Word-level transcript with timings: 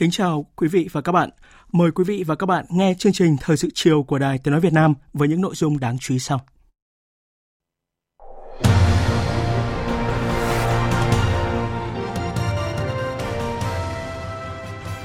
Kính 0.00 0.10
chào 0.10 0.46
quý 0.56 0.68
vị 0.68 0.88
và 0.92 1.00
các 1.00 1.12
bạn. 1.12 1.30
Mời 1.72 1.90
quý 1.90 2.04
vị 2.04 2.24
và 2.26 2.34
các 2.34 2.46
bạn 2.46 2.64
nghe 2.70 2.94
chương 2.98 3.12
trình 3.12 3.36
Thời 3.40 3.56
sự 3.56 3.68
chiều 3.74 4.02
của 4.02 4.18
Đài 4.18 4.38
Tiếng 4.38 4.52
Nói 4.52 4.60
Việt 4.60 4.72
Nam 4.72 4.94
với 5.12 5.28
những 5.28 5.40
nội 5.40 5.54
dung 5.54 5.80
đáng 5.80 5.98
chú 5.98 6.14
ý 6.14 6.18
sau. 6.18 6.40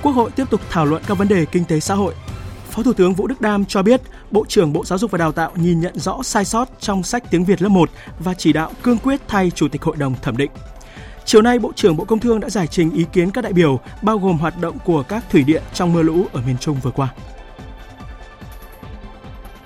Quốc 0.04 0.12
hội 0.12 0.32
tiếp 0.36 0.46
tục 0.50 0.62
thảo 0.70 0.86
luận 0.86 1.04
các 1.08 1.18
vấn 1.18 1.28
đề 1.28 1.46
kinh 1.46 1.66
tế 1.66 1.80
xã 1.80 1.96
hội. 1.96 2.14
Phó 2.70 2.84
Thủ 2.84 2.94
tướng 2.94 3.14
Vũ 3.14 3.28
Đức 3.28 3.42
Đam 3.42 3.66
cho 3.66 3.84
biết, 3.84 4.02
Bộ 4.32 4.46
trưởng 4.48 4.74
Bộ 4.74 4.86
Giáo 4.86 5.00
dục 5.00 5.12
và 5.12 5.18
Đào 5.18 5.32
tạo 5.32 5.52
nhìn 5.56 5.80
nhận 5.80 6.00
rõ 6.00 6.24
sai 6.24 6.46
sót 6.46 6.70
trong 6.80 7.04
sách 7.04 7.24
tiếng 7.32 7.46
Việt 7.46 7.62
lớp 7.62 7.70
1 7.70 7.90
và 8.20 8.34
chỉ 8.34 8.54
đạo 8.54 8.72
cương 8.84 8.98
quyết 8.98 9.22
thay 9.28 9.52
Chủ 9.52 9.68
tịch 9.68 9.82
Hội 9.82 9.96
đồng 9.96 10.16
thẩm 10.22 10.38
định. 10.38 10.52
Chiều 11.32 11.42
nay, 11.42 11.60
Bộ 11.60 11.72
trưởng 11.76 11.98
Bộ 11.98 12.06
Công 12.06 12.20
Thương 12.20 12.40
đã 12.40 12.50
giải 12.50 12.68
trình 12.68 12.92
ý 12.92 13.06
kiến 13.14 13.32
các 13.32 13.42
đại 13.42 13.54
biểu, 13.54 13.80
bao 14.02 14.18
gồm 14.18 14.38
hoạt 14.38 14.62
động 14.62 14.78
của 14.86 15.04
các 15.04 15.24
thủy 15.30 15.44
điện 15.44 15.64
trong 15.74 15.94
mưa 15.94 16.02
lũ 16.02 16.26
ở 16.34 16.42
miền 16.48 16.58
Trung 16.58 16.80
vừa 16.84 16.92
qua. 16.92 17.14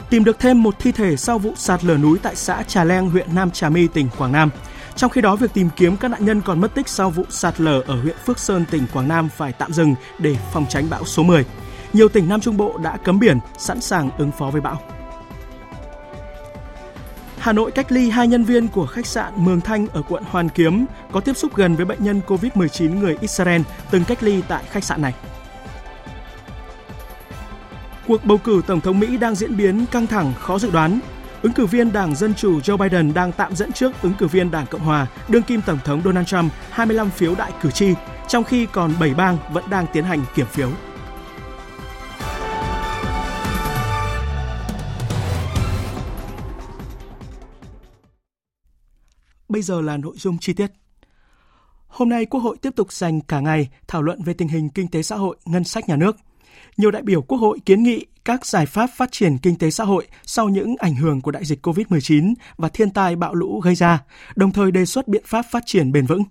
Tìm 0.09 0.23
được 0.23 0.39
thêm 0.39 0.63
một 0.63 0.75
thi 0.79 0.91
thể 0.91 1.17
sau 1.17 1.39
vụ 1.39 1.53
sạt 1.55 1.83
lở 1.83 1.97
núi 1.97 2.17
tại 2.21 2.35
xã 2.35 2.63
Trà 2.63 2.83
Leng, 2.83 3.09
huyện 3.09 3.35
Nam 3.35 3.51
Trà 3.51 3.69
My, 3.69 3.87
tỉnh 3.87 4.09
Quảng 4.17 4.31
Nam. 4.31 4.49
Trong 4.95 5.11
khi 5.11 5.21
đó, 5.21 5.35
việc 5.35 5.53
tìm 5.53 5.69
kiếm 5.75 5.97
các 5.97 6.07
nạn 6.07 6.25
nhân 6.25 6.41
còn 6.41 6.61
mất 6.61 6.75
tích 6.75 6.87
sau 6.87 7.09
vụ 7.09 7.23
sạt 7.29 7.61
lở 7.61 7.81
ở 7.81 8.01
huyện 8.01 8.15
Phước 8.25 8.39
Sơn, 8.39 8.65
tỉnh 8.71 8.87
Quảng 8.93 9.07
Nam 9.07 9.29
phải 9.37 9.51
tạm 9.51 9.73
dừng 9.73 9.95
để 10.19 10.35
phòng 10.53 10.65
tránh 10.69 10.89
bão 10.89 11.05
số 11.05 11.23
10. 11.23 11.45
Nhiều 11.93 12.09
tỉnh 12.09 12.29
Nam 12.29 12.41
Trung 12.41 12.57
Bộ 12.57 12.77
đã 12.77 12.97
cấm 12.97 13.19
biển, 13.19 13.39
sẵn 13.57 13.81
sàng 13.81 14.09
ứng 14.17 14.31
phó 14.31 14.49
với 14.49 14.61
bão. 14.61 14.94
Hà 17.45 17.53
Nội 17.53 17.71
cách 17.71 17.91
ly 17.91 18.09
hai 18.09 18.27
nhân 18.27 18.43
viên 18.43 18.67
của 18.67 18.85
khách 18.85 19.05
sạn 19.05 19.33
Mường 19.35 19.61
Thanh 19.61 19.87
ở 19.87 20.01
quận 20.09 20.23
Hoàn 20.31 20.49
Kiếm 20.49 20.85
có 21.11 21.19
tiếp 21.19 21.37
xúc 21.37 21.55
gần 21.55 21.75
với 21.75 21.85
bệnh 21.85 22.03
nhân 22.03 22.21
COVID-19 22.27 22.99
người 22.99 23.17
Israel 23.21 23.61
từng 23.91 24.03
cách 24.03 24.23
ly 24.23 24.41
tại 24.47 24.63
khách 24.69 24.83
sạn 24.83 25.01
này. 25.01 25.13
Cuộc 28.07 28.25
bầu 28.25 28.37
cử 28.37 28.61
Tổng 28.67 28.81
thống 28.81 28.99
Mỹ 28.99 29.17
đang 29.17 29.35
diễn 29.35 29.57
biến 29.57 29.85
căng 29.91 30.07
thẳng, 30.07 30.33
khó 30.39 30.59
dự 30.59 30.71
đoán. 30.71 30.99
Ứng 31.41 31.53
cử 31.53 31.65
viên 31.65 31.93
Đảng 31.93 32.15
Dân 32.15 32.33
Chủ 32.33 32.59
Joe 32.59 32.77
Biden 32.77 33.13
đang 33.13 33.31
tạm 33.31 33.55
dẫn 33.55 33.71
trước 33.71 33.91
ứng 34.01 34.13
cử 34.13 34.27
viên 34.27 34.51
Đảng 34.51 34.65
Cộng 34.65 34.81
Hòa, 34.81 35.07
đương 35.27 35.43
kim 35.43 35.61
Tổng 35.61 35.79
thống 35.85 36.01
Donald 36.05 36.27
Trump 36.27 36.51
25 36.69 37.09
phiếu 37.09 37.35
đại 37.35 37.51
cử 37.61 37.71
tri, 37.71 37.93
trong 38.27 38.43
khi 38.43 38.65
còn 38.65 38.93
7 38.99 39.13
bang 39.13 39.37
vẫn 39.53 39.63
đang 39.69 39.85
tiến 39.93 40.03
hành 40.03 40.21
kiểm 40.35 40.47
phiếu. 40.47 40.69
Bây 49.55 49.61
giờ 49.61 49.81
là 49.81 49.97
nội 49.97 50.13
dung 50.17 50.37
chi 50.37 50.53
tiết. 50.53 50.71
Hôm 51.87 52.09
nay 52.09 52.25
Quốc 52.25 52.39
hội 52.39 52.57
tiếp 52.61 52.75
tục 52.75 52.93
dành 52.93 53.21
cả 53.21 53.39
ngày 53.39 53.69
thảo 53.87 54.01
luận 54.01 54.23
về 54.23 54.33
tình 54.33 54.47
hình 54.47 54.69
kinh 54.69 54.87
tế 54.87 55.01
xã 55.01 55.15
hội, 55.15 55.37
ngân 55.45 55.63
sách 55.63 55.89
nhà 55.89 55.95
nước. 55.95 56.17
Nhiều 56.77 56.91
đại 56.91 57.01
biểu 57.01 57.21
Quốc 57.21 57.37
hội 57.37 57.59
kiến 57.65 57.83
nghị 57.83 58.05
các 58.25 58.45
giải 58.45 58.65
pháp 58.65 58.89
phát 58.95 59.11
triển 59.11 59.37
kinh 59.37 59.57
tế 59.57 59.71
xã 59.71 59.83
hội 59.83 60.07
sau 60.23 60.49
những 60.49 60.75
ảnh 60.79 60.95
hưởng 60.95 61.21
của 61.21 61.31
đại 61.31 61.45
dịch 61.45 61.67
COVID-19 61.67 62.33
và 62.57 62.69
thiên 62.69 62.89
tai 62.89 63.15
bão 63.15 63.35
lũ 63.35 63.59
gây 63.59 63.75
ra, 63.75 64.03
đồng 64.35 64.51
thời 64.51 64.71
đề 64.71 64.85
xuất 64.85 65.07
biện 65.07 65.23
pháp 65.25 65.45
phát 65.51 65.63
triển 65.65 65.91
bền 65.91 66.05
vững. 66.05 66.23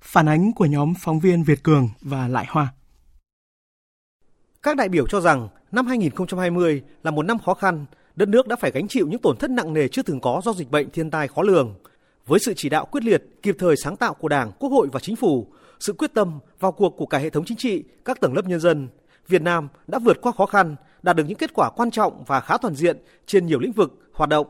Phản 0.00 0.28
ánh 0.28 0.52
của 0.52 0.66
nhóm 0.66 0.94
phóng 1.00 1.20
viên 1.20 1.42
Việt 1.42 1.62
Cường 1.62 1.88
và 2.00 2.28
Lại 2.28 2.46
Hoa. 2.48 2.74
Các 4.62 4.76
đại 4.76 4.88
biểu 4.88 5.06
cho 5.06 5.20
rằng 5.20 5.48
năm 5.72 5.86
2020 5.86 6.82
là 7.02 7.10
một 7.10 7.22
năm 7.22 7.38
khó 7.38 7.54
khăn, 7.54 7.86
đất 8.16 8.28
nước 8.28 8.48
đã 8.48 8.56
phải 8.56 8.70
gánh 8.70 8.88
chịu 8.88 9.06
những 9.08 9.22
tổn 9.22 9.36
thất 9.36 9.50
nặng 9.50 9.72
nề 9.72 9.88
chưa 9.88 10.02
từng 10.02 10.20
có 10.20 10.40
do 10.44 10.52
dịch 10.52 10.70
bệnh 10.70 10.90
thiên 10.90 11.10
tai 11.10 11.28
khó 11.28 11.42
lường– 11.42 11.74
với 12.30 12.40
sự 12.40 12.54
chỉ 12.56 12.68
đạo 12.68 12.86
quyết 12.86 13.04
liệt, 13.04 13.24
kịp 13.42 13.56
thời 13.58 13.76
sáng 13.76 13.96
tạo 13.96 14.14
của 14.14 14.28
Đảng, 14.28 14.52
Quốc 14.58 14.70
hội 14.70 14.88
và 14.92 15.00
Chính 15.00 15.16
phủ, 15.16 15.46
sự 15.80 15.92
quyết 15.92 16.14
tâm 16.14 16.38
vào 16.60 16.72
cuộc 16.72 16.94
của 16.96 17.06
cả 17.06 17.18
hệ 17.18 17.30
thống 17.30 17.44
chính 17.44 17.56
trị, 17.56 17.84
các 18.04 18.20
tầng 18.20 18.34
lớp 18.34 18.46
nhân 18.46 18.60
dân, 18.60 18.88
Việt 19.28 19.42
Nam 19.42 19.68
đã 19.86 19.98
vượt 19.98 20.20
qua 20.20 20.32
khó 20.32 20.46
khăn, 20.46 20.76
đạt 21.02 21.16
được 21.16 21.24
những 21.28 21.38
kết 21.38 21.50
quả 21.54 21.70
quan 21.70 21.90
trọng 21.90 22.24
và 22.26 22.40
khá 22.40 22.56
toàn 22.58 22.74
diện 22.74 22.96
trên 23.26 23.46
nhiều 23.46 23.58
lĩnh 23.58 23.72
vực 23.72 23.98
hoạt 24.12 24.30
động. 24.30 24.46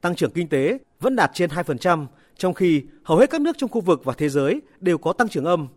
Tăng 0.00 0.14
trưởng 0.14 0.30
kinh 0.30 0.48
tế 0.48 0.78
vẫn 1.00 1.16
đạt 1.16 1.30
trên 1.34 1.50
2%, 1.50 2.06
trong 2.36 2.54
khi 2.54 2.82
hầu 3.02 3.18
hết 3.18 3.30
các 3.30 3.40
nước 3.40 3.58
trong 3.58 3.70
khu 3.70 3.80
vực 3.80 4.04
và 4.04 4.14
thế 4.18 4.28
giới 4.28 4.62
đều 4.80 4.98
có 4.98 5.12
tăng 5.12 5.28
trưởng 5.28 5.44
âm. 5.44 5.68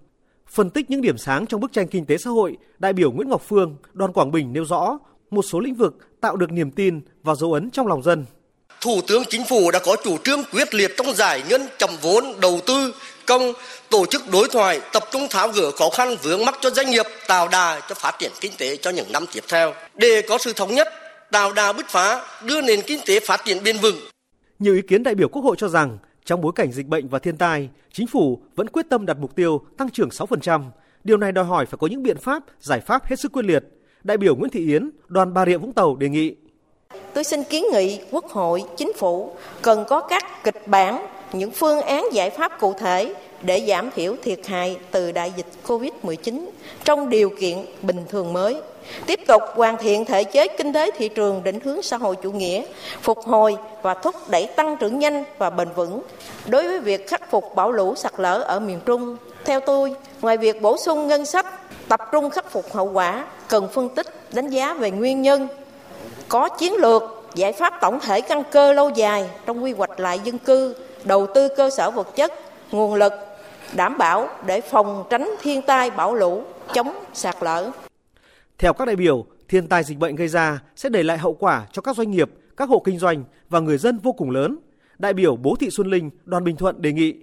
Phân 0.47 0.69
tích 0.69 0.89
những 0.89 1.01
điểm 1.01 1.17
sáng 1.17 1.45
trong 1.45 1.61
bức 1.61 1.71
tranh 1.73 1.87
kinh 1.87 2.05
tế 2.05 2.17
xã 2.17 2.29
hội, 2.29 2.57
đại 2.79 2.93
biểu 2.93 3.11
Nguyễn 3.11 3.29
Ngọc 3.29 3.41
Phương, 3.47 3.75
đoàn 3.93 4.13
Quảng 4.13 4.31
Bình 4.31 4.53
nêu 4.53 4.65
rõ 4.65 4.97
một 5.31 5.41
số 5.41 5.59
lĩnh 5.59 5.75
vực 5.75 6.21
tạo 6.21 6.35
được 6.35 6.51
niềm 6.51 6.71
tin 6.71 7.01
và 7.23 7.35
dấu 7.35 7.53
ấn 7.53 7.69
trong 7.69 7.87
lòng 7.87 8.03
dân. 8.03 8.25
Thủ 8.83 9.01
tướng 9.07 9.23
Chính 9.29 9.43
phủ 9.49 9.71
đã 9.71 9.79
có 9.85 9.95
chủ 10.03 10.17
trương 10.17 10.43
quyết 10.51 10.73
liệt 10.73 10.91
trong 10.97 11.15
giải 11.15 11.43
ngân 11.49 11.61
chậm 11.77 11.89
vốn 12.01 12.23
đầu 12.41 12.59
tư 12.67 12.93
công 13.25 13.53
tổ 13.89 14.05
chức 14.05 14.21
đối 14.31 14.47
thoại 14.47 14.81
tập 14.93 15.03
trung 15.11 15.27
tháo 15.29 15.47
gỡ 15.47 15.71
khó 15.71 15.89
khăn 15.89 16.15
vướng 16.23 16.45
mắc 16.45 16.55
cho 16.61 16.69
doanh 16.69 16.91
nghiệp 16.91 17.05
tạo 17.27 17.47
đà 17.47 17.81
cho 17.89 17.95
phát 17.95 18.15
triển 18.19 18.31
kinh 18.41 18.51
tế 18.57 18.77
cho 18.77 18.89
những 18.89 19.11
năm 19.11 19.25
tiếp 19.33 19.43
theo 19.49 19.73
để 19.95 20.21
có 20.29 20.37
sự 20.37 20.53
thống 20.53 20.75
nhất 20.75 20.87
tạo 21.31 21.53
đà 21.53 21.73
bứt 21.73 21.85
phá 21.89 22.25
đưa 22.45 22.61
nền 22.61 22.81
kinh 22.87 22.99
tế 23.07 23.19
phát 23.19 23.41
triển 23.45 23.63
bền 23.63 23.77
vững 23.77 23.95
nhiều 24.59 24.73
ý 24.73 24.81
kiến 24.81 25.03
đại 25.03 25.15
biểu 25.15 25.27
quốc 25.27 25.41
hội 25.41 25.55
cho 25.59 25.67
rằng 25.67 25.97
trong 26.25 26.41
bối 26.41 26.51
cảnh 26.55 26.71
dịch 26.71 26.87
bệnh 26.87 27.07
và 27.07 27.19
thiên 27.19 27.37
tai 27.37 27.69
chính 27.91 28.07
phủ 28.07 28.41
vẫn 28.55 28.67
quyết 28.67 28.85
tâm 28.89 29.05
đặt 29.05 29.17
mục 29.19 29.35
tiêu 29.35 29.61
tăng 29.77 29.89
trưởng 29.89 30.09
6%. 30.09 30.63
Điều 31.03 31.17
này 31.17 31.31
đòi 31.31 31.45
hỏi 31.45 31.65
phải 31.65 31.77
có 31.77 31.87
những 31.87 32.03
biện 32.03 32.17
pháp, 32.17 32.43
giải 32.59 32.79
pháp 32.79 33.05
hết 33.05 33.19
sức 33.19 33.31
quyết 33.31 33.45
liệt. 33.45 33.63
Đại 34.03 34.17
biểu 34.17 34.35
Nguyễn 34.35 34.51
Thị 34.51 34.67
Yến, 34.67 34.89
đoàn 35.07 35.33
Bà 35.33 35.45
Rịa 35.45 35.57
Vũng 35.57 35.73
Tàu 35.73 35.95
đề 35.95 36.09
nghị 36.09 36.35
Tôi 37.13 37.23
xin 37.23 37.43
kiến 37.43 37.65
nghị 37.71 37.99
Quốc 38.11 38.25
hội, 38.29 38.63
Chính 38.77 38.93
phủ 38.93 39.31
cần 39.61 39.85
có 39.87 39.99
các 39.99 40.43
kịch 40.43 40.67
bản, 40.67 41.07
những 41.33 41.51
phương 41.51 41.81
án 41.81 42.07
giải 42.13 42.29
pháp 42.29 42.59
cụ 42.59 42.73
thể 42.73 43.13
để 43.41 43.65
giảm 43.67 43.91
thiểu 43.91 44.15
thiệt 44.23 44.47
hại 44.47 44.77
từ 44.91 45.11
đại 45.11 45.33
dịch 45.37 45.45
Covid-19 45.67 46.45
trong 46.83 47.09
điều 47.09 47.29
kiện 47.39 47.65
bình 47.81 48.05
thường 48.09 48.33
mới. 48.33 48.61
Tiếp 49.05 49.19
tục 49.27 49.41
hoàn 49.55 49.77
thiện 49.77 50.05
thể 50.05 50.23
chế 50.23 50.47
kinh 50.47 50.73
tế 50.73 50.91
thị 50.91 51.09
trường 51.09 51.43
định 51.43 51.59
hướng 51.59 51.81
xã 51.81 51.97
hội 51.97 52.15
chủ 52.23 52.31
nghĩa, 52.31 52.65
phục 53.01 53.19
hồi 53.19 53.55
và 53.81 53.93
thúc 53.93 54.15
đẩy 54.29 54.45
tăng 54.45 54.77
trưởng 54.77 54.99
nhanh 54.99 55.23
và 55.37 55.49
bền 55.49 55.67
vững. 55.75 56.01
Đối 56.47 56.67
với 56.67 56.79
việc 56.79 57.07
khắc 57.07 57.31
phục 57.31 57.55
bão 57.55 57.71
lũ 57.71 57.95
sạt 57.95 58.13
lở 58.17 58.39
ở 58.39 58.59
miền 58.59 58.79
Trung, 58.85 59.17
theo 59.45 59.59
tôi, 59.59 59.95
ngoài 60.21 60.37
việc 60.37 60.61
bổ 60.61 60.77
sung 60.77 61.07
ngân 61.07 61.25
sách, 61.25 61.45
tập 61.87 61.99
trung 62.11 62.29
khắc 62.29 62.51
phục 62.51 62.73
hậu 62.73 62.91
quả, 62.91 63.25
cần 63.47 63.67
phân 63.67 63.89
tích, 63.89 64.07
đánh 64.33 64.49
giá 64.49 64.73
về 64.73 64.91
nguyên 64.91 65.21
nhân, 65.21 65.47
có 66.33 66.49
chiến 66.49 66.73
lược 66.73 67.03
giải 67.35 67.53
pháp 67.53 67.73
tổng 67.81 67.99
thể 67.99 68.21
căn 68.21 68.43
cơ 68.51 68.73
lâu 68.73 68.89
dài 68.89 69.29
trong 69.45 69.63
quy 69.63 69.73
hoạch 69.73 69.99
lại 69.99 70.19
dân 70.23 70.37
cư 70.37 70.75
đầu 71.03 71.27
tư 71.35 71.47
cơ 71.57 71.69
sở 71.69 71.91
vật 71.91 72.15
chất 72.15 72.33
nguồn 72.71 72.95
lực 72.95 73.13
đảm 73.73 73.97
bảo 73.97 74.29
để 74.45 74.61
phòng 74.61 75.03
tránh 75.09 75.35
thiên 75.41 75.61
tai 75.61 75.91
bão 75.91 76.15
lũ 76.15 76.43
chống 76.73 76.93
sạt 77.13 77.35
lở. 77.41 77.71
Theo 78.57 78.73
các 78.73 78.85
đại 78.85 78.95
biểu 78.95 79.25
thiên 79.49 79.67
tai 79.67 79.83
dịch 79.83 79.97
bệnh 79.97 80.15
gây 80.15 80.27
ra 80.27 80.59
sẽ 80.75 80.89
để 80.89 81.03
lại 81.03 81.17
hậu 81.17 81.33
quả 81.33 81.65
cho 81.71 81.81
các 81.81 81.95
doanh 81.95 82.11
nghiệp 82.11 82.29
các 82.57 82.69
hộ 82.69 82.81
kinh 82.85 82.99
doanh 82.99 83.23
và 83.49 83.59
người 83.59 83.77
dân 83.77 83.99
vô 84.03 84.11
cùng 84.11 84.29
lớn. 84.29 84.57
Đại 84.97 85.13
biểu 85.13 85.35
bố 85.35 85.55
thị 85.59 85.69
xuân 85.71 85.87
linh 85.87 86.09
đoàn 86.23 86.43
bình 86.43 86.55
thuận 86.55 86.81
đề 86.81 86.91
nghị. 86.91 87.13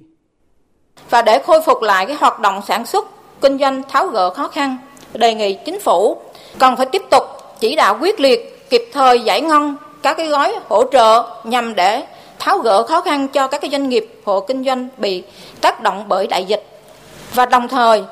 Và 1.10 1.22
để 1.22 1.42
khôi 1.46 1.62
phục 1.66 1.82
lại 1.82 2.06
cái 2.06 2.16
hoạt 2.16 2.40
động 2.40 2.60
sản 2.68 2.86
xuất 2.86 3.08
kinh 3.40 3.58
doanh 3.58 3.82
tháo 3.88 4.06
gỡ 4.06 4.34
khó 4.34 4.48
khăn 4.48 4.76
đề 5.14 5.34
nghị 5.34 5.58
chính 5.64 5.80
phủ 5.80 6.16
cần 6.58 6.76
phải 6.76 6.86
tiếp 6.92 7.02
tục 7.10 7.24
chỉ 7.60 7.76
đạo 7.76 7.98
quyết 8.00 8.20
liệt 8.20 8.59
kịp 8.70 8.90
thời 8.92 9.20
giải 9.20 9.40
ngân 9.40 9.76
các 10.02 10.16
cái 10.16 10.26
gói 10.26 10.54
hỗ 10.68 10.84
trợ 10.92 11.22
nhằm 11.44 11.74
để 11.74 12.02
tháo 12.38 12.58
gỡ 12.58 12.82
khó 12.82 13.00
khăn 13.00 13.28
cho 13.28 13.46
các 13.46 13.60
cái 13.60 13.70
doanh 13.70 13.88
nghiệp 13.88 14.20
hộ 14.24 14.40
kinh 14.40 14.64
doanh 14.64 14.88
bị 14.96 15.22
tác 15.60 15.80
động 15.80 16.04
bởi 16.08 16.26
đại 16.26 16.44
dịch. 16.44 16.66
Và 17.34 17.46
đồng 17.46 17.68
thời 17.68 18.04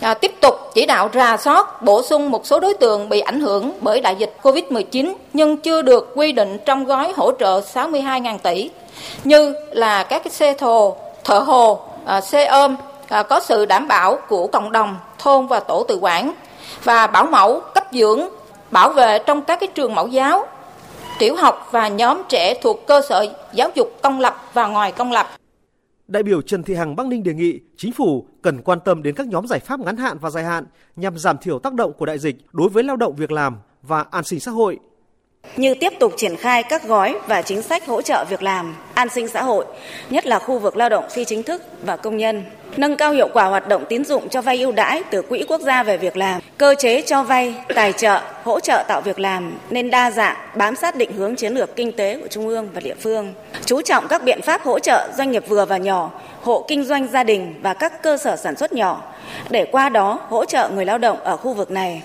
à, 0.00 0.14
tiếp 0.14 0.34
tục 0.40 0.54
chỉ 0.74 0.86
đạo 0.86 1.08
rà 1.14 1.36
soát 1.36 1.82
bổ 1.82 2.02
sung 2.02 2.30
một 2.30 2.46
số 2.46 2.60
đối 2.60 2.74
tượng 2.74 3.08
bị 3.08 3.20
ảnh 3.20 3.40
hưởng 3.40 3.72
bởi 3.80 4.00
đại 4.00 4.16
dịch 4.16 4.36
Covid-19 4.42 5.14
nhưng 5.32 5.56
chưa 5.56 5.82
được 5.82 6.12
quy 6.14 6.32
định 6.32 6.58
trong 6.64 6.84
gói 6.84 7.12
hỗ 7.16 7.32
trợ 7.32 7.60
62.000 7.74 8.38
tỷ 8.38 8.70
như 9.24 9.54
là 9.70 10.02
các 10.02 10.24
cái 10.24 10.30
xe 10.30 10.52
thồ, 10.52 10.96
thợ 11.24 11.38
hồ, 11.38 11.80
à, 12.06 12.20
xe 12.20 12.44
ôm 12.44 12.76
à, 13.08 13.22
có 13.22 13.40
sự 13.40 13.66
đảm 13.66 13.88
bảo 13.88 14.18
của 14.28 14.46
cộng 14.46 14.72
đồng, 14.72 14.96
thôn 15.18 15.46
và 15.46 15.60
tổ 15.60 15.84
tự 15.88 15.98
quản 16.00 16.32
và 16.84 17.06
bảo 17.06 17.26
mẫu, 17.26 17.60
cấp 17.74 17.84
dưỡng, 17.92 18.28
bảo 18.72 18.92
vệ 18.92 19.18
trong 19.26 19.42
các 19.42 19.60
cái 19.60 19.68
trường 19.74 19.94
mẫu 19.94 20.08
giáo, 20.08 20.46
tiểu 21.18 21.36
học 21.36 21.68
và 21.70 21.88
nhóm 21.88 22.22
trẻ 22.28 22.54
thuộc 22.62 22.86
cơ 22.86 23.00
sở 23.08 23.26
giáo 23.52 23.70
dục 23.74 23.98
công 24.02 24.20
lập 24.20 24.36
và 24.52 24.66
ngoài 24.66 24.92
công 24.92 25.12
lập. 25.12 25.26
Đại 26.08 26.22
biểu 26.22 26.42
Trần 26.42 26.62
Thị 26.62 26.74
Hằng 26.74 26.96
Bắc 26.96 27.06
Ninh 27.06 27.22
đề 27.22 27.34
nghị 27.34 27.60
chính 27.76 27.92
phủ 27.92 28.26
cần 28.42 28.62
quan 28.62 28.80
tâm 28.80 29.02
đến 29.02 29.14
các 29.14 29.26
nhóm 29.26 29.46
giải 29.46 29.58
pháp 29.58 29.80
ngắn 29.80 29.96
hạn 29.96 30.18
và 30.20 30.30
dài 30.30 30.44
hạn 30.44 30.64
nhằm 30.96 31.18
giảm 31.18 31.38
thiểu 31.38 31.58
tác 31.58 31.72
động 31.74 31.92
của 31.92 32.06
đại 32.06 32.18
dịch 32.18 32.36
đối 32.52 32.68
với 32.68 32.82
lao 32.82 32.96
động 32.96 33.16
việc 33.16 33.32
làm 33.32 33.56
và 33.82 34.04
an 34.10 34.24
sinh 34.24 34.40
xã 34.40 34.50
hội 34.50 34.78
như 35.56 35.74
tiếp 35.74 35.92
tục 36.00 36.12
triển 36.16 36.36
khai 36.36 36.62
các 36.62 36.84
gói 36.84 37.14
và 37.26 37.42
chính 37.42 37.62
sách 37.62 37.86
hỗ 37.86 38.02
trợ 38.02 38.24
việc 38.30 38.42
làm, 38.42 38.76
an 38.94 39.08
sinh 39.08 39.28
xã 39.28 39.42
hội, 39.42 39.64
nhất 40.10 40.26
là 40.26 40.38
khu 40.38 40.58
vực 40.58 40.76
lao 40.76 40.88
động 40.88 41.04
phi 41.10 41.24
chính 41.24 41.42
thức 41.42 41.62
và 41.82 41.96
công 41.96 42.16
nhân, 42.16 42.44
nâng 42.76 42.96
cao 42.96 43.12
hiệu 43.12 43.28
quả 43.32 43.44
hoạt 43.44 43.68
động 43.68 43.84
tín 43.88 44.04
dụng 44.04 44.28
cho 44.28 44.42
vay 44.42 44.60
ưu 44.60 44.72
đãi 44.72 45.02
từ 45.10 45.22
Quỹ 45.22 45.44
quốc 45.48 45.60
gia 45.60 45.82
về 45.82 45.96
việc 45.96 46.16
làm, 46.16 46.40
cơ 46.58 46.74
chế 46.78 47.02
cho 47.02 47.22
vay, 47.22 47.54
tài 47.74 47.92
trợ, 47.92 48.20
hỗ 48.44 48.60
trợ 48.60 48.84
tạo 48.88 49.00
việc 49.00 49.18
làm 49.18 49.58
nên 49.70 49.90
đa 49.90 50.10
dạng, 50.10 50.36
bám 50.56 50.76
sát 50.76 50.96
định 50.96 51.12
hướng 51.12 51.36
chiến 51.36 51.54
lược 51.54 51.76
kinh 51.76 51.92
tế 51.92 52.18
của 52.22 52.28
trung 52.28 52.48
ương 52.48 52.68
và 52.74 52.80
địa 52.80 52.96
phương, 53.00 53.34
chú 53.64 53.82
trọng 53.82 54.08
các 54.08 54.24
biện 54.24 54.42
pháp 54.42 54.62
hỗ 54.62 54.78
trợ 54.78 55.08
doanh 55.18 55.30
nghiệp 55.30 55.44
vừa 55.48 55.64
và 55.64 55.76
nhỏ, 55.76 56.10
hộ 56.42 56.64
kinh 56.68 56.84
doanh 56.84 57.08
gia 57.08 57.24
đình 57.24 57.54
và 57.62 57.74
các 57.74 58.02
cơ 58.02 58.16
sở 58.16 58.36
sản 58.36 58.56
xuất 58.56 58.72
nhỏ 58.72 59.02
để 59.50 59.66
qua 59.72 59.88
đó 59.88 60.20
hỗ 60.28 60.44
trợ 60.44 60.68
người 60.68 60.84
lao 60.84 60.98
động 60.98 61.18
ở 61.24 61.36
khu 61.36 61.54
vực 61.54 61.70
này. 61.70 62.02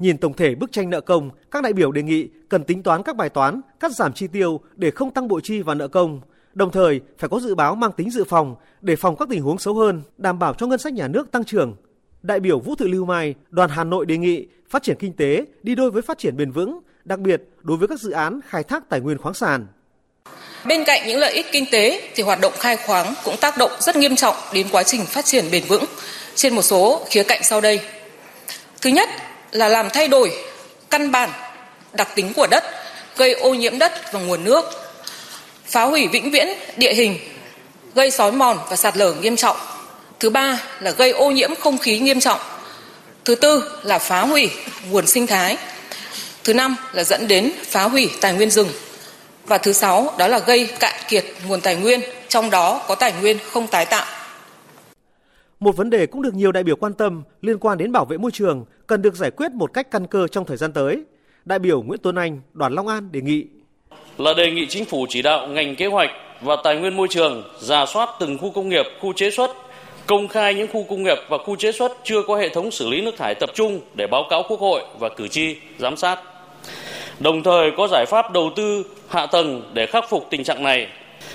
Nhìn 0.00 0.18
tổng 0.18 0.32
thể 0.32 0.54
bức 0.54 0.72
tranh 0.72 0.90
nợ 0.90 1.00
công, 1.00 1.30
các 1.50 1.62
đại 1.62 1.72
biểu 1.72 1.92
đề 1.92 2.02
nghị 2.02 2.28
cần 2.48 2.64
tính 2.64 2.82
toán 2.82 3.02
các 3.02 3.16
bài 3.16 3.28
toán, 3.28 3.60
cắt 3.80 3.92
giảm 3.92 4.12
chi 4.12 4.26
tiêu 4.26 4.60
để 4.74 4.90
không 4.90 5.10
tăng 5.10 5.28
bộ 5.28 5.40
chi 5.40 5.62
và 5.62 5.74
nợ 5.74 5.88
công. 5.88 6.20
Đồng 6.54 6.70
thời, 6.70 7.00
phải 7.18 7.28
có 7.28 7.40
dự 7.40 7.54
báo 7.54 7.74
mang 7.74 7.92
tính 7.92 8.10
dự 8.10 8.24
phòng 8.24 8.56
để 8.80 8.96
phòng 8.96 9.16
các 9.16 9.28
tình 9.30 9.42
huống 9.42 9.58
xấu 9.58 9.74
hơn, 9.74 10.02
đảm 10.18 10.38
bảo 10.38 10.54
cho 10.54 10.66
ngân 10.66 10.78
sách 10.78 10.92
nhà 10.92 11.08
nước 11.08 11.30
tăng 11.30 11.44
trưởng. 11.44 11.76
Đại 12.22 12.40
biểu 12.40 12.60
Vũ 12.60 12.74
Thị 12.74 12.86
Lưu 12.88 13.04
Mai, 13.04 13.34
đoàn 13.50 13.70
Hà 13.70 13.84
Nội 13.84 14.06
đề 14.06 14.18
nghị 14.18 14.46
phát 14.70 14.82
triển 14.82 14.96
kinh 14.98 15.12
tế 15.12 15.44
đi 15.62 15.74
đôi 15.74 15.90
với 15.90 16.02
phát 16.02 16.18
triển 16.18 16.36
bền 16.36 16.50
vững, 16.50 16.80
đặc 17.04 17.18
biệt 17.18 17.42
đối 17.62 17.76
với 17.76 17.88
các 17.88 18.00
dự 18.00 18.10
án 18.10 18.40
khai 18.48 18.62
thác 18.62 18.88
tài 18.88 19.00
nguyên 19.00 19.18
khoáng 19.18 19.34
sản. 19.34 19.66
Bên 20.66 20.84
cạnh 20.86 21.02
những 21.06 21.18
lợi 21.18 21.32
ích 21.32 21.46
kinh 21.52 21.64
tế 21.70 22.10
thì 22.14 22.22
hoạt 22.22 22.40
động 22.40 22.52
khai 22.58 22.76
khoáng 22.76 23.14
cũng 23.24 23.36
tác 23.40 23.58
động 23.58 23.70
rất 23.80 23.96
nghiêm 23.96 24.16
trọng 24.16 24.36
đến 24.54 24.66
quá 24.72 24.82
trình 24.82 25.04
phát 25.04 25.24
triển 25.24 25.44
bền 25.52 25.62
vững 25.68 25.84
trên 26.34 26.54
một 26.54 26.62
số 26.62 27.06
khía 27.10 27.22
cạnh 27.22 27.40
sau 27.42 27.60
đây. 27.60 27.80
Thứ 28.80 28.90
nhất 28.90 29.08
là 29.52 29.68
làm 29.68 29.90
thay 29.90 30.08
đổi 30.08 30.32
căn 30.90 31.12
bản 31.12 31.30
đặc 31.92 32.08
tính 32.14 32.32
của 32.36 32.46
đất, 32.50 32.64
gây 33.16 33.32
ô 33.32 33.54
nhiễm 33.54 33.78
đất 33.78 34.12
và 34.12 34.20
nguồn 34.20 34.44
nước, 34.44 34.64
phá 35.64 35.82
hủy 35.82 36.08
vĩnh 36.08 36.30
viễn 36.30 36.48
địa 36.76 36.94
hình, 36.94 37.18
gây 37.94 38.10
sói 38.10 38.32
mòn 38.32 38.58
và 38.70 38.76
sạt 38.76 38.96
lở 38.96 39.12
nghiêm 39.12 39.36
trọng. 39.36 39.56
Thứ 40.20 40.30
ba 40.30 40.62
là 40.80 40.90
gây 40.90 41.10
ô 41.10 41.30
nhiễm 41.30 41.54
không 41.54 41.78
khí 41.78 41.98
nghiêm 41.98 42.20
trọng. 42.20 42.40
Thứ 43.24 43.34
tư 43.34 43.80
là 43.82 43.98
phá 43.98 44.20
hủy 44.20 44.50
nguồn 44.90 45.06
sinh 45.06 45.26
thái. 45.26 45.56
Thứ 46.44 46.54
năm 46.54 46.76
là 46.92 47.04
dẫn 47.04 47.28
đến 47.28 47.52
phá 47.64 47.82
hủy 47.82 48.10
tài 48.20 48.32
nguyên 48.32 48.50
rừng. 48.50 48.68
Và 49.46 49.58
thứ 49.58 49.72
sáu 49.72 50.14
đó 50.18 50.28
là 50.28 50.38
gây 50.38 50.66
cạn 50.80 50.94
kiệt 51.08 51.24
nguồn 51.46 51.60
tài 51.60 51.76
nguyên, 51.76 52.00
trong 52.28 52.50
đó 52.50 52.84
có 52.88 52.94
tài 52.94 53.12
nguyên 53.20 53.38
không 53.52 53.66
tái 53.66 53.86
tạo. 53.86 54.06
Một 55.60 55.76
vấn 55.76 55.90
đề 55.90 56.06
cũng 56.06 56.22
được 56.22 56.34
nhiều 56.34 56.52
đại 56.52 56.62
biểu 56.62 56.76
quan 56.76 56.94
tâm 56.94 57.22
liên 57.40 57.58
quan 57.58 57.78
đến 57.78 57.92
bảo 57.92 58.04
vệ 58.04 58.16
môi 58.18 58.30
trường 58.30 58.64
cần 58.90 59.02
được 59.02 59.14
giải 59.14 59.30
quyết 59.30 59.52
một 59.52 59.72
cách 59.72 59.90
căn 59.90 60.06
cơ 60.06 60.26
trong 60.28 60.44
thời 60.44 60.56
gian 60.56 60.72
tới. 60.72 61.02
Đại 61.44 61.58
biểu 61.58 61.82
Nguyễn 61.82 62.00
Tuấn 62.02 62.14
Anh, 62.14 62.40
đoàn 62.52 62.72
Long 62.72 62.88
An 62.88 63.12
đề 63.12 63.20
nghị 63.20 63.44
là 64.18 64.32
đề 64.36 64.50
nghị 64.50 64.66
chính 64.66 64.84
phủ 64.84 65.06
chỉ 65.08 65.22
đạo 65.22 65.46
ngành 65.48 65.76
kế 65.76 65.86
hoạch 65.86 66.10
và 66.40 66.56
tài 66.64 66.76
nguyên 66.76 66.96
môi 66.96 67.08
trường 67.10 67.42
giả 67.60 67.86
soát 67.86 68.08
từng 68.20 68.38
khu 68.38 68.50
công 68.50 68.68
nghiệp, 68.68 68.86
khu 69.00 69.12
chế 69.12 69.30
xuất, 69.30 69.50
công 70.06 70.28
khai 70.28 70.54
những 70.54 70.68
khu 70.72 70.84
công 70.88 71.02
nghiệp 71.02 71.18
và 71.28 71.38
khu 71.38 71.56
chế 71.56 71.72
xuất 71.72 71.92
chưa 72.04 72.22
có 72.22 72.36
hệ 72.36 72.48
thống 72.48 72.70
xử 72.70 72.88
lý 72.88 73.00
nước 73.00 73.14
thải 73.18 73.34
tập 73.34 73.50
trung 73.54 73.80
để 73.94 74.06
báo 74.06 74.24
cáo 74.30 74.42
Quốc 74.48 74.60
hội 74.60 74.82
và 74.98 75.08
cử 75.08 75.28
tri 75.28 75.56
giám 75.78 75.96
sát. 75.96 76.20
Đồng 77.20 77.42
thời 77.42 77.70
có 77.76 77.88
giải 77.90 78.04
pháp 78.08 78.32
đầu 78.32 78.50
tư 78.56 78.84
hạ 79.08 79.26
tầng 79.26 79.70
để 79.74 79.86
khắc 79.86 80.10
phục 80.10 80.26
tình 80.30 80.44
trạng 80.44 80.62
này 80.62 80.88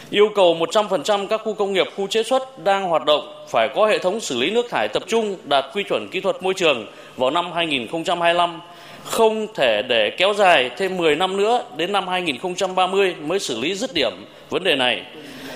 yêu 0.10 0.30
cầu 0.36 0.56
100% 0.56 1.28
các 1.28 1.42
khu 1.44 1.54
công 1.54 1.74
nghiệp, 1.74 1.88
khu 1.96 2.08
chế 2.08 2.24
xuất 2.24 2.64
đang 2.64 2.84
hoạt 2.84 3.06
động 3.06 3.46
phải 3.50 3.70
có 3.76 3.86
hệ 3.86 3.98
thống 3.98 4.20
xử 4.20 4.38
lý 4.38 4.52
nước 4.52 4.66
thải 4.70 4.88
tập 4.88 5.04
trung 5.08 5.38
đạt 5.44 5.66
quy 5.74 5.84
chuẩn 5.84 6.08
kỹ 6.12 6.20
thuật 6.20 6.44
môi 6.44 6.54
trường 6.54 6.86
vào 7.18 7.32
năm 7.32 7.46
2025, 7.56 8.60
không 9.04 9.48
thể 9.56 9.82
để 9.82 10.16
kéo 10.18 10.34
dài 10.34 10.72
thêm 10.78 10.98
10 10.98 11.16
năm 11.16 11.38
nữa 11.38 11.66
đến 11.78 11.92
năm 11.92 12.08
2030 12.08 13.16
mới 13.16 13.40
xử 13.40 13.60
lý 13.60 13.76
dứt 13.76 13.94
điểm 13.94 14.14
vấn 14.50 14.64
đề 14.64 14.76
này 14.76 15.06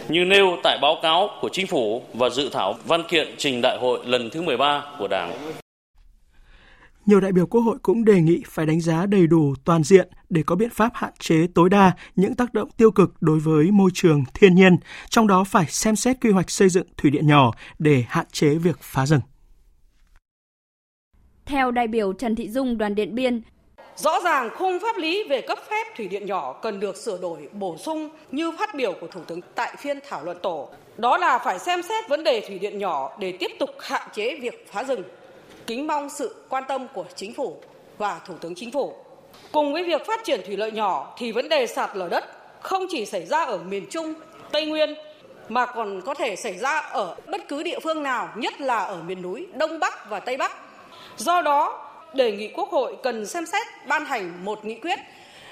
như 0.09 0.25
nêu 0.25 0.57
tại 0.63 0.77
báo 0.81 0.95
cáo 1.01 1.29
của 1.41 1.49
chính 1.49 1.67
phủ 1.67 2.03
và 2.13 2.29
dự 2.29 2.49
thảo 2.53 2.75
văn 2.85 3.03
kiện 3.09 3.27
trình 3.37 3.61
đại 3.61 3.77
hội 3.77 3.99
lần 4.05 4.29
thứ 4.29 4.41
13 4.41 4.83
của 4.99 5.07
Đảng. 5.07 5.51
Nhiều 7.05 7.19
đại 7.19 7.31
biểu 7.31 7.45
Quốc 7.45 7.61
hội 7.61 7.77
cũng 7.81 8.05
đề 8.05 8.21
nghị 8.21 8.43
phải 8.47 8.65
đánh 8.65 8.81
giá 8.81 9.05
đầy 9.05 9.27
đủ 9.27 9.53
toàn 9.65 9.83
diện 9.83 10.09
để 10.29 10.43
có 10.45 10.55
biện 10.55 10.69
pháp 10.69 10.91
hạn 10.93 11.13
chế 11.19 11.47
tối 11.55 11.69
đa 11.69 11.91
những 12.15 12.35
tác 12.35 12.53
động 12.53 12.69
tiêu 12.77 12.91
cực 12.91 13.13
đối 13.21 13.39
với 13.39 13.71
môi 13.71 13.89
trường 13.93 14.23
thiên 14.33 14.55
nhiên, 14.55 14.77
trong 15.09 15.27
đó 15.27 15.43
phải 15.43 15.65
xem 15.69 15.95
xét 15.95 16.17
quy 16.21 16.31
hoạch 16.31 16.49
xây 16.49 16.69
dựng 16.69 16.87
thủy 16.97 17.11
điện 17.11 17.27
nhỏ 17.27 17.51
để 17.79 18.03
hạn 18.07 18.25
chế 18.31 18.49
việc 18.49 18.77
phá 18.81 19.05
rừng. 19.05 19.21
Theo 21.49 21.71
đại 21.71 21.87
biểu 21.87 22.13
Trần 22.13 22.35
Thị 22.35 22.49
Dung 22.49 22.77
đoàn 22.77 22.95
Điện 22.95 23.15
Biên, 23.15 23.41
Rõ 23.95 24.19
ràng 24.23 24.49
khung 24.57 24.79
pháp 24.79 24.97
lý 24.97 25.23
về 25.29 25.41
cấp 25.41 25.59
phép 25.69 25.83
thủy 25.97 26.07
điện 26.07 26.25
nhỏ 26.25 26.53
cần 26.53 26.79
được 26.79 26.97
sửa 26.97 27.17
đổi 27.21 27.49
bổ 27.51 27.77
sung 27.77 28.09
như 28.31 28.51
phát 28.59 28.75
biểu 28.75 28.93
của 29.01 29.07
Thủ 29.07 29.21
tướng 29.27 29.41
tại 29.55 29.75
phiên 29.77 29.99
thảo 30.09 30.23
luận 30.23 30.37
tổ. 30.41 30.69
Đó 30.97 31.17
là 31.17 31.39
phải 31.39 31.59
xem 31.59 31.81
xét 31.81 32.09
vấn 32.09 32.23
đề 32.23 32.41
thủy 32.47 32.59
điện 32.59 32.77
nhỏ 32.77 33.17
để 33.19 33.31
tiếp 33.31 33.51
tục 33.59 33.69
hạn 33.79 34.09
chế 34.13 34.35
việc 34.35 34.67
phá 34.71 34.83
rừng 34.83 35.03
kính 35.67 35.87
mong 35.87 36.09
sự 36.09 36.35
quan 36.49 36.63
tâm 36.67 36.87
của 36.93 37.05
chính 37.15 37.33
phủ 37.33 37.61
và 37.97 38.19
thủ 38.25 38.33
tướng 38.41 38.55
chính 38.55 38.71
phủ. 38.71 38.93
Cùng 39.51 39.73
với 39.73 39.83
việc 39.83 40.05
phát 40.05 40.19
triển 40.23 40.41
thủy 40.45 40.57
lợi 40.57 40.71
nhỏ 40.71 41.15
thì 41.17 41.31
vấn 41.31 41.49
đề 41.49 41.67
sạt 41.67 41.89
lở 41.93 42.07
đất 42.09 42.23
không 42.61 42.85
chỉ 42.89 43.05
xảy 43.05 43.25
ra 43.25 43.43
ở 43.43 43.57
miền 43.57 43.85
Trung, 43.89 44.13
Tây 44.51 44.65
Nguyên 44.65 44.95
mà 45.49 45.65
còn 45.65 46.01
có 46.01 46.13
thể 46.13 46.35
xảy 46.35 46.57
ra 46.57 46.79
ở 46.79 47.15
bất 47.27 47.47
cứ 47.47 47.63
địa 47.63 47.79
phương 47.79 48.03
nào, 48.03 48.29
nhất 48.35 48.61
là 48.61 48.77
ở 48.77 49.03
miền 49.03 49.21
núi 49.21 49.47
Đông 49.53 49.79
Bắc 49.79 50.09
và 50.09 50.19
Tây 50.19 50.37
Bắc. 50.37 50.68
Do 51.19 51.41
đó, 51.41 51.85
đề 52.13 52.31
nghị 52.31 52.47
Quốc 52.47 52.69
hội 52.69 52.97
cần 53.03 53.25
xem 53.25 53.45
xét 53.45 53.67
ban 53.87 54.05
hành 54.05 54.45
một 54.45 54.65
nghị 54.65 54.75
quyết 54.75 54.99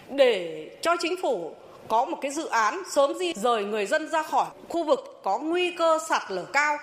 để 0.09 0.69
cho 0.81 0.95
chính 0.99 1.15
phủ 1.21 1.55
có 1.87 2.05
một 2.05 2.17
cái 2.21 2.31
dự 2.31 2.45
án 2.45 2.81
sớm 2.91 3.13
di 3.19 3.33
rời 3.33 3.65
người 3.65 3.85
dân 3.85 4.09
ra 4.09 4.23
khỏi 4.23 4.47
khu 4.69 4.83
vực 4.83 5.21
có 5.23 5.39
nguy 5.39 5.71
cơ 5.71 5.99
sạt 6.09 6.21
lở 6.29 6.45
cao 6.53 6.77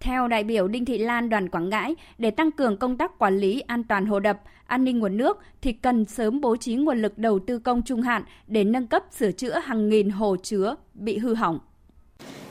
theo 0.00 0.28
đại 0.28 0.44
biểu 0.44 0.68
Đinh 0.68 0.84
Thị 0.84 0.98
Lan 0.98 1.30
đoàn 1.30 1.48
Quảng 1.48 1.68
Ngãi, 1.68 1.94
để 2.18 2.30
tăng 2.30 2.50
cường 2.50 2.76
công 2.76 2.96
tác 2.96 3.18
quản 3.18 3.38
lý 3.38 3.60
an 3.60 3.84
toàn 3.84 4.06
hồ 4.06 4.20
đập, 4.20 4.40
an 4.66 4.84
ninh 4.84 4.98
nguồn 4.98 5.16
nước 5.16 5.38
thì 5.62 5.72
cần 5.72 6.04
sớm 6.04 6.40
bố 6.40 6.56
trí 6.56 6.74
nguồn 6.74 7.02
lực 7.02 7.18
đầu 7.18 7.38
tư 7.46 7.58
công 7.58 7.82
trung 7.82 8.02
hạn 8.02 8.22
để 8.46 8.64
nâng 8.64 8.86
cấp 8.86 9.02
sửa 9.18 9.32
chữa 9.32 9.58
hàng 9.58 9.88
nghìn 9.88 10.10
hồ 10.10 10.36
chứa 10.42 10.74
bị 10.94 11.18
hư 11.18 11.34
hỏng. 11.34 11.58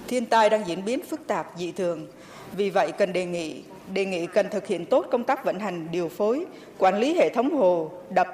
Thiên 0.07 0.25
tai 0.25 0.49
đang 0.49 0.67
diễn 0.67 0.85
biến 0.85 0.99
phức 1.03 1.27
tạp 1.27 1.47
dị 1.57 1.71
thường, 1.71 2.07
vì 2.57 2.69
vậy 2.69 2.91
cần 2.91 3.13
đề 3.13 3.25
nghị 3.25 3.63
đề 3.93 4.05
nghị 4.05 4.27
cần 4.27 4.49
thực 4.49 4.67
hiện 4.67 4.85
tốt 4.85 5.05
công 5.11 5.23
tác 5.23 5.45
vận 5.45 5.59
hành, 5.59 5.87
điều 5.91 6.09
phối, 6.09 6.45
quản 6.77 6.99
lý 6.99 7.15
hệ 7.15 7.29
thống 7.29 7.57
hồ, 7.57 7.91
đập, 8.09 8.27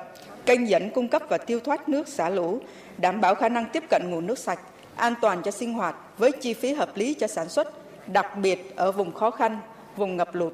kênh 0.46 0.70
dẫn 0.70 0.90
cung 0.90 1.08
cấp 1.08 1.22
và 1.30 1.38
tiêu 1.38 1.60
thoát 1.60 1.90
nước 1.90 2.08
xả 2.08 2.30
lũ, 2.30 2.60
đảm 2.98 3.22
bảo 3.22 3.36
khả 3.36 3.50
năng 3.50 3.66
tiếp 3.74 3.84
cận 3.90 4.02
nguồn 4.10 4.28
nước 4.28 4.40
sạch, 4.40 4.60
an 4.96 5.14
toàn 5.22 5.42
cho 5.44 5.52
sinh 5.52 5.74
hoạt 5.74 5.96
với 6.18 6.32
chi 6.32 6.54
phí 6.54 6.74
hợp 6.74 6.98
lý 6.98 7.14
cho 7.14 7.28
sản 7.28 7.50
xuất, 7.50 7.74
đặc 8.08 8.38
biệt 8.38 8.76
ở 8.76 8.92
vùng 8.92 9.14
khó 9.14 9.32
khăn, 9.32 9.60
vùng 9.96 10.18
ngập 10.18 10.36
lụt, 10.36 10.54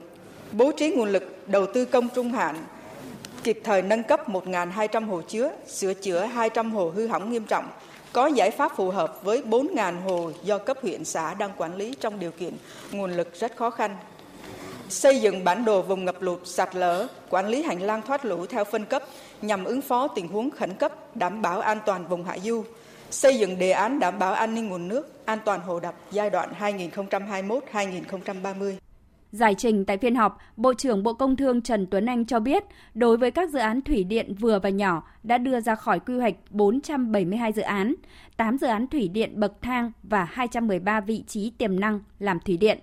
bố 0.51 0.72
trí 0.72 0.91
nguồn 0.91 1.10
lực 1.10 1.48
đầu 1.48 1.65
tư 1.74 1.86
công 1.86 2.10
trung 2.15 2.31
hạn, 2.31 2.55
kịp 3.43 3.62
thời 3.63 3.81
nâng 3.81 4.03
cấp 4.03 4.29
1.200 4.29 5.08
hồ 5.08 5.22
chứa, 5.22 5.51
sửa 5.67 5.93
chữa 5.93 6.25
200 6.25 6.72
hồ 6.72 6.91
hư 6.96 7.08
hỏng 7.08 7.31
nghiêm 7.31 7.43
trọng, 7.43 7.65
có 8.13 8.27
giải 8.27 8.51
pháp 8.51 8.72
phù 8.75 8.89
hợp 8.89 9.24
với 9.24 9.41
4.000 9.50 10.01
hồ 10.01 10.31
do 10.43 10.58
cấp 10.58 10.77
huyện 10.81 11.05
xã 11.05 11.34
đang 11.34 11.51
quản 11.58 11.75
lý 11.75 11.96
trong 12.00 12.20
điều 12.20 12.31
kiện 12.31 12.53
nguồn 12.91 13.12
lực 13.12 13.39
rất 13.39 13.55
khó 13.55 13.70
khăn. 13.70 13.98
Xây 14.92 15.22
dựng 15.22 15.44
bản 15.44 15.66
đồ 15.66 15.82
vùng 15.82 16.06
ngập 16.06 16.22
lụt, 16.22 16.48
sạt 16.48 16.76
lở, 16.76 17.08
quản 17.30 17.48
lý 17.48 17.64
hành 17.64 17.82
lang 17.82 18.02
thoát 18.02 18.26
lũ 18.26 18.46
theo 18.46 18.64
phân 18.64 18.86
cấp 18.86 19.04
nhằm 19.42 19.64
ứng 19.64 19.82
phó 19.82 20.08
tình 20.08 20.28
huống 20.28 20.50
khẩn 20.50 20.74
cấp, 20.74 21.16
đảm 21.16 21.42
bảo 21.42 21.60
an 21.60 21.78
toàn 21.86 22.08
vùng 22.08 22.24
hạ 22.24 22.38
du, 22.40 22.64
xây 23.10 23.40
dựng 23.40 23.60
đề 23.60 23.72
án 23.72 24.00
đảm 24.00 24.20
bảo 24.20 24.34
an 24.34 24.56
ninh 24.56 24.70
nguồn 24.70 24.88
nước, 24.88 25.26
an 25.26 25.40
toàn 25.46 25.62
hồ 25.62 25.80
đập 25.80 25.96
giai 26.12 26.30
đoạn 26.30 26.50
2021-2030. 26.60 28.74
Giải 29.32 29.56
trình 29.56 29.86
tại 29.86 29.98
phiên 29.98 30.16
họp, 30.16 30.38
Bộ 30.58 30.74
trưởng 30.74 31.04
Bộ 31.04 31.14
Công 31.14 31.36
Thương 31.36 31.62
Trần 31.62 31.88
Tuấn 31.92 32.06
Anh 32.06 32.26
cho 32.26 32.40
biết, 32.40 32.64
đối 32.94 33.18
với 33.18 33.32
các 33.32 33.50
dự 33.50 33.60
án 33.60 33.82
thủy 33.82 34.04
điện 34.04 34.36
vừa 34.40 34.60
và 34.60 34.70
nhỏ 34.70 35.04
đã 35.24 35.38
đưa 35.38 35.60
ra 35.60 35.76
khỏi 35.76 36.00
quy 36.00 36.18
hoạch 36.18 36.36
472 36.50 37.52
dự 37.52 37.62
án, 37.62 37.96
8 38.38 38.58
dự 38.58 38.68
án 38.68 38.88
thủy 38.88 39.08
điện 39.08 39.40
bậc 39.40 39.54
thang 39.62 39.92
và 40.04 40.24
213 40.24 41.00
vị 41.00 41.24
trí 41.28 41.52
tiềm 41.58 41.80
năng 41.80 42.00
làm 42.20 42.40
thủy 42.40 42.58
điện. 42.58 42.80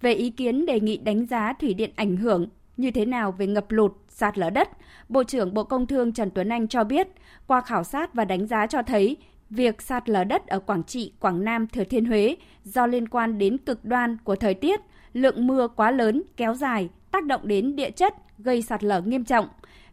Về 0.00 0.12
ý 0.12 0.30
kiến 0.30 0.66
đề 0.66 0.80
nghị 0.80 0.96
đánh 0.96 1.26
giá 1.26 1.52
thủy 1.52 1.74
điện 1.74 1.90
ảnh 1.96 2.16
hưởng 2.16 2.48
như 2.76 2.90
thế 2.90 3.04
nào 3.04 3.32
về 3.32 3.46
ngập 3.46 3.70
lụt, 3.70 3.92
sạt 4.08 4.38
lở 4.38 4.50
đất, 4.50 4.68
Bộ 5.08 5.24
trưởng 5.24 5.54
Bộ 5.54 5.64
Công 5.64 5.86
Thương 5.86 6.12
Trần 6.12 6.30
Tuấn 6.30 6.48
Anh 6.48 6.68
cho 6.68 6.84
biết, 6.84 7.08
qua 7.46 7.60
khảo 7.60 7.84
sát 7.84 8.14
và 8.14 8.24
đánh 8.24 8.46
giá 8.46 8.66
cho 8.66 8.82
thấy 8.82 9.16
việc 9.50 9.82
sạt 9.82 10.08
lở 10.08 10.24
đất 10.24 10.46
ở 10.46 10.58
Quảng 10.58 10.84
Trị, 10.84 11.12
Quảng 11.20 11.44
Nam, 11.44 11.66
Thừa 11.66 11.84
Thiên 11.84 12.04
Huế 12.04 12.36
do 12.64 12.86
liên 12.86 13.08
quan 13.08 13.38
đến 13.38 13.58
cực 13.58 13.84
đoan 13.84 14.16
của 14.24 14.36
thời 14.36 14.54
tiết, 14.54 14.80
lượng 15.12 15.46
mưa 15.46 15.68
quá 15.68 15.90
lớn, 15.90 16.22
kéo 16.36 16.54
dài, 16.54 16.88
tác 17.10 17.24
động 17.24 17.40
đến 17.44 17.76
địa 17.76 17.90
chất, 17.90 18.14
gây 18.38 18.62
sạt 18.62 18.84
lở 18.84 19.00
nghiêm 19.00 19.24
trọng. 19.24 19.48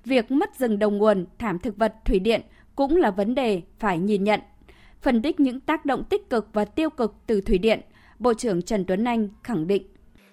Việc 0.05 0.31
mất 0.31 0.55
rừng 0.55 0.79
đầu 0.79 0.91
nguồn, 0.91 1.25
thảm 1.37 1.59
thực 1.59 1.77
vật, 1.77 1.93
thủy 2.05 2.19
điện 2.19 2.41
cũng 2.75 2.95
là 2.95 3.11
vấn 3.11 3.35
đề 3.35 3.61
phải 3.79 3.99
nhìn 3.99 4.23
nhận. 4.23 4.39
Phân 5.01 5.21
tích 5.21 5.39
những 5.39 5.59
tác 5.59 5.85
động 5.85 6.03
tích 6.03 6.29
cực 6.29 6.49
và 6.53 6.65
tiêu 6.65 6.89
cực 6.89 7.15
từ 7.27 7.41
thủy 7.41 7.57
điện, 7.57 7.81
Bộ 8.19 8.33
trưởng 8.33 8.61
Trần 8.61 8.85
Tuấn 8.85 9.03
Anh 9.03 9.29
khẳng 9.43 9.67
định. 9.67 9.83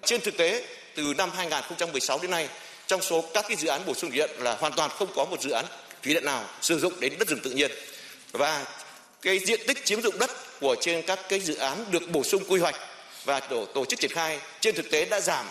Trên 0.05 0.21
thực 0.21 0.37
tế, 0.37 0.63
từ 0.95 1.13
năm 1.17 1.31
2016 1.35 2.19
đến 2.21 2.31
nay, 2.31 2.49
trong 2.87 3.01
số 3.01 3.21
các 3.33 3.45
cái 3.47 3.57
dự 3.57 3.67
án 3.67 3.85
bổ 3.85 3.93
sung 3.93 4.09
thủy 4.09 4.17
điện 4.17 4.29
là 4.39 4.55
hoàn 4.55 4.73
toàn 4.73 4.89
không 4.89 5.13
có 5.15 5.25
một 5.25 5.41
dự 5.41 5.51
án 5.51 5.65
thủy 6.03 6.13
điện 6.13 6.25
nào 6.25 6.45
sử 6.61 6.79
dụng 6.79 6.99
đến 6.99 7.13
đất 7.19 7.27
rừng 7.27 7.39
tự 7.43 7.51
nhiên. 7.51 7.71
Và 8.31 8.65
cái 9.21 9.39
diện 9.39 9.59
tích 9.67 9.85
chiếm 9.85 10.01
dụng 10.01 10.19
đất 10.19 10.59
của 10.59 10.75
trên 10.81 11.01
các 11.01 11.19
cái 11.29 11.39
dự 11.39 11.55
án 11.55 11.85
được 11.91 12.11
bổ 12.11 12.23
sung 12.23 12.43
quy 12.47 12.59
hoạch 12.59 12.75
và 13.25 13.39
tổ, 13.39 13.65
tổ 13.65 13.85
chức 13.85 13.99
triển 13.99 14.11
khai 14.11 14.39
trên 14.59 14.75
thực 14.75 14.91
tế 14.91 15.05
đã 15.05 15.19
giảm. 15.19 15.45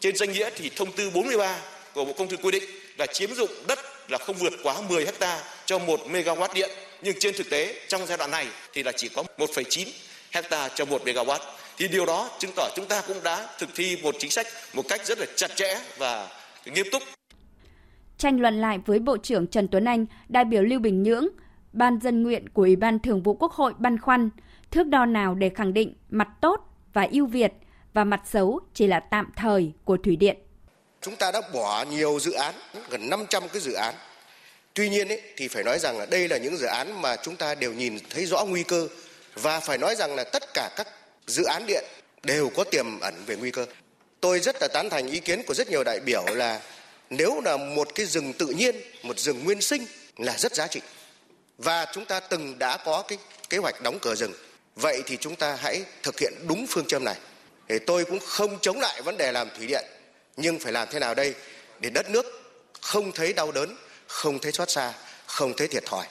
Trên 0.00 0.16
danh 0.16 0.32
nghĩa 0.32 0.50
thì 0.56 0.70
thông 0.76 0.92
tư 0.92 1.10
43 1.10 1.58
của 1.92 2.04
Bộ 2.04 2.12
Công 2.12 2.28
Thương 2.28 2.40
quy 2.42 2.50
định 2.50 2.64
là 2.98 3.06
chiếm 3.06 3.34
dụng 3.34 3.50
đất 3.66 3.78
là 4.10 4.18
không 4.18 4.36
vượt 4.36 4.52
quá 4.62 4.80
10 4.88 5.04
hecta 5.04 5.44
cho 5.66 5.78
1 5.78 6.00
megawatt 6.10 6.54
điện. 6.54 6.70
Nhưng 7.02 7.18
trên 7.20 7.36
thực 7.36 7.50
tế 7.50 7.74
trong 7.88 8.06
giai 8.06 8.18
đoạn 8.18 8.30
này 8.30 8.46
thì 8.72 8.82
là 8.82 8.92
chỉ 8.92 9.08
có 9.08 9.24
1,9 9.38 9.86
hecta 10.30 10.68
cho 10.68 10.84
1 10.84 11.02
megawatt 11.04 11.38
thì 11.76 11.88
điều 11.88 12.06
đó 12.06 12.30
chứng 12.38 12.50
tỏ 12.56 12.68
chúng 12.76 12.86
ta 12.86 13.02
cũng 13.06 13.16
đã 13.24 13.48
thực 13.58 13.68
thi 13.74 13.98
một 14.02 14.14
chính 14.18 14.30
sách 14.30 14.46
một 14.74 14.82
cách 14.88 15.06
rất 15.06 15.18
là 15.18 15.26
chặt 15.36 15.56
chẽ 15.56 15.80
và 15.98 16.28
nghiêm 16.66 16.86
túc. 16.92 17.02
Tranh 18.18 18.40
luận 18.40 18.60
lại 18.60 18.78
với 18.86 18.98
Bộ 18.98 19.16
trưởng 19.16 19.46
Trần 19.46 19.68
Tuấn 19.68 19.84
Anh, 19.84 20.06
đại 20.28 20.44
biểu 20.44 20.62
Lưu 20.62 20.80
Bình 20.80 21.02
Nhưỡng, 21.02 21.26
Ban 21.72 21.98
dân 22.02 22.22
nguyện 22.22 22.48
của 22.48 22.62
Ủy 22.62 22.76
ban 22.76 22.98
Thường 22.98 23.22
vụ 23.22 23.34
Quốc 23.34 23.52
hội 23.52 23.72
băn 23.78 23.98
khoăn 23.98 24.30
thước 24.70 24.86
đo 24.86 25.06
nào 25.06 25.34
để 25.34 25.50
khẳng 25.54 25.74
định 25.74 25.94
mặt 26.10 26.28
tốt 26.40 26.60
và 26.92 27.08
ưu 27.10 27.26
việt 27.26 27.52
và 27.92 28.04
mặt 28.04 28.20
xấu 28.24 28.60
chỉ 28.74 28.86
là 28.86 29.00
tạm 29.00 29.32
thời 29.36 29.72
của 29.84 29.96
thủy 29.96 30.16
điện. 30.16 30.36
Chúng 31.00 31.16
ta 31.16 31.32
đã 31.32 31.40
bỏ 31.54 31.84
nhiều 31.90 32.18
dự 32.20 32.32
án, 32.32 32.54
gần 32.90 33.10
500 33.10 33.42
cái 33.52 33.60
dự 33.60 33.72
án. 33.72 33.94
Tuy 34.74 34.88
nhiên 34.88 35.08
ấy, 35.08 35.20
thì 35.36 35.48
phải 35.48 35.64
nói 35.64 35.78
rằng 35.78 35.98
là 35.98 36.06
đây 36.06 36.28
là 36.28 36.36
những 36.36 36.56
dự 36.56 36.66
án 36.66 37.02
mà 37.02 37.16
chúng 37.16 37.36
ta 37.36 37.54
đều 37.54 37.72
nhìn 37.72 37.98
thấy 38.10 38.26
rõ 38.26 38.44
nguy 38.44 38.62
cơ 38.62 38.88
và 39.34 39.60
phải 39.60 39.78
nói 39.78 39.94
rằng 39.94 40.14
là 40.14 40.24
tất 40.24 40.42
cả 40.54 40.70
các 40.76 40.86
dự 41.26 41.44
án 41.44 41.66
điện 41.66 41.84
đều 42.22 42.50
có 42.56 42.64
tiềm 42.64 43.00
ẩn 43.00 43.14
về 43.26 43.36
nguy 43.36 43.50
cơ. 43.50 43.66
Tôi 44.20 44.40
rất 44.40 44.56
là 44.60 44.68
tán 44.68 44.90
thành 44.90 45.06
ý 45.06 45.20
kiến 45.20 45.42
của 45.42 45.54
rất 45.54 45.68
nhiều 45.70 45.84
đại 45.84 46.00
biểu 46.00 46.24
là 46.34 46.60
nếu 47.10 47.40
là 47.44 47.56
một 47.56 47.88
cái 47.94 48.06
rừng 48.06 48.32
tự 48.32 48.46
nhiên, 48.46 48.76
một 49.02 49.18
rừng 49.18 49.44
nguyên 49.44 49.60
sinh 49.60 49.86
là 50.16 50.38
rất 50.38 50.54
giá 50.54 50.66
trị. 50.66 50.80
Và 51.58 51.86
chúng 51.94 52.04
ta 52.04 52.20
từng 52.20 52.58
đã 52.58 52.76
có 52.76 53.04
cái 53.08 53.18
kế 53.50 53.58
hoạch 53.58 53.82
đóng 53.82 53.98
cửa 54.02 54.14
rừng. 54.14 54.32
Vậy 54.76 55.02
thì 55.06 55.16
chúng 55.20 55.36
ta 55.36 55.54
hãy 55.60 55.84
thực 56.02 56.18
hiện 56.18 56.32
đúng 56.48 56.66
phương 56.68 56.86
châm 56.86 57.04
này. 57.04 57.16
Thì 57.68 57.78
tôi 57.78 58.04
cũng 58.04 58.20
không 58.20 58.58
chống 58.62 58.80
lại 58.80 59.02
vấn 59.02 59.16
đề 59.16 59.32
làm 59.32 59.48
thủy 59.56 59.66
điện, 59.66 59.84
nhưng 60.36 60.58
phải 60.58 60.72
làm 60.72 60.88
thế 60.90 60.98
nào 60.98 61.14
đây 61.14 61.34
để 61.80 61.90
đất 61.90 62.10
nước 62.10 62.26
không 62.80 63.12
thấy 63.12 63.32
đau 63.32 63.52
đớn, 63.52 63.76
không 64.06 64.38
thấy 64.38 64.52
xót 64.52 64.70
xa, 64.70 64.92
không 65.26 65.56
thấy 65.56 65.68
thiệt 65.68 65.84
thòi. 65.86 66.06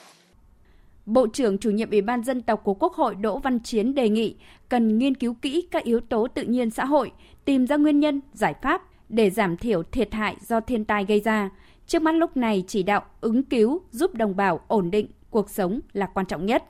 Bộ 1.06 1.28
trưởng 1.28 1.58
chủ 1.58 1.70
nhiệm 1.70 1.90
Ủy 1.90 2.02
ban 2.02 2.24
dân 2.24 2.42
tộc 2.42 2.62
của 2.64 2.74
Quốc 2.74 2.94
hội 2.94 3.16
Đỗ 3.16 3.40
Văn 3.40 3.60
Chiến 3.60 3.96
đề 3.96 4.10
nghị 4.10 4.36
cần 4.70 4.98
nghiên 4.98 5.16
cứu 5.16 5.36
kỹ 5.42 5.68
các 5.72 5.84
yếu 5.84 6.00
tố 6.00 6.28
tự 6.28 6.44
nhiên 6.44 6.70
xã 6.70 6.86
hội, 6.86 7.12
tìm 7.46 7.68
ra 7.68 7.76
nguyên 7.76 8.00
nhân, 8.00 8.22
giải 8.34 8.54
pháp 8.62 8.82
để 9.10 9.30
giảm 9.30 9.58
thiểu 9.58 9.84
thiệt 9.84 10.14
hại 10.14 10.36
do 10.48 10.60
thiên 10.60 10.86
tai 10.86 11.06
gây 11.06 11.20
ra. 11.20 11.50
Trước 11.88 12.02
mắt 12.02 12.16
lúc 12.16 12.38
này 12.38 12.64
chỉ 12.68 12.84
đạo 12.84 13.06
ứng 13.22 13.44
cứu 13.44 13.82
giúp 13.92 14.14
đồng 14.14 14.36
bào 14.36 14.60
ổn 14.68 14.92
định 14.92 15.08
cuộc 15.30 15.50
sống 15.50 15.80
là 15.94 16.06
quan 16.14 16.26
trọng 16.26 16.46
nhất. 16.46 16.64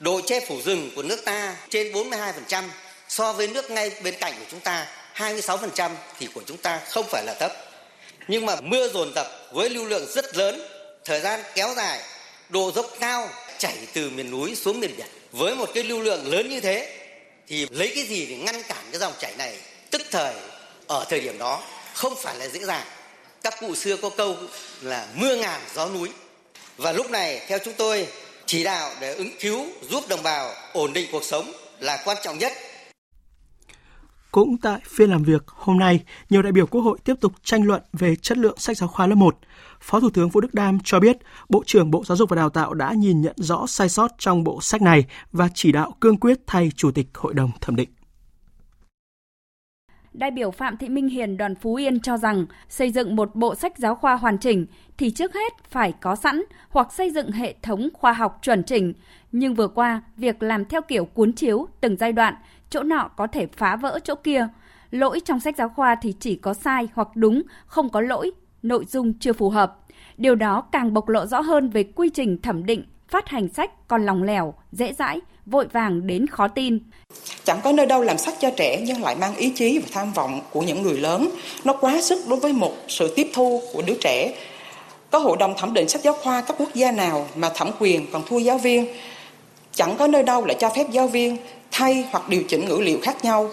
Độ 0.00 0.20
che 0.26 0.40
phủ 0.48 0.54
rừng 0.64 0.90
của 0.96 1.02
nước 1.02 1.18
ta 1.24 1.56
trên 1.68 1.92
42% 1.92 2.64
so 3.08 3.32
với 3.32 3.48
nước 3.48 3.70
ngay 3.70 3.90
bên 4.04 4.14
cạnh 4.20 4.32
của 4.38 4.46
chúng 4.50 4.60
ta 4.60 4.86
26% 5.14 5.90
thì 6.18 6.28
của 6.34 6.42
chúng 6.46 6.56
ta 6.56 6.80
không 6.88 7.04
phải 7.08 7.24
là 7.26 7.34
thấp. 7.40 7.52
Nhưng 8.28 8.46
mà 8.46 8.56
mưa 8.62 8.88
dồn 8.88 9.08
dập 9.14 9.26
với 9.52 9.70
lưu 9.70 9.84
lượng 9.86 10.06
rất 10.08 10.36
lớn, 10.36 10.60
thời 11.04 11.20
gian 11.20 11.40
kéo 11.54 11.68
dài, 11.76 12.00
độ 12.50 12.72
dốc 12.74 12.86
cao 13.00 13.28
chảy 13.58 13.76
từ 13.92 14.10
miền 14.10 14.30
núi 14.30 14.54
xuống 14.54 14.80
miền 14.80 14.96
biển. 14.96 15.06
Với 15.32 15.54
một 15.54 15.70
cái 15.74 15.84
lưu 15.84 16.00
lượng 16.00 16.26
lớn 16.26 16.50
như 16.50 16.60
thế, 16.60 16.98
thì 17.48 17.66
lấy 17.70 17.92
cái 17.94 18.04
gì 18.04 18.26
để 18.26 18.36
ngăn 18.36 18.62
cản 18.62 18.84
cái 18.90 19.00
dòng 19.00 19.12
chảy 19.20 19.32
này? 19.38 19.56
Tức 19.90 20.02
thời, 20.10 20.34
ở 20.86 21.04
thời 21.10 21.20
điểm 21.20 21.38
đó, 21.38 21.62
không 21.94 22.14
phải 22.22 22.36
là 22.38 22.48
dễ 22.48 22.60
dàng. 22.60 22.86
Các 23.42 23.54
cụ 23.60 23.74
xưa 23.74 23.96
có 23.96 24.10
câu 24.10 24.36
là 24.82 25.06
mưa 25.14 25.36
ngàn, 25.36 25.60
gió 25.74 25.88
núi. 25.88 26.08
Và 26.76 26.92
lúc 26.92 27.10
này, 27.10 27.40
theo 27.48 27.58
chúng 27.64 27.74
tôi, 27.74 28.06
chỉ 28.46 28.64
đạo 28.64 28.92
để 29.00 29.14
ứng 29.14 29.30
cứu, 29.40 29.66
giúp 29.90 30.08
đồng 30.08 30.22
bào 30.22 30.54
ổn 30.72 30.92
định 30.92 31.08
cuộc 31.12 31.24
sống 31.24 31.52
là 31.80 32.02
quan 32.04 32.16
trọng 32.22 32.38
nhất 32.38 32.52
cũng 34.32 34.56
tại 34.58 34.80
phiên 34.84 35.10
làm 35.10 35.22
việc 35.22 35.44
hôm 35.46 35.78
nay, 35.78 36.00
nhiều 36.30 36.42
đại 36.42 36.52
biểu 36.52 36.66
Quốc 36.66 36.80
hội 36.80 36.98
tiếp 37.04 37.14
tục 37.20 37.32
tranh 37.42 37.66
luận 37.66 37.82
về 37.92 38.16
chất 38.16 38.38
lượng 38.38 38.58
sách 38.58 38.76
giáo 38.76 38.88
khoa 38.88 39.06
lớp 39.06 39.14
1. 39.14 39.38
Phó 39.80 40.00
Thủ 40.00 40.10
tướng 40.10 40.28
Vũ 40.28 40.40
Đức 40.40 40.54
Đam 40.54 40.78
cho 40.84 41.00
biết, 41.00 41.16
Bộ 41.48 41.62
trưởng 41.66 41.90
Bộ 41.90 42.04
Giáo 42.04 42.16
dục 42.16 42.30
và 42.30 42.36
Đào 42.36 42.50
tạo 42.50 42.74
đã 42.74 42.92
nhìn 42.92 43.20
nhận 43.20 43.34
rõ 43.36 43.66
sai 43.66 43.88
sót 43.88 44.10
trong 44.18 44.44
bộ 44.44 44.60
sách 44.60 44.82
này 44.82 45.04
và 45.32 45.48
chỉ 45.54 45.72
đạo 45.72 45.94
cương 46.00 46.16
quyết 46.16 46.38
thay 46.46 46.70
Chủ 46.76 46.90
tịch 46.90 47.06
Hội 47.14 47.34
đồng 47.34 47.50
thẩm 47.60 47.76
định. 47.76 47.88
Đại 50.12 50.30
biểu 50.30 50.50
Phạm 50.50 50.76
Thị 50.76 50.88
Minh 50.88 51.08
Hiền 51.08 51.36
đoàn 51.36 51.54
Phú 51.54 51.74
Yên 51.74 52.00
cho 52.00 52.16
rằng 52.16 52.46
xây 52.68 52.90
dựng 52.90 53.16
một 53.16 53.34
bộ 53.34 53.54
sách 53.54 53.78
giáo 53.78 53.94
khoa 53.94 54.16
hoàn 54.16 54.38
chỉnh 54.38 54.66
thì 54.98 55.10
trước 55.10 55.34
hết 55.34 55.52
phải 55.70 55.92
có 56.00 56.16
sẵn 56.16 56.42
hoặc 56.68 56.92
xây 56.92 57.10
dựng 57.10 57.32
hệ 57.32 57.54
thống 57.62 57.88
khoa 57.94 58.12
học 58.12 58.38
chuẩn 58.42 58.62
chỉnh. 58.62 58.92
Nhưng 59.32 59.54
vừa 59.54 59.68
qua, 59.68 60.02
việc 60.16 60.42
làm 60.42 60.64
theo 60.64 60.80
kiểu 60.82 61.04
cuốn 61.04 61.32
chiếu 61.32 61.66
từng 61.80 61.96
giai 61.96 62.12
đoạn, 62.12 62.34
chỗ 62.72 62.82
nọ 62.82 63.08
có 63.16 63.26
thể 63.26 63.46
phá 63.56 63.76
vỡ 63.76 63.98
chỗ 64.04 64.14
kia. 64.14 64.48
Lỗi 64.90 65.20
trong 65.24 65.40
sách 65.40 65.56
giáo 65.58 65.68
khoa 65.68 65.94
thì 66.02 66.14
chỉ 66.20 66.36
có 66.36 66.54
sai 66.54 66.88
hoặc 66.94 67.08
đúng, 67.14 67.42
không 67.66 67.88
có 67.88 68.00
lỗi, 68.00 68.30
nội 68.62 68.84
dung 68.88 69.12
chưa 69.18 69.32
phù 69.32 69.50
hợp. 69.50 69.78
Điều 70.16 70.34
đó 70.34 70.64
càng 70.72 70.94
bộc 70.94 71.08
lộ 71.08 71.26
rõ 71.26 71.40
hơn 71.40 71.70
về 71.70 71.82
quy 71.82 72.10
trình 72.14 72.42
thẩm 72.42 72.66
định, 72.66 72.84
phát 73.08 73.28
hành 73.28 73.48
sách 73.48 73.88
còn 73.88 74.06
lòng 74.06 74.22
lẻo, 74.22 74.54
dễ 74.72 74.92
dãi, 74.92 75.20
vội 75.46 75.66
vàng 75.72 76.06
đến 76.06 76.26
khó 76.26 76.48
tin. 76.48 76.78
Chẳng 77.44 77.58
có 77.64 77.72
nơi 77.72 77.86
đâu 77.86 78.02
làm 78.02 78.18
sách 78.18 78.34
cho 78.40 78.50
trẻ 78.56 78.84
nhưng 78.86 79.02
lại 79.02 79.16
mang 79.16 79.36
ý 79.36 79.50
chí 79.50 79.78
và 79.78 79.88
tham 79.92 80.12
vọng 80.12 80.40
của 80.50 80.62
những 80.62 80.82
người 80.82 80.98
lớn. 80.98 81.28
Nó 81.64 81.72
quá 81.80 82.00
sức 82.00 82.18
đối 82.28 82.40
với 82.40 82.52
một 82.52 82.72
sự 82.88 83.12
tiếp 83.16 83.30
thu 83.34 83.62
của 83.72 83.82
đứa 83.86 83.94
trẻ. 84.00 84.34
Có 85.10 85.18
hội 85.18 85.36
đồng 85.40 85.54
thẩm 85.58 85.74
định 85.74 85.88
sách 85.88 86.02
giáo 86.02 86.14
khoa 86.22 86.40
các 86.40 86.56
quốc 86.58 86.74
gia 86.74 86.92
nào 86.92 87.26
mà 87.36 87.50
thẩm 87.54 87.70
quyền 87.78 88.06
còn 88.12 88.22
thua 88.28 88.38
giáo 88.38 88.58
viên. 88.58 88.86
Chẳng 89.72 89.96
có 89.98 90.06
nơi 90.06 90.22
đâu 90.22 90.44
lại 90.44 90.56
cho 90.60 90.70
phép 90.76 90.86
giáo 90.90 91.08
viên 91.08 91.36
thay 91.72 92.04
hoặc 92.10 92.28
điều 92.28 92.42
chỉnh 92.48 92.68
ngữ 92.68 92.80
liệu 92.80 92.98
khác 93.02 93.24
nhau 93.24 93.50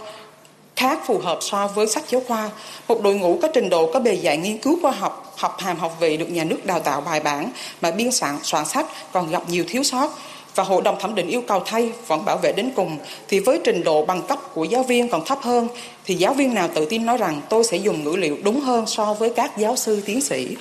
khác 0.79 0.99
phù 1.05 1.17
hợp 1.17 1.37
so 1.41 1.67
với 1.67 1.87
sách 1.87 2.03
giáo 2.09 2.21
khoa. 2.27 2.49
Một 2.87 3.01
đội 3.01 3.15
ngũ 3.15 3.39
có 3.41 3.47
trình 3.53 3.69
độ 3.69 3.91
có 3.93 3.99
bề 3.99 4.17
dày 4.23 4.37
nghiên 4.37 4.57
cứu 4.57 4.79
khoa 4.81 4.91
học, 4.91 5.33
học 5.37 5.55
hàm 5.59 5.77
học 5.77 5.97
vị 5.99 6.17
được 6.17 6.29
nhà 6.29 6.43
nước 6.43 6.65
đào 6.65 6.79
tạo 6.79 7.01
bài 7.01 7.19
bản 7.19 7.51
mà 7.81 7.91
biên 7.91 8.11
soạn 8.11 8.37
soạn 8.43 8.65
sách 8.65 8.85
còn 9.11 9.31
gặp 9.31 9.43
nhiều 9.49 9.63
thiếu 9.67 9.83
sót 9.83 10.09
và 10.55 10.63
hội 10.63 10.81
đồng 10.81 10.99
thẩm 10.99 11.15
định 11.15 11.27
yêu 11.27 11.41
cầu 11.41 11.61
thay 11.65 11.91
vẫn 12.07 12.25
bảo 12.25 12.37
vệ 12.37 12.51
đến 12.51 12.71
cùng 12.75 12.97
thì 13.27 13.39
với 13.39 13.59
trình 13.63 13.83
độ 13.83 14.05
bằng 14.05 14.21
cấp 14.27 14.39
của 14.53 14.63
giáo 14.63 14.83
viên 14.83 15.09
còn 15.09 15.25
thấp 15.25 15.39
hơn 15.41 15.67
thì 16.05 16.15
giáo 16.15 16.33
viên 16.33 16.53
nào 16.53 16.69
tự 16.75 16.85
tin 16.85 17.05
nói 17.05 17.17
rằng 17.17 17.41
tôi 17.49 17.63
sẽ 17.63 17.77
dùng 17.77 18.03
ngữ 18.03 18.15
liệu 18.15 18.37
đúng 18.43 18.59
hơn 18.59 18.85
so 18.87 19.13
với 19.13 19.29
các 19.29 19.57
giáo 19.57 19.75
sư 19.75 20.01
tiến 20.05 20.21
sĩ. 20.21 20.55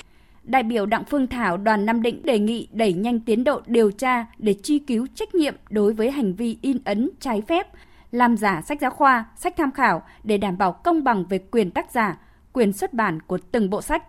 Đại 0.49 0.63
biểu 0.63 0.85
Đặng 0.85 1.03
Phương 1.05 1.27
Thảo 1.27 1.57
đoàn 1.57 1.85
Nam 1.85 2.01
Định 2.01 2.21
đề 2.23 2.39
nghị 2.39 2.67
đẩy 2.71 2.93
nhanh 2.93 3.19
tiến 3.19 3.43
độ 3.43 3.61
điều 3.65 3.91
tra 3.91 4.25
để 4.37 4.55
truy 4.63 4.79
cứu 4.79 5.07
trách 5.15 5.35
nhiệm 5.35 5.55
đối 5.69 5.93
với 5.93 6.11
hành 6.11 6.33
vi 6.33 6.57
in 6.61 6.77
ấn 6.85 7.09
trái 7.19 7.41
phép, 7.41 7.67
làm 8.11 8.37
giả 8.37 8.61
sách 8.61 8.81
giáo 8.81 8.91
khoa, 8.91 9.25
sách 9.35 9.53
tham 9.57 9.71
khảo 9.71 10.01
để 10.23 10.37
đảm 10.37 10.57
bảo 10.57 10.71
công 10.71 11.03
bằng 11.03 11.25
về 11.25 11.39
quyền 11.51 11.71
tác 11.71 11.91
giả, 11.91 12.17
quyền 12.53 12.73
xuất 12.73 12.93
bản 12.93 13.19
của 13.21 13.37
từng 13.51 13.69
bộ 13.69 13.81
sách. 13.81 14.03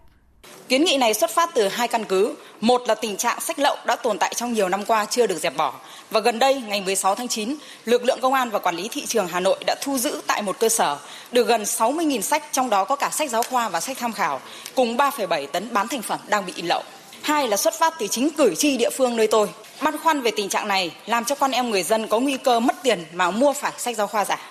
Kiến 0.69 0.85
nghị 0.85 0.97
này 0.97 1.14
xuất 1.14 1.30
phát 1.30 1.50
từ 1.54 1.69
hai 1.69 1.88
căn 1.88 2.04
cứ. 2.04 2.35
Một 2.61 2.83
là 2.88 2.95
tình 2.95 3.16
trạng 3.16 3.40
sách 3.40 3.59
lậu 3.59 3.76
đã 3.87 3.97
tồn 3.97 4.19
tại 4.19 4.35
trong 4.35 4.52
nhiều 4.52 4.69
năm 4.69 4.85
qua 4.85 5.04
chưa 5.04 5.26
được 5.26 5.38
dẹp 5.38 5.57
bỏ. 5.57 5.75
Và 6.11 6.21
gần 6.21 6.38
đây, 6.38 6.62
ngày 6.66 6.80
16 6.80 7.14
tháng 7.14 7.28
9, 7.28 7.54
lực 7.85 8.04
lượng 8.04 8.19
công 8.23 8.35
an 8.35 8.50
và 8.50 8.59
quản 8.59 8.76
lý 8.76 8.88
thị 8.88 9.07
trường 9.07 9.28
Hà 9.28 9.40
Nội 9.40 9.59
đã 9.66 9.75
thu 9.80 9.99
giữ 9.99 10.21
tại 10.26 10.42
một 10.42 10.59
cơ 10.59 10.69
sở 10.69 10.99
được 11.33 11.47
gần 11.47 11.62
60.000 11.62 12.21
sách, 12.21 12.45
trong 12.52 12.71
đó 12.71 12.85
có 12.85 12.97
cả 12.97 13.11
sách 13.11 13.30
giáo 13.30 13.42
khoa 13.42 13.69
và 13.69 13.80
sách 13.80 13.99
tham 13.99 14.12
khảo, 14.12 14.40
cùng 14.75 14.97
3,7 14.97 15.47
tấn 15.47 15.73
bán 15.73 15.88
thành 15.88 16.02
phẩm 16.02 16.19
đang 16.28 16.47
bị 16.47 16.52
in 16.57 16.66
lậu. 16.66 16.83
Hai 17.23 17.49
là 17.49 17.57
xuất 17.57 17.75
phát 17.75 17.95
từ 17.99 18.07
chính 18.07 18.30
cử 18.30 18.54
tri 18.54 18.76
địa 18.76 18.90
phương 18.90 19.16
nơi 19.16 19.26
tôi. 19.26 19.49
Băn 19.80 19.99
khoăn 19.99 20.21
về 20.21 20.30
tình 20.30 20.49
trạng 20.49 20.69
này 20.69 20.90
làm 21.07 21.25
cho 21.25 21.35
con 21.35 21.50
em 21.50 21.71
người 21.71 21.83
dân 21.83 22.09
có 22.09 22.19
nguy 22.19 22.37
cơ 22.37 22.61
mất 22.61 22.76
tiền 22.83 23.04
mà 23.12 23.30
mua 23.30 23.52
phải 23.52 23.73
sách 23.78 23.97
giáo 23.97 24.07
khoa 24.07 24.25
giả. 24.25 24.50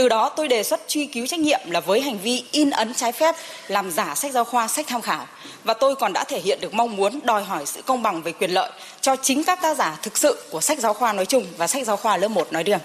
Từ 0.00 0.08
đó 0.08 0.28
tôi 0.36 0.48
đề 0.48 0.62
xuất 0.62 0.80
truy 0.88 1.06
cứu 1.06 1.26
trách 1.26 1.40
nhiệm 1.40 1.60
là 1.70 1.80
với 1.80 2.00
hành 2.00 2.18
vi 2.18 2.44
in 2.52 2.70
ấn 2.70 2.94
trái 2.94 3.12
phép, 3.12 3.34
làm 3.68 3.90
giả 3.90 4.14
sách 4.14 4.32
giáo 4.32 4.44
khoa, 4.44 4.68
sách 4.68 4.86
tham 4.88 5.00
khảo. 5.00 5.26
Và 5.64 5.74
tôi 5.74 5.94
còn 5.94 6.12
đã 6.12 6.24
thể 6.24 6.40
hiện 6.40 6.58
được 6.60 6.74
mong 6.74 6.96
muốn 6.96 7.20
đòi 7.24 7.44
hỏi 7.44 7.66
sự 7.66 7.82
công 7.82 8.02
bằng 8.02 8.22
về 8.22 8.32
quyền 8.32 8.50
lợi 8.50 8.70
cho 9.00 9.16
chính 9.22 9.44
các 9.44 9.62
tác 9.62 9.76
giả 9.76 9.98
thực 10.02 10.18
sự 10.18 10.38
của 10.50 10.60
sách 10.60 10.78
giáo 10.78 10.94
khoa 10.94 11.12
nói 11.12 11.26
chung 11.26 11.46
và 11.56 11.66
sách 11.66 11.86
giáo 11.86 11.96
khoa 11.96 12.16
lớp 12.16 12.28
1 12.28 12.52
nói 12.52 12.62
riêng. 12.62 12.78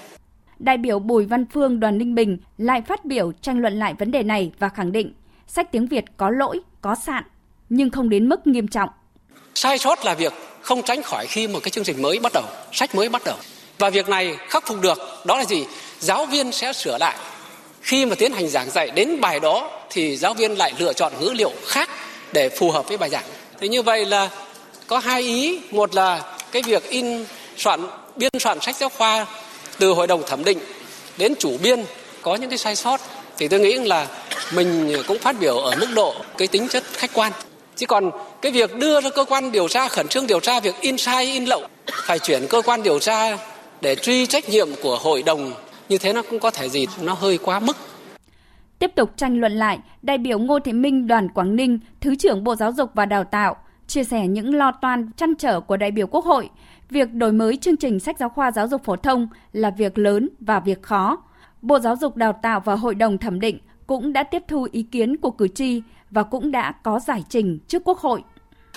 Đại 0.59 0.77
biểu 0.77 0.99
Bùi 0.99 1.25
Văn 1.25 1.45
Phương 1.53 1.79
đoàn 1.79 1.97
Ninh 1.97 2.15
Bình 2.15 2.37
lại 2.57 2.81
phát 2.87 3.05
biểu 3.05 3.31
tranh 3.41 3.59
luận 3.59 3.79
lại 3.79 3.93
vấn 3.99 4.11
đề 4.11 4.23
này 4.23 4.51
và 4.59 4.69
khẳng 4.69 4.91
định 4.91 5.13
sách 5.47 5.71
tiếng 5.71 5.87
Việt 5.87 6.05
có 6.17 6.29
lỗi, 6.29 6.59
có 6.81 6.95
sạn, 7.05 7.23
nhưng 7.69 7.89
không 7.89 8.09
đến 8.09 8.29
mức 8.29 8.47
nghiêm 8.47 8.67
trọng. 8.67 8.89
Sai 9.55 9.77
sót 9.77 10.05
là 10.05 10.13
việc 10.13 10.33
không 10.61 10.81
tránh 10.83 11.03
khỏi 11.03 11.27
khi 11.27 11.47
một 11.47 11.59
cái 11.63 11.71
chương 11.71 11.83
trình 11.83 12.01
mới 12.01 12.19
bắt 12.19 12.31
đầu, 12.33 12.43
sách 12.71 12.95
mới 12.95 13.09
bắt 13.09 13.21
đầu. 13.25 13.35
Và 13.79 13.89
việc 13.89 14.09
này 14.09 14.35
khắc 14.49 14.67
phục 14.67 14.81
được 14.81 14.97
đó 15.25 15.37
là 15.37 15.45
gì? 15.45 15.65
Giáo 16.05 16.25
viên 16.25 16.51
sẽ 16.51 16.73
sửa 16.73 16.97
lại. 16.97 17.15
Khi 17.81 18.05
mà 18.05 18.15
tiến 18.15 18.33
hành 18.33 18.49
giảng 18.49 18.69
dạy 18.69 18.89
đến 18.95 19.21
bài 19.21 19.39
đó 19.39 19.71
thì 19.89 20.17
giáo 20.17 20.33
viên 20.33 20.57
lại 20.57 20.73
lựa 20.77 20.93
chọn 20.93 21.13
ngữ 21.19 21.29
liệu 21.33 21.51
khác 21.65 21.89
để 22.33 22.49
phù 22.49 22.71
hợp 22.71 22.87
với 22.87 22.97
bài 22.97 23.09
giảng. 23.09 23.23
Thế 23.59 23.67
như 23.67 23.81
vậy 23.81 24.05
là 24.05 24.29
có 24.87 24.99
hai 24.99 25.21
ý, 25.21 25.59
một 25.71 25.95
là 25.95 26.21
cái 26.51 26.61
việc 26.61 26.89
in 26.89 27.25
soạn 27.57 27.87
biên 28.15 28.29
soạn 28.39 28.61
sách 28.61 28.75
giáo 28.75 28.89
khoa 28.89 29.25
từ 29.79 29.89
hội 29.89 30.07
đồng 30.07 30.23
thẩm 30.27 30.43
định 30.43 30.59
đến 31.17 31.33
chủ 31.39 31.57
biên 31.63 31.83
có 32.21 32.35
những 32.35 32.49
cái 32.49 32.57
sai 32.57 32.75
sót 32.75 33.01
thì 33.37 33.47
tôi 33.47 33.59
nghĩ 33.59 33.73
là 33.73 34.07
mình 34.51 34.97
cũng 35.07 35.19
phát 35.19 35.35
biểu 35.39 35.57
ở 35.57 35.75
mức 35.79 35.87
độ 35.95 36.15
cái 36.37 36.47
tính 36.47 36.67
chất 36.67 36.83
khách 36.93 37.13
quan 37.13 37.31
chứ 37.75 37.85
còn 37.85 38.11
cái 38.41 38.51
việc 38.51 38.75
đưa 38.75 39.01
ra 39.01 39.09
cơ 39.09 39.25
quan 39.25 39.51
điều 39.51 39.67
tra 39.67 39.87
khẩn 39.87 40.07
trương 40.07 40.27
điều 40.27 40.39
tra 40.39 40.59
việc 40.59 40.75
in 40.81 40.97
sai 40.97 41.25
in 41.25 41.45
lậu 41.45 41.61
phải 41.87 42.19
chuyển 42.19 42.47
cơ 42.47 42.61
quan 42.61 42.83
điều 42.83 42.99
tra 42.99 43.37
để 43.81 43.95
truy 43.95 44.25
trách 44.25 44.49
nhiệm 44.49 44.69
của 44.81 44.97
hội 44.97 45.23
đồng 45.23 45.53
như 45.89 45.97
thế 45.97 46.13
nó 46.13 46.21
cũng 46.29 46.39
có 46.39 46.51
thể 46.51 46.69
gì 46.69 46.85
nó 47.03 47.13
hơi 47.13 47.37
quá 47.37 47.59
mức 47.59 47.77
Tiếp 48.79 48.91
tục 48.95 49.11
tranh 49.17 49.39
luận 49.39 49.51
lại, 49.51 49.79
đại 50.01 50.17
biểu 50.17 50.39
Ngô 50.39 50.59
Thị 50.59 50.73
Minh 50.73 51.07
đoàn 51.07 51.29
Quảng 51.29 51.55
Ninh, 51.55 51.79
Thứ 52.01 52.15
trưởng 52.15 52.43
Bộ 52.43 52.55
Giáo 52.55 52.71
dục 52.71 52.91
và 52.93 53.05
Đào 53.05 53.23
tạo, 53.23 53.55
chia 53.87 54.03
sẻ 54.03 54.27
những 54.27 54.55
lo 54.55 54.71
toan 54.71 55.11
chăn 55.17 55.35
trở 55.35 55.59
của 55.59 55.77
đại 55.77 55.91
biểu 55.91 56.07
Quốc 56.07 56.25
hội. 56.25 56.49
Việc 56.89 57.13
đổi 57.13 57.31
mới 57.31 57.57
chương 57.57 57.77
trình 57.77 57.99
sách 57.99 58.19
giáo 58.19 58.29
khoa 58.29 58.51
giáo 58.51 58.67
dục 58.67 58.83
phổ 58.83 58.95
thông 58.95 59.27
là 59.51 59.69
việc 59.69 59.97
lớn 59.97 60.29
và 60.39 60.59
việc 60.59 60.83
khó. 60.83 61.17
Bộ 61.61 61.79
Giáo 61.79 61.95
dục 61.95 62.15
Đào 62.15 62.33
tạo 62.33 62.59
và 62.59 62.75
Hội 62.75 62.95
đồng 62.95 63.17
thẩm 63.17 63.39
định 63.39 63.59
cũng 63.87 64.13
đã 64.13 64.23
tiếp 64.23 64.43
thu 64.47 64.67
ý 64.71 64.83
kiến 64.83 65.17
của 65.17 65.31
cử 65.31 65.47
tri 65.47 65.81
và 66.11 66.23
cũng 66.23 66.51
đã 66.51 66.71
có 66.71 66.99
giải 66.99 67.23
trình 67.29 67.59
trước 67.67 67.83
Quốc 67.85 67.99
hội. 67.99 68.23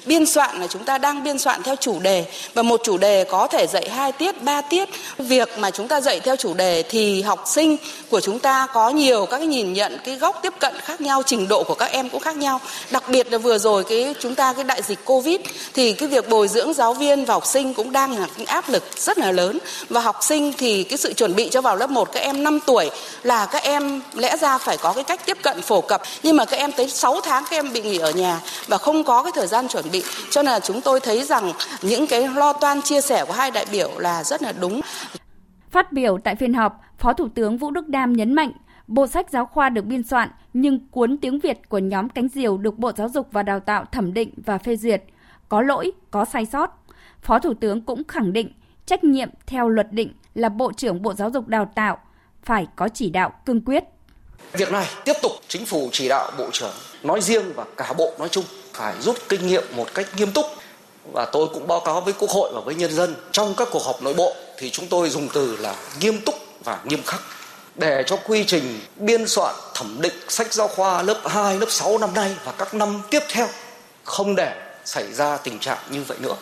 Biên 0.06 0.26
soạn 0.26 0.60
là 0.60 0.66
chúng 0.66 0.84
ta 0.84 0.98
đang 0.98 1.24
biên 1.24 1.38
soạn 1.38 1.62
theo 1.62 1.76
chủ 1.76 2.00
đề 2.00 2.24
và 2.54 2.62
một 2.62 2.80
chủ 2.84 2.98
đề 2.98 3.24
có 3.24 3.46
thể 3.46 3.66
dạy 3.66 3.88
2 3.88 4.12
tiết, 4.12 4.42
3 4.42 4.60
tiết. 4.60 4.88
Việc 5.18 5.48
mà 5.58 5.70
chúng 5.70 5.88
ta 5.88 6.00
dạy 6.00 6.20
theo 6.20 6.36
chủ 6.36 6.54
đề 6.54 6.82
thì 6.88 7.22
học 7.22 7.44
sinh 7.46 7.76
của 8.10 8.20
chúng 8.20 8.38
ta 8.38 8.66
có 8.72 8.90
nhiều 8.90 9.26
các 9.26 9.38
cái 9.38 9.46
nhìn 9.46 9.72
nhận 9.72 9.98
cái 10.04 10.16
góc 10.16 10.38
tiếp 10.42 10.52
cận 10.60 10.74
khác 10.80 11.00
nhau, 11.00 11.22
trình 11.26 11.48
độ 11.48 11.62
của 11.62 11.74
các 11.74 11.90
em 11.92 12.08
cũng 12.08 12.20
khác 12.20 12.36
nhau. 12.36 12.60
Đặc 12.90 13.04
biệt 13.08 13.32
là 13.32 13.38
vừa 13.38 13.58
rồi 13.58 13.84
cái 13.84 14.14
chúng 14.20 14.34
ta 14.34 14.52
cái 14.52 14.64
đại 14.64 14.82
dịch 14.82 14.98
Covid 15.04 15.40
thì 15.74 15.92
cái 15.92 16.08
việc 16.08 16.28
bồi 16.28 16.48
dưỡng 16.48 16.72
giáo 16.72 16.94
viên 16.94 17.24
và 17.24 17.34
học 17.34 17.46
sinh 17.46 17.74
cũng 17.74 17.92
đang 17.92 18.18
là 18.18 18.26
cái 18.36 18.46
áp 18.46 18.68
lực 18.68 18.84
rất 18.96 19.18
là 19.18 19.32
lớn 19.32 19.58
và 19.88 20.00
học 20.00 20.16
sinh 20.20 20.52
thì 20.58 20.84
cái 20.84 20.98
sự 20.98 21.12
chuẩn 21.12 21.34
bị 21.34 21.48
cho 21.48 21.60
vào 21.60 21.76
lớp 21.76 21.90
1 21.90 22.12
các 22.12 22.20
em 22.20 22.44
5 22.44 22.60
tuổi 22.66 22.90
là 23.22 23.46
các 23.46 23.62
em 23.62 24.02
lẽ 24.14 24.36
ra 24.36 24.58
phải 24.58 24.76
có 24.76 24.92
cái 24.92 25.04
cách 25.04 25.26
tiếp 25.26 25.38
cận 25.42 25.62
phổ 25.62 25.80
cập 25.80 26.02
nhưng 26.22 26.36
mà 26.36 26.44
các 26.44 26.56
em 26.56 26.72
tới 26.72 26.88
6 26.90 27.20
tháng 27.20 27.44
các 27.50 27.56
em 27.56 27.72
bị 27.72 27.82
nghỉ 27.82 27.98
ở 27.98 28.10
nhà 28.10 28.40
và 28.66 28.78
không 28.78 29.04
có 29.04 29.22
cái 29.22 29.32
thời 29.34 29.46
gian 29.46 29.68
chuẩn 29.68 29.87
chuẩn 29.88 30.02
bị 30.02 30.08
cho 30.30 30.42
nên 30.42 30.52
là 30.52 30.60
chúng 30.60 30.80
tôi 30.80 31.00
thấy 31.00 31.22
rằng 31.22 31.52
những 31.82 32.06
cái 32.06 32.28
lo 32.28 32.52
toan 32.52 32.82
chia 32.82 33.00
sẻ 33.00 33.24
của 33.26 33.32
hai 33.32 33.50
đại 33.50 33.66
biểu 33.72 33.90
là 33.98 34.24
rất 34.24 34.42
là 34.42 34.52
đúng. 34.60 34.80
Phát 35.70 35.92
biểu 35.92 36.18
tại 36.24 36.36
phiên 36.36 36.54
họp, 36.54 36.80
Phó 36.98 37.12
Thủ 37.12 37.28
tướng 37.34 37.58
Vũ 37.58 37.70
Đức 37.70 37.88
Đam 37.88 38.12
nhấn 38.12 38.34
mạnh, 38.34 38.52
bộ 38.86 39.06
sách 39.06 39.30
giáo 39.30 39.46
khoa 39.46 39.68
được 39.68 39.84
biên 39.84 40.02
soạn 40.02 40.28
nhưng 40.52 40.88
cuốn 40.90 41.18
tiếng 41.18 41.38
Việt 41.38 41.68
của 41.68 41.78
nhóm 41.78 42.08
cánh 42.08 42.28
diều 42.28 42.58
được 42.58 42.78
Bộ 42.78 42.92
Giáo 42.96 43.08
dục 43.08 43.28
và 43.32 43.42
Đào 43.42 43.60
tạo 43.60 43.84
thẩm 43.92 44.14
định 44.14 44.30
và 44.36 44.58
phê 44.58 44.76
duyệt, 44.76 45.02
có 45.48 45.62
lỗi, 45.62 45.92
có 46.10 46.24
sai 46.24 46.46
sót. 46.46 46.84
Phó 47.22 47.38
Thủ 47.38 47.54
tướng 47.54 47.80
cũng 47.80 48.02
khẳng 48.08 48.32
định 48.32 48.52
trách 48.86 49.04
nhiệm 49.04 49.28
theo 49.46 49.68
luật 49.68 49.92
định 49.92 50.12
là 50.34 50.48
Bộ 50.48 50.72
trưởng 50.76 51.02
Bộ 51.02 51.14
Giáo 51.14 51.30
dục 51.30 51.48
Đào 51.48 51.70
tạo 51.74 51.98
phải 52.42 52.66
có 52.76 52.88
chỉ 52.88 53.10
đạo 53.10 53.32
cương 53.46 53.60
quyết. 53.60 53.84
Việc 54.52 54.72
này 54.72 54.86
tiếp 55.04 55.12
tục 55.22 55.32
chính 55.48 55.66
phủ 55.66 55.88
chỉ 55.92 56.08
đạo 56.08 56.30
Bộ 56.38 56.48
trưởng 56.52 56.74
nói 57.02 57.20
riêng 57.20 57.44
và 57.54 57.64
cả 57.76 57.92
Bộ 57.98 58.12
nói 58.18 58.28
chung 58.28 58.44
phải 58.78 58.94
rút 59.00 59.16
kinh 59.28 59.46
nghiệm 59.46 59.64
một 59.76 59.86
cách 59.94 60.06
nghiêm 60.16 60.32
túc 60.32 60.46
và 61.12 61.26
tôi 61.32 61.48
cũng 61.54 61.66
báo 61.66 61.80
cáo 61.80 62.00
với 62.00 62.14
Quốc 62.18 62.30
hội 62.30 62.50
và 62.54 62.60
với 62.60 62.74
nhân 62.74 62.92
dân 62.92 63.14
trong 63.32 63.54
các 63.56 63.68
cuộc 63.72 63.82
họp 63.82 64.02
nội 64.02 64.14
bộ 64.14 64.32
thì 64.58 64.70
chúng 64.70 64.86
tôi 64.86 65.10
dùng 65.10 65.28
từ 65.34 65.56
là 65.56 65.76
nghiêm 66.00 66.20
túc 66.26 66.34
và 66.64 66.80
nghiêm 66.84 67.02
khắc 67.06 67.20
để 67.76 68.02
cho 68.06 68.16
quy 68.26 68.44
trình 68.44 68.80
biên 68.96 69.28
soạn 69.28 69.54
thẩm 69.74 69.98
định 70.00 70.12
sách 70.28 70.52
giáo 70.54 70.68
khoa 70.68 71.02
lớp 71.02 71.20
2, 71.26 71.58
lớp 71.58 71.66
6 71.68 71.98
năm 71.98 72.10
nay 72.14 72.36
và 72.44 72.52
các 72.52 72.74
năm 72.74 73.00
tiếp 73.10 73.22
theo 73.28 73.46
không 74.04 74.36
để 74.36 74.70
xảy 74.84 75.12
ra 75.12 75.36
tình 75.36 75.58
trạng 75.58 75.78
như 75.90 76.02
vậy 76.08 76.18
nữa. 76.20 76.36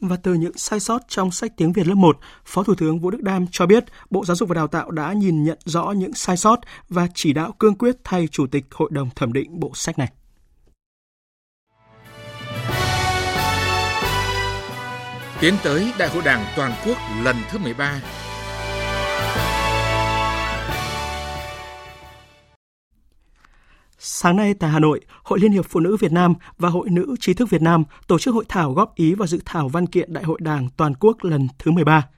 Và 0.00 0.16
từ 0.22 0.34
những 0.34 0.58
sai 0.58 0.80
sót 0.80 0.98
trong 1.08 1.30
sách 1.30 1.52
tiếng 1.56 1.72
Việt 1.72 1.86
lớp 1.86 1.94
1, 1.94 2.18
Phó 2.44 2.62
Thủ 2.62 2.74
tướng 2.78 3.00
Vũ 3.00 3.10
Đức 3.10 3.22
Đam 3.22 3.46
cho 3.52 3.66
biết 3.66 3.84
Bộ 4.10 4.24
Giáo 4.24 4.36
dục 4.36 4.48
và 4.48 4.54
Đào 4.54 4.66
tạo 4.66 4.90
đã 4.90 5.12
nhìn 5.12 5.44
nhận 5.44 5.58
rõ 5.64 5.92
những 5.96 6.14
sai 6.14 6.36
sót 6.36 6.56
và 6.88 7.06
chỉ 7.14 7.32
đạo 7.32 7.52
cương 7.58 7.74
quyết 7.74 7.96
thay 8.04 8.28
Chủ 8.30 8.46
tịch 8.46 8.64
Hội 8.70 8.88
đồng 8.92 9.10
thẩm 9.16 9.32
định 9.32 9.60
bộ 9.60 9.70
sách 9.74 9.98
này. 9.98 10.08
Tiến 15.40 15.54
tới 15.64 15.92
Đại 15.98 16.08
hội 16.08 16.22
Đảng 16.24 16.44
toàn 16.56 16.72
quốc 16.86 16.96
lần 17.24 17.36
thứ 17.50 17.58
13. 17.58 18.00
Sáng 23.98 24.36
nay 24.36 24.54
tại 24.54 24.70
Hà 24.70 24.78
Nội, 24.78 25.00
Hội 25.22 25.38
Liên 25.40 25.52
hiệp 25.52 25.64
Phụ 25.68 25.80
nữ 25.80 25.96
Việt 25.96 26.12
Nam 26.12 26.34
và 26.58 26.68
Hội 26.68 26.90
Nữ 26.90 27.16
trí 27.20 27.34
thức 27.34 27.50
Việt 27.50 27.62
Nam 27.62 27.84
tổ 28.06 28.18
chức 28.18 28.34
hội 28.34 28.44
thảo 28.48 28.72
góp 28.72 28.94
ý 28.94 29.14
vào 29.14 29.26
dự 29.26 29.38
thảo 29.44 29.68
văn 29.68 29.86
kiện 29.86 30.12
Đại 30.12 30.24
hội 30.24 30.38
Đảng 30.42 30.68
toàn 30.76 30.94
quốc 30.94 31.24
lần 31.24 31.48
thứ 31.58 31.70
13. 31.70 32.08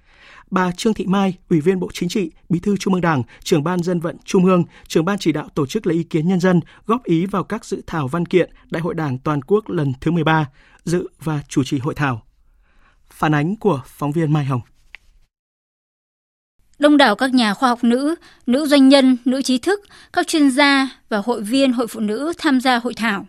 Bà 0.50 0.72
Trương 0.72 0.94
Thị 0.94 1.06
Mai, 1.06 1.34
Ủy 1.50 1.60
viên 1.60 1.80
Bộ 1.80 1.88
Chính 1.92 2.08
trị, 2.08 2.30
Bí 2.48 2.58
thư 2.58 2.76
Trung 2.76 2.94
ương 2.94 3.00
Đảng, 3.00 3.22
trưởng 3.42 3.64
ban 3.64 3.82
dân 3.82 4.00
vận 4.00 4.16
Trung 4.24 4.44
ương, 4.44 4.64
trưởng 4.88 5.04
ban 5.04 5.18
chỉ 5.18 5.32
đạo 5.32 5.48
tổ 5.54 5.66
chức 5.66 5.86
lấy 5.86 5.96
ý 5.96 6.02
kiến 6.02 6.28
nhân 6.28 6.40
dân 6.40 6.60
góp 6.86 7.04
ý 7.04 7.26
vào 7.26 7.44
các 7.44 7.64
dự 7.64 7.82
thảo 7.86 8.08
văn 8.08 8.26
kiện 8.26 8.50
Đại 8.70 8.82
hội 8.82 8.94
Đảng 8.94 9.18
toàn 9.18 9.42
quốc 9.42 9.70
lần 9.70 9.92
thứ 10.00 10.10
13, 10.10 10.46
dự 10.84 11.08
và 11.22 11.40
chủ 11.48 11.64
trì 11.64 11.78
hội 11.78 11.94
thảo. 11.94 12.25
Phản 13.10 13.34
ánh 13.34 13.56
của 13.56 13.80
phóng 13.86 14.12
viên 14.12 14.32
Mai 14.32 14.44
Hồng. 14.44 14.60
Đông 16.78 16.96
đảo 16.96 17.16
các 17.16 17.34
nhà 17.34 17.54
khoa 17.54 17.68
học 17.68 17.84
nữ, 17.84 18.14
nữ 18.46 18.66
doanh 18.66 18.88
nhân, 18.88 19.16
nữ 19.24 19.42
trí 19.42 19.58
thức, 19.58 19.80
các 20.12 20.26
chuyên 20.26 20.50
gia 20.50 20.88
và 21.08 21.22
hội 21.24 21.42
viên 21.42 21.72
hội 21.72 21.86
phụ 21.86 22.00
nữ 22.00 22.32
tham 22.38 22.60
gia 22.60 22.76
hội 22.76 22.94
thảo. 22.94 23.26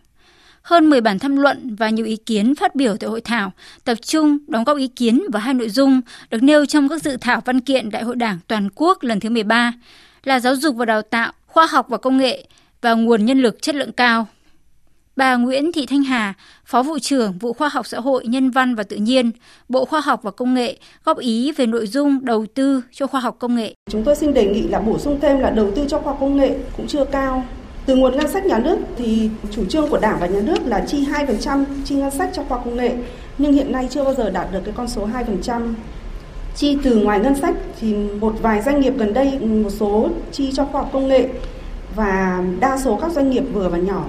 Hơn 0.61 0.89
10 0.89 1.01
bản 1.01 1.19
tham 1.19 1.37
luận 1.37 1.75
và 1.75 1.89
nhiều 1.89 2.05
ý 2.05 2.15
kiến 2.15 2.55
phát 2.55 2.75
biểu 2.75 2.97
tại 2.97 3.09
hội 3.09 3.21
thảo 3.21 3.51
tập 3.83 3.95
trung 4.01 4.37
đóng 4.47 4.63
góp 4.63 4.77
ý 4.77 4.87
kiến 4.87 5.21
vào 5.33 5.41
hai 5.41 5.53
nội 5.53 5.69
dung 5.69 6.01
được 6.29 6.43
nêu 6.43 6.65
trong 6.65 6.89
các 6.89 7.03
dự 7.03 7.17
thảo 7.17 7.41
văn 7.45 7.59
kiện 7.59 7.89
Đại 7.89 8.03
hội 8.03 8.15
Đảng 8.15 8.39
toàn 8.47 8.69
quốc 8.75 9.03
lần 9.03 9.19
thứ 9.19 9.29
13 9.29 9.73
là 10.23 10.39
giáo 10.39 10.55
dục 10.55 10.75
và 10.75 10.85
đào 10.85 11.01
tạo, 11.01 11.31
khoa 11.45 11.67
học 11.67 11.85
và 11.89 11.97
công 11.97 12.17
nghệ 12.17 12.47
và 12.81 12.93
nguồn 12.93 13.25
nhân 13.25 13.41
lực 13.41 13.61
chất 13.61 13.75
lượng 13.75 13.91
cao. 13.91 14.27
Bà 15.17 15.36
Nguyễn 15.36 15.71
Thị 15.71 15.86
Thanh 15.86 16.03
Hà, 16.03 16.34
Phó 16.65 16.84
vụ 16.84 16.99
trưởng 16.99 17.38
vụ 17.38 17.53
Khoa 17.53 17.69
học 17.69 17.88
Xã 17.88 17.99
hội, 17.99 18.27
Nhân 18.27 18.51
văn 18.51 18.75
và 18.75 18.84
Tự 18.84 18.95
nhiên, 18.95 19.32
Bộ 19.69 19.86
Khoa 19.86 20.01
học 20.01 20.23
và 20.23 20.32
Công 20.32 20.53
nghệ 20.53 20.77
góp 21.03 21.17
ý 21.17 21.51
về 21.51 21.65
nội 21.65 21.88
dung 21.88 22.25
đầu 22.25 22.45
tư 22.53 22.82
cho 22.91 23.08
khoa 23.08 23.19
học 23.19 23.36
công 23.39 23.56
nghệ. 23.56 23.73
Chúng 23.89 24.03
tôi 24.03 24.15
xin 24.15 24.34
đề 24.34 24.45
nghị 24.45 24.62
là 24.62 24.80
bổ 24.80 24.99
sung 24.99 25.19
thêm 25.21 25.39
là 25.39 25.49
đầu 25.49 25.71
tư 25.75 25.86
cho 25.88 25.99
khoa 25.99 26.12
học 26.12 26.17
công 26.19 26.38
nghệ 26.38 26.56
cũng 26.77 26.88
chưa 26.88 27.06
cao. 27.06 27.45
Từ 27.86 27.95
nguồn 27.95 28.17
ngân 28.17 28.27
sách 28.27 28.45
nhà 28.45 28.60
nước 28.60 28.77
thì 28.97 29.30
chủ 29.51 29.65
trương 29.65 29.89
của 29.89 29.97
Đảng 29.97 30.17
và 30.19 30.27
Nhà 30.27 30.39
nước 30.39 30.65
là 30.65 30.86
chi 30.88 31.06
2% 31.06 31.65
chi 31.86 31.95
ngân 31.95 32.12
sách 32.12 32.30
cho 32.34 32.43
khoa 32.43 32.58
học 32.58 32.65
công 32.65 32.77
nghệ, 32.77 32.95
nhưng 33.38 33.53
hiện 33.53 33.71
nay 33.71 33.88
chưa 33.91 34.03
bao 34.03 34.13
giờ 34.13 34.30
đạt 34.30 34.47
được 34.51 34.62
cái 34.65 34.73
con 34.77 34.88
số 34.88 35.08
2%. 35.43 35.73
Chi 36.56 36.77
từ 36.84 36.95
ngoài 36.95 37.19
ngân 37.19 37.36
sách 37.36 37.56
thì 37.80 37.93
một 37.93 38.36
vài 38.41 38.62
doanh 38.62 38.82
nghiệp 38.82 38.93
gần 38.97 39.13
đây 39.13 39.39
một 39.39 39.69
số 39.69 40.10
chi 40.32 40.51
cho 40.53 40.65
khoa 40.65 40.82
học 40.82 40.89
công 40.93 41.08
nghệ 41.08 41.30
và 41.95 42.43
đa 42.60 42.77
số 42.77 42.97
các 43.01 43.12
doanh 43.12 43.30
nghiệp 43.30 43.43
vừa 43.53 43.69
và 43.69 43.77
nhỏ 43.77 44.06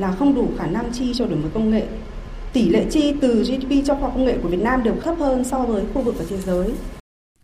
là 0.00 0.12
không 0.18 0.34
đủ 0.34 0.48
khả 0.58 0.66
năng 0.66 0.92
chi 0.92 1.12
cho 1.14 1.26
đổi 1.26 1.36
mới 1.36 1.50
công 1.54 1.70
nghệ. 1.70 1.82
Tỷ 2.52 2.68
lệ 2.68 2.84
chi 2.90 3.14
từ 3.20 3.42
GDP 3.42 3.86
cho 3.86 3.94
khoa 3.94 4.02
học 4.02 4.12
công 4.14 4.24
nghệ 4.24 4.36
của 4.42 4.48
Việt 4.48 4.60
Nam 4.60 4.82
đều 4.82 4.94
thấp 5.04 5.14
hơn 5.18 5.44
so 5.44 5.58
với 5.58 5.82
khu 5.94 6.02
vực 6.02 6.14
và 6.18 6.24
thế 6.28 6.36
giới. 6.38 6.70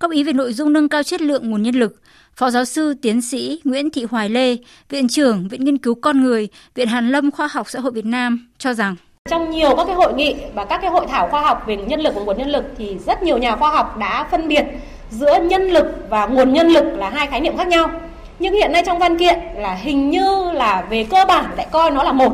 Góp 0.01 0.11
ý 0.11 0.25
về 0.25 0.33
nội 0.33 0.53
dung 0.53 0.73
nâng 0.73 0.88
cao 0.88 1.03
chất 1.03 1.21
lượng 1.21 1.51
nguồn 1.51 1.62
nhân 1.62 1.75
lực, 1.75 2.01
Phó 2.37 2.51
giáo 2.51 2.64
sư 2.64 2.95
tiến 3.03 3.23
sĩ 3.23 3.61
Nguyễn 3.64 3.90
Thị 3.90 4.07
Hoài 4.11 4.29
Lê, 4.29 4.57
Viện 4.88 5.09
trưởng 5.09 5.49
Viện 5.49 5.64
Nghiên 5.64 5.79
cứu 5.79 5.95
Con 5.95 6.23
Người, 6.23 6.49
Viện 6.75 6.88
Hàn 6.88 7.11
Lâm 7.11 7.31
Khoa 7.31 7.49
học 7.53 7.71
Xã 7.71 7.81
hội 7.81 7.92
Việt 7.92 8.07
Nam 8.07 8.49
cho 8.59 8.75
rằng 8.75 8.97
trong 9.31 9.51
nhiều 9.51 9.77
các 9.77 9.85
cái 9.87 9.95
hội 9.95 10.14
nghị 10.14 10.37
và 10.55 10.64
các 10.64 10.79
cái 10.79 10.90
hội 10.90 11.07
thảo 11.09 11.29
khoa 11.29 11.40
học 11.40 11.62
về 11.66 11.77
nhân 11.77 12.01
lực 12.01 12.14
và 12.14 12.23
nguồn 12.23 12.38
nhân 12.38 12.51
lực 12.51 12.64
thì 12.79 12.97
rất 13.07 13.23
nhiều 13.23 13.38
nhà 13.38 13.57
khoa 13.57 13.71
học 13.71 13.97
đã 13.99 14.29
phân 14.31 14.49
biệt 14.49 14.64
giữa 15.11 15.40
nhân 15.42 15.62
lực 15.62 15.87
và 16.09 16.27
nguồn 16.27 16.53
nhân 16.53 16.69
lực 16.69 16.85
là 16.85 17.11
hai 17.11 17.27
khái 17.27 17.40
niệm 17.40 17.57
khác 17.57 17.69
nhau 17.69 17.90
nhưng 18.38 18.55
hiện 18.55 18.72
nay 18.72 18.83
trong 18.87 18.99
văn 18.99 19.18
kiện 19.18 19.38
là 19.57 19.75
hình 19.75 20.11
như 20.11 20.51
là 20.53 20.85
về 20.90 21.07
cơ 21.11 21.25
bản 21.29 21.44
lại 21.57 21.66
coi 21.70 21.90
nó 21.90 22.03
là 22.03 22.12
một. 22.12 22.33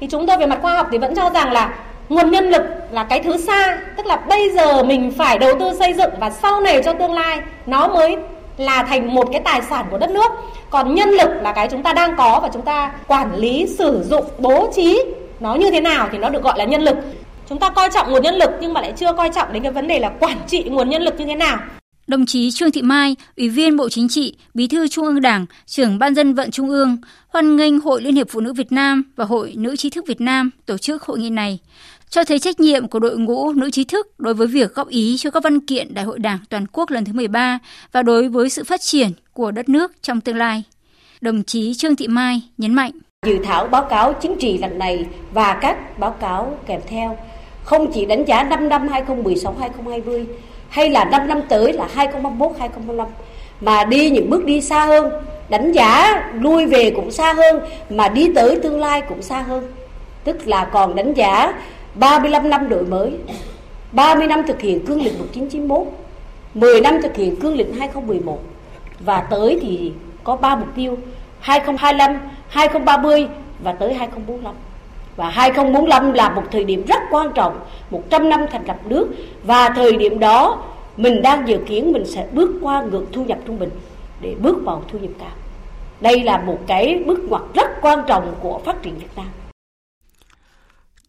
Thì 0.00 0.06
chúng 0.10 0.26
tôi 0.26 0.36
về 0.36 0.46
mặt 0.46 0.58
khoa 0.62 0.74
học 0.74 0.86
thì 0.92 0.98
vẫn 0.98 1.14
cho 1.14 1.30
rằng 1.30 1.52
là 1.52 1.74
nguồn 2.08 2.30
nhân 2.30 2.50
lực 2.50 2.62
là 2.90 3.04
cái 3.04 3.20
thứ 3.20 3.36
xa, 3.36 3.78
tức 3.96 4.06
là 4.06 4.16
bây 4.16 4.50
giờ 4.50 4.82
mình 4.82 5.12
phải 5.18 5.38
đầu 5.38 5.52
tư 5.60 5.72
xây 5.78 5.92
dựng 5.92 6.10
và 6.20 6.30
sau 6.30 6.60
này 6.60 6.82
cho 6.84 6.92
tương 6.92 7.14
lai 7.14 7.40
nó 7.66 7.88
mới 7.88 8.16
là 8.56 8.82
thành 8.82 9.14
một 9.14 9.28
cái 9.32 9.40
tài 9.40 9.62
sản 9.62 9.86
của 9.90 9.98
đất 9.98 10.10
nước. 10.10 10.32
Còn 10.70 10.94
nhân 10.94 11.08
lực 11.08 11.28
là 11.42 11.52
cái 11.52 11.68
chúng 11.68 11.82
ta 11.82 11.92
đang 11.92 12.16
có 12.16 12.40
và 12.42 12.48
chúng 12.52 12.62
ta 12.62 12.92
quản 13.06 13.36
lý, 13.36 13.66
sử 13.78 14.04
dụng, 14.10 14.24
bố 14.38 14.68
trí 14.74 15.02
nó 15.40 15.54
như 15.54 15.70
thế 15.70 15.80
nào 15.80 16.08
thì 16.12 16.18
nó 16.18 16.28
được 16.28 16.42
gọi 16.42 16.58
là 16.58 16.64
nhân 16.64 16.82
lực. 16.82 16.96
Chúng 17.48 17.58
ta 17.58 17.70
coi 17.70 17.88
trọng 17.90 18.10
nguồn 18.10 18.22
nhân 18.22 18.34
lực 18.34 18.50
nhưng 18.60 18.72
mà 18.72 18.80
lại 18.80 18.92
chưa 18.96 19.12
coi 19.12 19.30
trọng 19.30 19.52
đến 19.52 19.62
cái 19.62 19.72
vấn 19.72 19.88
đề 19.88 19.98
là 19.98 20.08
quản 20.20 20.36
trị 20.46 20.62
nguồn 20.62 20.88
nhân 20.88 21.02
lực 21.02 21.14
như 21.18 21.24
thế 21.26 21.34
nào. 21.34 21.58
Đồng 22.06 22.26
chí 22.26 22.50
Trương 22.50 22.70
Thị 22.70 22.82
Mai, 22.82 23.16
Ủy 23.36 23.48
viên 23.48 23.76
Bộ 23.76 23.88
Chính 23.88 24.08
trị, 24.08 24.36
Bí 24.54 24.68
thư 24.68 24.88
Trung 24.88 25.04
ương 25.04 25.20
Đảng, 25.20 25.46
trưởng 25.66 25.98
Ban 25.98 26.14
dân 26.14 26.34
vận 26.34 26.50
Trung 26.50 26.68
ương, 26.70 26.96
hoan 27.28 27.56
nghênh 27.56 27.80
Hội 27.80 28.02
Liên 28.02 28.14
hiệp 28.14 28.28
Phụ 28.30 28.40
nữ 28.40 28.52
Việt 28.52 28.72
Nam 28.72 29.02
và 29.16 29.24
Hội 29.24 29.54
Nữ 29.56 29.76
trí 29.76 29.90
thức 29.90 30.04
Việt 30.06 30.20
Nam 30.20 30.50
tổ 30.66 30.78
chức 30.78 31.02
hội 31.02 31.18
nghị 31.18 31.30
này. 31.30 31.58
cho 32.10 32.24
thấy 32.24 32.38
trách 32.38 32.60
nhiệm 32.60 32.88
của 32.88 32.98
đội 32.98 33.18
ngũ 33.18 33.52
nữ 33.52 33.70
trí 33.70 33.84
thức 33.84 34.06
đối 34.18 34.34
với 34.34 34.46
việc 34.46 34.74
góp 34.74 34.88
ý 34.88 35.16
cho 35.18 35.30
các 35.30 35.42
văn 35.42 35.60
kiện 35.60 35.94
Đại 35.94 36.04
hội 36.04 36.18
Đảng 36.18 36.38
toàn 36.48 36.66
quốc 36.72 36.90
lần 36.90 37.04
thứ 37.04 37.12
13 37.12 37.58
và 37.92 38.02
đối 38.02 38.28
với 38.28 38.50
sự 38.50 38.64
phát 38.64 38.80
triển 38.80 39.10
của 39.32 39.50
đất 39.50 39.68
nước 39.68 39.92
trong 40.02 40.20
tương 40.20 40.36
lai. 40.36 40.62
Đồng 41.20 41.42
chí 41.42 41.74
Trương 41.74 41.96
Thị 41.96 42.08
Mai 42.08 42.42
nhấn 42.58 42.74
mạnh. 42.74 42.92
Dự 43.26 43.38
thảo 43.44 43.66
báo 43.66 43.86
cáo 43.90 44.14
chính 44.22 44.36
trị 44.40 44.58
lần 44.58 44.78
này 44.78 45.06
và 45.32 45.58
các 45.62 45.98
báo 45.98 46.10
cáo 46.10 46.58
kèm 46.66 46.80
theo 46.86 47.18
không 47.64 47.92
chỉ 47.94 48.06
đánh 48.06 48.24
giá 48.24 48.42
5 48.42 48.68
năm 48.68 48.88
2016-2020 48.88 50.24
hay 50.72 50.90
là 50.90 51.04
5 51.04 51.28
năm 51.28 51.40
tới 51.48 51.72
là 51.72 51.88
2031 51.94 52.56
2025 52.58 53.08
mà 53.60 53.84
đi 53.84 54.10
những 54.10 54.30
bước 54.30 54.44
đi 54.44 54.60
xa 54.60 54.84
hơn, 54.84 55.12
đánh 55.48 55.72
giá 55.72 56.22
lui 56.40 56.66
về 56.66 56.90
cũng 56.90 57.10
xa 57.10 57.32
hơn 57.32 57.60
mà 57.90 58.08
đi 58.08 58.32
tới 58.34 58.58
tương 58.62 58.80
lai 58.80 59.00
cũng 59.00 59.22
xa 59.22 59.40
hơn. 59.40 59.72
Tức 60.24 60.46
là 60.46 60.64
còn 60.64 60.94
đánh 60.94 61.14
giá 61.14 61.54
35 61.94 62.50
năm 62.50 62.68
đổi 62.68 62.84
mới, 62.84 63.12
30 63.92 64.26
năm 64.26 64.42
thực 64.46 64.60
hiện 64.60 64.86
cương 64.86 65.02
lĩnh 65.02 65.18
1991, 65.18 65.86
10 66.54 66.80
năm 66.80 67.02
thực 67.02 67.16
hiện 67.16 67.36
cương 67.36 67.56
lĩnh 67.56 67.74
2011 67.74 68.38
và 69.00 69.20
tới 69.20 69.58
thì 69.62 69.92
có 70.24 70.36
3 70.36 70.56
mục 70.56 70.68
tiêu 70.74 70.96
2025, 71.40 72.20
2030 72.48 73.28
và 73.62 73.72
tới 73.72 73.94
2045. 73.94 74.54
Và 75.16 75.30
2045 75.30 76.12
là 76.12 76.30
một 76.30 76.42
thời 76.50 76.64
điểm 76.64 76.84
rất 76.86 77.00
quan 77.10 77.32
trọng, 77.34 77.60
100 77.90 78.28
năm 78.28 78.40
thành 78.50 78.66
lập 78.66 78.78
nước 78.86 79.08
và 79.44 79.68
thời 79.68 79.96
điểm 79.96 80.18
đó 80.18 80.64
mình 80.96 81.22
đang 81.22 81.48
dự 81.48 81.58
kiến 81.66 81.92
mình 81.92 82.06
sẽ 82.06 82.26
bước 82.32 82.50
qua 82.62 82.82
ngưỡng 82.82 83.06
thu 83.12 83.24
nhập 83.24 83.38
trung 83.46 83.58
bình 83.58 83.70
để 84.20 84.34
bước 84.40 84.56
vào 84.64 84.82
thu 84.88 84.98
nhập 84.98 85.10
cao. 85.18 85.30
Đây 86.00 86.22
là 86.22 86.38
một 86.38 86.58
cái 86.66 87.02
bước 87.06 87.20
ngoặt 87.28 87.42
rất 87.54 87.68
quan 87.82 87.98
trọng 88.08 88.34
của 88.40 88.60
phát 88.64 88.82
triển 88.82 88.94
Việt 88.98 89.16
Nam. 89.16 89.26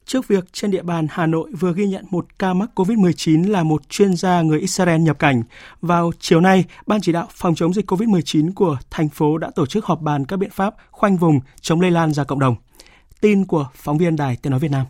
Trước 0.05 0.27
việc 0.27 0.53
trên 0.53 0.71
địa 0.71 0.81
bàn 0.81 1.07
Hà 1.11 1.25
Nội 1.25 1.49
vừa 1.59 1.73
ghi 1.73 1.87
nhận 1.87 2.05
một 2.09 2.25
ca 2.39 2.53
mắc 2.53 2.69
COVID-19 2.75 3.51
là 3.51 3.63
một 3.63 3.89
chuyên 3.89 4.15
gia 4.15 4.41
người 4.41 4.59
Israel 4.59 5.01
nhập 5.01 5.19
cảnh, 5.19 5.43
vào 5.81 6.11
chiều 6.19 6.41
nay, 6.41 6.65
Ban 6.87 7.01
chỉ 7.01 7.11
đạo 7.11 7.27
phòng 7.29 7.55
chống 7.55 7.73
dịch 7.73 7.91
COVID-19 7.91 8.53
của 8.55 8.77
thành 8.89 9.09
phố 9.09 9.37
đã 9.37 9.49
tổ 9.55 9.65
chức 9.65 9.85
họp 9.85 10.01
bàn 10.01 10.25
các 10.25 10.37
biện 10.37 10.49
pháp 10.49 10.75
khoanh 10.91 11.17
vùng 11.17 11.39
chống 11.61 11.81
lây 11.81 11.91
lan 11.91 12.13
ra 12.13 12.23
cộng 12.23 12.39
đồng. 12.39 12.55
Tin 13.23 13.45
của 13.45 13.67
phóng 13.75 13.97
viên 13.97 14.15
Đài 14.15 14.38
Tiếng 14.41 14.51
Nói 14.51 14.59
Việt 14.59 14.71
Nam. 14.71 14.86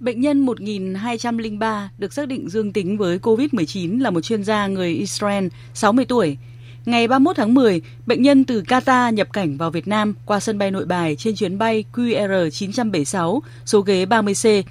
Bệnh 0.00 0.20
nhân 0.20 0.40
1203 0.40 1.90
được 1.98 2.12
xác 2.12 2.28
định 2.28 2.48
dương 2.48 2.72
tính 2.72 2.98
với 2.98 3.18
COVID-19 3.18 4.02
là 4.02 4.10
một 4.10 4.20
chuyên 4.20 4.44
gia 4.44 4.66
người 4.66 4.94
Israel 4.94 5.46
60 5.74 6.04
tuổi. 6.04 6.36
Ngày 6.84 7.08
31 7.08 7.36
tháng 7.36 7.54
10, 7.54 7.82
bệnh 8.06 8.22
nhân 8.22 8.44
từ 8.44 8.62
Qatar 8.62 9.12
nhập 9.12 9.32
cảnh 9.32 9.56
vào 9.56 9.70
Việt 9.70 9.88
Nam 9.88 10.14
qua 10.26 10.40
sân 10.40 10.58
bay 10.58 10.70
nội 10.70 10.84
bài 10.84 11.16
trên 11.16 11.34
chuyến 11.34 11.58
bay 11.58 11.84
QR976 11.92 13.40
số 13.66 13.80
ghế 13.80 14.04
30C. 14.04 14.62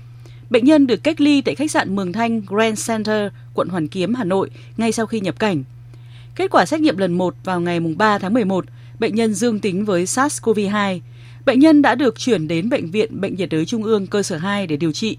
Bệnh 0.50 0.66
nhân 0.66 0.88
được 0.88 1.04
cách 1.04 1.22
ly 1.22 1.42
tại 1.42 1.56
khách 1.56 1.72
sạn 1.72 1.96
Mường 1.96 2.14
Thanh 2.14 2.42
Grand 2.48 2.90
Center, 2.90 3.32
quận 3.54 3.70
Hoàn 3.70 3.88
Kiếm, 3.88 4.14
Hà 4.14 4.24
Nội 4.24 4.50
ngay 4.78 4.92
sau 4.92 5.06
khi 5.06 5.20
nhập 5.20 5.40
cảnh. 5.40 5.64
Kết 6.36 6.52
quả 6.52 6.66
xét 6.66 6.82
nghiệm 6.82 6.98
lần 6.98 7.14
1 7.14 7.36
vào 7.44 7.62
ngày 7.62 7.80
3 7.80 8.20
tháng 8.20 8.34
11, 8.34 8.66
bệnh 9.00 9.16
nhân 9.16 9.34
dương 9.34 9.60
tính 9.60 9.86
với 9.86 10.06
SARS-CoV-2. 10.06 11.00
Bệnh 11.46 11.60
nhân 11.60 11.82
đã 11.82 11.96
được 11.96 12.20
chuyển 12.20 12.48
đến 12.48 12.70
Bệnh 12.70 12.92
viện 12.92 13.22
Bệnh 13.22 13.36
nhiệt 13.36 13.50
đới 13.50 13.66
Trung 13.66 13.84
ương 13.84 14.08
cơ 14.08 14.24
sở 14.24 14.38
2 14.38 14.68
để 14.68 14.76
điều 14.76 14.92
trị. 14.92 15.18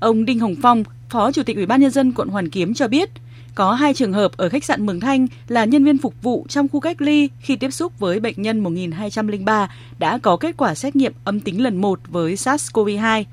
Ông 0.00 0.24
Đinh 0.24 0.38
Hồng 0.38 0.54
Phong, 0.62 0.84
Phó 1.10 1.32
Chủ 1.32 1.42
tịch 1.42 1.56
Ủy 1.56 1.66
ban 1.66 1.80
Nhân 1.80 1.90
dân 1.90 2.12
quận 2.12 2.28
Hoàn 2.28 2.48
Kiếm 2.48 2.74
cho 2.74 2.88
biết, 2.88 3.10
có 3.54 3.72
hai 3.72 3.94
trường 3.94 4.12
hợp 4.12 4.36
ở 4.36 4.48
khách 4.48 4.64
sạn 4.64 4.86
Mường 4.86 5.00
Thanh 5.00 5.26
là 5.48 5.64
nhân 5.64 5.84
viên 5.84 5.98
phục 5.98 6.14
vụ 6.22 6.46
trong 6.48 6.68
khu 6.68 6.80
cách 6.80 7.02
ly 7.02 7.28
khi 7.40 7.56
tiếp 7.56 7.70
xúc 7.70 7.98
với 7.98 8.20
bệnh 8.20 8.42
nhân 8.42 8.60
1203 8.60 9.70
đã 9.98 10.18
có 10.18 10.36
kết 10.36 10.56
quả 10.56 10.74
xét 10.74 10.96
nghiệm 10.96 11.12
âm 11.24 11.40
tính 11.40 11.62
lần 11.62 11.76
1 11.76 12.00
với 12.08 12.34
SARS-CoV-2. 12.34 13.24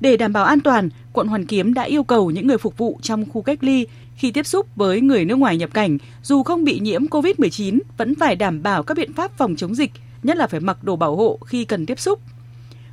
Để 0.00 0.16
đảm 0.16 0.32
bảo 0.32 0.44
an 0.44 0.60
toàn, 0.60 0.88
quận 1.12 1.26
Hoàn 1.26 1.46
Kiếm 1.46 1.74
đã 1.74 1.82
yêu 1.82 2.04
cầu 2.04 2.30
những 2.30 2.46
người 2.46 2.58
phục 2.58 2.78
vụ 2.78 2.98
trong 3.02 3.24
khu 3.30 3.42
cách 3.42 3.64
ly 3.64 3.86
khi 4.16 4.30
tiếp 4.30 4.46
xúc 4.46 4.66
với 4.76 5.00
người 5.00 5.24
nước 5.24 5.36
ngoài 5.36 5.56
nhập 5.56 5.74
cảnh, 5.74 5.98
dù 6.22 6.42
không 6.42 6.64
bị 6.64 6.80
nhiễm 6.80 7.04
COVID-19, 7.06 7.78
vẫn 7.96 8.14
phải 8.14 8.36
đảm 8.36 8.62
bảo 8.62 8.82
các 8.82 8.96
biện 8.96 9.12
pháp 9.12 9.38
phòng 9.38 9.56
chống 9.56 9.74
dịch, 9.74 9.90
nhất 10.22 10.36
là 10.36 10.46
phải 10.46 10.60
mặc 10.60 10.84
đồ 10.84 10.96
bảo 10.96 11.16
hộ 11.16 11.38
khi 11.46 11.64
cần 11.64 11.86
tiếp 11.86 12.00
xúc. 12.00 12.20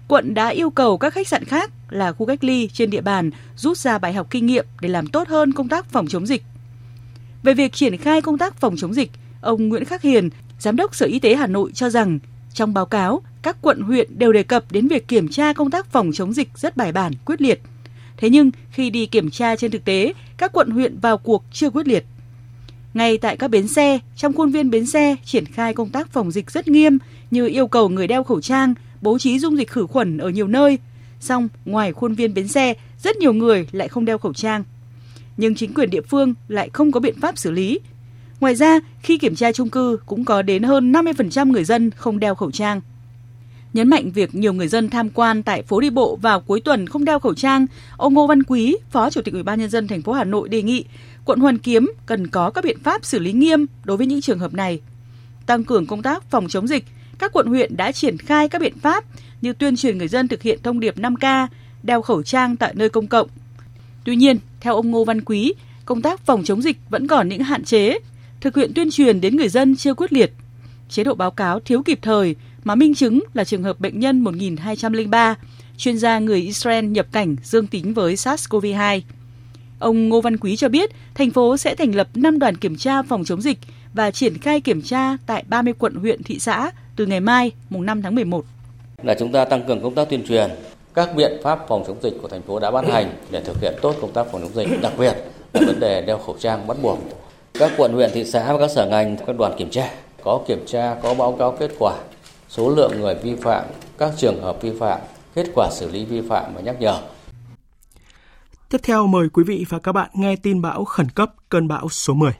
Quận 0.07 0.33
đã 0.33 0.47
yêu 0.47 0.69
cầu 0.69 0.97
các 0.97 1.13
khách 1.13 1.27
sạn 1.27 1.45
khác 1.45 1.71
là 1.89 2.11
khu 2.11 2.25
cách 2.25 2.43
ly 2.43 2.69
trên 2.73 2.89
địa 2.89 3.01
bàn 3.01 3.31
rút 3.55 3.77
ra 3.77 3.97
bài 3.97 4.13
học 4.13 4.27
kinh 4.29 4.45
nghiệm 4.45 4.65
để 4.81 4.89
làm 4.89 5.07
tốt 5.07 5.27
hơn 5.27 5.51
công 5.51 5.69
tác 5.69 5.85
phòng 5.85 6.07
chống 6.07 6.27
dịch. 6.27 6.43
Về 7.43 7.53
việc 7.53 7.73
triển 7.73 7.97
khai 7.97 8.21
công 8.21 8.37
tác 8.37 8.55
phòng 8.59 8.75
chống 8.77 8.93
dịch, 8.93 9.11
ông 9.41 9.69
Nguyễn 9.69 9.85
Khắc 9.85 10.01
Hiền, 10.01 10.29
Giám 10.59 10.75
đốc 10.75 10.95
Sở 10.95 11.05
Y 11.05 11.19
tế 11.19 11.35
Hà 11.35 11.47
Nội 11.47 11.71
cho 11.73 11.89
rằng 11.89 12.19
trong 12.53 12.73
báo 12.73 12.85
cáo, 12.85 13.21
các 13.41 13.57
quận 13.61 13.81
huyện 13.81 14.19
đều 14.19 14.33
đề 14.33 14.43
cập 14.43 14.71
đến 14.71 14.87
việc 14.87 15.07
kiểm 15.07 15.27
tra 15.27 15.53
công 15.53 15.71
tác 15.71 15.91
phòng 15.91 16.11
chống 16.13 16.33
dịch 16.33 16.49
rất 16.55 16.77
bài 16.77 16.91
bản, 16.91 17.13
quyết 17.25 17.41
liệt. 17.41 17.61
Thế 18.17 18.29
nhưng, 18.29 18.51
khi 18.71 18.89
đi 18.89 19.05
kiểm 19.05 19.31
tra 19.31 19.55
trên 19.55 19.71
thực 19.71 19.85
tế, 19.85 20.13
các 20.37 20.51
quận 20.53 20.69
huyện 20.69 20.99
vào 20.99 21.17
cuộc 21.17 21.43
chưa 21.51 21.69
quyết 21.69 21.87
liệt. 21.87 22.05
Ngay 22.93 23.17
tại 23.17 23.37
các 23.37 23.47
bến 23.47 23.67
xe, 23.67 23.99
trong 24.15 24.33
khuôn 24.33 24.51
viên 24.51 24.69
bến 24.69 24.85
xe 24.85 25.15
triển 25.25 25.45
khai 25.45 25.73
công 25.73 25.89
tác 25.89 26.11
phòng 26.11 26.31
dịch 26.31 26.51
rất 26.51 26.67
nghiêm 26.67 26.97
như 27.31 27.47
yêu 27.47 27.67
cầu 27.67 27.89
người 27.89 28.07
đeo 28.07 28.23
khẩu 28.23 28.41
trang, 28.41 28.73
bố 29.01 29.19
trí 29.19 29.39
dung 29.39 29.57
dịch 29.57 29.69
khử 29.69 29.87
khuẩn 29.87 30.17
ở 30.17 30.29
nhiều 30.29 30.47
nơi. 30.47 30.77
Song, 31.19 31.47
ngoài 31.65 31.93
khuôn 31.93 32.13
viên 32.13 32.33
bến 32.33 32.47
xe, 32.47 32.73
rất 33.03 33.17
nhiều 33.17 33.33
người 33.33 33.67
lại 33.71 33.87
không 33.87 34.05
đeo 34.05 34.17
khẩu 34.17 34.33
trang. 34.33 34.63
Nhưng 35.37 35.55
chính 35.55 35.73
quyền 35.73 35.89
địa 35.89 36.01
phương 36.01 36.33
lại 36.47 36.69
không 36.73 36.91
có 36.91 36.99
biện 36.99 37.19
pháp 37.21 37.37
xử 37.37 37.51
lý. 37.51 37.79
Ngoài 38.39 38.55
ra, 38.55 38.79
khi 39.01 39.17
kiểm 39.17 39.35
tra 39.35 39.51
chung 39.51 39.69
cư 39.69 39.99
cũng 40.05 40.25
có 40.25 40.41
đến 40.41 40.63
hơn 40.63 40.91
50% 40.91 41.51
người 41.51 41.63
dân 41.63 41.91
không 41.91 42.19
đeo 42.19 42.35
khẩu 42.35 42.51
trang. 42.51 42.81
Nhấn 43.73 43.87
mạnh 43.87 44.11
việc 44.11 44.35
nhiều 44.35 44.53
người 44.53 44.67
dân 44.67 44.89
tham 44.89 45.09
quan 45.09 45.43
tại 45.43 45.61
phố 45.61 45.79
đi 45.79 45.89
bộ 45.89 46.15
vào 46.21 46.41
cuối 46.41 46.61
tuần 46.61 46.87
không 46.87 47.05
đeo 47.05 47.19
khẩu 47.19 47.33
trang, 47.33 47.65
ông 47.97 48.13
Ngô 48.13 48.27
Văn 48.27 48.43
Quý, 48.43 48.77
Phó 48.89 49.09
Chủ 49.09 49.21
tịch 49.21 49.33
Ủy 49.33 49.43
ban 49.43 49.59
nhân 49.59 49.69
dân 49.69 49.87
thành 49.87 50.01
phố 50.01 50.13
Hà 50.13 50.23
Nội 50.23 50.49
đề 50.49 50.61
nghị 50.61 50.85
quận 51.25 51.39
Hoàn 51.39 51.57
Kiếm 51.57 51.91
cần 52.05 52.27
có 52.27 52.49
các 52.49 52.63
biện 52.63 52.79
pháp 52.83 53.05
xử 53.05 53.19
lý 53.19 53.33
nghiêm 53.33 53.65
đối 53.83 53.97
với 53.97 54.07
những 54.07 54.21
trường 54.21 54.39
hợp 54.39 54.53
này. 54.53 54.81
Tăng 55.45 55.63
cường 55.63 55.85
công 55.85 56.01
tác 56.01 56.23
phòng 56.31 56.47
chống 56.47 56.67
dịch, 56.67 56.85
các 57.19 57.33
quận 57.33 57.47
huyện 57.47 57.77
đã 57.77 57.91
triển 57.91 58.17
khai 58.17 58.49
các 58.49 58.61
biện 58.61 58.79
pháp 58.79 59.03
như 59.41 59.53
tuyên 59.53 59.75
truyền 59.75 59.97
người 59.97 60.07
dân 60.07 60.27
thực 60.27 60.41
hiện 60.41 60.59
thông 60.63 60.79
điệp 60.79 60.97
5K, 60.97 61.47
đeo 61.83 62.01
khẩu 62.01 62.23
trang 62.23 62.55
tại 62.57 62.73
nơi 62.75 62.89
công 62.89 63.07
cộng. 63.07 63.27
Tuy 64.03 64.15
nhiên, 64.15 64.37
theo 64.59 64.75
ông 64.75 64.91
Ngô 64.91 65.03
Văn 65.03 65.21
Quý, 65.21 65.53
công 65.85 66.01
tác 66.01 66.25
phòng 66.25 66.43
chống 66.43 66.61
dịch 66.61 66.77
vẫn 66.89 67.07
còn 67.07 67.29
những 67.29 67.43
hạn 67.43 67.63
chế, 67.63 67.99
thực 68.41 68.55
hiện 68.55 68.71
tuyên 68.75 68.91
truyền 68.91 69.21
đến 69.21 69.35
người 69.35 69.49
dân 69.49 69.75
chưa 69.75 69.93
quyết 69.93 70.13
liệt. 70.13 70.33
Chế 70.89 71.03
độ 71.03 71.15
báo 71.15 71.31
cáo 71.31 71.59
thiếu 71.59 71.81
kịp 71.83 71.99
thời 72.01 72.35
mà 72.63 72.75
minh 72.75 72.95
chứng 72.95 73.23
là 73.33 73.43
trường 73.43 73.63
hợp 73.63 73.79
bệnh 73.79 73.99
nhân 73.99 74.21
1203, 74.21 75.35
chuyên 75.77 75.97
gia 75.97 76.19
người 76.19 76.41
Israel 76.41 76.85
nhập 76.85 77.07
cảnh 77.11 77.35
dương 77.43 77.67
tính 77.67 77.93
với 77.93 78.15
SARS-CoV-2. 78.15 79.01
Ông 79.79 80.09
Ngô 80.09 80.21
Văn 80.21 80.37
Quý 80.37 80.55
cho 80.55 80.69
biết, 80.69 80.89
thành 81.15 81.31
phố 81.31 81.57
sẽ 81.57 81.75
thành 81.75 81.95
lập 81.95 82.09
5 82.15 82.39
đoàn 82.39 82.57
kiểm 82.57 82.75
tra 82.75 83.01
phòng 83.01 83.25
chống 83.25 83.41
dịch 83.41 83.59
và 83.93 84.11
triển 84.11 84.37
khai 84.37 84.61
kiểm 84.61 84.81
tra 84.81 85.17
tại 85.25 85.43
30 85.47 85.73
quận 85.79 85.95
huyện 85.95 86.23
thị 86.23 86.39
xã 86.39 86.71
từ 86.99 87.05
ngày 87.05 87.19
mai, 87.19 87.51
mùng 87.69 87.85
5 87.85 88.01
tháng 88.01 88.15
11. 88.15 88.45
Là 89.03 89.15
chúng 89.19 89.31
ta 89.31 89.45
tăng 89.45 89.63
cường 89.67 89.83
công 89.83 89.95
tác 89.95 90.09
tuyên 90.09 90.23
truyền 90.27 90.49
các 90.93 91.15
biện 91.15 91.31
pháp 91.43 91.59
phòng 91.67 91.83
chống 91.87 91.97
dịch 92.03 92.13
của 92.21 92.27
thành 92.27 92.41
phố 92.41 92.59
đã 92.59 92.71
ban 92.71 92.85
hành 92.85 93.13
để 93.31 93.41
thực 93.43 93.61
hiện 93.61 93.73
tốt 93.81 93.95
công 94.01 94.11
tác 94.11 94.27
phòng 94.31 94.41
chống 94.41 94.53
dịch, 94.53 94.81
đặc 94.81 94.93
biệt 94.97 95.13
là 95.53 95.61
vấn 95.67 95.79
đề 95.79 96.01
đeo 96.01 96.17
khẩu 96.17 96.35
trang 96.39 96.67
bắt 96.67 96.77
buộc. 96.81 96.99
Các 97.53 97.71
quận 97.77 97.93
huyện 97.93 98.09
thị 98.13 98.25
xã 98.25 98.53
và 98.53 98.59
các 98.59 98.71
sở 98.71 98.85
ngành, 98.85 99.17
các 99.17 99.37
đoàn 99.37 99.53
kiểm 99.57 99.69
tra 99.69 99.91
có 100.23 100.41
kiểm 100.47 100.63
tra, 100.65 100.95
có 101.03 101.13
báo 101.13 101.35
cáo 101.39 101.51
kết 101.59 101.71
quả, 101.79 101.95
số 102.49 102.69
lượng 102.69 102.91
người 102.99 103.15
vi 103.15 103.35
phạm, 103.35 103.65
các 103.97 104.11
trường 104.17 104.41
hợp 104.41 104.61
vi 104.61 104.71
phạm, 104.79 104.99
kết 105.35 105.47
quả 105.55 105.69
xử 105.71 105.91
lý 105.91 106.05
vi 106.05 106.21
phạm 106.29 106.55
và 106.55 106.61
nhắc 106.61 106.75
nhở. 106.79 106.99
Tiếp 108.69 108.81
theo 108.83 109.07
mời 109.07 109.29
quý 109.29 109.43
vị 109.43 109.65
và 109.69 109.79
các 109.79 109.91
bạn 109.91 110.09
nghe 110.13 110.35
tin 110.35 110.61
bão 110.61 110.85
khẩn 110.85 111.09
cấp 111.09 111.29
cơn 111.49 111.67
bão 111.67 111.89
số 111.89 112.13
10. 112.13 112.31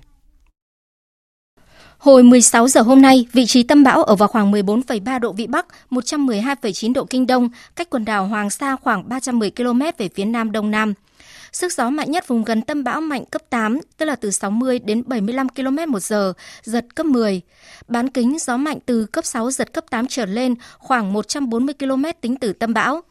Hồi 1.99 2.23
16 2.23 2.67
giờ 2.67 2.81
hôm 2.81 3.01
nay, 3.01 3.25
vị 3.33 3.45
trí 3.45 3.63
tâm 3.63 3.83
bão 3.83 4.03
ở 4.03 4.15
vào 4.15 4.27
khoảng 4.27 4.51
14,3 4.51 5.19
độ 5.19 5.33
Vĩ 5.33 5.47
Bắc, 5.47 5.65
112,9 5.89 6.93
độ 6.93 7.05
Kinh 7.05 7.27
Đông, 7.27 7.49
cách 7.75 7.89
quần 7.89 8.05
đảo 8.05 8.27
Hoàng 8.27 8.49
Sa 8.49 8.75
khoảng 8.75 9.09
310 9.09 9.51
km 9.51 9.81
về 9.97 10.09
phía 10.15 10.25
Nam 10.25 10.51
Đông 10.51 10.71
Nam. 10.71 10.93
Sức 11.51 11.73
gió 11.73 11.89
mạnh 11.89 12.11
nhất 12.11 12.27
vùng 12.27 12.43
gần 12.43 12.61
tâm 12.61 12.83
bão 12.83 13.01
mạnh 13.01 13.25
cấp 13.25 13.41
8, 13.49 13.79
tức 13.97 14.05
là 14.05 14.15
từ 14.15 14.31
60 14.31 14.79
đến 14.79 15.03
75 15.05 15.49
km 15.49 15.77
một 15.87 15.99
giờ, 15.99 16.33
giật 16.63 16.85
cấp 16.95 17.05
10. 17.05 17.41
Bán 17.87 18.09
kính 18.09 18.37
gió 18.39 18.57
mạnh 18.57 18.77
từ 18.85 19.05
cấp 19.05 19.25
6 19.25 19.51
giật 19.51 19.73
cấp 19.73 19.85
8 19.89 20.07
trở 20.07 20.25
lên, 20.25 20.55
khoảng 20.77 21.13
140 21.13 21.75
km 21.79 22.03
tính 22.21 22.35
từ 22.35 22.53
tâm 22.53 22.73
bão. 22.73 23.01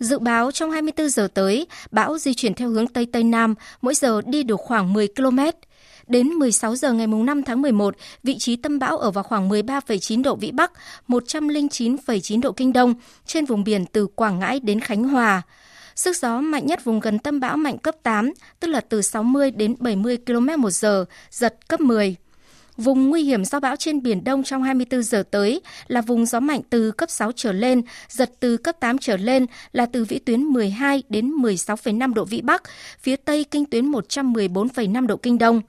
Dự 0.00 0.18
báo 0.18 0.50
trong 0.50 0.70
24 0.70 1.08
giờ 1.08 1.28
tới, 1.34 1.66
bão 1.90 2.18
di 2.18 2.34
chuyển 2.34 2.54
theo 2.54 2.68
hướng 2.68 2.86
Tây 2.86 3.06
Tây 3.12 3.24
Nam, 3.24 3.54
mỗi 3.82 3.94
giờ 3.94 4.20
đi 4.26 4.42
được 4.42 4.60
khoảng 4.60 4.92
10 4.92 5.08
km. 5.08 5.38
Đến 6.06 6.28
16 6.28 6.76
giờ 6.76 6.92
ngày 6.92 7.06
5 7.06 7.42
tháng 7.42 7.62
11, 7.62 7.96
vị 8.22 8.38
trí 8.38 8.56
tâm 8.56 8.78
bão 8.78 8.98
ở 8.98 9.10
vào 9.10 9.24
khoảng 9.24 9.48
13,9 9.48 10.22
độ 10.22 10.36
Vĩ 10.36 10.50
Bắc, 10.50 10.72
109,9 11.08 12.40
độ 12.40 12.52
Kinh 12.52 12.72
Đông, 12.72 12.94
trên 13.26 13.44
vùng 13.44 13.64
biển 13.64 13.86
từ 13.86 14.06
Quảng 14.06 14.38
Ngãi 14.38 14.60
đến 14.60 14.80
Khánh 14.80 15.04
Hòa. 15.04 15.42
Sức 15.96 16.16
gió 16.16 16.40
mạnh 16.40 16.66
nhất 16.66 16.84
vùng 16.84 17.00
gần 17.00 17.18
tâm 17.18 17.40
bão 17.40 17.56
mạnh 17.56 17.78
cấp 17.78 17.94
8, 18.02 18.32
tức 18.60 18.68
là 18.68 18.80
từ 18.80 19.02
60 19.02 19.50
đến 19.50 19.76
70 19.78 20.18
km 20.26 20.48
một 20.58 20.70
giờ, 20.70 21.04
giật 21.30 21.68
cấp 21.68 21.80
10. 21.80 22.16
Vùng 22.76 23.10
nguy 23.10 23.22
hiểm 23.22 23.44
do 23.44 23.60
bão 23.60 23.76
trên 23.76 24.02
Biển 24.02 24.24
Đông 24.24 24.42
trong 24.42 24.62
24 24.62 25.02
giờ 25.02 25.22
tới 25.30 25.60
là 25.86 26.00
vùng 26.00 26.26
gió 26.26 26.40
mạnh 26.40 26.60
từ 26.70 26.90
cấp 26.90 27.10
6 27.10 27.32
trở 27.32 27.52
lên, 27.52 27.82
giật 28.08 28.30
từ 28.40 28.56
cấp 28.56 28.76
8 28.80 28.98
trở 28.98 29.16
lên 29.16 29.46
là 29.72 29.86
từ 29.86 30.04
vĩ 30.04 30.18
tuyến 30.18 30.40
12 30.40 31.02
đến 31.08 31.30
16,5 31.30 32.14
độ 32.14 32.24
vĩ 32.24 32.40
Bắc, 32.40 32.62
phía 33.00 33.16
Tây 33.16 33.44
kinh 33.50 33.64
tuyến 33.64 33.90
114,5 33.90 35.06
độ 35.06 35.16
kinh 35.16 35.38
Đông. 35.38 35.60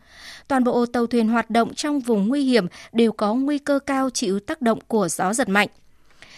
Toàn 0.47 0.63
bộ 0.63 0.85
tàu 0.85 1.07
thuyền 1.07 1.27
hoạt 1.27 1.49
động 1.49 1.73
trong 1.73 1.99
vùng 1.99 2.27
nguy 2.27 2.43
hiểm 2.43 2.67
đều 2.93 3.11
có 3.11 3.33
nguy 3.33 3.57
cơ 3.57 3.79
cao 3.79 4.09
chịu 4.09 4.39
tác 4.39 4.61
động 4.61 4.79
của 4.87 5.07
gió 5.07 5.33
giật 5.33 5.49
mạnh. 5.49 5.67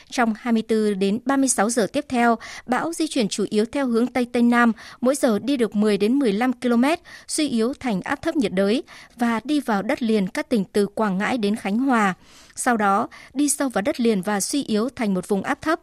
Trong 0.10 0.34
24 0.38 1.00
đến 1.00 1.20
36 1.26 1.70
giờ 1.70 1.88
tiếp 1.93 2.06
theo, 2.10 2.36
bão 2.65 2.93
di 2.93 3.08
chuyển 3.08 3.28
chủ 3.28 3.46
yếu 3.50 3.65
theo 3.65 3.88
hướng 3.88 4.08
Tây 4.08 4.28
Tây 4.32 4.41
Nam, 4.41 4.72
mỗi 5.02 5.15
giờ 5.15 5.39
đi 5.39 5.58
được 5.58 5.76
10 5.76 5.98
đến 5.98 6.20
15 6.20 6.54
km, 6.54 6.84
suy 7.28 7.50
yếu 7.50 7.74
thành 7.80 8.02
áp 8.02 8.22
thấp 8.22 8.36
nhiệt 8.36 8.54
đới 8.54 8.84
và 9.15 9.39
đi 9.43 9.60
vào 9.60 9.82
đất 9.82 10.02
liền 10.02 10.28
các 10.28 10.50
tỉnh 10.50 10.63
từ 10.65 10.88
Quảng 10.88 11.17
Ngãi 11.17 11.38
đến 11.38 11.56
Khánh 11.56 11.78
Hòa. 11.78 12.13
Sau 12.56 12.78
đó, 12.78 13.08
đi 13.34 13.50
sâu 13.50 13.70
vào 13.70 13.82
đất 13.82 14.00
liền 14.00 14.22
và 14.22 14.39
suy 14.39 14.63
yếu 14.63 14.89
thành 14.89 15.13
một 15.13 15.28
vùng 15.28 15.43
áp 15.43 15.62
thấp. 15.62 15.80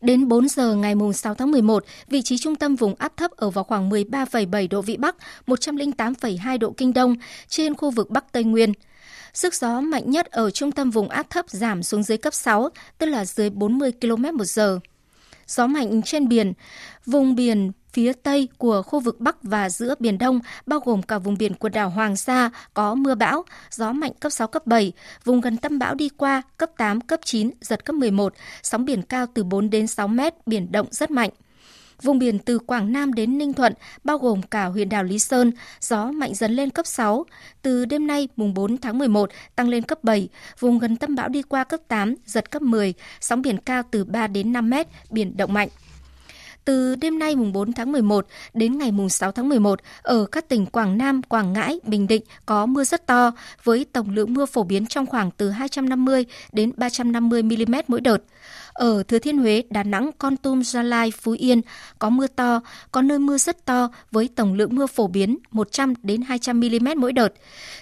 Đến 0.00 0.28
4 0.28 0.48
giờ 0.48 0.74
ngày 0.74 0.94
6 1.14 1.34
tháng 1.34 1.50
11, 1.50 1.84
vị 2.08 2.22
trí 2.22 2.38
trung 2.38 2.56
tâm 2.56 2.76
vùng 2.76 2.94
áp 2.98 3.16
thấp 3.16 3.30
ở 3.30 3.50
vào 3.50 3.64
khoảng 3.64 3.90
13,7 3.90 4.68
độ 4.68 4.82
Vĩ 4.82 4.96
Bắc, 4.96 5.16
108,2 5.46 6.58
độ 6.58 6.74
Kinh 6.76 6.92
Đông 6.92 7.14
trên 7.48 7.74
khu 7.74 7.90
vực 7.90 8.10
Bắc 8.10 8.32
Tây 8.32 8.44
Nguyên. 8.44 8.72
Sức 9.34 9.54
gió 9.54 9.80
mạnh 9.80 10.10
nhất 10.10 10.26
ở 10.26 10.50
trung 10.50 10.72
tâm 10.72 10.90
vùng 10.90 11.08
áp 11.08 11.30
thấp 11.30 11.50
giảm 11.50 11.82
xuống 11.82 12.02
dưới 12.02 12.18
cấp 12.18 12.34
6, 12.34 12.68
tức 12.98 13.06
là 13.06 13.24
dưới 13.24 13.50
40 13.50 13.92
km 14.00 14.22
một 14.36 14.44
giờ. 14.44 14.78
Gió 15.46 15.66
mạnh 15.66 16.02
trên 16.02 16.28
biển, 16.28 16.52
vùng 17.06 17.34
biển 17.34 17.72
phía 17.92 18.12
tây 18.12 18.48
của 18.58 18.82
khu 18.82 19.00
vực 19.00 19.20
Bắc 19.20 19.42
và 19.42 19.70
giữa 19.70 19.94
Biển 19.98 20.18
Đông, 20.18 20.40
bao 20.66 20.80
gồm 20.80 21.02
cả 21.02 21.18
vùng 21.18 21.38
biển 21.38 21.54
quần 21.54 21.72
đảo 21.72 21.90
Hoàng 21.90 22.16
Sa, 22.16 22.50
có 22.74 22.94
mưa 22.94 23.14
bão, 23.14 23.44
gió 23.70 23.92
mạnh 23.92 24.12
cấp 24.20 24.32
6, 24.32 24.48
cấp 24.48 24.66
7, 24.66 24.92
vùng 25.24 25.40
gần 25.40 25.56
tâm 25.56 25.78
bão 25.78 25.94
đi 25.94 26.08
qua 26.08 26.42
cấp 26.56 26.70
8, 26.76 27.00
cấp 27.00 27.20
9, 27.24 27.50
giật 27.60 27.84
cấp 27.84 27.96
11, 27.96 28.34
sóng 28.62 28.84
biển 28.84 29.02
cao 29.02 29.26
từ 29.34 29.44
4 29.44 29.70
đến 29.70 29.86
6 29.86 30.08
mét, 30.08 30.34
biển 30.46 30.72
động 30.72 30.86
rất 30.90 31.10
mạnh. 31.10 31.30
Vùng 32.02 32.18
biển 32.18 32.38
từ 32.38 32.58
Quảng 32.58 32.92
Nam 32.92 33.12
đến 33.12 33.38
Ninh 33.38 33.52
Thuận, 33.52 33.72
bao 34.04 34.18
gồm 34.18 34.42
cả 34.42 34.64
huyện 34.64 34.88
đảo 34.88 35.04
Lý 35.04 35.18
Sơn, 35.18 35.52
gió 35.80 36.10
mạnh 36.10 36.34
dần 36.34 36.52
lên 36.52 36.70
cấp 36.70 36.86
6. 36.86 37.26
Từ 37.62 37.84
đêm 37.84 38.06
nay, 38.06 38.28
mùng 38.36 38.54
4 38.54 38.78
tháng 38.78 38.98
11, 38.98 39.30
tăng 39.56 39.68
lên 39.68 39.82
cấp 39.82 40.04
7. 40.04 40.28
Vùng 40.58 40.78
gần 40.78 40.96
tâm 40.96 41.14
bão 41.14 41.28
đi 41.28 41.42
qua 41.42 41.64
cấp 41.64 41.80
8, 41.88 42.14
giật 42.26 42.50
cấp 42.50 42.62
10. 42.62 42.94
Sóng 43.20 43.42
biển 43.42 43.58
cao 43.58 43.82
từ 43.90 44.04
3 44.04 44.26
đến 44.26 44.52
5 44.52 44.70
mét, 44.70 44.86
biển 45.10 45.36
động 45.36 45.52
mạnh. 45.52 45.68
Từ 46.64 46.94
đêm 46.94 47.18
nay 47.18 47.36
mùng 47.36 47.52
4 47.52 47.72
tháng 47.72 47.92
11 47.92 48.26
đến 48.54 48.78
ngày 48.78 48.92
mùng 48.92 49.08
6 49.08 49.32
tháng 49.32 49.48
11, 49.48 49.80
ở 50.02 50.26
các 50.32 50.48
tỉnh 50.48 50.66
Quảng 50.66 50.98
Nam, 50.98 51.22
Quảng 51.22 51.52
Ngãi, 51.52 51.80
Bình 51.84 52.06
Định 52.06 52.22
có 52.46 52.66
mưa 52.66 52.84
rất 52.84 53.06
to 53.06 53.32
với 53.64 53.86
tổng 53.92 54.10
lượng 54.10 54.34
mưa 54.34 54.46
phổ 54.46 54.62
biến 54.62 54.86
trong 54.86 55.06
khoảng 55.06 55.30
từ 55.30 55.50
250 55.50 56.24
đến 56.52 56.72
350 56.76 57.42
mm 57.42 57.74
mỗi 57.88 58.00
đợt. 58.00 58.18
Ở 58.72 59.02
Thừa 59.02 59.18
Thiên 59.18 59.38
Huế, 59.38 59.62
Đà 59.70 59.82
Nẵng, 59.82 60.10
Con 60.18 60.36
Tum, 60.36 60.62
Gia 60.62 60.82
Lai, 60.82 61.12
Phú 61.20 61.32
Yên 61.38 61.60
có 61.98 62.10
mưa 62.10 62.26
to, 62.26 62.60
có 62.92 63.02
nơi 63.02 63.18
mưa 63.18 63.38
rất 63.38 63.64
to 63.64 63.88
với 64.10 64.28
tổng 64.36 64.54
lượng 64.54 64.74
mưa 64.74 64.86
phổ 64.86 65.06
biến 65.06 65.38
100 65.50 65.94
đến 66.02 66.22
200 66.22 66.60
mm 66.60 66.88
mỗi 66.96 67.12
đợt. 67.12 67.28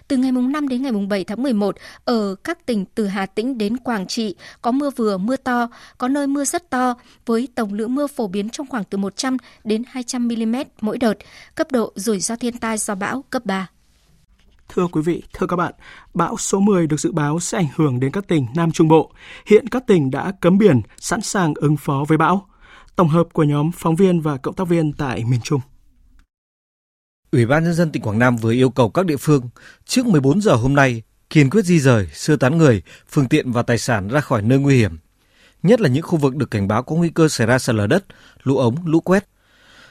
Từ 0.08 0.16
ngày 0.16 0.32
mùng 0.32 0.52
5 0.52 0.68
đến 0.68 0.82
ngày 0.82 0.92
mùng 0.92 1.08
7 1.08 1.24
tháng 1.24 1.42
11, 1.42 1.76
ở 2.04 2.34
các 2.44 2.66
tỉnh 2.66 2.84
từ 2.94 3.06
Hà 3.06 3.26
Tĩnh 3.26 3.58
đến 3.58 3.76
Quảng 3.76 4.06
Trị 4.06 4.34
có 4.62 4.70
mưa 4.70 4.90
vừa, 4.90 5.18
mưa 5.18 5.36
to, 5.36 5.68
có 5.98 6.08
nơi 6.08 6.26
mưa 6.26 6.44
rất 6.44 6.70
to 6.70 6.94
với 7.26 7.48
tổng 7.54 7.72
lượng 7.72 7.94
mưa 7.94 8.06
phổ 8.06 8.28
biến 8.28 8.50
trong 8.50 8.66
khoảng 8.66 8.84
từ 8.84 8.98
100 8.98 9.36
đến 9.64 9.82
200 9.86 10.28
mm 10.28 10.56
mỗi 10.80 10.98
đợt, 10.98 11.14
cấp 11.54 11.72
độ 11.72 11.92
rủi 11.96 12.20
ro 12.20 12.36
thiên 12.36 12.58
tai 12.58 12.78
do 12.78 12.94
bão 12.94 13.24
cấp 13.30 13.46
3. 13.46 13.68
Thưa 14.74 14.86
quý 14.86 15.02
vị, 15.02 15.22
thưa 15.32 15.46
các 15.46 15.56
bạn, 15.56 15.74
bão 16.14 16.36
số 16.36 16.60
10 16.60 16.86
được 16.86 17.00
dự 17.00 17.12
báo 17.12 17.40
sẽ 17.40 17.58
ảnh 17.58 17.68
hưởng 17.76 18.00
đến 18.00 18.12
các 18.12 18.28
tỉnh 18.28 18.46
Nam 18.54 18.72
Trung 18.72 18.88
Bộ. 18.88 19.12
Hiện 19.46 19.68
các 19.68 19.86
tỉnh 19.86 20.10
đã 20.10 20.32
cấm 20.40 20.58
biển, 20.58 20.80
sẵn 20.96 21.20
sàng 21.20 21.54
ứng 21.54 21.76
phó 21.76 22.04
với 22.08 22.18
bão. 22.18 22.46
Tổng 22.96 23.08
hợp 23.08 23.26
của 23.32 23.42
nhóm 23.42 23.70
phóng 23.72 23.96
viên 23.96 24.20
và 24.20 24.36
cộng 24.36 24.54
tác 24.54 24.68
viên 24.68 24.92
tại 24.92 25.24
miền 25.24 25.40
Trung. 25.40 25.60
Ủy 27.32 27.46
ban 27.46 27.64
nhân 27.64 27.74
dân 27.74 27.92
tỉnh 27.92 28.02
Quảng 28.02 28.18
Nam 28.18 28.36
vừa 28.36 28.52
yêu 28.52 28.70
cầu 28.70 28.90
các 28.90 29.06
địa 29.06 29.16
phương 29.16 29.48
trước 29.84 30.06
14 30.06 30.40
giờ 30.40 30.54
hôm 30.54 30.74
nay 30.74 31.02
kiên 31.30 31.50
quyết 31.50 31.64
di 31.64 31.80
rời, 31.80 32.08
sơ 32.12 32.36
tán 32.36 32.58
người, 32.58 32.82
phương 33.08 33.28
tiện 33.28 33.52
và 33.52 33.62
tài 33.62 33.78
sản 33.78 34.08
ra 34.08 34.20
khỏi 34.20 34.42
nơi 34.42 34.58
nguy 34.58 34.76
hiểm, 34.76 34.98
nhất 35.62 35.80
là 35.80 35.88
những 35.88 36.02
khu 36.02 36.18
vực 36.18 36.36
được 36.36 36.50
cảnh 36.50 36.68
báo 36.68 36.82
có 36.82 36.96
nguy 36.96 37.08
cơ 37.08 37.28
xảy 37.28 37.46
ra 37.46 37.58
sạt 37.58 37.76
lở 37.76 37.86
đất, 37.86 38.04
lũ 38.42 38.56
ống, 38.56 38.76
lũ 38.84 39.00
quét, 39.00 39.28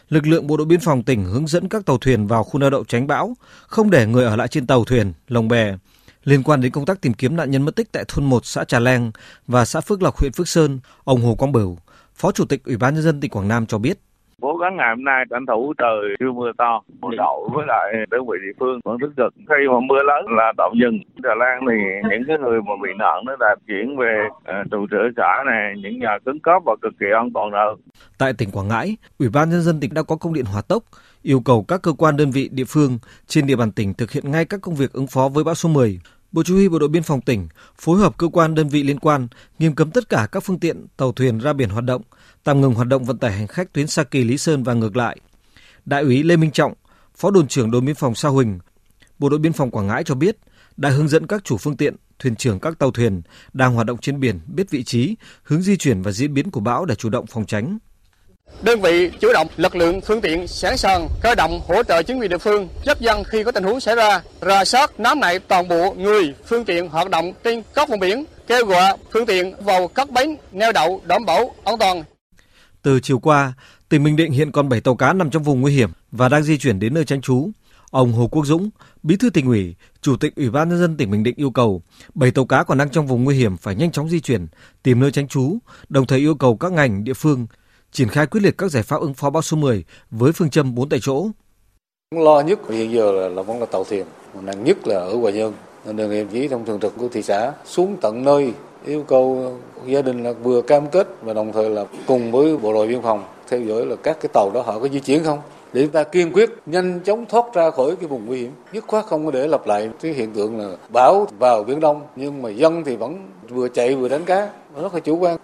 lực 0.09 0.27
lượng 0.27 0.47
bộ 0.47 0.57
đội 0.57 0.65
biên 0.65 0.79
phòng 0.79 1.03
tỉnh 1.03 1.25
hướng 1.25 1.47
dẫn 1.47 1.69
các 1.69 1.85
tàu 1.85 1.97
thuyền 1.97 2.27
vào 2.27 2.43
khu 2.43 2.59
neo 2.59 2.69
đậu 2.69 2.83
tránh 2.83 3.07
bão, 3.07 3.35
không 3.67 3.89
để 3.89 4.05
người 4.05 4.25
ở 4.25 4.35
lại 4.35 4.47
trên 4.47 4.67
tàu 4.67 4.83
thuyền, 4.83 5.13
lồng 5.27 5.47
bè. 5.47 5.75
Liên 6.23 6.43
quan 6.43 6.61
đến 6.61 6.71
công 6.71 6.85
tác 6.85 7.01
tìm 7.01 7.13
kiếm 7.13 7.35
nạn 7.35 7.51
nhân 7.51 7.61
mất 7.61 7.75
tích 7.75 7.91
tại 7.91 8.03
thôn 8.07 8.25
1 8.25 8.45
xã 8.45 8.63
Trà 8.63 8.79
Leng 8.79 9.11
và 9.47 9.65
xã 9.65 9.81
Phước 9.81 10.01
Lộc 10.01 10.17
huyện 10.17 10.31
Phước 10.31 10.47
Sơn, 10.47 10.79
ông 11.03 11.21
Hồ 11.21 11.35
Quang 11.35 11.51
Bửu, 11.51 11.77
Phó 12.15 12.31
Chủ 12.31 12.45
tịch 12.45 12.63
Ủy 12.63 12.77
ban 12.77 12.93
nhân 12.93 13.03
dân 13.03 13.19
tỉnh 13.19 13.31
Quảng 13.31 13.47
Nam 13.47 13.65
cho 13.65 13.77
biết 13.77 13.99
cố 14.41 14.57
gắng 14.57 14.77
ngày 14.77 14.89
hôm 14.89 15.03
nay 15.03 15.25
tranh 15.29 15.45
thủ 15.45 15.73
trời 15.77 16.15
chưa 16.19 16.31
mưa 16.31 16.51
to 16.57 16.81
bộ 17.01 17.11
đội 17.17 17.49
với 17.53 17.65
lại 17.67 17.93
đơn 18.11 18.21
vị 18.27 18.37
địa 18.45 18.53
phương 18.59 18.79
vẫn 18.83 18.97
tích 19.01 19.13
cực. 19.17 19.33
Khi 19.37 19.67
mà 19.71 19.79
mưa 19.89 20.03
lớn 20.03 20.25
là 20.37 20.53
tạm 20.57 20.71
dừng. 20.81 20.99
Đà 21.15 21.35
Lan 21.35 21.59
thì 21.69 21.77
những 22.09 22.23
cái 22.27 22.37
người 22.37 22.61
mà 22.61 22.73
bị 22.83 22.89
nạn 22.97 23.23
nó 23.25 23.35
đã 23.39 23.55
chuyển 23.67 23.97
về 23.97 24.27
uh, 24.27 24.71
trụ 24.71 24.85
sở 24.91 24.97
xã 25.17 25.43
này 25.45 25.73
những 25.83 25.99
nhà 25.99 26.17
cứng 26.25 26.39
cấp 26.39 26.61
và 26.65 26.75
cực 26.81 26.93
kỳ 26.99 27.05
an 27.15 27.29
toàn 27.33 27.49
rồi 27.49 27.75
tại 28.17 28.33
tỉnh 28.33 28.51
Quảng 28.51 28.67
Ngãi 28.67 28.97
Ủy 29.19 29.29
ban 29.29 29.49
nhân 29.49 29.61
dân 29.61 29.79
tỉnh 29.79 29.93
đã 29.93 30.03
có 30.03 30.15
công 30.15 30.33
điện 30.33 30.45
hỏa 30.45 30.61
tốc 30.61 30.83
yêu 31.21 31.41
cầu 31.45 31.65
các 31.67 31.81
cơ 31.81 31.91
quan 31.97 32.17
đơn 32.17 32.31
vị 32.31 32.49
địa 32.51 32.63
phương 32.67 32.99
trên 33.27 33.47
địa 33.47 33.55
bàn 33.55 33.71
tỉnh 33.71 33.93
thực 33.93 34.11
hiện 34.11 34.31
ngay 34.31 34.45
các 34.45 34.61
công 34.61 34.75
việc 34.75 34.93
ứng 34.93 35.07
phó 35.07 35.29
với 35.33 35.43
bão 35.43 35.55
số 35.55 35.69
10 35.69 35.99
Bộ 36.31 36.43
Chỉ 36.45 36.53
huy 36.53 36.69
Bộ 36.69 36.79
đội 36.79 36.89
Biên 36.89 37.03
phòng 37.03 37.21
tỉnh 37.21 37.47
phối 37.77 37.99
hợp 37.99 38.17
cơ 38.17 38.27
quan 38.27 38.55
đơn 38.55 38.69
vị 38.69 38.83
liên 38.83 38.99
quan 38.99 39.27
nghiêm 39.59 39.75
cấm 39.75 39.91
tất 39.91 40.09
cả 40.09 40.27
các 40.31 40.43
phương 40.43 40.59
tiện 40.59 40.85
tàu 40.97 41.11
thuyền 41.11 41.37
ra 41.37 41.53
biển 41.53 41.69
hoạt 41.69 41.83
động, 41.83 42.01
tạm 42.49 42.61
ngừng 42.61 42.73
hoạt 42.73 42.87
động 42.87 43.03
vận 43.03 43.17
tải 43.17 43.31
hành 43.31 43.47
khách 43.47 43.73
tuyến 43.73 43.87
Sa 43.87 44.03
Kỳ 44.03 44.23
Lý 44.23 44.37
Sơn 44.37 44.63
và 44.63 44.73
ngược 44.73 44.97
lại. 44.97 45.17
Đại 45.85 46.01
úy 46.01 46.23
Lê 46.23 46.35
Minh 46.35 46.51
Trọng, 46.51 46.73
Phó 47.15 47.31
đồn 47.31 47.47
trưởng 47.47 47.71
đồn 47.71 47.85
biên 47.85 47.95
phòng 47.95 48.15
Sa 48.15 48.29
Huỳnh, 48.29 48.59
Bộ 49.19 49.29
đội 49.29 49.39
biên 49.39 49.53
phòng 49.53 49.71
Quảng 49.71 49.87
Ngãi 49.87 50.03
cho 50.03 50.15
biết 50.15 50.37
đã 50.77 50.89
hướng 50.89 51.07
dẫn 51.07 51.27
các 51.27 51.43
chủ 51.43 51.57
phương 51.57 51.77
tiện, 51.77 51.95
thuyền 52.19 52.35
trưởng 52.35 52.59
các 52.59 52.79
tàu 52.79 52.91
thuyền 52.91 53.21
đang 53.53 53.73
hoạt 53.73 53.87
động 53.87 53.97
trên 53.97 54.19
biển 54.19 54.39
biết 54.47 54.69
vị 54.69 54.83
trí, 54.83 55.15
hướng 55.43 55.61
di 55.61 55.77
chuyển 55.77 56.01
và 56.01 56.11
diễn 56.11 56.33
biến 56.33 56.51
của 56.51 56.59
bão 56.59 56.85
để 56.85 56.95
chủ 56.95 57.09
động 57.09 57.25
phòng 57.27 57.45
tránh. 57.45 57.77
Đơn 58.61 58.81
vị 58.81 59.11
chủ 59.19 59.33
động 59.33 59.47
lực 59.57 59.75
lượng 59.75 60.01
phương 60.01 60.21
tiện 60.21 60.47
sẵn 60.47 60.77
sàng 60.77 61.07
cơ 61.21 61.35
động 61.35 61.61
hỗ 61.67 61.83
trợ 61.83 62.03
chính 62.03 62.19
quyền 62.19 62.29
địa 62.29 62.37
phương 62.37 62.67
giúp 62.85 62.99
dân 62.99 63.23
khi 63.23 63.43
có 63.43 63.51
tình 63.51 63.63
huống 63.63 63.79
xảy 63.79 63.95
ra, 63.95 64.21
rà 64.41 64.65
soát 64.65 64.99
nắm 64.99 65.19
lại 65.21 65.39
toàn 65.39 65.67
bộ 65.67 65.93
người 65.93 66.33
phương 66.45 66.65
tiện 66.65 66.87
hoạt 66.87 67.09
động 67.09 67.33
trên 67.43 67.63
các 67.75 67.89
vùng 67.89 67.99
biển, 67.99 68.25
kêu 68.47 68.65
gọi 68.65 68.97
phương 69.13 69.25
tiện 69.25 69.53
vào 69.63 69.87
các 69.87 70.09
bến 70.09 70.35
neo 70.51 70.71
đậu 70.71 71.01
đảm 71.05 71.25
bảo 71.25 71.55
an 71.63 71.77
toàn. 71.79 72.03
Từ 72.81 72.99
chiều 72.99 73.19
qua, 73.19 73.53
tỉnh 73.89 74.03
Bình 74.03 74.15
Định 74.15 74.31
hiện 74.31 74.51
còn 74.51 74.69
7 74.69 74.81
tàu 74.81 74.95
cá 74.95 75.13
nằm 75.13 75.29
trong 75.29 75.43
vùng 75.43 75.61
nguy 75.61 75.73
hiểm 75.73 75.89
và 76.11 76.29
đang 76.29 76.43
di 76.43 76.57
chuyển 76.57 76.79
đến 76.79 76.93
nơi 76.93 77.05
tránh 77.05 77.21
trú. 77.21 77.49
Ông 77.91 78.13
Hồ 78.13 78.27
Quốc 78.27 78.45
Dũng, 78.45 78.69
Bí 79.03 79.15
thư 79.17 79.29
tỉnh 79.29 79.47
ủy, 79.47 79.75
Chủ 80.01 80.15
tịch 80.17 80.35
Ủy 80.35 80.49
ban 80.49 80.69
nhân 80.69 80.79
dân 80.79 80.97
tỉnh 80.97 81.11
Bình 81.11 81.23
Định 81.23 81.35
yêu 81.37 81.51
cầu 81.51 81.81
7 82.13 82.31
tàu 82.31 82.45
cá 82.45 82.63
còn 82.63 82.77
đang 82.77 82.89
trong 82.89 83.07
vùng 83.07 83.23
nguy 83.23 83.35
hiểm 83.35 83.57
phải 83.57 83.75
nhanh 83.75 83.91
chóng 83.91 84.09
di 84.09 84.19
chuyển, 84.19 84.47
tìm 84.83 84.99
nơi 84.99 85.11
tránh 85.11 85.27
trú, 85.27 85.57
đồng 85.89 86.07
thời 86.07 86.19
yêu 86.19 86.35
cầu 86.35 86.57
các 86.57 86.71
ngành 86.71 87.03
địa 87.03 87.13
phương 87.13 87.47
triển 87.91 88.07
khai 88.07 88.25
quyết 88.25 88.43
liệt 88.43 88.57
các 88.57 88.71
giải 88.71 88.83
pháp 88.83 89.01
ứng 89.01 89.13
phó 89.13 89.29
bão 89.29 89.41
số 89.41 89.57
10 89.57 89.83
với 90.11 90.31
phương 90.31 90.49
châm 90.49 90.75
4 90.75 90.89
tại 90.89 90.99
chỗ. 91.01 91.27
Lo 92.15 92.41
nhất 92.41 92.59
hiện 92.69 92.91
giờ 92.91 93.11
là, 93.11 93.29
là 93.29 93.41
vẫn 93.41 93.59
là 93.59 93.65
tàu 93.65 93.83
thuyền, 93.83 94.05
nặng 94.41 94.63
nhất 94.63 94.87
là 94.87 94.95
ở 94.95 95.15
Hòa 95.15 95.31
Nhơn. 95.31 95.53
Nên 95.85 96.09
nhiệm 96.09 96.27
chỉ 96.27 96.47
trong 96.47 96.65
thường 96.65 96.79
trực 96.79 96.93
của 96.97 97.07
thị 97.07 97.21
xã 97.21 97.53
xuống 97.65 97.97
tận 98.01 98.23
nơi 98.23 98.53
yêu 98.85 99.03
cầu 99.03 99.53
gia 99.85 100.01
đình 100.01 100.23
là 100.23 100.33
vừa 100.33 100.61
cam 100.61 100.89
kết 100.89 101.07
và 101.21 101.33
đồng 101.33 101.51
thời 101.51 101.69
là 101.69 101.85
cùng 102.07 102.31
với 102.31 102.57
bộ 102.57 102.73
đội 102.73 102.87
biên 102.87 103.01
phòng 103.01 103.23
theo 103.49 103.61
dõi 103.61 103.85
là 103.85 103.95
các 104.03 104.17
cái 104.21 104.29
tàu 104.33 104.51
đó 104.53 104.61
họ 104.61 104.79
có 104.79 104.87
di 104.87 104.99
chuyển 104.99 105.23
không? 105.23 105.39
Để 105.73 105.81
chúng 105.81 105.91
ta 105.91 106.03
kiên 106.03 106.31
quyết 106.33 106.49
nhanh 106.65 106.99
chóng 107.05 107.25
thoát 107.25 107.45
ra 107.53 107.71
khỏi 107.71 107.95
cái 107.95 108.07
vùng 108.07 108.25
nguy 108.25 108.39
hiểm. 108.39 108.51
Nhất 108.73 108.83
khoát 108.87 109.05
không 109.05 109.25
có 109.25 109.31
để 109.31 109.47
lặp 109.47 109.67
lại 109.67 109.89
cái 110.01 110.13
hiện 110.13 110.33
tượng 110.33 110.59
là 110.59 110.75
bão 110.89 111.27
vào 111.39 111.63
biển 111.63 111.79
đông 111.79 112.01
nhưng 112.15 112.41
mà 112.41 112.49
dân 112.49 112.83
thì 112.83 112.95
vẫn 112.95 113.29
vừa 113.49 113.69
chạy 113.69 113.95
vừa 113.95 114.09
đánh 114.09 114.25
cá 114.25 114.49
rất 114.81 114.93
là 114.93 114.99
chủ 114.99 115.17
quan. 115.17 115.37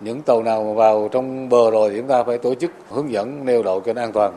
Những 0.00 0.22
tàu 0.22 0.42
nào 0.42 0.64
mà 0.64 0.72
vào 0.72 1.08
trong 1.12 1.48
bờ 1.48 1.70
rồi 1.70 1.90
thì 1.90 1.96
chúng 1.96 2.08
ta 2.08 2.24
phải 2.24 2.38
tổ 2.38 2.54
chức 2.54 2.70
hướng 2.90 3.12
dẫn 3.12 3.44
neo 3.44 3.62
đậu 3.62 3.80
cho 3.80 3.92
nó 3.92 4.02
an 4.02 4.12
toàn. 4.12 4.32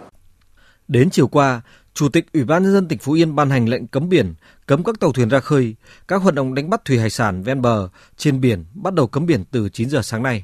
Đến 0.87 1.09
chiều 1.09 1.27
qua, 1.27 1.61
Chủ 1.93 2.09
tịch 2.09 2.25
Ủy 2.33 2.43
ban 2.43 2.63
nhân 2.63 2.73
dân 2.73 2.87
tỉnh 2.87 2.99
Phú 2.99 3.13
Yên 3.13 3.35
ban 3.35 3.49
hành 3.49 3.69
lệnh 3.69 3.87
cấm 3.87 4.09
biển, 4.09 4.33
cấm 4.65 4.83
các 4.83 4.99
tàu 4.99 5.11
thuyền 5.11 5.29
ra 5.29 5.39
khơi, 5.39 5.75
các 6.07 6.21
hoạt 6.21 6.35
động 6.35 6.53
đánh 6.53 6.69
bắt 6.69 6.85
thủy 6.85 6.99
hải 6.99 7.09
sản 7.09 7.43
ven 7.43 7.61
bờ, 7.61 7.89
trên 8.17 8.41
biển 8.41 8.65
bắt 8.73 8.93
đầu 8.93 9.07
cấm 9.07 9.25
biển 9.25 9.43
từ 9.51 9.69
9 9.69 9.89
giờ 9.89 10.01
sáng 10.01 10.23
nay. 10.23 10.43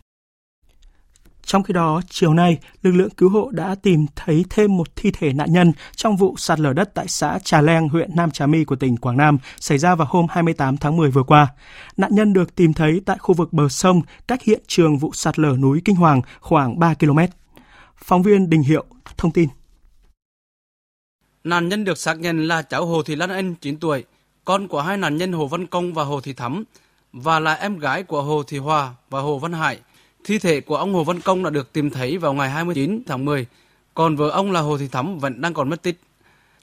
Trong 1.46 1.64
khi 1.64 1.74
đó, 1.74 2.02
chiều 2.10 2.34
nay, 2.34 2.58
lực 2.82 2.92
lượng 2.92 3.10
cứu 3.10 3.30
hộ 3.30 3.50
đã 3.52 3.76
tìm 3.76 4.06
thấy 4.16 4.46
thêm 4.50 4.78
một 4.78 4.96
thi 4.96 5.12
thể 5.12 5.34
nạn 5.34 5.54
nhân 5.54 5.74
trong 5.96 6.18
vụ 6.18 6.36
sạt 6.38 6.60
lở 6.60 6.74
đất 6.74 6.94
tại 6.94 7.08
xã 7.08 7.40
Trà 7.44 7.62
Leng, 7.62 7.90
huyện 7.90 8.16
Nam 8.16 8.32
Trà 8.32 8.48
My 8.48 8.64
của 8.64 8.76
tỉnh 8.76 8.98
Quảng 8.98 9.18
Nam 9.18 9.38
xảy 9.60 9.78
ra 9.78 9.96
vào 9.96 10.08
hôm 10.12 10.26
28 10.30 10.78
tháng 10.78 10.98
10 10.98 11.12
vừa 11.12 11.24
qua. 11.24 11.48
Nạn 11.98 12.16
nhân 12.16 12.34
được 12.34 12.56
tìm 12.56 12.74
thấy 12.74 13.02
tại 13.06 13.18
khu 13.20 13.36
vực 13.36 13.54
bờ 13.54 13.70
sông 13.70 14.02
cách 14.28 14.44
hiện 14.44 14.62
trường 14.68 14.98
vụ 14.98 15.14
sạt 15.14 15.40
lở 15.40 15.58
núi 15.58 15.82
Kinh 15.86 15.96
Hoàng 15.96 16.22
khoảng 16.40 16.80
3 16.80 16.94
km. 16.94 17.20
Phóng 17.96 18.24
viên 18.24 18.50
Đình 18.50 18.62
Hiệu 18.62 18.86
thông 19.18 19.32
tin. 19.32 19.50
Nạn 21.44 21.70
nhân 21.70 21.84
được 21.84 21.98
xác 21.98 22.20
nhận 22.20 22.48
là 22.48 22.62
cháu 22.62 22.86
Hồ 22.86 23.04
Thị 23.04 23.16
Lan 23.16 23.30
Anh, 23.30 23.56
9 23.56 23.78
tuổi, 23.78 24.04
con 24.46 24.68
của 24.68 24.82
hai 24.82 24.98
nạn 24.98 25.18
nhân 25.18 25.32
Hồ 25.32 25.48
Văn 25.48 25.68
Công 25.68 25.94
và 25.94 26.04
Hồ 26.04 26.22
Thị 26.22 26.34
Thắm 26.34 26.64
và 27.14 27.40
là 27.40 27.54
em 27.54 27.80
gái 27.80 28.04
của 28.04 28.22
Hồ 28.22 28.44
Thị 28.44 28.58
Hòa 28.58 28.94
và 29.10 29.22
Hồ 29.22 29.40
Văn 29.40 29.54
Hải. 29.54 29.80
Thi 30.24 30.40
thể 30.40 30.62
của 30.62 30.76
ông 30.76 30.94
Hồ 30.94 31.04
Văn 31.04 31.20
Công 31.20 31.44
đã 31.44 31.50
được 31.50 31.74
tìm 31.74 31.90
thấy 31.90 32.18
vào 32.18 32.34
ngày 32.34 32.50
29 32.50 33.04
tháng 33.08 33.26
10, 33.26 33.46
còn 33.94 34.16
vợ 34.16 34.30
ông 34.30 34.52
là 34.52 34.60
Hồ 34.60 34.78
Thị 34.78 34.88
Thắm 34.88 35.20
vẫn 35.20 35.42
đang 35.42 35.54
còn 35.54 35.70
mất 35.70 35.82
tích. 35.82 36.00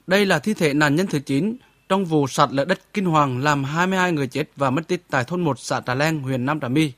Đây 0.07 0.25
là 0.25 0.39
thi 0.39 0.53
thể 0.53 0.73
nạn 0.73 0.95
nhân 0.95 1.07
thứ 1.07 1.19
9 1.19 1.57
trong 1.89 2.05
vụ 2.05 2.27
sạt 2.27 2.49
lở 2.51 2.65
đất 2.65 2.79
kinh 2.93 3.05
hoàng 3.05 3.43
làm 3.43 3.63
22 3.63 4.11
người 4.11 4.27
chết 4.27 4.49
và 4.55 4.69
mất 4.69 4.87
tích 4.87 5.03
tại 5.09 5.23
thôn 5.23 5.41
1 5.41 5.59
xã 5.59 5.81
Trà 5.81 5.93
leng 5.93 6.19
huyện 6.19 6.45
Nam 6.45 6.59
Trà 6.59 6.67
My. 6.67 6.91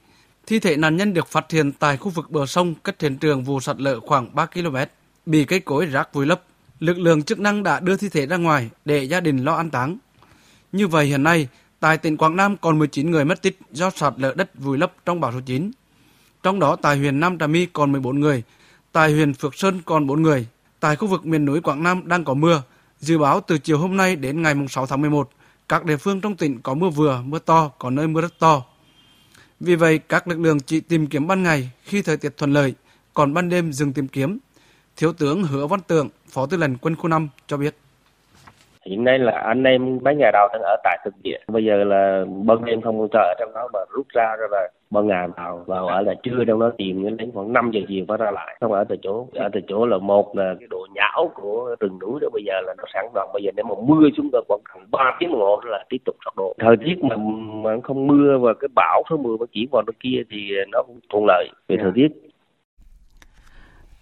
Thi 0.47 0.59
thể 0.59 0.77
nạn 0.77 0.97
nhân 0.97 1.13
được 1.13 1.27
phát 1.27 1.51
hiện 1.51 1.71
tại 1.71 1.97
khu 1.97 2.09
vực 2.09 2.31
bờ 2.31 2.45
sông 2.45 2.75
cách 2.83 3.01
hiện 3.01 3.17
trường 3.17 3.43
vụ 3.43 3.59
sạt 3.59 3.79
lở 3.79 3.99
khoảng 3.99 4.35
3 4.35 4.45
km, 4.45 4.75
bị 5.25 5.45
cây 5.45 5.59
cối 5.59 5.85
rác 5.85 6.13
vùi 6.13 6.25
lấp. 6.25 6.43
Lực 6.81 6.99
lượng 6.99 7.23
chức 7.23 7.39
năng 7.39 7.63
đã 7.63 7.79
đưa 7.79 7.95
thi 7.95 8.09
thể 8.09 8.25
ra 8.25 8.37
ngoài 8.37 8.69
để 8.85 9.03
gia 9.03 9.19
đình 9.19 9.37
lo 9.37 9.55
an 9.55 9.69
táng. 9.69 9.97
Như 10.71 10.87
vậy 10.87 11.05
hiện 11.05 11.23
nay, 11.23 11.47
tại 11.79 11.97
tỉnh 11.97 12.17
Quảng 12.17 12.35
Nam 12.35 12.57
còn 12.57 12.79
19 12.79 13.11
người 13.11 13.25
mất 13.25 13.41
tích 13.41 13.59
do 13.71 13.89
sạt 13.89 14.13
lở 14.17 14.33
đất 14.37 14.59
vùi 14.59 14.77
lấp 14.77 14.93
trong 15.05 15.19
bão 15.19 15.31
số 15.31 15.39
9. 15.45 15.71
Trong 16.43 16.59
đó 16.59 16.75
tại 16.75 16.97
huyện 16.97 17.19
Nam 17.19 17.37
Trà 17.37 17.47
My 17.47 17.65
còn 17.65 17.91
14 17.91 18.19
người, 18.19 18.43
tại 18.91 19.11
huyện 19.11 19.33
Phước 19.33 19.55
Sơn 19.55 19.81
còn 19.85 20.07
4 20.07 20.21
người. 20.21 20.47
Tại 20.79 20.95
khu 20.95 21.07
vực 21.07 21.25
miền 21.25 21.45
núi 21.45 21.61
Quảng 21.61 21.83
Nam 21.83 22.07
đang 22.07 22.23
có 22.23 22.33
mưa, 22.33 22.63
dự 22.99 23.17
báo 23.17 23.41
từ 23.41 23.57
chiều 23.57 23.77
hôm 23.77 23.97
nay 23.97 24.15
đến 24.15 24.41
ngày 24.41 24.55
6 24.69 24.85
tháng 24.85 25.01
11, 25.01 25.29
các 25.69 25.85
địa 25.85 25.97
phương 25.97 26.21
trong 26.21 26.35
tỉnh 26.35 26.61
có 26.61 26.73
mưa 26.73 26.89
vừa, 26.89 27.21
mưa 27.25 27.39
to, 27.39 27.71
có 27.79 27.89
nơi 27.89 28.07
mưa 28.07 28.21
rất 28.21 28.39
to. 28.39 28.63
Vì 29.59 29.75
vậy, 29.75 29.97
các 29.97 30.27
lực 30.27 30.39
lượng 30.39 30.59
chỉ 30.59 30.79
tìm 30.79 31.07
kiếm 31.07 31.27
ban 31.27 31.43
ngày 31.43 31.71
khi 31.83 32.01
thời 32.01 32.17
tiết 32.17 32.37
thuận 32.37 32.53
lợi, 32.53 32.73
còn 33.13 33.33
ban 33.33 33.49
đêm 33.49 33.73
dừng 33.73 33.93
tìm 33.93 34.07
kiếm. 34.07 34.37
Thiếu 34.97 35.11
tướng 35.19 35.43
Hứa 35.43 35.67
Văn 35.67 35.79
Tường, 35.87 36.07
Phó 36.33 36.45
Tư 36.51 36.57
lệnh 36.57 36.77
Quân 36.81 36.95
khu 36.95 37.09
5 37.09 37.27
cho 37.47 37.57
biết. 37.57 37.73
Hiện 38.85 39.03
nay 39.03 39.19
là 39.19 39.31
anh 39.31 39.63
em 39.63 39.99
mấy 40.01 40.15
ngày 40.15 40.31
đầu 40.33 40.47
đang 40.53 40.61
ở 40.61 40.75
tại 40.83 40.97
thực 41.05 41.13
địa. 41.23 41.37
Bây 41.47 41.65
giờ 41.65 41.83
là 41.83 42.25
ban 42.45 42.65
đêm 42.65 42.81
không 42.81 43.07
cho 43.13 43.19
ở 43.19 43.33
trong 43.39 43.53
đó 43.53 43.69
mà 43.73 43.79
rút 43.89 44.07
ra 44.09 44.35
rồi 44.39 44.47
là 44.51 44.69
ban 44.89 45.07
ngày 45.07 45.27
vào 45.37 45.63
vào 45.67 45.87
ở 45.87 46.01
là 46.01 46.13
trưa 46.23 46.43
trong 46.47 46.59
đó 46.59 46.71
tìm 46.77 47.17
đến 47.17 47.31
khoảng 47.33 47.53
5 47.53 47.71
giờ 47.73 47.81
chiều 47.87 48.05
mới 48.07 48.17
ra 48.17 48.31
lại. 48.31 48.57
Không 48.61 48.71
ở 48.71 48.83
từ 48.83 48.95
chỗ 49.01 49.27
ở 49.33 49.49
từ 49.53 49.59
chỗ 49.67 49.85
là 49.85 49.97
một 49.97 50.37
là 50.37 50.55
cái 50.59 50.67
độ 50.69 50.87
nhão 50.95 51.31
của 51.35 51.75
rừng 51.79 51.99
núi 51.99 52.19
đó 52.21 52.29
bây 52.33 52.43
giờ 52.43 52.53
là 52.61 52.73
nó 52.77 52.83
sẵn 52.93 53.05
đoạn 53.13 53.29
bây 53.33 53.43
giờ 53.43 53.51
nếu 53.55 53.65
mà 53.65 53.75
mưa 53.87 54.09
chúng 54.15 54.29
ta 54.33 54.39
khoảng 54.47 54.61
khoảng 54.73 54.85
ba 54.91 55.17
tiếng 55.19 55.31
đồng 55.31 55.39
hồ 55.39 55.61
là 55.65 55.85
tiếp 55.89 55.97
tục 56.05 56.15
sọt 56.25 56.33
độ. 56.37 56.55
Thời 56.59 56.75
tiết 56.85 57.03
mà 57.03 57.15
mà 57.63 57.77
không 57.83 58.07
mưa 58.07 58.37
và 58.37 58.53
cái 58.53 58.67
bão 58.75 59.03
số 59.09 59.17
mưa 59.17 59.35
nó 59.39 59.45
chỉ 59.51 59.67
vào 59.71 59.83
nó 59.87 59.93
kia 59.99 60.21
thì 60.29 60.49
nó 60.71 60.83
cũng 60.87 60.99
thuận 61.09 61.25
lợi 61.27 61.49
về 61.67 61.77
thời 61.81 61.91
tiết 61.95 62.30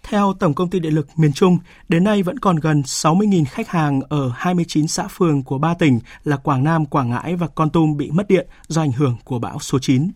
theo 0.02 0.32
Tổng 0.32 0.54
công 0.54 0.70
ty 0.70 0.80
Điện 0.80 0.94
lực 0.94 1.06
miền 1.16 1.32
Trung, 1.32 1.58
đến 1.88 2.04
nay 2.04 2.22
vẫn 2.22 2.38
còn 2.38 2.56
gần 2.56 2.82
60.000 2.82 3.44
khách 3.50 3.68
hàng 3.68 4.00
ở 4.08 4.32
29 4.34 4.88
xã 4.88 5.08
phường 5.08 5.42
của 5.42 5.58
ba 5.58 5.74
tỉnh 5.74 6.00
là 6.24 6.36
Quảng 6.36 6.64
Nam, 6.64 6.86
Quảng 6.86 7.10
Ngãi 7.10 7.36
và 7.36 7.46
Con 7.46 7.70
Tum 7.70 7.96
bị 7.96 8.10
mất 8.10 8.28
điện 8.28 8.46
do 8.68 8.82
ảnh 8.82 8.92
hưởng 8.92 9.16
của 9.24 9.38
bão 9.38 9.58
số 9.58 9.78
9. 9.78 10.10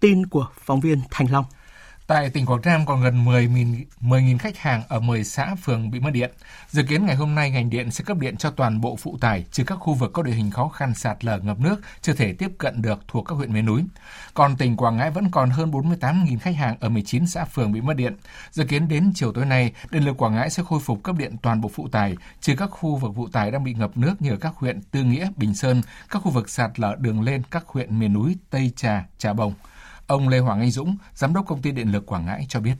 Tin 0.00 0.26
của 0.26 0.46
phóng 0.64 0.80
viên 0.80 1.00
Thành 1.10 1.30
Long. 1.30 1.44
Tại 2.06 2.30
tỉnh 2.30 2.46
Quảng 2.46 2.60
Nam 2.64 2.86
còn 2.86 3.02
gần 3.02 3.24
10.000 3.24 3.84
10 4.00 4.36
khách 4.38 4.58
hàng 4.58 4.82
ở 4.88 5.00
10 5.00 5.24
xã 5.24 5.54
phường 5.54 5.90
bị 5.90 6.00
mất 6.00 6.10
điện. 6.10 6.30
Dự 6.68 6.82
kiến 6.82 7.06
ngày 7.06 7.16
hôm 7.16 7.34
nay 7.34 7.50
ngành 7.50 7.70
điện 7.70 7.90
sẽ 7.90 8.04
cấp 8.04 8.18
điện 8.18 8.36
cho 8.36 8.50
toàn 8.50 8.80
bộ 8.80 8.96
phụ 8.96 9.18
tải 9.20 9.44
trừ 9.52 9.64
các 9.64 9.74
khu 9.74 9.94
vực 9.94 10.12
có 10.12 10.22
địa 10.22 10.32
hình 10.32 10.50
khó 10.50 10.68
khăn 10.68 10.94
sạt 10.94 11.24
lở 11.24 11.38
ngập 11.38 11.58
nước 11.60 11.80
chưa 12.00 12.12
thể 12.12 12.32
tiếp 12.32 12.50
cận 12.58 12.82
được 12.82 13.00
thuộc 13.08 13.24
các 13.28 13.34
huyện 13.34 13.52
miền 13.52 13.66
núi. 13.66 13.84
Còn 14.34 14.56
tỉnh 14.56 14.76
Quảng 14.76 14.96
Ngãi 14.96 15.10
vẫn 15.10 15.30
còn 15.30 15.50
hơn 15.50 15.70
48.000 15.70 16.38
khách 16.38 16.56
hàng 16.56 16.76
ở 16.80 16.88
19 16.88 17.26
xã 17.26 17.44
phường 17.44 17.72
bị 17.72 17.80
mất 17.80 17.96
điện. 17.96 18.16
Dự 18.50 18.64
kiến 18.64 18.88
đến 18.88 19.12
chiều 19.14 19.32
tối 19.32 19.46
nay, 19.46 19.72
điện 19.90 20.04
lực 20.04 20.16
Quảng 20.16 20.34
Ngãi 20.34 20.50
sẽ 20.50 20.62
khôi 20.68 20.80
phục 20.80 21.02
cấp 21.02 21.16
điện 21.18 21.36
toàn 21.42 21.60
bộ 21.60 21.70
phụ 21.74 21.88
tải 21.88 22.16
trừ 22.40 22.54
các 22.56 22.66
khu 22.66 22.96
vực 22.96 23.12
phụ 23.16 23.28
tải 23.28 23.50
đang 23.50 23.64
bị 23.64 23.74
ngập 23.74 23.96
nước 23.96 24.22
như 24.22 24.30
ở 24.30 24.36
các 24.36 24.54
huyện 24.56 24.80
Tư 24.90 25.02
Nghĩa, 25.02 25.28
Bình 25.36 25.54
Sơn, 25.54 25.82
các 26.10 26.22
khu 26.22 26.30
vực 26.30 26.50
sạt 26.50 26.80
lở 26.80 26.96
đường 26.98 27.22
lên 27.22 27.42
các 27.50 27.64
huyện 27.66 27.98
miền 27.98 28.12
núi 28.12 28.36
Tây 28.50 28.72
Trà, 28.76 29.04
Trà 29.18 29.32
Bồng. 29.32 29.54
Ông 30.08 30.28
Lê 30.28 30.38
Hoàng 30.38 30.60
Anh 30.60 30.70
Dũng, 30.70 30.96
Giám 31.14 31.30
đốc 31.34 31.44
Công 31.48 31.62
ty 31.62 31.72
Điện 31.72 31.86
lực 31.92 32.06
Quảng 32.06 32.26
Ngãi 32.26 32.40
cho 32.48 32.60
biết. 32.60 32.74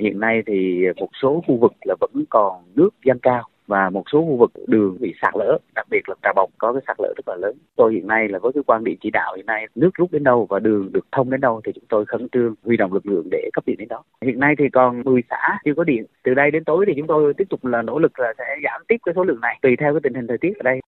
Hiện 0.00 0.20
nay 0.20 0.42
thì 0.46 0.84
một 0.96 1.08
số 1.22 1.42
khu 1.46 1.56
vực 1.56 1.72
là 1.84 1.94
vẫn 2.00 2.24
còn 2.30 2.62
nước 2.74 2.90
dâng 3.04 3.18
cao 3.22 3.42
và 3.66 3.90
một 3.90 4.04
số 4.12 4.20
khu 4.20 4.36
vực 4.36 4.52
đường 4.66 4.96
bị 5.00 5.14
sạt 5.22 5.34
lở, 5.36 5.58
đặc 5.74 5.86
biệt 5.90 6.08
là 6.08 6.14
Trà 6.22 6.32
Bồng 6.36 6.50
có 6.58 6.72
cái 6.72 6.82
sạt 6.86 6.96
lở 7.00 7.14
rất 7.16 7.28
là 7.28 7.36
lớn. 7.36 7.56
Tôi 7.76 7.94
hiện 7.94 8.06
nay 8.06 8.28
là 8.28 8.38
với 8.38 8.52
cái 8.52 8.62
quan 8.66 8.84
điểm 8.84 8.96
chỉ 9.02 9.10
đạo 9.10 9.34
hiện 9.36 9.46
nay 9.46 9.66
nước 9.74 9.90
rút 9.94 10.12
đến 10.12 10.24
đâu 10.24 10.46
và 10.50 10.58
đường 10.58 10.92
được 10.92 11.06
thông 11.12 11.30
đến 11.30 11.40
đâu 11.40 11.60
thì 11.64 11.72
chúng 11.74 11.84
tôi 11.88 12.06
khẩn 12.06 12.28
trương 12.32 12.54
huy 12.64 12.76
động 12.76 12.92
lực 12.92 13.06
lượng 13.06 13.28
để 13.30 13.50
cấp 13.52 13.64
điện 13.66 13.76
đến 13.78 13.88
đó. 13.88 14.02
Hiện 14.24 14.40
nay 14.40 14.54
thì 14.58 14.64
còn 14.72 15.02
10 15.04 15.22
xã 15.30 15.58
chưa 15.64 15.74
có 15.76 15.84
điện. 15.84 16.04
Từ 16.24 16.34
đây 16.34 16.50
đến 16.50 16.64
tối 16.64 16.84
thì 16.86 16.92
chúng 16.96 17.06
tôi 17.06 17.34
tiếp 17.34 17.48
tục 17.50 17.64
là 17.64 17.82
nỗ 17.82 17.98
lực 17.98 18.18
là 18.18 18.32
sẽ 18.38 18.44
giảm 18.64 18.82
tiếp 18.88 18.96
cái 19.06 19.12
số 19.16 19.24
lượng 19.24 19.40
này 19.40 19.58
tùy 19.62 19.76
theo 19.80 19.92
cái 19.92 20.00
tình 20.02 20.14
hình 20.14 20.26
thời 20.26 20.38
tiết 20.38 20.52
ở 20.58 20.62
đây. 20.62 20.80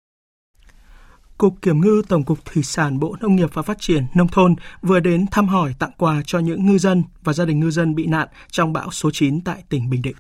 Cục 1.38 1.62
Kiểm 1.62 1.82
ngư 1.82 2.02
Tổng 2.10 2.24
cục 2.24 2.46
Thủy 2.46 2.64
sản 2.64 3.00
Bộ 3.00 3.16
Nông 3.22 3.36
nghiệp 3.36 3.50
và 3.54 3.62
Phát 3.62 3.78
triển 3.80 4.06
Nông 4.14 4.28
thôn 4.28 4.56
vừa 4.82 5.00
đến 5.00 5.26
thăm 5.32 5.48
hỏi 5.48 5.76
tặng 5.80 5.92
quà 5.98 6.22
cho 6.26 6.40
những 6.40 6.66
ngư 6.66 6.78
dân 6.78 7.04
và 7.24 7.34
gia 7.34 7.46
đình 7.46 7.60
ngư 7.60 7.72
dân 7.72 7.96
bị 7.96 8.06
nạn 8.06 8.28
trong 8.52 8.74
bão 8.74 8.92
số 8.92 9.10
9 9.14 9.42
tại 9.42 9.64
tỉnh 9.70 9.90
Bình 9.90 10.02
Định. 10.02 10.16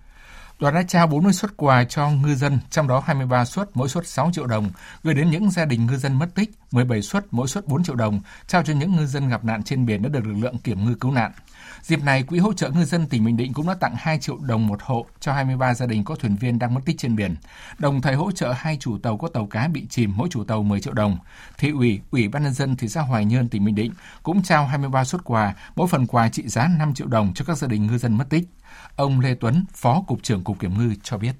Đoàn 0.60 0.76
đã 0.76 0.84
trao 0.88 1.08
40 1.08 1.34
suất 1.34 1.58
quà 1.58 1.84
cho 1.84 2.10
ngư 2.10 2.36
dân, 2.36 2.60
trong 2.69 2.88
đó 2.88 3.04
23 3.06 3.45
suất 3.45 3.69
mỗi 3.73 3.89
suất 3.89 4.08
6 4.08 4.32
triệu 4.34 4.47
đồng, 4.47 4.69
gửi 5.04 5.13
đến 5.13 5.30
những 5.30 5.52
gia 5.52 5.65
đình 5.65 5.86
ngư 5.86 5.97
dân 5.97 6.19
mất 6.19 6.36
tích, 6.36 6.49
17 6.71 7.02
suất 7.02 7.26
mỗi 7.32 7.47
suất 7.47 7.67
4 7.67 7.84
triệu 7.84 7.95
đồng, 7.95 8.21
trao 8.47 8.63
cho 8.63 8.73
những 8.73 8.95
ngư 8.95 9.06
dân 9.06 9.30
gặp 9.30 9.45
nạn 9.45 9.63
trên 9.63 9.86
biển 9.86 10.02
đã 10.02 10.10
được 10.10 10.26
lực 10.26 10.38
lượng 10.41 10.58
kiểm 10.58 10.86
ngư 10.86 10.95
cứu 10.95 11.12
nạn. 11.12 11.32
Dịp 11.84 12.04
này, 12.04 12.24
Quỹ 12.24 12.39
hỗ 12.39 12.54
trợ 12.54 12.69
ngư 12.69 12.86
dân 12.86 13.08
tỉnh 13.08 13.26
Bình 13.26 13.38
Định 13.38 13.54
cũng 13.54 13.67
đã 13.67 13.74
tặng 13.74 13.96
2 13.98 14.19
triệu 14.19 14.38
đồng 14.38 14.67
một 14.67 14.80
hộ 14.82 15.06
cho 15.19 15.34
23 15.34 15.74
gia 15.74 15.86
đình 15.86 16.04
có 16.04 16.15
thuyền 16.15 16.36
viên 16.36 16.60
đang 16.60 16.74
mất 16.74 16.82
tích 16.86 16.98
trên 16.98 17.15
biển, 17.15 17.36
đồng 17.78 18.02
thời 18.02 18.15
hỗ 18.15 18.32
trợ 18.32 18.52
hai 18.52 18.78
chủ 18.80 18.98
tàu 18.98 19.17
có 19.17 19.28
tàu 19.28 19.46
cá 19.46 19.67
bị 19.67 19.86
chìm 19.89 20.13
mỗi 20.15 20.30
chủ 20.32 20.43
tàu 20.43 20.63
10 20.63 20.82
triệu 20.82 20.93
đồng. 20.93 21.17
Thị 21.58 21.69
ủy, 21.72 22.02
Ủy 22.12 22.28
ban 22.28 22.43
nhân 22.43 22.54
dân 22.54 22.76
thị 22.76 22.88
xã 22.88 23.02
Hoài 23.02 23.26
Nhơn 23.26 23.50
tỉnh 23.50 23.65
Bình 23.65 23.76
Định 23.76 23.91
cũng 24.24 24.43
trao 24.43 24.67
23 24.67 25.04
suất 25.04 25.24
quà, 25.24 25.56
mỗi 25.76 25.88
phần 25.88 26.08
quà 26.08 26.30
trị 26.30 26.48
giá 26.48 26.67
5 26.80 26.93
triệu 26.93 27.08
đồng 27.08 27.34
cho 27.34 27.46
các 27.46 27.58
gia 27.58 27.67
đình 27.67 27.88
ngư 27.88 27.98
dân 27.98 28.17
mất 28.17 28.30
tích. 28.30 28.43
Ông 28.96 29.19
Lê 29.19 29.36
Tuấn, 29.36 29.65
Phó 29.74 30.04
Cục 30.08 30.24
trưởng 30.24 30.43
Cục 30.43 30.60
Kiểm 30.60 30.78
ngư 30.78 30.96
cho 31.04 31.17
biết. 31.17 31.34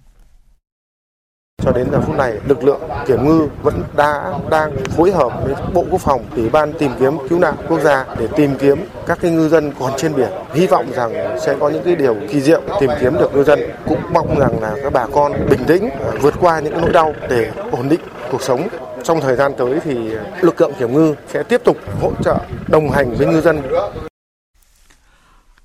Cho 1.66 1.72
đến 1.72 1.88
giờ 1.92 2.02
phút 2.02 2.16
này, 2.16 2.34
lực 2.48 2.64
lượng 2.64 2.82
kiểm 3.08 3.26
ngư 3.28 3.48
vẫn 3.62 3.84
đã 3.98 4.34
đang 4.50 4.72
phối 4.78 5.12
hợp 5.12 5.32
với 5.46 5.56
Bộ 5.74 5.86
Quốc 5.92 6.02
phòng, 6.02 6.22
Ủy 6.36 6.50
ban 6.50 6.74
tìm 6.74 6.92
kiếm 7.00 7.18
cứu 7.30 7.40
nạn 7.40 7.54
quốc 7.70 7.80
gia 7.80 8.06
để 8.20 8.28
tìm 8.36 8.56
kiếm 8.60 8.78
các 9.08 9.18
cái 9.22 9.32
ngư 9.32 9.50
dân 9.50 9.72
còn 9.80 9.92
trên 9.98 10.16
biển. 10.16 10.30
Hy 10.54 10.68
vọng 10.68 10.86
rằng 10.96 11.38
sẽ 11.42 11.56
có 11.60 11.70
những 11.70 11.84
cái 11.84 11.96
điều 11.96 12.16
kỳ 12.30 12.42
diệu 12.42 12.62
tìm 12.80 12.90
kiếm 13.02 13.14
được 13.14 13.36
ngư 13.36 13.44
dân. 13.44 13.60
Cũng 13.88 14.00
mong 14.14 14.40
rằng 14.40 14.62
là 14.62 14.76
các 14.84 14.94
bà 14.94 15.06
con 15.14 15.34
bình 15.50 15.64
tĩnh 15.68 15.90
vượt 16.22 16.34
qua 16.40 16.60
những 16.60 16.82
nỗi 16.82 16.92
đau 16.92 17.14
để 17.30 17.52
ổn 17.72 17.90
định 17.90 18.02
cuộc 18.32 18.42
sống. 18.42 18.68
Trong 19.04 19.22
thời 19.22 19.36
gian 19.36 19.54
tới 19.58 19.80
thì 19.84 19.96
lực 20.42 20.62
lượng 20.62 20.74
kiểm 20.80 20.94
ngư 20.94 21.16
sẽ 21.34 21.44
tiếp 21.44 21.62
tục 21.64 21.78
hỗ 22.02 22.12
trợ 22.24 22.36
đồng 22.68 22.90
hành 22.90 23.16
với 23.16 23.28
ngư 23.28 23.42
dân 23.42 23.62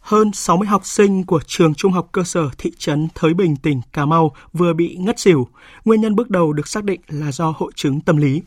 hơn 0.08 0.32
60 0.32 0.68
học 0.68 0.86
sinh 0.86 1.26
của 1.26 1.40
trường 1.46 1.74
trung 1.74 1.92
học 1.92 2.08
cơ 2.12 2.22
sở 2.24 2.40
thị 2.58 2.72
trấn 2.78 3.08
Thới 3.14 3.34
Bình, 3.34 3.56
tỉnh 3.56 3.80
Cà 3.92 4.04
Mau 4.04 4.34
vừa 4.52 4.72
bị 4.72 4.96
ngất 5.00 5.18
xỉu. 5.18 5.48
Nguyên 5.84 6.00
nhân 6.00 6.16
bước 6.16 6.30
đầu 6.30 6.52
được 6.52 6.68
xác 6.68 6.84
định 6.84 7.00
là 7.08 7.32
do 7.32 7.54
hội 7.56 7.72
chứng 7.74 8.00
tâm 8.00 8.16
lý. 8.16 8.42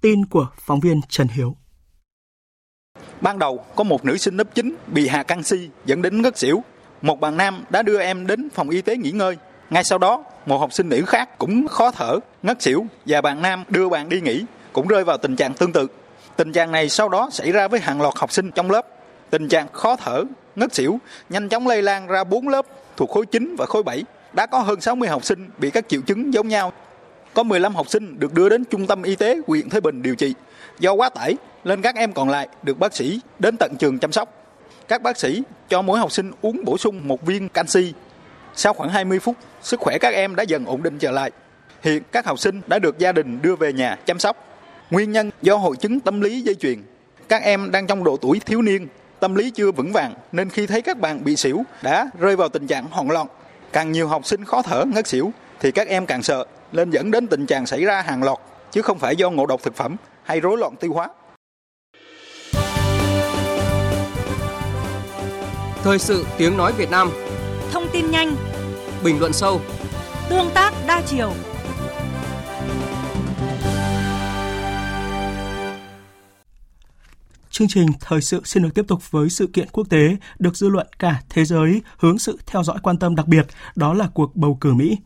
Tin 0.00 0.26
của 0.26 0.46
phóng 0.60 0.80
viên 0.80 1.00
Trần 1.08 1.28
Hiếu. 1.28 1.56
Ban 3.20 3.38
đầu 3.38 3.64
có 3.76 3.84
một 3.84 4.04
nữ 4.04 4.16
sinh 4.16 4.36
lớp 4.36 4.54
9 4.54 4.76
bị 4.86 5.08
hạ 5.08 5.22
canxi 5.22 5.68
dẫn 5.84 6.02
đến 6.02 6.22
ngất 6.22 6.38
xỉu. 6.38 6.62
Một 7.02 7.20
bạn 7.20 7.36
nam 7.36 7.64
đã 7.70 7.82
đưa 7.82 8.00
em 8.00 8.26
đến 8.26 8.48
phòng 8.54 8.70
y 8.70 8.82
tế 8.82 8.96
nghỉ 8.96 9.10
ngơi. 9.10 9.36
Ngay 9.70 9.84
sau 9.84 9.98
đó, 9.98 10.24
một 10.46 10.58
học 10.58 10.72
sinh 10.72 10.88
nữ 10.88 11.02
khác 11.06 11.38
cũng 11.38 11.68
khó 11.68 11.90
thở, 11.90 12.18
ngất 12.42 12.62
xỉu 12.62 12.86
và 13.06 13.20
bạn 13.20 13.42
nam 13.42 13.64
đưa 13.68 13.88
bạn 13.88 14.08
đi 14.08 14.20
nghỉ 14.20 14.44
cũng 14.72 14.88
rơi 14.88 15.04
vào 15.04 15.18
tình 15.18 15.36
trạng 15.36 15.54
tương 15.54 15.72
tự. 15.72 15.86
Tình 16.36 16.52
trạng 16.52 16.72
này 16.72 16.88
sau 16.88 17.08
đó 17.08 17.28
xảy 17.32 17.52
ra 17.52 17.68
với 17.68 17.80
hàng 17.80 18.02
loạt 18.02 18.14
học 18.16 18.32
sinh 18.32 18.50
trong 18.50 18.70
lớp. 18.70 18.86
Tình 19.30 19.48
trạng 19.48 19.66
khó 19.72 19.96
thở, 19.96 20.24
ngất 20.56 20.74
xỉu 20.74 21.00
nhanh 21.28 21.48
chóng 21.48 21.66
lây 21.66 21.82
lan 21.82 22.06
ra 22.06 22.24
4 22.24 22.48
lớp 22.48 22.66
thuộc 22.96 23.10
khối 23.10 23.26
9 23.26 23.56
và 23.58 23.66
khối 23.66 23.82
7. 23.82 24.04
Đã 24.32 24.46
có 24.46 24.58
hơn 24.58 24.80
60 24.80 25.08
học 25.08 25.24
sinh 25.24 25.50
bị 25.58 25.70
các 25.70 25.88
triệu 25.88 26.00
chứng 26.00 26.34
giống 26.34 26.48
nhau. 26.48 26.72
Có 27.34 27.42
15 27.42 27.74
học 27.74 27.88
sinh 27.88 28.18
được 28.18 28.34
đưa 28.34 28.48
đến 28.48 28.64
trung 28.64 28.86
tâm 28.86 29.02
y 29.02 29.16
tế 29.16 29.40
huyện 29.46 29.68
Thới 29.68 29.80
Bình 29.80 30.02
điều 30.02 30.14
trị. 30.14 30.34
Do 30.78 30.92
quá 30.92 31.08
tải, 31.08 31.36
nên 31.64 31.82
các 31.82 31.94
em 31.94 32.12
còn 32.12 32.28
lại 32.28 32.48
được 32.62 32.78
bác 32.78 32.94
sĩ 32.94 33.20
đến 33.38 33.56
tận 33.56 33.72
trường 33.78 33.98
chăm 33.98 34.12
sóc. 34.12 34.44
Các 34.88 35.02
bác 35.02 35.18
sĩ 35.18 35.42
cho 35.68 35.82
mỗi 35.82 35.98
học 35.98 36.12
sinh 36.12 36.32
uống 36.42 36.64
bổ 36.64 36.78
sung 36.78 37.08
một 37.08 37.26
viên 37.26 37.48
canxi. 37.48 37.92
Sau 38.54 38.72
khoảng 38.72 38.90
20 38.90 39.18
phút, 39.18 39.36
sức 39.62 39.80
khỏe 39.80 39.98
các 39.98 40.14
em 40.14 40.36
đã 40.36 40.42
dần 40.42 40.64
ổn 40.64 40.82
định 40.82 40.98
trở 40.98 41.10
lại. 41.10 41.30
Hiện 41.82 42.02
các 42.12 42.26
học 42.26 42.38
sinh 42.38 42.60
đã 42.66 42.78
được 42.78 42.98
gia 42.98 43.12
đình 43.12 43.42
đưa 43.42 43.56
về 43.56 43.72
nhà 43.72 43.96
chăm 44.06 44.18
sóc. 44.18 44.36
Nguyên 44.90 45.12
nhân 45.12 45.30
do 45.42 45.56
hội 45.56 45.76
chứng 45.76 46.00
tâm 46.00 46.20
lý 46.20 46.40
dây 46.40 46.54
chuyền. 46.54 46.82
Các 47.28 47.42
em 47.42 47.70
đang 47.70 47.86
trong 47.86 48.04
độ 48.04 48.16
tuổi 48.16 48.40
thiếu 48.46 48.62
niên 48.62 48.88
tâm 49.20 49.34
lý 49.34 49.50
chưa 49.50 49.72
vững 49.72 49.92
vàng 49.92 50.14
nên 50.32 50.50
khi 50.50 50.66
thấy 50.66 50.82
các 50.82 50.98
bạn 50.98 51.24
bị 51.24 51.36
xỉu 51.36 51.62
đã 51.82 52.06
rơi 52.18 52.36
vào 52.36 52.48
tình 52.48 52.66
trạng 52.66 52.86
hoảng 52.90 53.10
loạn. 53.10 53.26
Càng 53.72 53.92
nhiều 53.92 54.08
học 54.08 54.26
sinh 54.26 54.44
khó 54.44 54.62
thở, 54.62 54.84
ngất 54.94 55.06
xỉu 55.06 55.32
thì 55.60 55.70
các 55.70 55.88
em 55.88 56.06
càng 56.06 56.22
sợ 56.22 56.44
nên 56.72 56.90
dẫn 56.90 57.10
đến 57.10 57.26
tình 57.26 57.46
trạng 57.46 57.66
xảy 57.66 57.84
ra 57.84 58.02
hàng 58.02 58.22
loạt 58.22 58.38
chứ 58.72 58.82
không 58.82 58.98
phải 58.98 59.16
do 59.16 59.30
ngộ 59.30 59.46
độc 59.46 59.62
thực 59.62 59.76
phẩm 59.76 59.96
hay 60.22 60.40
rối 60.40 60.58
loạn 60.58 60.76
tiêu 60.76 60.92
hóa. 60.92 61.08
Thời 65.82 65.98
sự 65.98 66.26
tiếng 66.38 66.56
nói 66.56 66.72
Việt 66.72 66.90
Nam 66.90 67.10
Thông 67.72 67.88
tin 67.92 68.10
nhanh 68.10 68.36
Bình 69.04 69.20
luận 69.20 69.32
sâu 69.32 69.60
Tương 70.28 70.50
tác 70.54 70.72
đa 70.86 71.02
chiều 71.06 71.32
chương 77.54 77.68
trình 77.68 77.88
thời 78.00 78.20
sự 78.20 78.40
xin 78.44 78.62
được 78.62 78.74
tiếp 78.74 78.84
tục 78.88 79.10
với 79.10 79.30
sự 79.30 79.46
kiện 79.46 79.68
quốc 79.72 79.88
tế 79.90 80.16
được 80.38 80.56
dư 80.56 80.68
luận 80.68 80.86
cả 80.98 81.22
thế 81.30 81.44
giới 81.44 81.82
hướng 81.98 82.18
sự 82.18 82.38
theo 82.46 82.62
dõi 82.62 82.78
quan 82.82 82.98
tâm 82.98 83.16
đặc 83.16 83.28
biệt, 83.28 83.46
đó 83.74 83.94
là 83.94 84.08
cuộc 84.14 84.36
bầu 84.36 84.58
cử 84.60 84.74
Mỹ. 84.74 84.98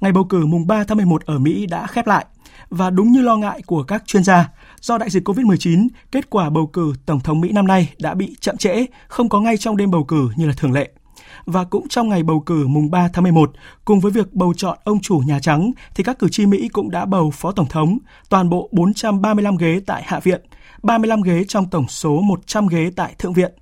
Ngày 0.00 0.12
bầu 0.12 0.24
cử 0.24 0.46
mùng 0.46 0.66
3 0.66 0.84
tháng 0.84 0.96
11 0.96 1.26
ở 1.26 1.38
Mỹ 1.38 1.66
đã 1.66 1.86
khép 1.86 2.06
lại 2.06 2.26
và 2.70 2.90
đúng 2.90 3.12
như 3.12 3.22
lo 3.22 3.36
ngại 3.36 3.62
của 3.66 3.82
các 3.82 4.02
chuyên 4.06 4.24
gia, 4.24 4.48
do 4.80 4.98
đại 4.98 5.10
dịch 5.10 5.28
COVID-19, 5.28 5.88
kết 6.12 6.30
quả 6.30 6.50
bầu 6.50 6.66
cử 6.66 6.92
tổng 7.06 7.20
thống 7.20 7.40
Mỹ 7.40 7.52
năm 7.52 7.66
nay 7.66 7.92
đã 7.98 8.14
bị 8.14 8.36
chậm 8.40 8.56
trễ, 8.56 8.86
không 9.08 9.28
có 9.28 9.40
ngay 9.40 9.56
trong 9.56 9.76
đêm 9.76 9.90
bầu 9.90 10.04
cử 10.04 10.28
như 10.36 10.46
là 10.46 10.52
thường 10.56 10.72
lệ. 10.72 10.90
Và 11.46 11.64
cũng 11.64 11.88
trong 11.88 12.08
ngày 12.08 12.22
bầu 12.22 12.40
cử 12.40 12.66
mùng 12.66 12.90
3 12.90 13.08
tháng 13.12 13.22
11, 13.22 13.52
cùng 13.84 14.00
với 14.00 14.12
việc 14.12 14.32
bầu 14.32 14.54
chọn 14.56 14.78
ông 14.84 15.00
chủ 15.00 15.22
Nhà 15.26 15.40
Trắng, 15.40 15.72
thì 15.94 16.04
các 16.04 16.18
cử 16.18 16.28
tri 16.28 16.46
Mỹ 16.46 16.68
cũng 16.68 16.90
đã 16.90 17.04
bầu 17.04 17.30
phó 17.30 17.52
tổng 17.52 17.68
thống, 17.68 17.98
toàn 18.28 18.48
bộ 18.48 18.68
435 18.72 19.56
ghế 19.56 19.80
tại 19.86 20.02
Hạ 20.06 20.20
viện, 20.20 20.40
35 20.86 21.22
ghế 21.22 21.44
trong 21.44 21.70
tổng 21.70 21.88
số 21.88 22.20
100 22.20 22.66
ghế 22.66 22.90
tại 22.96 23.14
Thượng 23.18 23.32
viện. 23.32 23.52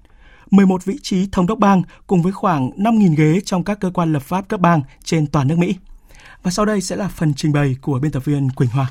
11 0.50 0.84
vị 0.84 0.98
trí 1.02 1.28
thống 1.32 1.46
đốc 1.46 1.58
bang 1.58 1.82
cùng 2.06 2.22
với 2.22 2.32
khoảng 2.32 2.70
5.000 2.70 3.14
ghế 3.16 3.40
trong 3.44 3.64
các 3.64 3.80
cơ 3.80 3.90
quan 3.90 4.12
lập 4.12 4.22
pháp 4.22 4.48
cấp 4.48 4.60
bang 4.60 4.82
trên 5.04 5.26
toàn 5.26 5.48
nước 5.48 5.58
Mỹ. 5.58 5.74
Và 6.42 6.50
sau 6.50 6.64
đây 6.64 6.80
sẽ 6.80 6.96
là 6.96 7.08
phần 7.08 7.34
trình 7.34 7.52
bày 7.52 7.76
của 7.80 7.98
biên 7.98 8.12
tập 8.12 8.24
viên 8.24 8.50
Quỳnh 8.50 8.70
Hoa. 8.70 8.90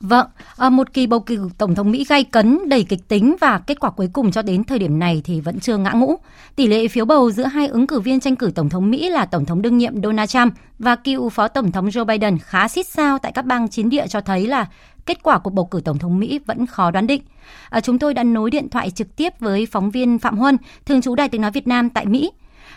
Vâng, 0.00 0.26
à, 0.56 0.70
một 0.70 0.92
kỳ 0.92 1.06
bầu 1.06 1.20
cử 1.20 1.48
tổng 1.58 1.74
thống 1.74 1.90
Mỹ 1.90 2.04
gay 2.08 2.24
cấn, 2.24 2.58
đầy 2.68 2.84
kịch 2.84 3.08
tính 3.08 3.36
và 3.40 3.58
kết 3.58 3.80
quả 3.80 3.90
cuối 3.90 4.08
cùng 4.12 4.32
cho 4.32 4.42
đến 4.42 4.64
thời 4.64 4.78
điểm 4.78 4.98
này 4.98 5.22
thì 5.24 5.40
vẫn 5.40 5.60
chưa 5.60 5.76
ngã 5.76 5.90
ngũ. 5.90 6.16
Tỷ 6.56 6.66
lệ 6.66 6.88
phiếu 6.88 7.04
bầu 7.04 7.30
giữa 7.30 7.44
hai 7.44 7.68
ứng 7.68 7.86
cử 7.86 8.00
viên 8.00 8.20
tranh 8.20 8.36
cử 8.36 8.52
tổng 8.54 8.68
thống 8.68 8.90
Mỹ 8.90 9.08
là 9.08 9.26
tổng 9.26 9.44
thống 9.44 9.62
đương 9.62 9.78
nhiệm 9.78 10.02
Donald 10.02 10.30
Trump 10.30 10.54
và 10.78 10.96
cựu 10.96 11.28
phó 11.28 11.48
tổng 11.48 11.72
thống 11.72 11.88
Joe 11.88 12.04
Biden 12.04 12.38
khá 12.38 12.68
xít 12.68 12.86
sao 12.86 13.18
tại 13.18 13.32
các 13.32 13.46
bang 13.46 13.68
chiến 13.68 13.90
địa 13.90 14.06
cho 14.06 14.20
thấy 14.20 14.46
là 14.46 14.66
kết 15.06 15.22
quả 15.22 15.38
cuộc 15.38 15.50
bầu 15.50 15.64
cử 15.64 15.80
tổng 15.84 15.98
thống 15.98 16.18
Mỹ 16.18 16.40
vẫn 16.46 16.66
khó 16.66 16.90
đoán 16.90 17.06
định. 17.06 17.22
À, 17.70 17.80
chúng 17.80 17.98
tôi 17.98 18.14
đã 18.14 18.22
nối 18.22 18.50
điện 18.50 18.68
thoại 18.68 18.90
trực 18.90 19.16
tiếp 19.16 19.32
với 19.40 19.66
phóng 19.66 19.90
viên 19.90 20.18
Phạm 20.18 20.38
Huân, 20.38 20.56
thường 20.86 21.02
trú 21.02 21.14
Đài 21.14 21.28
tiếng 21.28 21.40
nói 21.40 21.50
Việt 21.50 21.66
Nam 21.66 21.90
tại 21.90 22.06
Mỹ. 22.06 22.30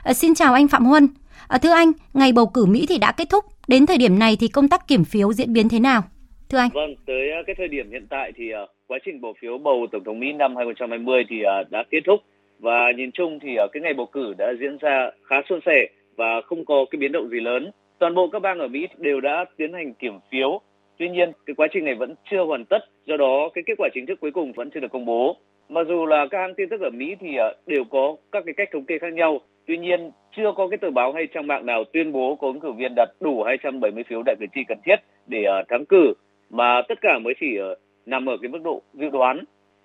À, 0.04 0.14
xin 0.14 0.36
chào 0.36 0.54
anh 0.54 0.68
Phạm 0.68 0.86
Huân. 0.86 1.08
À, 1.48 1.58
thưa 1.58 1.72
anh, 1.72 1.92
ngày 2.14 2.32
bầu 2.32 2.48
cử 2.48 2.66
Mỹ 2.66 2.86
thì 2.90 2.98
đã 2.98 3.12
kết 3.12 3.30
thúc. 3.30 3.46
Đến 3.68 3.86
thời 3.86 3.98
điểm 3.98 4.20
này 4.20 4.36
thì 4.36 4.48
công 4.48 4.68
tác 4.68 4.88
kiểm 4.88 5.06
phiếu 5.06 5.34
diễn 5.34 5.54
biến 5.54 5.70
thế 5.70 5.80
nào? 5.80 6.04
Thưa 6.50 6.58
anh. 6.58 6.70
Vâng, 6.74 6.96
tới 7.06 7.32
ờ, 7.32 7.44
cái 7.48 7.56
thời 7.56 7.68
điểm 7.68 7.92
hiện 7.92 8.08
tại 8.10 8.32
thì 8.36 8.52
ờ, 8.52 8.68
quá 8.88 9.00
trình 9.06 9.22
bỏ 9.22 9.30
phiếu 9.42 9.58
bầu 9.58 9.88
tổng 9.92 10.04
thống 10.04 10.20
Mỹ 10.20 10.34
năm 10.34 10.56
2020 10.56 11.24
thì 11.30 11.42
ờ, 11.42 11.64
đã 11.70 11.84
kết 11.90 12.00
thúc 12.06 12.20
và 12.60 12.92
nhìn 12.98 13.12
chung 13.12 13.40
thì 13.40 13.56
cái 13.72 13.82
ngày 13.82 13.94
bầu 13.94 14.06
cử 14.06 14.34
đã 14.38 14.54
diễn 14.60 14.78
ra 14.78 15.12
khá 15.24 15.36
suôn 15.50 15.60
sẻ 15.66 15.86
và 16.16 16.42
không 16.42 16.66
có 16.66 16.86
cái 16.92 17.00
biến 17.00 17.12
động 17.12 17.30
gì 17.30 17.40
lớn. 17.40 17.72
Toàn 18.00 18.16
bộ 18.16 18.28
các 18.28 18.40
bang 18.40 18.60
ở 18.60 18.68
Mỹ 18.68 18.88
đều 18.98 19.22
đã 19.22 19.46
tiến 19.58 19.74
hành 19.74 19.94
kiểm 19.94 20.20
phiếu. 20.32 20.62
Tuy 20.98 21.10
nhiên, 21.10 21.32
cái 21.46 21.54
quá 21.56 21.68
trình 21.74 21.86
này 21.86 21.96
vẫn 21.96 22.16
chưa 22.32 22.44
hoàn 22.44 22.66
tất, 22.66 22.80
do 23.06 23.18
đó 23.18 23.50
cái 23.54 23.64
kết 23.68 23.74
quả 23.78 23.90
chính 23.94 24.06
thức 24.06 24.20
cuối 24.22 24.32
cùng 24.32 24.52
vẫn 24.52 24.70
chưa 24.74 24.80
được 24.80 24.92
công 24.92 25.06
bố. 25.06 25.38
Mặc 25.70 25.88
dù 25.88 26.06
là 26.06 26.28
các 26.32 26.38
hãng 26.38 26.56
tin 26.56 26.70
tức 26.70 26.82
ở 26.82 26.90
Mỹ 26.90 27.16
thì 27.20 27.28
đều 27.66 27.84
có 27.84 28.16
các 28.32 28.44
cái 28.46 28.54
cách 28.58 28.70
thống 28.74 28.86
kê 28.86 29.00
khác 29.00 29.14
nhau, 29.14 29.40
tuy 29.68 29.78
nhiên 29.78 30.12
chưa 30.38 30.52
có 30.56 30.68
cái 30.68 30.78
tờ 30.78 30.92
báo 30.92 31.14
hay 31.14 31.28
trang 31.34 31.48
mạng 31.48 31.66
nào 31.66 31.84
tuyên 31.94 32.12
bố 32.12 32.36
có 32.36 32.48
ứng 32.48 32.60
cử 32.60 32.72
viên 32.72 32.94
đạt 32.96 33.10
đủ 33.20 33.44
270 33.44 34.04
phiếu 34.10 34.24
đại 34.26 34.36
cử 34.40 34.46
tri 34.56 34.62
cần 34.68 34.78
thiết 34.86 34.96
để 35.28 35.46
thắng 35.70 35.86
cử 35.86 36.14
mà 36.50 36.82
tất 36.90 37.02
cả 37.02 37.20
mới 37.20 37.34
chỉ 37.40 37.58
ở, 37.58 37.76
nằm 38.06 38.30
ở 38.30 38.38
cái 38.42 38.50
mức 38.50 38.62
độ 38.64 38.82
dự 38.94 39.10
đoán. 39.10 39.44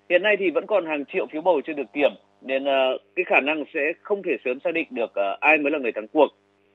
Hiện 0.09 0.23
nay 0.23 0.35
thì 0.39 0.49
vẫn 0.49 0.65
còn 0.67 0.85
hàng 0.85 1.05
triệu 1.05 1.27
phiếu 1.31 1.41
bầu 1.41 1.61
chưa 1.65 1.73
được 1.73 1.93
kiểm 1.93 2.11
nên 2.41 2.63
uh, 2.63 3.01
cái 3.15 3.25
khả 3.25 3.39
năng 3.39 3.63
sẽ 3.73 3.93
không 4.01 4.23
thể 4.23 4.31
sớm 4.45 4.59
xác 4.59 4.73
định 4.73 4.87
được 4.91 5.11
uh, 5.11 5.39
ai 5.39 5.57
mới 5.57 5.71
là 5.71 5.79
người 5.79 5.91
thắng 5.91 6.07
cuộc. 6.07 6.27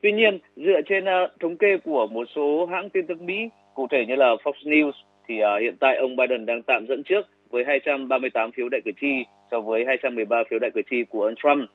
Tuy 0.02 0.12
nhiên, 0.12 0.38
dựa 0.56 0.80
trên 0.86 1.04
uh, 1.04 1.40
thống 1.40 1.56
kê 1.56 1.76
của 1.84 2.06
một 2.06 2.28
số 2.34 2.66
hãng 2.66 2.90
tin 2.90 3.06
tức 3.06 3.22
Mỹ, 3.22 3.48
cụ 3.74 3.86
thể 3.90 4.06
như 4.06 4.16
là 4.16 4.34
Fox 4.44 4.52
News 4.64 4.92
thì 5.28 5.34
uh, 5.42 5.60
hiện 5.60 5.76
tại 5.80 5.96
ông 5.96 6.16
Biden 6.16 6.46
đang 6.46 6.62
tạm 6.62 6.86
dẫn 6.88 7.02
trước 7.02 7.26
với 7.50 7.64
238 7.64 8.52
phiếu 8.52 8.68
đại 8.68 8.80
cử 8.84 8.90
tri 9.00 9.24
so 9.50 9.60
với 9.60 9.84
213 9.86 10.42
phiếu 10.50 10.58
đại 10.58 10.70
cử 10.74 10.82
tri 10.90 11.04
của 11.04 11.24
ông 11.24 11.34
Trump. 11.42 11.70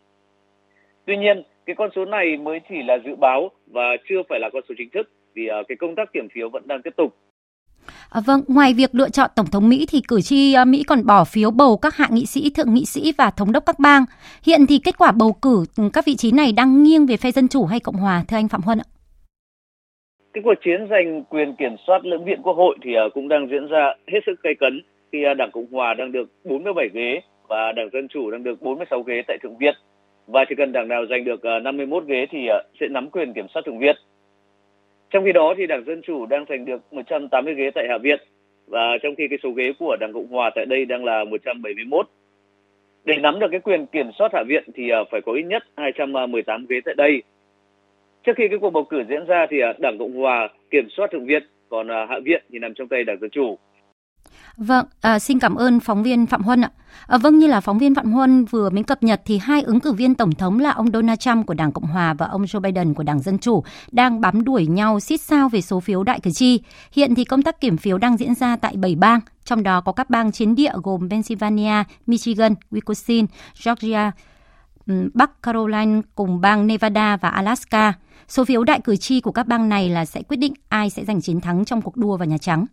Tuy 1.06 1.18
nhiên, 1.18 1.44
cái 1.66 1.76
con 1.76 1.90
số 1.96 2.06
này 2.06 2.38
mới 2.38 2.60
chỉ 2.70 2.84
là 2.84 2.98
dự 3.06 3.16
báo 3.16 3.52
và 3.68 3.98
chưa 4.10 4.24
phải 4.30 4.40
là 4.40 4.50
con 4.54 4.64
số 4.70 4.76
chính 4.78 4.90
thức 4.90 5.10
vì 5.34 5.50
uh, 5.60 5.68
cái 5.68 5.76
công 5.76 5.96
tác 5.96 6.14
kiểm 6.14 6.28
phiếu 6.30 6.50
vẫn 6.50 6.68
đang 6.68 6.82
tiếp 6.82 6.94
tục. 6.98 7.16
À, 8.10 8.22
vâng, 8.26 8.42
ngoài 8.48 8.74
việc 8.74 8.90
lựa 8.94 9.10
chọn 9.10 9.30
tổng 9.36 9.46
thống 9.52 9.70
Mỹ 9.70 9.86
thì 9.90 10.02
cử 10.08 10.22
tri 10.22 10.54
à, 10.54 10.66
Mỹ 10.66 10.84
còn 10.88 11.06
bỏ 11.06 11.24
phiếu 11.24 11.52
bầu 11.52 11.78
các 11.78 11.96
hạ 11.96 12.08
nghị 12.12 12.26
sĩ, 12.26 12.52
thượng 12.56 12.74
nghị 12.74 12.86
sĩ 12.86 13.14
và 13.18 13.32
thống 13.38 13.52
đốc 13.52 13.66
các 13.66 13.80
bang. 13.80 14.06
Hiện 14.46 14.66
thì 14.70 14.80
kết 14.80 14.98
quả 14.98 15.12
bầu 15.12 15.34
cử 15.42 15.66
ừ, 15.78 15.84
các 15.94 16.06
vị 16.06 16.16
trí 16.16 16.32
này 16.32 16.52
đang 16.52 16.84
nghiêng 16.84 17.06
về 17.06 17.18
phe 17.18 17.32
dân 17.32 17.48
chủ 17.48 17.66
hay 17.66 17.80
cộng 17.80 17.96
hòa 17.96 18.24
thưa 18.28 18.38
anh 18.38 18.48
Phạm 18.48 18.62
Huân 18.62 18.78
ạ? 18.78 18.88
Cái 20.34 20.42
cuộc 20.46 20.54
chiến 20.66 20.88
giành 20.90 21.24
quyền 21.30 21.56
kiểm 21.56 21.76
soát 21.88 22.06
lưỡng 22.06 22.26
viện 22.26 22.42
quốc 22.44 22.54
hội 22.54 22.78
thì 22.84 22.96
à, 22.96 23.04
cũng 23.14 23.28
đang 23.28 23.48
diễn 23.52 23.68
ra 23.68 23.94
hết 24.08 24.20
sức 24.26 24.44
gay 24.44 24.54
cấn 24.60 24.82
khi 25.12 25.24
à, 25.24 25.34
Đảng 25.34 25.52
Cộng 25.52 25.72
hòa 25.72 25.94
đang 25.94 26.12
được 26.12 26.30
47 26.44 26.90
ghế 26.94 27.22
và 27.48 27.72
Đảng 27.76 27.90
Dân 27.94 28.08
chủ 28.08 28.32
đang 28.32 28.44
được 28.44 28.62
46 28.62 29.02
ghế 29.02 29.22
tại 29.28 29.38
Thượng 29.44 29.58
viện. 29.58 29.76
Và 30.28 30.46
chỉ 30.50 30.56
cần 30.58 30.72
đảng 30.72 30.88
nào 30.88 31.06
giành 31.10 31.24
được 31.24 31.42
51 31.64 32.06
ghế 32.08 32.26
thì 32.32 32.40
sẽ 32.80 32.88
nắm 32.92 33.10
quyền 33.10 33.34
kiểm 33.34 33.46
soát 33.54 33.62
Thượng 33.66 33.80
viện. 33.80 33.96
Trong 35.16 35.24
khi 35.24 35.32
đó 35.32 35.54
thì 35.58 35.68
Đảng 35.68 35.84
Dân 35.86 36.02
Chủ 36.02 36.26
đang 36.26 36.46
giành 36.50 36.66
được 36.66 36.82
180 36.94 37.54
ghế 37.56 37.72
tại 37.76 37.86
Hạ 37.90 37.98
viện 37.98 38.20
và 38.68 38.98
trong 39.04 39.16
khi 39.16 39.28
cái 39.30 39.40
số 39.44 39.52
ghế 39.52 39.74
của 39.80 39.98
Đảng 40.00 40.14
Cộng 40.14 40.28
Hòa 40.28 40.52
tại 40.56 40.66
đây 40.66 40.86
đang 40.86 41.06
là 41.06 41.24
171. 41.24 42.08
Để 43.06 43.18
nắm 43.18 43.40
được 43.40 43.48
cái 43.52 43.60
quyền 43.60 43.86
kiểm 43.86 44.12
soát 44.20 44.34
Hạ 44.34 44.44
viện 44.48 44.64
thì 44.74 44.90
à, 44.90 45.00
phải 45.12 45.22
có 45.22 45.32
ít 45.32 45.44
nhất 45.44 45.64
218 45.78 46.66
ghế 46.70 46.82
tại 46.86 46.96
đây. 46.98 47.24
Trước 48.24 48.32
khi 48.36 48.48
cái 48.48 48.60
cuộc 48.60 48.70
bầu 48.70 48.84
cử 48.84 49.04
diễn 49.10 49.26
ra 49.26 49.46
thì 49.50 49.60
à, 49.60 49.74
Đảng 49.80 49.98
Cộng 49.98 50.14
Hòa 50.14 50.50
kiểm 50.72 50.88
soát 50.90 51.12
Thượng 51.12 51.26
viện, 51.26 51.44
còn 51.70 51.92
à, 51.92 52.06
Hạ 52.10 52.20
viện 52.24 52.44
thì 52.52 52.60
nằm 52.60 52.74
trong 52.74 52.88
tay 52.88 53.04
Đảng 53.04 53.20
Dân 53.20 53.30
Chủ. 53.30 53.58
Vâng, 54.58 54.86
à, 55.02 55.20
xin 55.20 55.40
cảm 55.40 55.56
ơn 55.56 55.80
phóng 55.80 56.04
viên 56.04 56.26
Phạm 56.26 56.42
Huân 56.42 56.62
ạ. 56.62 56.70
À, 57.08 57.18
vâng, 57.18 57.40
như 57.40 57.48
là 57.48 57.62
phóng 57.62 57.78
viên 57.78 57.96
Phạm 57.96 58.12
Huân 58.12 58.46
vừa 58.46 58.70
mới 58.70 58.84
cập 58.84 59.04
nhật 59.04 59.22
thì 59.26 59.38
hai 59.38 59.62
ứng 59.62 59.80
cử 59.80 59.94
viên 59.94 60.16
tổng 60.16 60.32
thống 60.32 60.60
là 60.60 60.72
ông 60.72 60.92
Donald 60.94 61.20
Trump 61.20 61.48
của 61.48 61.54
Đảng 61.54 61.72
Cộng 61.72 61.84
Hòa 61.84 62.14
và 62.14 62.26
ông 62.26 62.44
Joe 62.44 62.60
Biden 62.60 62.94
của 62.94 63.04
Đảng 63.04 63.20
Dân 63.20 63.38
Chủ 63.38 63.64
đang 63.92 64.22
bám 64.22 64.44
đuổi 64.44 64.68
nhau 64.68 65.00
xít 65.00 65.22
sao 65.22 65.50
về 65.50 65.62
số 65.62 65.80
phiếu 65.80 66.04
đại 66.04 66.20
cử 66.20 66.32
tri. 66.32 66.60
Hiện 66.92 67.16
thì 67.16 67.26
công 67.26 67.42
tác 67.42 67.62
kiểm 67.62 67.78
phiếu 67.78 67.98
đang 67.98 68.18
diễn 68.18 68.36
ra 68.36 68.56
tại 68.56 68.76
7 68.76 68.96
bang, 68.96 69.20
trong 69.46 69.64
đó 69.64 69.82
có 69.82 69.92
các 69.92 70.10
bang 70.10 70.32
chiến 70.32 70.56
địa 70.56 70.74
gồm 70.84 71.10
Pennsylvania, 71.10 71.84
Michigan, 72.08 72.54
Wisconsin, 72.72 73.26
Georgia, 73.66 74.12
Bắc 75.14 75.44
Carolina 75.44 76.02
cùng 76.16 76.42
bang 76.42 76.68
Nevada 76.68 77.18
và 77.18 77.30
Alaska. 77.30 77.94
Số 78.28 78.46
phiếu 78.46 78.64
đại 78.64 78.80
cử 78.84 78.96
tri 78.96 79.22
của 79.22 79.32
các 79.32 79.48
bang 79.48 79.70
này 79.70 79.90
là 79.90 80.06
sẽ 80.06 80.22
quyết 80.22 80.38
định 80.38 80.54
ai 80.70 80.90
sẽ 80.90 81.06
giành 81.06 81.22
chiến 81.22 81.42
thắng 81.42 81.66
trong 81.66 81.82
cuộc 81.82 81.98
đua 81.98 82.18
vào 82.18 82.26
Nhà 82.26 82.38
Trắng. 82.38 82.66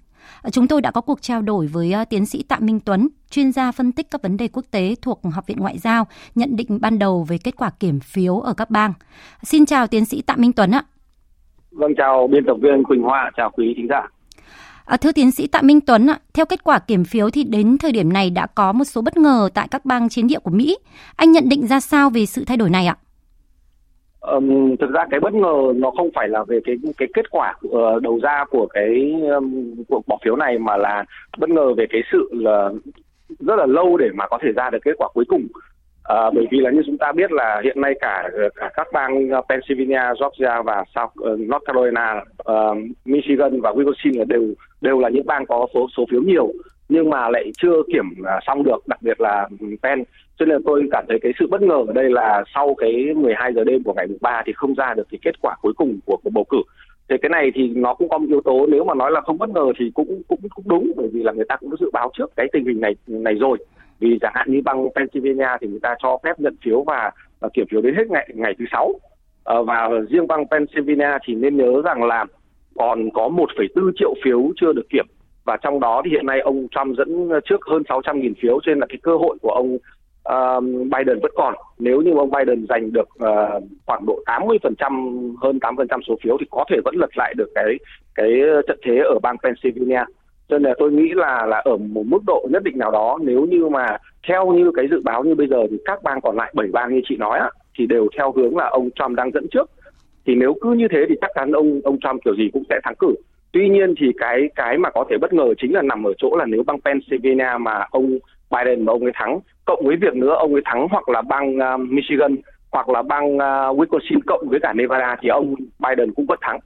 Chúng 0.53 0.69
tôi 0.69 0.83
đã 0.83 0.91
có 0.91 1.01
cuộc 1.01 1.23
trao 1.23 1.43
đổi 1.43 1.67
với 1.67 1.95
uh, 2.03 2.09
tiến 2.09 2.27
sĩ 2.27 2.43
Tạ 2.43 2.59
Minh 2.61 2.81
Tuấn, 2.81 3.09
chuyên 3.31 3.53
gia 3.53 3.73
phân 3.73 3.93
tích 3.93 4.11
các 4.11 4.23
vấn 4.23 4.37
đề 4.37 4.49
quốc 4.49 4.65
tế 4.71 4.95
thuộc 5.03 5.21
Học 5.33 5.47
viện 5.47 5.59
Ngoại 5.61 5.79
giao, 5.79 6.07
nhận 6.35 6.57
định 6.57 6.79
ban 6.81 6.99
đầu 6.99 7.25
về 7.29 7.39
kết 7.39 7.57
quả 7.57 7.71
kiểm 7.71 8.01
phiếu 8.01 8.39
ở 8.39 8.55
các 8.55 8.71
bang. 8.71 8.93
Xin 9.43 9.67
chào 9.67 9.87
tiến 9.87 10.05
sĩ 10.05 10.23
Tạ 10.23 10.37
Minh 10.37 10.53
Tuấn 10.53 10.71
ạ. 10.71 10.85
Vâng, 11.71 11.93
chào 11.97 12.29
biên 12.33 12.45
tập 12.47 12.57
viên 12.63 12.85
Quỳnh 12.85 13.03
Hoa, 13.03 13.31
chào 13.37 13.51
quý 13.51 13.75
thính 13.77 13.87
giả. 13.91 14.09
À, 14.85 14.97
thưa 14.97 15.13
tiến 15.13 15.31
sĩ 15.31 15.47
Tạ 15.47 15.63
Minh 15.63 15.81
Tuấn, 15.81 16.07
ạ, 16.07 16.19
theo 16.35 16.47
kết 16.47 16.65
quả 16.65 16.79
kiểm 16.79 17.05
phiếu 17.05 17.31
thì 17.31 17.45
đến 17.45 17.79
thời 17.79 17.93
điểm 17.93 18.13
này 18.13 18.31
đã 18.31 18.47
có 18.47 18.73
một 18.73 18.85
số 18.85 19.03
bất 19.03 19.17
ngờ 19.17 19.49
tại 19.55 19.69
các 19.69 19.85
bang 19.85 20.09
chiến 20.09 20.27
địa 20.27 20.39
của 20.39 20.51
Mỹ. 20.51 20.77
Anh 21.17 21.33
nhận 21.33 21.49
định 21.49 21.67
ra 21.67 21.81
sao 21.81 22.11
về 22.11 22.27
sự 22.27 22.45
thay 22.45 22.57
đổi 22.57 22.71
này 22.71 22.87
ạ? 22.87 22.97
Um, 24.23 24.77
thực 24.77 24.91
ra 24.91 25.07
cái 25.11 25.21
bất 25.21 25.35
ngờ 25.35 25.73
nó 25.77 25.91
không 25.91 26.11
phải 26.15 26.29
là 26.29 26.45
về 26.45 26.61
cái 26.65 26.77
cái 26.99 27.09
kết 27.15 27.31
quả 27.31 27.55
uh, 27.67 28.03
đầu 28.03 28.19
ra 28.23 28.45
của 28.51 28.67
cái 28.67 29.15
um, 29.35 29.75
cuộc 29.89 30.07
bỏ 30.07 30.19
phiếu 30.25 30.37
này 30.37 30.59
mà 30.59 30.77
là 30.77 31.05
bất 31.39 31.51
ngờ 31.51 31.75
về 31.77 31.87
cái 31.91 32.03
sự 32.13 32.29
là 32.33 32.71
rất 33.39 33.57
là 33.57 33.67
lâu 33.67 33.97
để 33.97 34.11
mà 34.15 34.27
có 34.27 34.39
thể 34.43 34.53
ra 34.53 34.71
được 34.71 34.79
kết 34.85 34.93
quả 34.99 35.09
cuối 35.15 35.25
cùng. 35.29 35.47
À, 36.05 36.31
bởi 36.35 36.47
vì 36.51 36.61
là 36.61 36.71
như 36.71 36.83
chúng 36.87 36.99
ta 36.99 37.13
biết 37.13 37.33
là 37.33 37.61
hiện 37.65 37.81
nay 37.81 37.95
cả 38.01 38.31
cả 38.55 38.71
các 38.75 38.87
bang 38.93 39.31
Pennsylvania, 39.49 40.03
Georgia 40.21 40.63
và 40.63 40.85
South 40.95 41.33
uh, 41.33 41.41
North 41.41 41.65
Carolina, 41.65 42.25
uh, 42.53 42.77
Michigan 43.05 43.61
và 43.61 43.71
Wisconsin 43.71 44.25
đều 44.25 44.55
đều 44.81 44.99
là 44.99 45.09
những 45.09 45.27
bang 45.27 45.47
có 45.47 45.67
số 45.75 45.87
số 45.97 46.07
phiếu 46.11 46.23
nhiều 46.23 46.53
nhưng 46.93 47.11
mà 47.11 47.29
lại 47.29 47.53
chưa 47.63 47.83
kiểm 47.93 48.05
à, 48.25 48.41
xong 48.47 48.63
được, 48.65 48.79
đặc 48.87 49.03
biệt 49.03 49.21
là 49.21 49.49
ừ, 49.61 49.67
pen. 49.83 50.05
Cho 50.39 50.47
nên 50.47 50.55
là 50.55 50.61
tôi 50.67 50.89
cảm 50.91 51.05
thấy 51.09 51.19
cái 51.23 51.33
sự 51.39 51.47
bất 51.51 51.63
ngờ 51.63 51.85
ở 51.87 51.93
đây 51.93 52.11
là 52.11 52.45
sau 52.55 52.75
cái 52.75 52.93
12 53.17 53.53
giờ 53.55 53.65
đêm 53.65 53.83
của 53.83 53.93
ngày 53.93 54.07
3 54.21 54.43
thì 54.47 54.53
không 54.53 54.75
ra 54.75 54.95
được 54.95 55.07
cái 55.11 55.19
kết 55.23 55.35
quả 55.43 55.57
cuối 55.63 55.73
cùng 55.77 55.99
của 56.07 56.17
cuộc 56.25 56.31
bầu 56.31 56.45
cử. 56.45 56.59
Thì 57.09 57.17
cái 57.23 57.29
này 57.29 57.51
thì 57.55 57.69
nó 57.69 57.95
cũng 57.95 58.09
có 58.09 58.19
một 58.19 58.27
yếu 58.29 58.41
tố 58.45 58.67
nếu 58.67 58.85
mà 58.85 58.95
nói 58.95 59.11
là 59.11 59.21
không 59.21 59.39
bất 59.39 59.51
ngờ 59.51 59.73
thì 59.79 59.91
cũng 59.95 60.23
cũng 60.29 60.41
cũng 60.55 60.65
đúng 60.69 60.93
bởi 60.97 61.09
vì 61.13 61.23
là 61.23 61.33
người 61.33 61.45
ta 61.49 61.57
cũng 61.57 61.77
dự 61.81 61.91
báo 61.93 62.11
trước 62.19 62.31
cái 62.37 62.47
tình 62.53 62.65
hình 62.65 62.81
này 62.81 62.95
này 63.07 63.35
rồi. 63.35 63.59
Vì 64.01 64.19
chẳng 64.21 64.33
hạn 64.35 64.53
như 64.53 64.61
bang 64.65 64.89
Pennsylvania 64.95 65.49
thì 65.61 65.67
người 65.67 65.81
ta 65.83 65.95
cho 66.03 66.19
phép 66.25 66.41
nhận 66.41 66.57
phiếu 66.65 66.83
và, 66.83 67.11
và 67.41 67.49
kiểm 67.55 67.67
phiếu 67.71 67.81
đến 67.81 67.95
hết 67.95 68.11
ngày 68.11 68.29
ngày 68.35 68.55
thứ 68.59 68.65
sáu. 68.73 68.95
À, 69.45 69.57
và 69.67 69.89
riêng 70.11 70.27
bang 70.27 70.45
Pennsylvania 70.51 71.19
thì 71.27 71.35
nên 71.35 71.57
nhớ 71.57 71.83
rằng 71.85 72.05
là 72.05 72.25
còn 72.75 73.11
có 73.11 73.29
1,4 73.29 73.93
triệu 73.97 74.15
phiếu 74.25 74.53
chưa 74.57 74.73
được 74.73 74.87
kiểm 74.91 75.07
và 75.45 75.57
trong 75.63 75.81
đó 75.81 76.03
thì 76.05 76.11
hiện 76.11 76.27
nay 76.27 76.41
ông 76.41 76.67
Trump 76.71 76.97
dẫn 76.97 77.31
trước 77.45 77.61
hơn 77.71 77.83
600.000 77.83 78.33
phiếu 78.43 78.61
cho 78.63 78.71
nên 78.71 78.79
là 78.79 78.87
cái 78.89 78.99
cơ 79.03 79.17
hội 79.17 79.37
của 79.43 79.51
ông 79.51 79.79
uh, 80.29 80.65
Biden 80.65 81.21
vẫn 81.23 81.33
còn. 81.35 81.55
Nếu 81.79 82.01
như 82.01 82.13
ông 82.17 82.31
Biden 82.31 82.67
giành 82.69 82.93
được 82.93 83.09
uh, 83.15 83.63
khoảng 83.87 84.07
độ 84.07 84.19
80% 84.27 85.35
hơn 85.43 85.59
8% 85.59 86.01
số 86.09 86.17
phiếu 86.23 86.37
thì 86.41 86.47
có 86.51 86.65
thể 86.71 86.77
vẫn 86.85 86.95
lật 86.97 87.11
lại 87.17 87.35
được 87.37 87.51
cái 87.55 87.77
cái 88.15 88.29
trận 88.69 88.79
thế 88.87 88.99
ở 88.99 89.19
bang 89.23 89.37
Pennsylvania. 89.43 90.05
Cho 90.49 90.59
nên 90.59 90.63
là 90.63 90.75
tôi 90.79 90.93
nghĩ 90.93 91.13
là 91.15 91.47
là 91.47 91.63
ở 91.65 91.77
một 91.77 92.03
mức 92.07 92.23
độ 92.27 92.47
nhất 92.51 92.63
định 92.63 92.79
nào 92.79 92.91
đó 92.91 93.19
nếu 93.23 93.47
như 93.47 93.69
mà 93.69 93.99
theo 94.29 94.53
như 94.53 94.71
cái 94.75 94.89
dự 94.91 95.01
báo 95.05 95.25
như 95.25 95.35
bây 95.35 95.47
giờ 95.47 95.57
thì 95.71 95.77
các 95.85 96.03
bang 96.03 96.21
còn 96.21 96.37
lại 96.37 96.53
bảy 96.57 96.69
bang 96.73 96.95
như 96.95 97.01
chị 97.09 97.17
nói 97.17 97.39
á, 97.39 97.51
thì 97.79 97.87
đều 97.87 98.09
theo 98.17 98.33
hướng 98.33 98.57
là 98.57 98.69
ông 98.69 98.91
Trump 98.91 99.17
đang 99.17 99.31
dẫn 99.31 99.47
trước. 99.51 99.71
Thì 100.27 100.35
nếu 100.35 100.55
cứ 100.61 100.73
như 100.73 100.89
thế 100.91 100.99
thì 101.09 101.15
chắc 101.21 101.31
chắn 101.35 101.53
ông 101.53 101.81
ông 101.85 101.99
Trump 102.01 102.25
kiểu 102.25 102.35
gì 102.35 102.51
cũng 102.53 102.63
sẽ 102.69 102.81
thắng 102.85 102.95
cử 102.99 103.15
tuy 103.53 103.69
nhiên 103.69 103.95
thì 103.99 104.13
cái 104.19 104.49
cái 104.55 104.79
mà 104.79 104.91
có 104.91 105.05
thể 105.11 105.17
bất 105.19 105.33
ngờ 105.33 105.55
chính 105.59 105.75
là 105.75 105.83
nằm 105.83 106.07
ở 106.07 106.13
chỗ 106.19 106.37
là 106.37 106.45
nếu 106.45 106.63
bang 106.67 106.81
Pennsylvania 106.81 107.59
mà 107.61 107.87
ông 107.91 108.19
Biden 108.51 108.85
mà 108.85 108.93
ông 108.93 109.03
ấy 109.03 109.13
thắng 109.15 109.41
cộng 109.65 109.87
với 109.87 109.97
việc 109.97 110.15
nữa 110.15 110.35
ông 110.39 110.53
ấy 110.53 110.63
thắng 110.65 110.89
hoặc 110.91 111.09
là 111.09 111.23
bang 111.23 111.57
uh, 111.57 111.81
Michigan 111.81 112.37
hoặc 112.71 112.89
là 112.89 113.03
bang 113.03 113.35
uh, 113.35 113.79
Wisconsin 113.79 114.19
cộng 114.27 114.49
với 114.49 114.61
cả 114.61 114.73
Nevada 114.73 115.17
thì 115.21 115.29
ông 115.29 115.55
Biden 115.79 116.13
cũng 116.15 116.27
vẫn 116.27 116.39
thắng. 116.43 116.59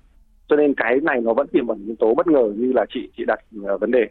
Cho 0.48 0.56
nên 0.56 0.74
cái 0.74 0.96
này 1.02 1.20
nó 1.20 1.34
vẫn 1.34 1.46
tiềm 1.46 1.66
ẩn 1.66 1.84
yếu 1.86 1.96
tố 1.98 2.14
bất 2.14 2.26
ngờ 2.26 2.52
như 2.56 2.72
là 2.72 2.86
chị 2.94 3.08
chị 3.16 3.24
đặt 3.24 3.40
uh, 3.60 3.80
vấn 3.80 3.90
đề. 3.90 4.08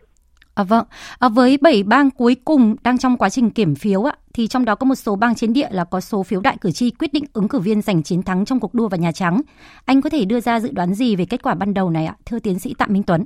À, 0.56 0.64
vâng, 0.64 0.86
à, 1.20 1.30
với 1.36 1.58
7 1.62 1.84
bang 1.84 2.10
cuối 2.18 2.36
cùng 2.46 2.76
đang 2.84 2.98
trong 2.98 3.18
quá 3.18 3.30
trình 3.30 3.50
kiểm 3.50 3.76
phiếu 3.76 4.04
ạ, 4.04 4.14
thì 4.34 4.48
trong 4.48 4.66
đó 4.66 4.76
có 4.76 4.86
một 4.86 4.96
số 4.96 5.16
bang 5.16 5.36
chiến 5.36 5.54
địa 5.54 5.68
là 5.72 5.84
có 5.84 6.00
số 6.00 6.24
phiếu 6.24 6.42
đại 6.42 6.58
cử 6.62 6.72
tri 6.72 6.92
quyết 6.92 7.14
định 7.14 7.24
ứng 7.34 7.48
cử 7.48 7.60
viên 7.60 7.82
giành 7.82 8.04
chiến 8.04 8.24
thắng 8.24 8.46
trong 8.46 8.60
cuộc 8.60 8.74
đua 8.74 8.88
vào 8.88 8.98
Nhà 8.98 9.12
Trắng. 9.12 9.42
Anh 9.86 10.02
có 10.02 10.10
thể 10.10 10.26
đưa 10.26 10.40
ra 10.40 10.60
dự 10.60 10.70
đoán 10.74 10.94
gì 10.94 11.16
về 11.16 11.26
kết 11.30 11.44
quả 11.44 11.56
ban 11.56 11.74
đầu 11.74 11.90
này 11.90 12.06
ạ, 12.06 12.16
thưa 12.26 12.40
tiến 12.40 12.60
sĩ 12.60 12.74
Tạ 12.78 12.86
Minh 12.90 13.04
Tuấn? 13.08 13.26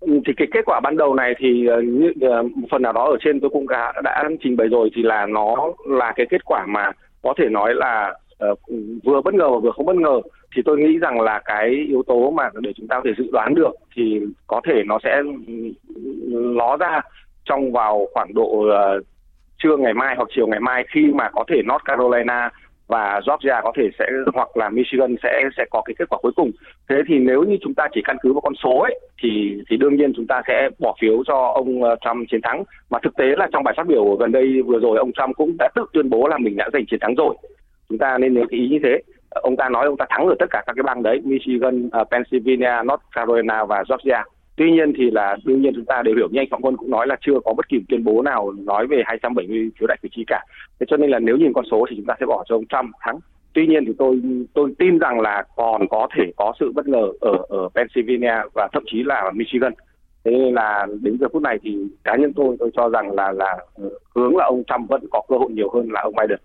Ừ, 0.00 0.20
thì 0.26 0.32
cái 0.36 0.48
kết 0.52 0.60
quả 0.66 0.80
ban 0.80 0.96
đầu 0.96 1.14
này 1.14 1.34
thì 1.38 1.66
ờ, 1.66 1.82
như 1.82 2.12
uh, 2.40 2.56
một 2.56 2.66
phần 2.70 2.82
nào 2.82 2.92
đó 2.92 3.04
ở 3.04 3.16
trên 3.24 3.40
tôi 3.40 3.50
cũng 3.50 3.68
đã, 3.68 3.92
đã 4.04 4.24
trình 4.42 4.56
bày 4.56 4.68
rồi 4.68 4.90
thì 4.96 5.02
là 5.02 5.26
nó 5.26 5.56
là 5.88 6.12
cái 6.16 6.26
kết 6.30 6.44
quả 6.44 6.66
mà 6.68 6.90
có 7.22 7.34
thể 7.38 7.44
nói 7.50 7.74
là 7.74 8.14
uh, 8.52 8.58
vừa 9.04 9.20
bất 9.20 9.34
ngờ 9.34 9.50
và 9.50 9.58
vừa 9.58 9.70
không 9.76 9.86
bất 9.86 9.96
ngờ 9.96 10.20
thì 10.54 10.62
tôi 10.64 10.78
nghĩ 10.78 10.98
rằng 10.98 11.20
là 11.20 11.40
cái 11.44 11.68
yếu 11.88 12.02
tố 12.06 12.30
mà 12.30 12.50
để 12.60 12.72
chúng 12.76 12.88
ta 12.88 12.96
có 12.96 13.02
thể 13.04 13.10
dự 13.18 13.30
đoán 13.32 13.54
được 13.54 13.72
thì 13.96 14.20
có 14.46 14.60
thể 14.66 14.82
nó 14.86 14.98
sẽ 15.04 15.22
ừ, 15.46 15.72
ló 16.30 16.76
ra 16.76 17.00
trong 17.44 17.72
vào 17.72 18.06
khoảng 18.12 18.34
độ 18.34 18.44
uh, 18.44 19.04
trưa 19.58 19.76
ngày 19.76 19.94
mai 19.94 20.14
hoặc 20.16 20.28
chiều 20.34 20.46
ngày 20.46 20.60
mai 20.60 20.84
khi 20.94 21.12
mà 21.14 21.30
có 21.32 21.44
thể 21.48 21.62
North 21.62 21.84
Carolina 21.84 22.50
và 22.86 23.20
Georgia 23.26 23.60
có 23.62 23.72
thể 23.76 23.88
sẽ 23.98 24.04
hoặc 24.34 24.56
là 24.56 24.68
Michigan 24.68 25.16
sẽ 25.22 25.42
sẽ 25.56 25.64
có 25.70 25.82
cái 25.84 25.94
kết 25.98 26.08
quả 26.08 26.18
cuối 26.22 26.32
cùng. 26.36 26.50
Thế 26.88 26.96
thì 27.08 27.18
nếu 27.18 27.42
như 27.42 27.56
chúng 27.62 27.74
ta 27.74 27.88
chỉ 27.94 28.00
căn 28.04 28.16
cứ 28.22 28.32
vào 28.32 28.40
con 28.40 28.54
số 28.62 28.78
ấy 28.78 29.00
thì 29.22 29.62
thì 29.70 29.76
đương 29.76 29.96
nhiên 29.96 30.12
chúng 30.16 30.26
ta 30.26 30.42
sẽ 30.48 30.68
bỏ 30.78 30.94
phiếu 31.00 31.24
cho 31.26 31.52
ông 31.54 31.82
ờ, 31.82 31.96
Trump 32.04 32.28
chiến 32.30 32.40
thắng. 32.42 32.64
Mà 32.90 32.98
thực 33.02 33.16
tế 33.16 33.24
là 33.36 33.48
trong 33.52 33.64
bài 33.64 33.74
phát 33.76 33.86
biểu 33.86 34.16
gần 34.20 34.32
đây 34.32 34.62
vừa 34.62 34.78
rồi 34.78 34.98
ông 34.98 35.12
Trump 35.12 35.36
cũng 35.36 35.56
đã 35.58 35.68
tự 35.74 35.86
tuyên 35.92 36.10
bố 36.10 36.28
là 36.28 36.38
mình 36.38 36.56
đã 36.56 36.68
giành 36.72 36.86
chiến 36.86 37.00
thắng 37.00 37.14
rồi. 37.14 37.36
Chúng 37.88 37.98
ta 37.98 38.18
nên 38.18 38.34
nhớ 38.34 38.42
cái 38.50 38.60
ý 38.60 38.68
như 38.68 38.78
thế. 38.82 39.02
Ông 39.34 39.56
ta 39.56 39.68
nói 39.68 39.86
ông 39.86 39.96
ta 39.96 40.06
thắng 40.08 40.26
ở 40.26 40.34
tất 40.38 40.46
cả 40.50 40.62
các 40.66 40.72
cái 40.76 40.82
bang 40.82 41.02
đấy, 41.02 41.20
Michigan, 41.24 41.86
uh, 41.86 42.08
Pennsylvania, 42.10 42.82
North 42.84 43.02
Carolina 43.14 43.64
và 43.64 43.84
Georgia. 43.88 44.24
Tuy 44.56 44.70
nhiên 44.70 44.92
thì 44.96 45.10
là 45.10 45.36
đương 45.44 45.62
nhiên 45.62 45.72
chúng 45.74 45.84
ta 45.84 46.02
đều 46.02 46.14
hiểu 46.16 46.28
như 46.30 46.40
anh 46.40 46.48
Phạm 46.50 46.60
Quân 46.62 46.76
cũng 46.76 46.90
nói 46.90 47.06
là 47.06 47.16
chưa 47.20 47.40
có 47.44 47.54
bất 47.56 47.68
kỳ 47.68 47.80
tuyên 47.88 48.04
bố 48.04 48.22
nào 48.22 48.52
nói 48.52 48.86
về 48.86 49.02
270 49.06 49.70
phiếu 49.78 49.86
đại 49.86 49.98
cử 50.02 50.08
tri 50.12 50.24
cả. 50.26 50.44
Thế 50.80 50.86
cho 50.88 50.96
nên 50.96 51.10
là 51.10 51.18
nếu 51.18 51.36
nhìn 51.36 51.52
con 51.52 51.64
số 51.70 51.86
thì 51.90 51.96
chúng 51.96 52.06
ta 52.06 52.14
sẽ 52.20 52.26
bỏ 52.26 52.44
cho 52.48 52.56
ông 52.56 52.66
Trump 52.66 52.94
thắng. 53.00 53.18
Tuy 53.52 53.66
nhiên 53.66 53.84
thì 53.86 53.92
tôi 53.98 54.20
tôi 54.54 54.74
tin 54.78 54.98
rằng 54.98 55.20
là 55.20 55.44
còn 55.56 55.88
có 55.88 56.08
thể 56.16 56.32
có 56.36 56.52
sự 56.60 56.72
bất 56.74 56.88
ngờ 56.88 57.08
ở 57.20 57.38
ở 57.48 57.68
Pennsylvania 57.74 58.34
và 58.54 58.68
thậm 58.72 58.82
chí 58.86 59.02
là 59.02 59.30
Michigan. 59.34 59.72
Thế 60.24 60.30
nên 60.30 60.54
là 60.54 60.86
đến 61.02 61.16
giờ 61.20 61.26
phút 61.32 61.42
này 61.42 61.58
thì 61.62 61.76
cá 62.04 62.16
nhân 62.16 62.32
tôi 62.32 62.56
tôi 62.58 62.70
cho 62.74 62.88
rằng 62.88 63.14
là 63.14 63.32
là 63.32 63.56
ờ, 63.74 63.90
hướng 64.14 64.36
là 64.36 64.44
ông 64.44 64.62
Trump 64.66 64.88
vẫn 64.88 65.04
có 65.10 65.22
cơ 65.28 65.36
hội 65.36 65.50
nhiều 65.52 65.70
hơn 65.74 65.88
là 65.92 66.00
ông 66.00 66.14
Biden. 66.14 66.38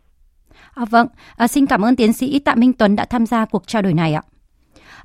À, 0.74 0.86
vâng, 0.86 1.08
à, 1.36 1.48
xin 1.48 1.66
cảm 1.66 1.82
ơn 1.82 1.96
tiến 1.96 2.14
sĩ 2.14 2.40
Tạ 2.40 2.56
Minh 2.56 2.74
Tuấn 2.74 2.96
đã 2.96 3.06
tham 3.06 3.26
gia 3.26 3.46
cuộc 3.46 3.68
trao 3.68 3.82
đổi 3.82 3.94
này 3.94 4.14
ạ. 4.14 4.22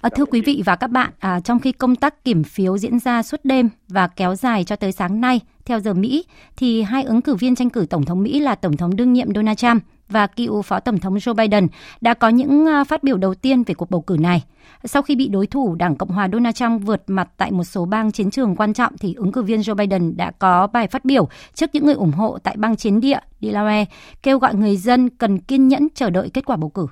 À, 0.01 0.11
thưa 0.16 0.24
quý 0.24 0.40
vị 0.40 0.62
và 0.66 0.76
các 0.76 0.90
bạn, 0.90 1.11
à, 1.18 1.40
trong 1.40 1.61
khi 1.61 1.72
công 1.72 1.97
tác 1.97 2.24
kiểm 2.24 2.45
phiếu 2.45 2.78
diễn 2.78 2.99
ra 2.99 3.22
suốt 3.22 3.40
đêm 3.45 3.68
và 3.88 4.09
kéo 4.09 4.34
dài 4.34 4.64
cho 4.64 4.76
tới 4.76 4.92
sáng 4.92 5.20
nay 5.20 5.40
theo 5.64 5.80
giờ 5.80 5.95
Mỹ, 5.95 6.24
thì 6.57 6.82
hai 6.82 7.03
ứng 7.03 7.22
cử 7.22 7.34
viên 7.34 7.55
tranh 7.55 7.70
cử 7.70 7.86
tổng 7.90 8.05
thống 8.05 8.22
Mỹ 8.22 8.40
là 8.40 8.55
tổng 8.55 8.76
thống 8.76 8.97
đương 8.97 9.12
nhiệm 9.12 9.34
Donald 9.34 9.59
Trump 9.59 9.82
và 10.09 10.27
cựu 10.27 10.63
phó 10.63 10.81
tổng 10.81 10.99
thống 10.99 11.15
Joe 11.15 11.35
Biden 11.35 11.69
đã 12.01 12.15
có 12.15 12.29
những 12.29 12.67
à, 12.67 12.85
phát 12.85 13.03
biểu 13.03 13.17
đầu 13.17 13.35
tiên 13.35 13.63
về 13.63 13.75
cuộc 13.75 13.91
bầu 13.91 14.01
cử 14.01 14.17
này. 14.21 14.45
Sau 14.85 15.03
khi 15.03 15.17
bị 15.17 15.29
đối 15.29 15.47
thủ 15.47 15.75
Đảng 15.75 15.97
Cộng 15.97 16.09
hòa 16.09 16.29
Donald 16.33 16.57
Trump 16.57 16.83
vượt 16.83 17.03
mặt 17.07 17.29
tại 17.37 17.51
một 17.51 17.65
số 17.65 17.85
bang 17.85 18.13
chiến 18.13 18.31
trường 18.31 18.57
quan 18.57 18.73
trọng 18.75 18.99
thì 18.99 19.15
ứng 19.15 19.33
cử 19.33 19.43
viên 19.43 19.61
Joe 19.61 19.75
Biden 19.75 20.17
đã 20.17 20.31
có 20.31 20.67
bài 20.67 20.87
phát 20.87 21.05
biểu 21.05 21.29
trước 21.55 21.71
những 21.73 21.87
người 21.87 21.95
ủng 21.95 22.13
hộ 22.13 22.39
tại 22.43 22.57
bang 22.59 22.77
chiến 22.77 23.01
địa 23.01 23.19
Delaware 23.41 23.85
kêu 24.23 24.39
gọi 24.39 24.55
người 24.55 24.77
dân 24.77 25.09
cần 25.09 25.39
kiên 25.39 25.69
nhẫn 25.69 25.89
chờ 25.95 26.11
đợi 26.11 26.31
kết 26.35 26.45
quả 26.45 26.57
bầu 26.57 26.71
cử. 26.71 26.87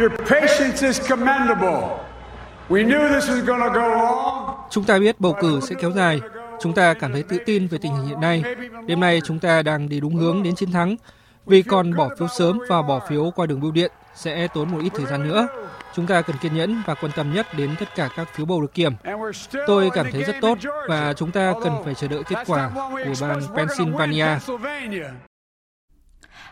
Your 0.00 0.12
patience 0.30 0.86
is 0.86 1.10
commendable. 1.10 2.06
We 2.68 2.86
knew 2.86 3.08
this 3.14 3.28
was 3.28 3.44
going 3.46 3.60
to 3.60 3.68
go 3.68 3.88
long. 3.88 4.56
Chúng 4.70 4.84
ta 4.84 4.98
biết 4.98 5.20
bầu 5.20 5.36
cử 5.40 5.60
sẽ 5.60 5.74
kéo 5.80 5.90
dài. 5.90 6.20
Chúng 6.60 6.72
ta 6.72 6.94
cảm 6.94 7.12
thấy 7.12 7.22
tự 7.22 7.38
tin 7.46 7.66
về 7.66 7.78
tình 7.78 7.94
hình 7.94 8.06
hiện 8.06 8.20
nay. 8.20 8.42
Đêm 8.86 9.00
nay 9.00 9.20
chúng 9.24 9.38
ta 9.38 9.62
đang 9.62 9.88
đi 9.88 10.00
đúng 10.00 10.16
hướng 10.16 10.42
đến 10.42 10.54
chiến 10.54 10.72
thắng. 10.72 10.96
Vì 11.46 11.62
còn 11.62 11.96
bỏ 11.96 12.08
phiếu 12.18 12.28
sớm 12.28 12.58
và 12.68 12.82
bỏ 12.82 13.00
phiếu 13.08 13.30
qua 13.36 13.46
đường 13.46 13.60
bưu 13.60 13.70
điện 13.70 13.90
sẽ 14.14 14.48
tốn 14.54 14.70
một 14.70 14.78
ít 14.82 14.92
thời 14.94 15.06
gian 15.06 15.28
nữa. 15.28 15.46
Chúng 15.94 16.06
ta 16.06 16.22
cần 16.22 16.36
kiên 16.42 16.54
nhẫn 16.54 16.82
và 16.86 16.94
quan 16.94 17.12
tâm 17.16 17.34
nhất 17.34 17.46
đến 17.56 17.70
tất 17.80 17.94
cả 17.94 18.08
các 18.16 18.28
phiếu 18.34 18.46
bầu 18.46 18.60
được 18.60 18.74
kiểm. 18.74 18.92
Tôi 19.66 19.90
cảm 19.94 20.06
thấy 20.12 20.24
rất 20.24 20.36
tốt 20.40 20.58
và 20.88 21.12
chúng 21.12 21.30
ta 21.30 21.52
cần 21.64 21.72
phải 21.84 21.94
chờ 21.94 22.08
đợi 22.08 22.22
kết 22.28 22.36
quả 22.46 22.70
của 22.90 23.14
bang 23.20 23.40
Pennsylvania. 23.56 24.26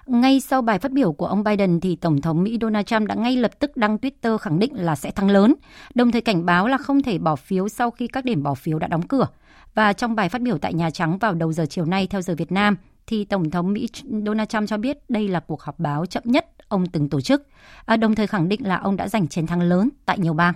Ngay 0.07 0.41
sau 0.41 0.63
bài 0.63 0.79
phát 0.79 0.93
biểu 0.93 1.13
của 1.13 1.27
ông 1.27 1.45
Biden 1.45 1.81
thì 1.81 1.97
Tổng 1.97 2.21
thống 2.21 2.43
Mỹ 2.43 2.59
Donald 2.61 2.87
Trump 2.87 3.09
đã 3.09 3.15
ngay 3.15 3.37
lập 3.37 3.59
tức 3.59 3.77
đăng 3.77 3.97
Twitter 3.97 4.39
khẳng 4.39 4.59
định 4.59 4.73
là 4.75 4.97
sẽ 4.97 5.11
thắng 5.11 5.31
lớn, 5.31 5.55
đồng 5.95 6.13
thời 6.13 6.21
cảnh 6.21 6.47
báo 6.47 6.69
là 6.69 6.79
không 6.79 7.03
thể 7.03 7.19
bỏ 7.19 7.37
phiếu 7.37 7.69
sau 7.69 7.91
khi 7.91 8.07
các 8.07 8.25
điểm 8.25 8.43
bỏ 8.43 8.55
phiếu 8.55 8.79
đã 8.79 8.87
đóng 8.87 9.03
cửa. 9.03 9.27
Và 9.75 9.93
trong 9.93 10.15
bài 10.15 10.29
phát 10.29 10.43
biểu 10.43 10.59
tại 10.59 10.75
Nhà 10.75 10.91
Trắng 10.91 11.19
vào 11.19 11.35
đầu 11.35 11.53
giờ 11.53 11.67
chiều 11.67 11.85
nay 11.85 12.07
theo 12.07 12.23
giờ 12.23 12.35
Việt 12.35 12.53
Nam, 12.53 12.77
thì 13.07 13.25
Tổng 13.25 13.51
thống 13.51 13.73
Mỹ 13.73 13.89
Donald 14.27 14.49
Trump 14.49 14.69
cho 14.69 14.77
biết 14.77 15.11
đây 15.11 15.29
là 15.29 15.41
cuộc 15.41 15.63
họp 15.63 15.79
báo 15.79 16.07
chậm 16.07 16.23
nhất 16.27 16.47
ông 16.69 16.87
từng 16.87 17.09
tổ 17.09 17.21
chức, 17.21 17.47
à, 17.85 17.97
đồng 17.97 18.15
thời 18.15 18.27
khẳng 18.27 18.49
định 18.49 18.67
là 18.67 18.77
ông 18.77 18.97
đã 18.97 19.09
giành 19.09 19.29
chiến 19.29 19.47
thắng 19.47 19.61
lớn 19.61 19.89
tại 20.07 20.19
nhiều 20.19 20.35
bang. 20.35 20.55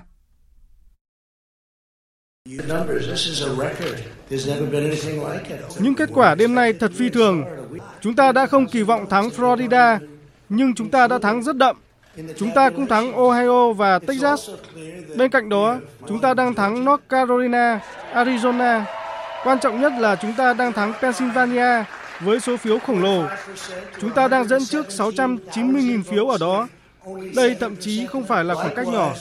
Những 5.79 5.95
kết 5.95 6.11
quả 6.15 6.35
đêm 6.35 6.55
nay 6.55 6.73
thật 6.73 6.93
phi 6.95 7.09
thường. 7.09 7.45
Chúng 8.01 8.15
ta 8.15 8.33
đã 8.33 8.47
không 8.47 8.67
kỳ 8.67 8.83
vọng 8.83 9.07
thắng 9.11 9.29
Florida, 9.29 9.99
nhưng 10.49 10.75
chúng 10.75 10.91
ta 10.91 11.07
đã 11.07 11.19
thắng 11.19 11.43
rất 11.43 11.57
đậm. 11.57 11.77
Chúng 12.39 12.51
ta 12.55 12.71
cũng 12.71 12.87
thắng 12.87 13.13
Ohio 13.13 13.73
và 13.73 13.99
Texas. 13.99 14.51
Bên 15.17 15.31
cạnh 15.31 15.49
đó, 15.49 15.79
chúng 16.09 16.21
ta 16.21 16.35
đang 16.35 16.55
thắng 16.55 16.85
North 16.85 17.03
Carolina, 17.09 17.81
Arizona. 18.13 18.83
Quan 19.45 19.61
trọng 19.61 19.81
nhất 19.81 19.93
là 20.01 20.17
chúng 20.17 20.33
ta 20.33 20.53
đang 20.53 20.73
thắng 20.73 20.93
Pennsylvania 21.03 21.85
với 22.21 22.41
số 22.41 22.57
phiếu 22.57 22.79
khổng 22.79 23.03
lồ. 23.03 23.25
Chúng 24.01 24.11
ta 24.11 24.29
đang 24.29 24.49
dẫn 24.49 24.65
trước 24.65 24.87
690.000 24.89 26.03
phiếu 26.03 26.29
ở 26.29 26.39
đó. 26.41 26.69
Đây 27.35 27.57
thậm 27.61 27.77
chí 27.77 28.07
không 28.07 28.25
phải 28.25 28.45
là 28.45 28.55
khoảng 28.55 28.75
cách 28.75 28.89
nhỏ. 28.89 29.15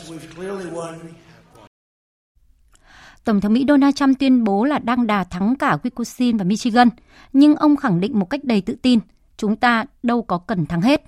Tổng 3.28 3.42
thống 3.42 3.54
Mỹ 3.54 3.66
Donald 3.68 3.96
Trump 3.96 4.20
tuyên 4.20 4.44
bố 4.44 4.64
là 4.64 4.80
đang 4.80 5.08
đà 5.08 5.24
thắng 5.24 5.56
cả 5.56 5.78
Wisconsin 5.84 6.38
và 6.38 6.44
Michigan, 6.44 6.90
nhưng 7.34 7.56
ông 7.56 7.76
khẳng 7.76 8.00
định 8.00 8.20
một 8.20 8.30
cách 8.30 8.44
đầy 8.44 8.62
tự 8.62 8.76
tin, 8.82 9.00
chúng 9.38 9.56
ta 9.56 9.86
đâu 10.04 10.22
có 10.22 10.38
cần 10.38 10.66
thắng 10.66 10.82
hết. 10.82 11.04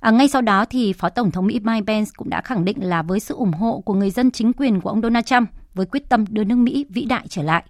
À, 0.00 0.10
ngay 0.10 0.28
sau 0.28 0.42
đó 0.42 0.64
thì 0.64 0.92
Phó 0.92 1.08
Tổng 1.08 1.30
thống 1.30 1.46
Mỹ 1.46 1.60
Mike 1.60 1.84
Pence 1.86 2.10
cũng 2.16 2.30
đã 2.30 2.40
khẳng 2.40 2.64
định 2.64 2.76
là 2.80 3.02
với 3.02 3.20
sự 3.20 3.34
ủng 3.34 3.52
hộ 3.52 3.82
của 3.84 3.94
người 3.94 4.10
dân 4.10 4.30
chính 4.30 4.52
quyền 4.52 4.80
của 4.80 4.90
ông 4.90 5.02
Donald 5.02 5.24
Trump 5.24 5.48
với 5.74 5.86
quyết 5.86 6.08
tâm 6.08 6.24
đưa 6.28 6.44
nước 6.44 6.56
Mỹ 6.56 6.86
vĩ 6.88 7.04
đại 7.04 7.26
trở 7.28 7.42
lại. 7.42 7.64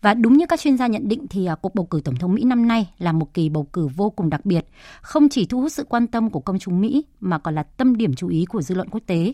Và 0.00 0.14
đúng 0.14 0.36
như 0.36 0.46
các 0.46 0.60
chuyên 0.60 0.76
gia 0.76 0.86
nhận 0.86 1.08
định 1.08 1.26
thì 1.30 1.46
à, 1.46 1.54
cuộc 1.54 1.74
bầu 1.74 1.86
cử 1.86 2.00
tổng 2.04 2.16
thống 2.16 2.34
Mỹ 2.34 2.44
năm 2.44 2.68
nay 2.68 2.90
là 2.98 3.12
một 3.12 3.34
kỳ 3.34 3.48
bầu 3.48 3.64
cử 3.72 3.88
vô 3.96 4.10
cùng 4.10 4.30
đặc 4.30 4.46
biệt, 4.46 4.66
không 5.00 5.28
chỉ 5.28 5.46
thu 5.46 5.60
hút 5.60 5.72
sự 5.72 5.84
quan 5.88 6.06
tâm 6.06 6.30
của 6.30 6.40
công 6.40 6.58
chúng 6.58 6.80
Mỹ 6.80 7.04
mà 7.20 7.38
còn 7.38 7.54
là 7.54 7.62
tâm 7.62 7.96
điểm 7.96 8.14
chú 8.14 8.28
ý 8.28 8.44
của 8.44 8.62
dư 8.62 8.74
luận 8.74 8.88
quốc 8.90 9.02
tế. 9.06 9.32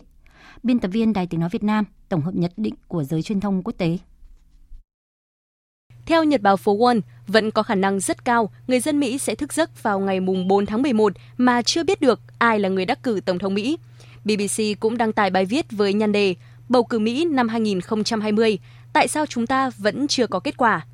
Biên 0.63 0.79
tập 0.79 0.87
viên 0.87 1.13
Đài 1.13 1.27
Tiếng 1.27 1.39
Nói 1.39 1.49
Việt 1.51 1.63
Nam 1.63 1.85
tổng 2.09 2.21
hợp 2.21 2.35
nhận 2.35 2.51
định 2.57 2.73
của 2.87 3.03
giới 3.03 3.21
truyền 3.21 3.39
thông 3.39 3.63
quốc 3.63 3.73
tế. 3.77 3.97
Theo 6.05 6.23
Nhật 6.23 6.41
báo 6.41 6.57
Phố 6.57 6.77
Wall, 6.77 7.01
vẫn 7.27 7.51
có 7.51 7.63
khả 7.63 7.75
năng 7.75 7.99
rất 7.99 8.25
cao 8.25 8.51
người 8.67 8.79
dân 8.79 8.99
Mỹ 8.99 9.17
sẽ 9.17 9.35
thức 9.35 9.53
giấc 9.53 9.83
vào 9.83 9.99
ngày 9.99 10.19
mùng 10.19 10.47
4 10.47 10.65
tháng 10.65 10.81
11 10.81 11.13
mà 11.37 11.61
chưa 11.61 11.83
biết 11.83 12.01
được 12.01 12.19
ai 12.39 12.59
là 12.59 12.69
người 12.69 12.85
đắc 12.85 13.03
cử 13.03 13.19
Tổng 13.25 13.39
thống 13.39 13.53
Mỹ. 13.53 13.77
BBC 14.25 14.79
cũng 14.79 14.97
đăng 14.97 15.13
tải 15.13 15.29
bài 15.29 15.45
viết 15.45 15.65
với 15.71 15.93
nhan 15.93 16.11
đề 16.11 16.35
Bầu 16.69 16.83
cử 16.83 16.99
Mỹ 16.99 17.25
năm 17.25 17.47
2020, 17.47 18.59
tại 18.93 19.07
sao 19.07 19.25
chúng 19.25 19.47
ta 19.47 19.69
vẫn 19.77 20.07
chưa 20.07 20.27
có 20.27 20.39
kết 20.39 20.57
quả? 20.57 20.85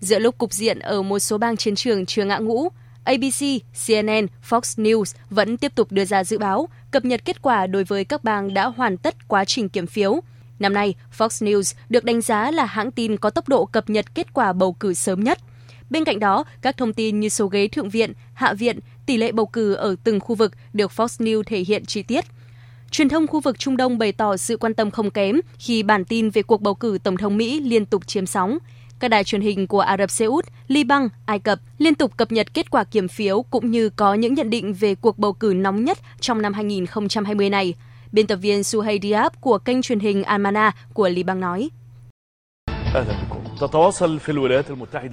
Giữa 0.00 0.18
lúc 0.18 0.38
cục 0.38 0.52
diện 0.52 0.78
ở 0.78 1.02
một 1.02 1.18
số 1.18 1.38
bang 1.38 1.56
chiến 1.56 1.74
trường 1.74 2.06
chưa 2.06 2.24
ngã 2.24 2.38
ngũ, 2.38 2.68
ABC, 3.04 3.40
CNN, 3.86 4.26
Fox 4.48 4.82
News 4.82 5.14
vẫn 5.30 5.56
tiếp 5.56 5.74
tục 5.74 5.92
đưa 5.92 6.04
ra 6.04 6.24
dự 6.24 6.38
báo, 6.38 6.68
cập 6.90 7.04
nhật 7.04 7.24
kết 7.24 7.42
quả 7.42 7.66
đối 7.66 7.84
với 7.84 8.04
các 8.04 8.24
bang 8.24 8.54
đã 8.54 8.66
hoàn 8.66 8.96
tất 8.96 9.28
quá 9.28 9.44
trình 9.44 9.68
kiểm 9.68 9.86
phiếu. 9.86 10.20
Năm 10.58 10.74
nay, 10.74 10.94
Fox 11.18 11.46
News 11.46 11.74
được 11.88 12.04
đánh 12.04 12.20
giá 12.20 12.50
là 12.50 12.64
hãng 12.64 12.90
tin 12.90 13.16
có 13.16 13.30
tốc 13.30 13.48
độ 13.48 13.64
cập 13.64 13.90
nhật 13.90 14.14
kết 14.14 14.32
quả 14.32 14.52
bầu 14.52 14.72
cử 14.72 14.94
sớm 14.94 15.24
nhất. 15.24 15.38
Bên 15.90 16.04
cạnh 16.04 16.20
đó, 16.20 16.44
các 16.62 16.76
thông 16.76 16.92
tin 16.92 17.20
như 17.20 17.28
số 17.28 17.46
ghế 17.46 17.68
thượng 17.68 17.88
viện, 17.88 18.12
hạ 18.34 18.52
viện, 18.52 18.78
tỷ 19.06 19.16
lệ 19.16 19.32
bầu 19.32 19.46
cử 19.46 19.74
ở 19.74 19.96
từng 20.04 20.20
khu 20.20 20.34
vực 20.34 20.52
được 20.72 20.90
Fox 20.96 21.24
News 21.24 21.42
thể 21.42 21.58
hiện 21.58 21.84
chi 21.84 22.02
tiết. 22.02 22.24
Truyền 22.90 23.08
thông 23.08 23.26
khu 23.26 23.40
vực 23.40 23.58
Trung 23.58 23.76
Đông 23.76 23.98
bày 23.98 24.12
tỏ 24.12 24.36
sự 24.36 24.56
quan 24.56 24.74
tâm 24.74 24.90
không 24.90 25.10
kém 25.10 25.40
khi 25.58 25.82
bản 25.82 26.04
tin 26.04 26.30
về 26.30 26.42
cuộc 26.42 26.62
bầu 26.62 26.74
cử 26.74 26.98
Tổng 27.02 27.16
thống 27.16 27.36
Mỹ 27.36 27.60
liên 27.60 27.86
tục 27.86 28.06
chiếm 28.06 28.26
sóng. 28.26 28.58
Các 29.04 29.08
đài 29.08 29.24
truyền 29.24 29.40
hình 29.40 29.66
của 29.66 29.80
Ả 29.80 29.96
Rập 29.96 30.10
Xê 30.10 30.24
Út, 30.24 30.44
Liban, 30.68 31.08
Ai 31.26 31.38
Cập 31.38 31.58
liên 31.78 31.94
tục 31.94 32.16
cập 32.16 32.32
nhật 32.32 32.54
kết 32.54 32.70
quả 32.70 32.84
kiểm 32.84 33.08
phiếu 33.08 33.42
cũng 33.42 33.70
như 33.70 33.88
có 33.88 34.14
những 34.14 34.34
nhận 34.34 34.50
định 34.50 34.72
về 34.72 34.94
cuộc 34.94 35.18
bầu 35.18 35.32
cử 35.32 35.54
nóng 35.56 35.84
nhất 35.84 35.98
trong 36.20 36.42
năm 36.42 36.52
2020 36.52 37.50
này. 37.50 37.74
Biên 38.12 38.26
tập 38.26 38.36
viên 38.36 38.64
Suhay 38.64 38.98
Diab 39.02 39.32
của 39.40 39.58
kênh 39.58 39.82
truyền 39.82 40.00
hình 40.00 40.22
Almana 40.22 40.72
của 40.94 41.08
Liban 41.08 41.40
nói. 41.40 41.70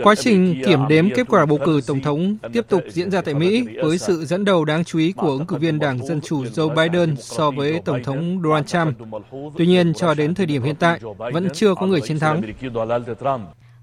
Quá 0.04 0.16
trình 0.16 0.62
kiểm 0.66 0.80
đếm 0.90 1.10
kết 1.16 1.28
quả 1.28 1.46
bầu 1.46 1.60
cử 1.66 1.82
tổng 1.88 2.02
thống 2.02 2.38
tiếp 2.54 2.66
tục 2.70 2.82
diễn 2.90 3.12
ra 3.12 3.22
tại 3.22 3.34
Mỹ 3.34 3.66
với 3.84 3.98
sự 3.98 4.26
dẫn 4.26 4.46
đầu 4.46 4.66
đáng 4.66 4.84
chú 4.84 5.00
ý 5.00 5.12
của 5.12 5.30
ứng 5.30 5.46
cử 5.46 5.56
viên 5.56 5.80
Đảng 5.80 6.06
Dân 6.06 6.22
Chủ 6.22 6.44
Joe 6.44 6.76
Biden 6.76 7.16
so 7.20 7.52
với 7.52 7.82
Tổng 7.86 8.04
thống 8.04 8.42
Donald 8.44 8.68
Trump. 8.68 8.98
Tuy 9.58 9.68
nhiên, 9.68 9.94
cho 9.94 10.14
đến 10.14 10.36
thời 10.36 10.46
điểm 10.46 10.64
hiện 10.64 10.76
tại, 10.76 11.00
vẫn 11.18 11.48
chưa 11.54 11.76
có 11.76 11.86
người 11.86 12.02
chiến 12.02 12.20
thắng. 12.20 12.42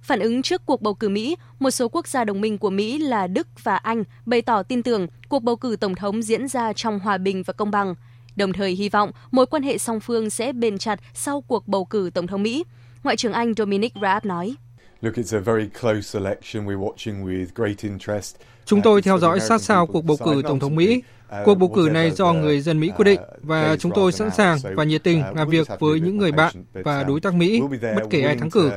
Phản 0.08 0.20
ứng 0.20 0.42
trước 0.42 0.62
cuộc 0.66 0.82
bầu 0.82 0.94
cử 0.94 1.08
Mỹ, 1.08 1.36
một 1.58 1.70
số 1.70 1.88
quốc 1.88 2.08
gia 2.08 2.24
đồng 2.24 2.40
minh 2.40 2.58
của 2.58 2.70
Mỹ 2.70 2.98
là 2.98 3.26
Đức 3.26 3.48
và 3.62 3.76
Anh 3.76 4.04
bày 4.26 4.42
tỏ 4.42 4.62
tin 4.62 4.82
tưởng 4.82 5.06
cuộc 5.28 5.42
bầu 5.42 5.56
cử 5.56 5.76
tổng 5.80 5.94
thống 5.94 6.22
diễn 6.22 6.48
ra 6.48 6.72
trong 6.72 6.98
hòa 6.98 7.18
bình 7.18 7.42
và 7.42 7.52
công 7.52 7.70
bằng, 7.70 7.94
đồng 8.36 8.52
thời 8.52 8.70
hy 8.70 8.88
vọng 8.88 9.10
mối 9.30 9.46
quan 9.46 9.62
hệ 9.62 9.78
song 9.78 10.00
phương 10.00 10.30
sẽ 10.30 10.52
bền 10.52 10.78
chặt 10.78 11.00
sau 11.14 11.40
cuộc 11.40 11.68
bầu 11.68 11.84
cử 11.84 12.10
tổng 12.14 12.26
thống 12.26 12.42
Mỹ. 12.42 12.64
Ngoại 13.04 13.16
trưởng 13.16 13.32
Anh 13.32 13.54
Dominic 13.54 13.92
Raab 14.02 14.24
nói. 14.24 14.54
Chúng 18.64 18.82
tôi 18.82 19.02
theo 19.02 19.18
dõi 19.18 19.40
sát 19.40 19.60
sao 19.62 19.86
cuộc 19.86 20.04
bầu 20.04 20.16
cử 20.24 20.42
Tổng 20.44 20.60
thống 20.60 20.76
Mỹ. 20.76 21.02
Cuộc 21.44 21.54
bầu 21.54 21.68
cử 21.74 21.88
này 21.92 22.10
do 22.10 22.32
người 22.32 22.60
dân 22.60 22.80
Mỹ 22.80 22.90
quyết 22.96 23.04
định 23.04 23.20
và 23.42 23.76
chúng 23.76 23.92
tôi 23.94 24.12
sẵn 24.12 24.30
sàng 24.30 24.58
và 24.76 24.84
nhiệt 24.84 25.02
tình 25.02 25.22
làm 25.34 25.48
việc 25.48 25.68
với 25.78 26.00
những 26.00 26.18
người 26.18 26.32
bạn 26.32 26.54
và 26.72 27.04
đối 27.04 27.20
tác 27.20 27.34
Mỹ, 27.34 27.62
bất 27.80 28.02
kể 28.10 28.22
ai 28.22 28.36
thắng 28.36 28.50
cử. 28.50 28.70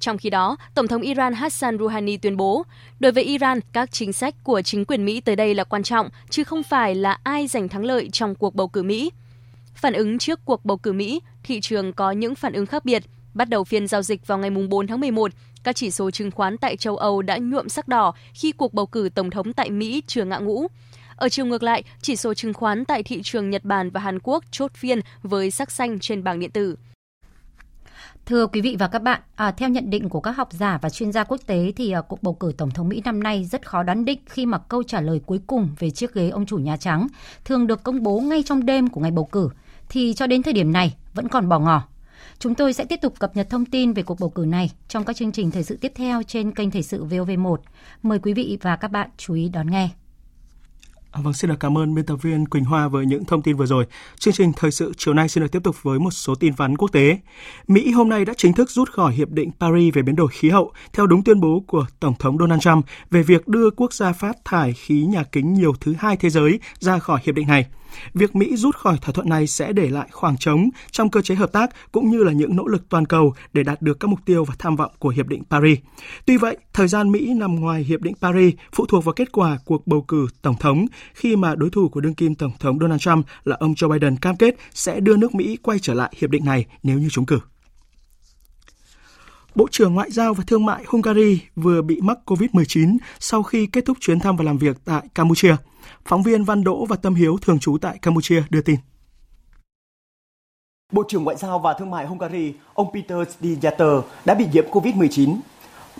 Trong 0.00 0.18
khi 0.18 0.30
đó, 0.30 0.56
Tổng 0.74 0.88
thống 0.88 1.02
Iran 1.02 1.32
Hassan 1.32 1.78
Rouhani 1.78 2.16
tuyên 2.16 2.36
bố, 2.36 2.64
đối 3.00 3.12
với 3.12 3.24
Iran, 3.24 3.60
các 3.72 3.92
chính 3.92 4.12
sách 4.12 4.34
của 4.44 4.62
chính 4.62 4.84
quyền 4.84 5.04
Mỹ 5.04 5.20
tới 5.20 5.36
đây 5.36 5.54
là 5.54 5.64
quan 5.64 5.82
trọng, 5.82 6.08
chứ 6.30 6.44
không 6.44 6.62
phải 6.62 6.94
là 6.94 7.18
ai 7.22 7.46
giành 7.46 7.68
thắng 7.68 7.84
lợi 7.84 8.08
trong 8.12 8.34
cuộc 8.34 8.54
bầu 8.54 8.68
cử 8.68 8.82
Mỹ. 8.82 9.10
Phản 9.74 9.92
ứng 9.92 10.18
trước 10.18 10.40
cuộc 10.44 10.64
bầu 10.64 10.76
cử 10.76 10.92
Mỹ, 10.92 11.20
thị 11.42 11.60
trường 11.60 11.92
có 11.92 12.10
những 12.10 12.34
phản 12.34 12.52
ứng 12.52 12.66
khác 12.66 12.84
biệt. 12.84 13.02
Bắt 13.34 13.48
đầu 13.48 13.64
phiên 13.64 13.86
giao 13.86 14.02
dịch 14.02 14.26
vào 14.26 14.38
ngày 14.38 14.50
4 14.50 14.86
tháng 14.86 15.00
11, 15.00 15.32
các 15.64 15.76
chỉ 15.76 15.90
số 15.90 16.10
chứng 16.10 16.30
khoán 16.30 16.58
tại 16.58 16.76
châu 16.76 16.96
Âu 16.96 17.22
đã 17.22 17.38
nhuộm 17.38 17.68
sắc 17.68 17.88
đỏ 17.88 18.14
khi 18.34 18.52
cuộc 18.52 18.74
bầu 18.74 18.86
cử 18.86 19.08
tổng 19.14 19.30
thống 19.30 19.52
tại 19.52 19.70
Mỹ 19.70 20.02
chưa 20.06 20.24
ngã 20.24 20.38
ngũ. 20.38 20.66
Ở 21.16 21.28
chiều 21.28 21.46
ngược 21.46 21.62
lại, 21.62 21.82
chỉ 22.02 22.16
số 22.16 22.34
chứng 22.34 22.54
khoán 22.54 22.84
tại 22.84 23.02
thị 23.02 23.20
trường 23.22 23.50
Nhật 23.50 23.64
Bản 23.64 23.90
và 23.90 24.00
Hàn 24.00 24.18
Quốc 24.22 24.44
chốt 24.50 24.72
phiên 24.74 25.00
với 25.22 25.50
sắc 25.50 25.70
xanh 25.70 25.98
trên 25.98 26.24
bảng 26.24 26.40
điện 26.40 26.50
tử. 26.50 26.76
Thưa 28.26 28.46
quý 28.46 28.60
vị 28.60 28.76
và 28.78 28.88
các 28.88 29.02
bạn, 29.02 29.20
à, 29.34 29.50
theo 29.50 29.68
nhận 29.68 29.90
định 29.90 30.08
của 30.08 30.20
các 30.20 30.30
học 30.30 30.48
giả 30.52 30.78
và 30.82 30.90
chuyên 30.90 31.12
gia 31.12 31.24
quốc 31.24 31.40
tế 31.46 31.72
thì 31.76 31.90
à, 31.90 32.00
cuộc 32.00 32.22
bầu 32.22 32.34
cử 32.34 32.52
tổng 32.58 32.70
thống 32.70 32.88
Mỹ 32.88 33.02
năm 33.04 33.22
nay 33.22 33.44
rất 33.44 33.68
khó 33.68 33.82
đoán 33.82 34.04
định 34.04 34.18
khi 34.26 34.46
mà 34.46 34.58
câu 34.58 34.82
trả 34.82 35.00
lời 35.00 35.20
cuối 35.26 35.40
cùng 35.46 35.68
về 35.78 35.90
chiếc 35.90 36.14
ghế 36.14 36.28
ông 36.28 36.46
chủ 36.46 36.58
Nhà 36.58 36.76
Trắng 36.76 37.06
thường 37.44 37.66
được 37.66 37.82
công 37.82 38.02
bố 38.02 38.20
ngay 38.20 38.42
trong 38.42 38.66
đêm 38.66 38.88
của 38.88 39.00
ngày 39.00 39.10
bầu 39.10 39.24
cử 39.24 39.48
thì 39.88 40.14
cho 40.14 40.26
đến 40.26 40.42
thời 40.42 40.52
điểm 40.52 40.72
này 40.72 40.96
vẫn 41.14 41.28
còn 41.28 41.48
bỏ 41.48 41.58
ngỏ. 41.58 41.82
Chúng 42.38 42.54
tôi 42.54 42.72
sẽ 42.72 42.84
tiếp 42.84 42.98
tục 43.02 43.14
cập 43.18 43.36
nhật 43.36 43.50
thông 43.50 43.64
tin 43.64 43.92
về 43.92 44.02
cuộc 44.02 44.20
bầu 44.20 44.30
cử 44.30 44.44
này 44.44 44.70
trong 44.88 45.04
các 45.04 45.16
chương 45.16 45.32
trình 45.32 45.50
thời 45.50 45.62
sự 45.62 45.78
tiếp 45.80 45.92
theo 45.94 46.22
trên 46.22 46.52
kênh 46.52 46.70
Thời 46.70 46.82
sự 46.82 47.04
VOV1. 47.04 47.56
Mời 48.02 48.18
quý 48.18 48.32
vị 48.32 48.58
và 48.62 48.76
các 48.76 48.88
bạn 48.90 49.10
chú 49.16 49.34
ý 49.34 49.48
đón 49.48 49.70
nghe. 49.70 49.90
À, 51.14 51.20
vâng, 51.20 51.34
xin 51.34 51.50
được 51.50 51.56
cảm 51.60 51.78
ơn 51.78 51.94
biên 51.94 52.06
tập 52.06 52.16
viên 52.22 52.46
Quỳnh 52.46 52.64
Hoa 52.64 52.88
với 52.88 53.06
những 53.06 53.24
thông 53.24 53.42
tin 53.42 53.56
vừa 53.56 53.66
rồi. 53.66 53.86
Chương 54.18 54.34
trình 54.34 54.52
thời 54.56 54.70
sự 54.70 54.92
chiều 54.96 55.14
nay 55.14 55.28
xin 55.28 55.42
được 55.42 55.52
tiếp 55.52 55.62
tục 55.64 55.76
với 55.82 55.98
một 55.98 56.10
số 56.10 56.34
tin 56.34 56.54
vắn 56.54 56.76
quốc 56.76 56.92
tế. 56.92 57.18
Mỹ 57.68 57.90
hôm 57.90 58.08
nay 58.08 58.24
đã 58.24 58.34
chính 58.36 58.52
thức 58.52 58.70
rút 58.70 58.90
khỏi 58.90 59.14
hiệp 59.14 59.30
định 59.30 59.50
Paris 59.60 59.94
về 59.94 60.02
biến 60.02 60.16
đổi 60.16 60.28
khí 60.30 60.50
hậu 60.50 60.72
theo 60.92 61.06
đúng 61.06 61.24
tuyên 61.24 61.40
bố 61.40 61.64
của 61.66 61.86
Tổng 62.00 62.14
thống 62.18 62.38
Donald 62.38 62.62
Trump 62.62 62.86
về 63.10 63.22
việc 63.22 63.48
đưa 63.48 63.70
quốc 63.70 63.92
gia 63.92 64.12
phát 64.12 64.36
thải 64.44 64.72
khí 64.72 65.04
nhà 65.04 65.24
kính 65.32 65.54
nhiều 65.54 65.72
thứ 65.80 65.94
hai 65.98 66.16
thế 66.16 66.30
giới 66.30 66.60
ra 66.78 66.98
khỏi 66.98 67.20
hiệp 67.24 67.34
định 67.34 67.46
này. 67.46 67.66
Việc 68.14 68.36
Mỹ 68.36 68.56
rút 68.56 68.76
khỏi 68.76 68.98
thỏa 69.02 69.12
thuận 69.12 69.28
này 69.28 69.46
sẽ 69.46 69.72
để 69.72 69.88
lại 69.88 70.08
khoảng 70.12 70.36
trống 70.38 70.68
trong 70.90 71.10
cơ 71.10 71.22
chế 71.22 71.34
hợp 71.34 71.52
tác 71.52 71.70
cũng 71.92 72.10
như 72.10 72.24
là 72.24 72.32
những 72.32 72.56
nỗ 72.56 72.66
lực 72.66 72.88
toàn 72.88 73.06
cầu 73.06 73.34
để 73.52 73.62
đạt 73.62 73.82
được 73.82 74.00
các 74.00 74.08
mục 74.08 74.20
tiêu 74.24 74.44
và 74.44 74.54
tham 74.58 74.76
vọng 74.76 74.92
của 74.98 75.08
Hiệp 75.08 75.26
định 75.26 75.42
Paris. 75.50 75.78
Tuy 76.26 76.36
vậy, 76.36 76.56
thời 76.72 76.88
gian 76.88 77.12
Mỹ 77.12 77.34
nằm 77.34 77.54
ngoài 77.54 77.82
Hiệp 77.82 78.00
định 78.00 78.14
Paris 78.20 78.54
phụ 78.72 78.86
thuộc 78.86 79.04
vào 79.04 79.12
kết 79.12 79.32
quả 79.32 79.58
cuộc 79.64 79.86
bầu 79.86 80.02
cử 80.02 80.26
Tổng 80.42 80.56
thống 80.60 80.86
khi 81.14 81.36
mà 81.36 81.54
đối 81.54 81.70
thủ 81.70 81.88
của 81.88 82.00
đương 82.00 82.14
kim 82.14 82.34
Tổng 82.34 82.52
thống 82.60 82.78
Donald 82.78 83.00
Trump 83.00 83.26
là 83.44 83.56
ông 83.60 83.72
Joe 83.72 83.92
Biden 83.92 84.16
cam 84.16 84.36
kết 84.36 84.54
sẽ 84.74 85.00
đưa 85.00 85.16
nước 85.16 85.34
Mỹ 85.34 85.56
quay 85.62 85.78
trở 85.78 85.94
lại 85.94 86.12
hiệp 86.18 86.30
định 86.30 86.44
này 86.44 86.66
nếu 86.82 86.98
như 86.98 87.08
trúng 87.10 87.26
cử. 87.26 87.38
Bộ 89.54 89.68
trưởng 89.70 89.94
Ngoại 89.94 90.10
giao 90.10 90.34
và 90.34 90.44
Thương 90.46 90.64
mại 90.64 90.84
Hungary 90.86 91.40
vừa 91.56 91.82
bị 91.82 92.00
mắc 92.00 92.18
COVID-19 92.26 92.96
sau 93.20 93.42
khi 93.42 93.66
kết 93.66 93.84
thúc 93.84 93.98
chuyến 94.00 94.20
thăm 94.20 94.36
và 94.36 94.44
làm 94.44 94.58
việc 94.58 94.76
tại 94.84 95.02
Campuchia. 95.14 95.56
Phóng 96.08 96.22
viên 96.22 96.44
Văn 96.44 96.64
Đỗ 96.64 96.86
và 96.86 96.96
Tâm 96.96 97.14
Hiếu 97.14 97.36
thường 97.42 97.58
trú 97.58 97.78
tại 97.78 97.98
Campuchia 98.02 98.42
đưa 98.50 98.60
tin. 98.60 98.76
Bộ 100.92 101.04
trưởng 101.08 101.24
Ngoại 101.24 101.36
giao 101.36 101.58
và 101.58 101.72
Thương 101.72 101.90
mại 101.90 102.06
Hungary, 102.06 102.52
ông 102.74 102.92
Peter 102.92 103.18
Sdijater 103.40 104.02
đã 104.24 104.34
bị 104.34 104.46
nhiễm 104.52 104.64
COVID-19. 104.70 105.36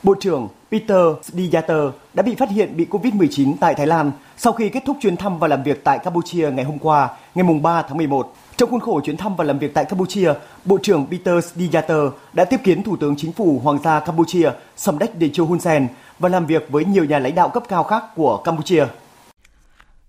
Bộ 0.03 0.15
trưởng 0.21 0.49
Peter 0.71 1.07
Sdijater 1.23 1.91
đã 2.15 2.23
bị 2.23 2.35
phát 2.35 2.51
hiện 2.51 2.77
bị 2.77 2.87
COVID-19 2.91 3.55
tại 3.61 3.75
Thái 3.75 3.87
Lan 3.87 4.13
sau 4.37 4.53
khi 4.53 4.69
kết 4.69 4.83
thúc 4.87 4.97
chuyến 5.01 5.17
thăm 5.17 5.39
và 5.39 5.49
làm 5.49 5.63
việc 5.63 5.85
tại 5.85 5.99
Campuchia 5.99 6.51
ngày 6.51 6.65
hôm 6.65 6.79
qua, 6.79 7.11
ngày 7.35 7.61
3 7.63 7.83
tháng 7.83 7.97
11. 7.97 8.35
Trong 8.57 8.71
khuôn 8.71 8.81
khổ 8.81 9.01
chuyến 9.05 9.17
thăm 9.17 9.37
và 9.37 9.45
làm 9.45 9.59
việc 9.59 9.75
tại 9.75 9.85
Campuchia, 9.85 10.33
Bộ 10.65 10.79
trưởng 10.83 11.07
Peter 11.11 11.45
Sdijater 11.55 12.11
đã 12.33 12.45
tiếp 12.45 12.61
kiến 12.65 12.83
Thủ 12.83 12.97
tướng 12.97 13.17
Chính 13.17 13.33
phủ 13.33 13.61
Hoàng 13.65 13.79
gia 13.85 14.01
Campuchia 14.01 14.51
Samdech 14.77 15.21
Techo 15.21 15.45
Hun 15.45 15.61
Sen 15.61 15.89
và 16.19 16.29
làm 16.29 16.47
việc 16.47 16.67
với 16.71 16.85
nhiều 16.85 17.05
nhà 17.05 17.19
lãnh 17.19 17.35
đạo 17.35 17.49
cấp 17.49 17.63
cao 17.69 17.83
khác 17.83 18.05
của 18.17 18.37
Campuchia. 18.37 18.87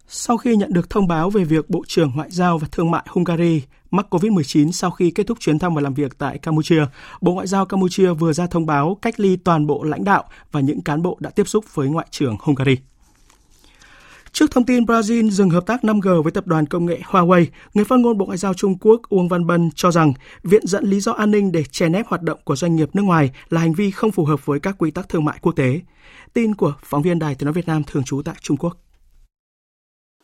Sau 0.08 0.38
khi 0.38 0.56
nhận 0.56 0.74
được 0.74 0.90
thông 0.90 1.08
báo 1.08 1.30
về 1.30 1.44
việc 1.44 1.70
Bộ 1.70 1.84
trưởng 1.88 2.12
Ngoại 2.16 2.32
giao 2.32 2.58
và 2.58 2.68
Thương 2.72 2.92
mại 2.92 3.06
Hungary 3.10 3.62
mắc 3.92 4.08
COVID-19 4.10 4.72
sau 4.72 4.92
khi 4.92 5.12
kết 5.12 5.28
thúc 5.28 5.40
chuyến 5.40 5.60
thăm 5.60 5.76
và 5.76 5.82
làm 5.82 5.94
việc 5.94 6.18
tại 6.18 6.38
Campuchia, 6.38 6.86
Bộ 7.22 7.34
Ngoại 7.34 7.48
giao 7.48 7.66
Campuchia 7.66 8.14
vừa 8.14 8.34
ra 8.34 8.48
thông 8.48 8.66
báo 8.66 8.98
cách 9.02 9.20
ly 9.20 9.36
toàn 9.36 9.68
bộ 9.68 9.84
lãnh 9.84 10.04
đạo 10.04 10.24
và 10.52 10.60
những 10.60 10.82
cán 10.82 11.02
bộ 11.02 11.18
đã 11.20 11.30
tiếp 11.30 11.48
xúc 11.48 11.66
với 11.74 11.88
Ngoại 11.88 12.08
trưởng 12.12 12.36
Hungary. 12.40 12.78
Trước 14.32 14.52
thông 14.52 14.66
tin 14.66 14.84
Brazil 14.84 15.30
dừng 15.30 15.50
hợp 15.50 15.66
tác 15.66 15.84
5G 15.84 16.22
với 16.22 16.32
tập 16.32 16.48
đoàn 16.48 16.66
công 16.66 16.86
nghệ 16.86 17.00
Huawei, 17.06 17.46
người 17.74 17.86
phát 17.86 18.00
ngôn 18.00 18.18
Bộ 18.18 18.26
Ngoại 18.26 18.38
giao 18.38 18.54
Trung 18.54 18.78
Quốc 18.78 19.02
Uông 19.10 19.28
Văn 19.28 19.48
Bân 19.48 19.70
cho 19.76 19.92
rằng 19.92 20.14
viện 20.44 20.68
dẫn 20.68 20.86
lý 20.86 21.00
do 21.00 21.12
an 21.12 21.32
ninh 21.32 21.52
để 21.52 21.64
chèn 21.64 21.94
ép 21.94 22.08
hoạt 22.08 22.22
động 22.22 22.40
của 22.44 22.56
doanh 22.56 22.76
nghiệp 22.76 22.90
nước 22.94 23.02
ngoài 23.02 23.32
là 23.50 23.62
hành 23.62 23.74
vi 23.74 23.92
không 23.92 24.12
phù 24.12 24.26
hợp 24.26 24.46
với 24.46 24.60
các 24.60 24.76
quy 24.78 24.92
tắc 24.92 25.10
thương 25.10 25.26
mại 25.26 25.38
quốc 25.42 25.52
tế. 25.52 25.82
Tin 26.34 26.56
của 26.56 26.74
phóng 26.84 27.02
viên 27.02 27.20
Đài 27.20 27.36
Tiếng 27.36 27.46
nói 27.46 27.54
Việt 27.54 27.68
Nam 27.68 27.84
thường 27.84 28.04
trú 28.04 28.22
tại 28.22 28.36
Trung 28.42 28.58
Quốc. 28.58 28.85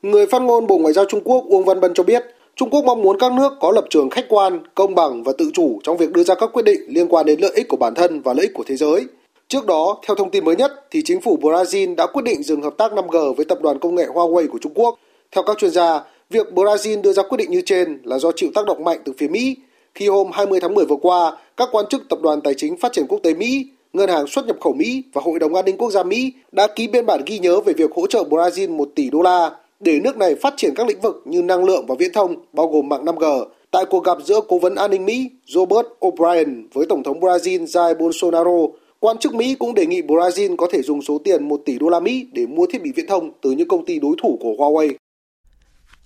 Người 0.02 0.26
phát 0.26 0.42
ngôn 0.42 0.68
Bộ 0.68 0.78
Ngoại 0.78 0.94
giao 0.94 1.06
Trung 1.06 1.22
Quốc 1.24 1.46
Uông 1.50 1.66
Văn 1.66 1.80
Bân 1.80 1.94
cho 1.94 2.04
biết, 2.04 2.24
Trung 2.56 2.70
Quốc 2.70 2.86
mong 2.86 3.02
muốn 3.02 3.20
các 3.20 3.32
nước 3.32 3.54
có 3.60 3.72
lập 3.72 3.86
trường 3.90 4.10
khách 4.10 4.26
quan, 4.30 4.60
công 4.76 4.96
bằng 4.96 5.24
và 5.24 5.34
tự 5.38 5.52
chủ 5.54 5.80
trong 5.84 5.98
việc 5.98 6.12
đưa 6.12 6.24
ra 6.24 6.36
các 6.36 6.50
quyết 6.54 6.66
định 6.66 6.82
liên 6.88 7.08
quan 7.08 7.26
đến 7.26 7.40
lợi 7.40 7.52
ích 7.56 7.68
của 7.68 7.78
bản 7.78 7.94
thân 7.96 8.22
và 8.22 8.34
lợi 8.34 8.46
ích 8.46 8.54
của 8.54 8.64
thế 8.68 8.76
giới. 8.76 9.06
Trước 9.48 9.66
đó, 9.66 10.00
theo 10.08 10.16
thông 10.16 10.32
tin 10.32 10.46
mới 10.46 10.56
nhất, 10.56 10.72
thì 10.92 11.02
chính 11.06 11.22
phủ 11.22 11.38
Brazil 11.42 11.96
đã 11.96 12.08
quyết 12.08 12.22
định 12.26 12.44
dừng 12.44 12.62
hợp 12.62 12.74
tác 12.78 12.92
5G 12.92 13.34
với 13.34 13.46
tập 13.46 13.58
đoàn 13.62 13.80
công 13.80 13.96
nghệ 13.96 14.06
Huawei 14.06 14.48
của 14.48 14.58
Trung 14.62 14.74
Quốc. 14.76 15.00
Theo 15.32 15.44
các 15.44 15.58
chuyên 15.58 15.72
gia, 15.72 16.00
việc 16.30 16.48
Brazil 16.56 17.02
đưa 17.02 17.14
ra 17.14 17.24
quyết 17.24 17.38
định 17.38 17.52
như 17.52 17.62
trên 17.66 18.02
là 18.04 18.20
do 18.20 18.32
chịu 18.36 18.50
tác 18.56 18.66
động 18.66 18.84
mạnh 18.84 19.00
từ 19.06 19.14
phía 19.18 19.28
Mỹ, 19.28 19.56
khi 19.96 20.08
hôm 20.08 20.32
20 20.34 20.60
tháng 20.60 20.74
10 20.74 20.86
vừa 20.86 20.98
qua, 21.02 21.38
các 21.58 21.70
quan 21.72 21.86
chức 21.90 22.10
Tập 22.10 22.20
đoàn 22.22 22.42
Tài 22.42 22.54
chính 22.58 22.78
Phát 22.78 22.94
triển 22.94 23.08
Quốc 23.08 23.20
tế 23.24 23.34
Mỹ, 23.34 23.66
Ngân 23.94 24.10
hàng 24.10 24.28
xuất 24.28 24.48
nhập 24.48 24.58
khẩu 24.62 24.74
Mỹ 24.74 25.04
và 25.14 25.22
Hội 25.26 25.40
đồng 25.40 25.56
An 25.56 25.66
ninh 25.66 25.78
Quốc 25.78 25.92
gia 25.92 26.04
Mỹ 26.04 26.34
đã 26.52 26.68
ký 26.68 26.88
biên 26.88 27.06
bản 27.06 27.22
ghi 27.26 27.40
nhớ 27.40 27.60
về 27.60 27.74
việc 27.74 27.92
hỗ 27.96 28.08
trợ 28.08 28.24
Brazil 28.30 28.76
1 28.76 28.90
tỷ 28.96 29.10
đô 29.10 29.22
la 29.22 29.52
để 29.82 30.00
nước 30.00 30.18
này 30.18 30.36
phát 30.36 30.54
triển 30.58 30.74
các 30.76 30.88
lĩnh 30.88 31.02
vực 31.02 31.24
như 31.26 31.42
năng 31.42 31.64
lượng 31.64 31.86
và 31.88 31.96
viễn 32.00 32.14
thông, 32.14 32.36
bao 32.54 32.68
gồm 32.68 32.90
mạng 32.90 33.06
5G. 33.06 33.46
Tại 33.72 33.86
cuộc 33.90 34.04
gặp 34.04 34.18
giữa 34.26 34.40
Cố 34.48 34.60
vấn 34.60 34.76
An 34.76 34.92
ninh 34.92 35.06
Mỹ 35.06 35.32
Robert 35.46 35.88
O'Brien 36.00 36.64
với 36.74 36.86
Tổng 36.90 37.04
thống 37.04 37.20
Brazil 37.20 37.66
Jair 37.66 37.98
Bolsonaro, 37.98 38.68
quan 39.00 39.18
chức 39.18 39.34
Mỹ 39.34 39.56
cũng 39.60 39.74
đề 39.74 39.86
nghị 39.86 40.02
Brazil 40.02 40.56
có 40.56 40.68
thể 40.72 40.82
dùng 40.82 41.02
số 41.02 41.18
tiền 41.24 41.48
1 41.48 41.62
tỷ 41.66 41.80
đô 41.80 41.90
la 41.90 42.00
Mỹ 42.00 42.28
để 42.34 42.46
mua 42.46 42.66
thiết 42.72 42.84
bị 42.84 42.92
viễn 42.96 43.08
thông 43.08 43.32
từ 43.42 43.52
những 43.52 43.68
công 43.68 43.86
ty 43.86 44.00
đối 44.00 44.16
thủ 44.22 44.38
của 44.42 44.54
Huawei. 44.58 44.94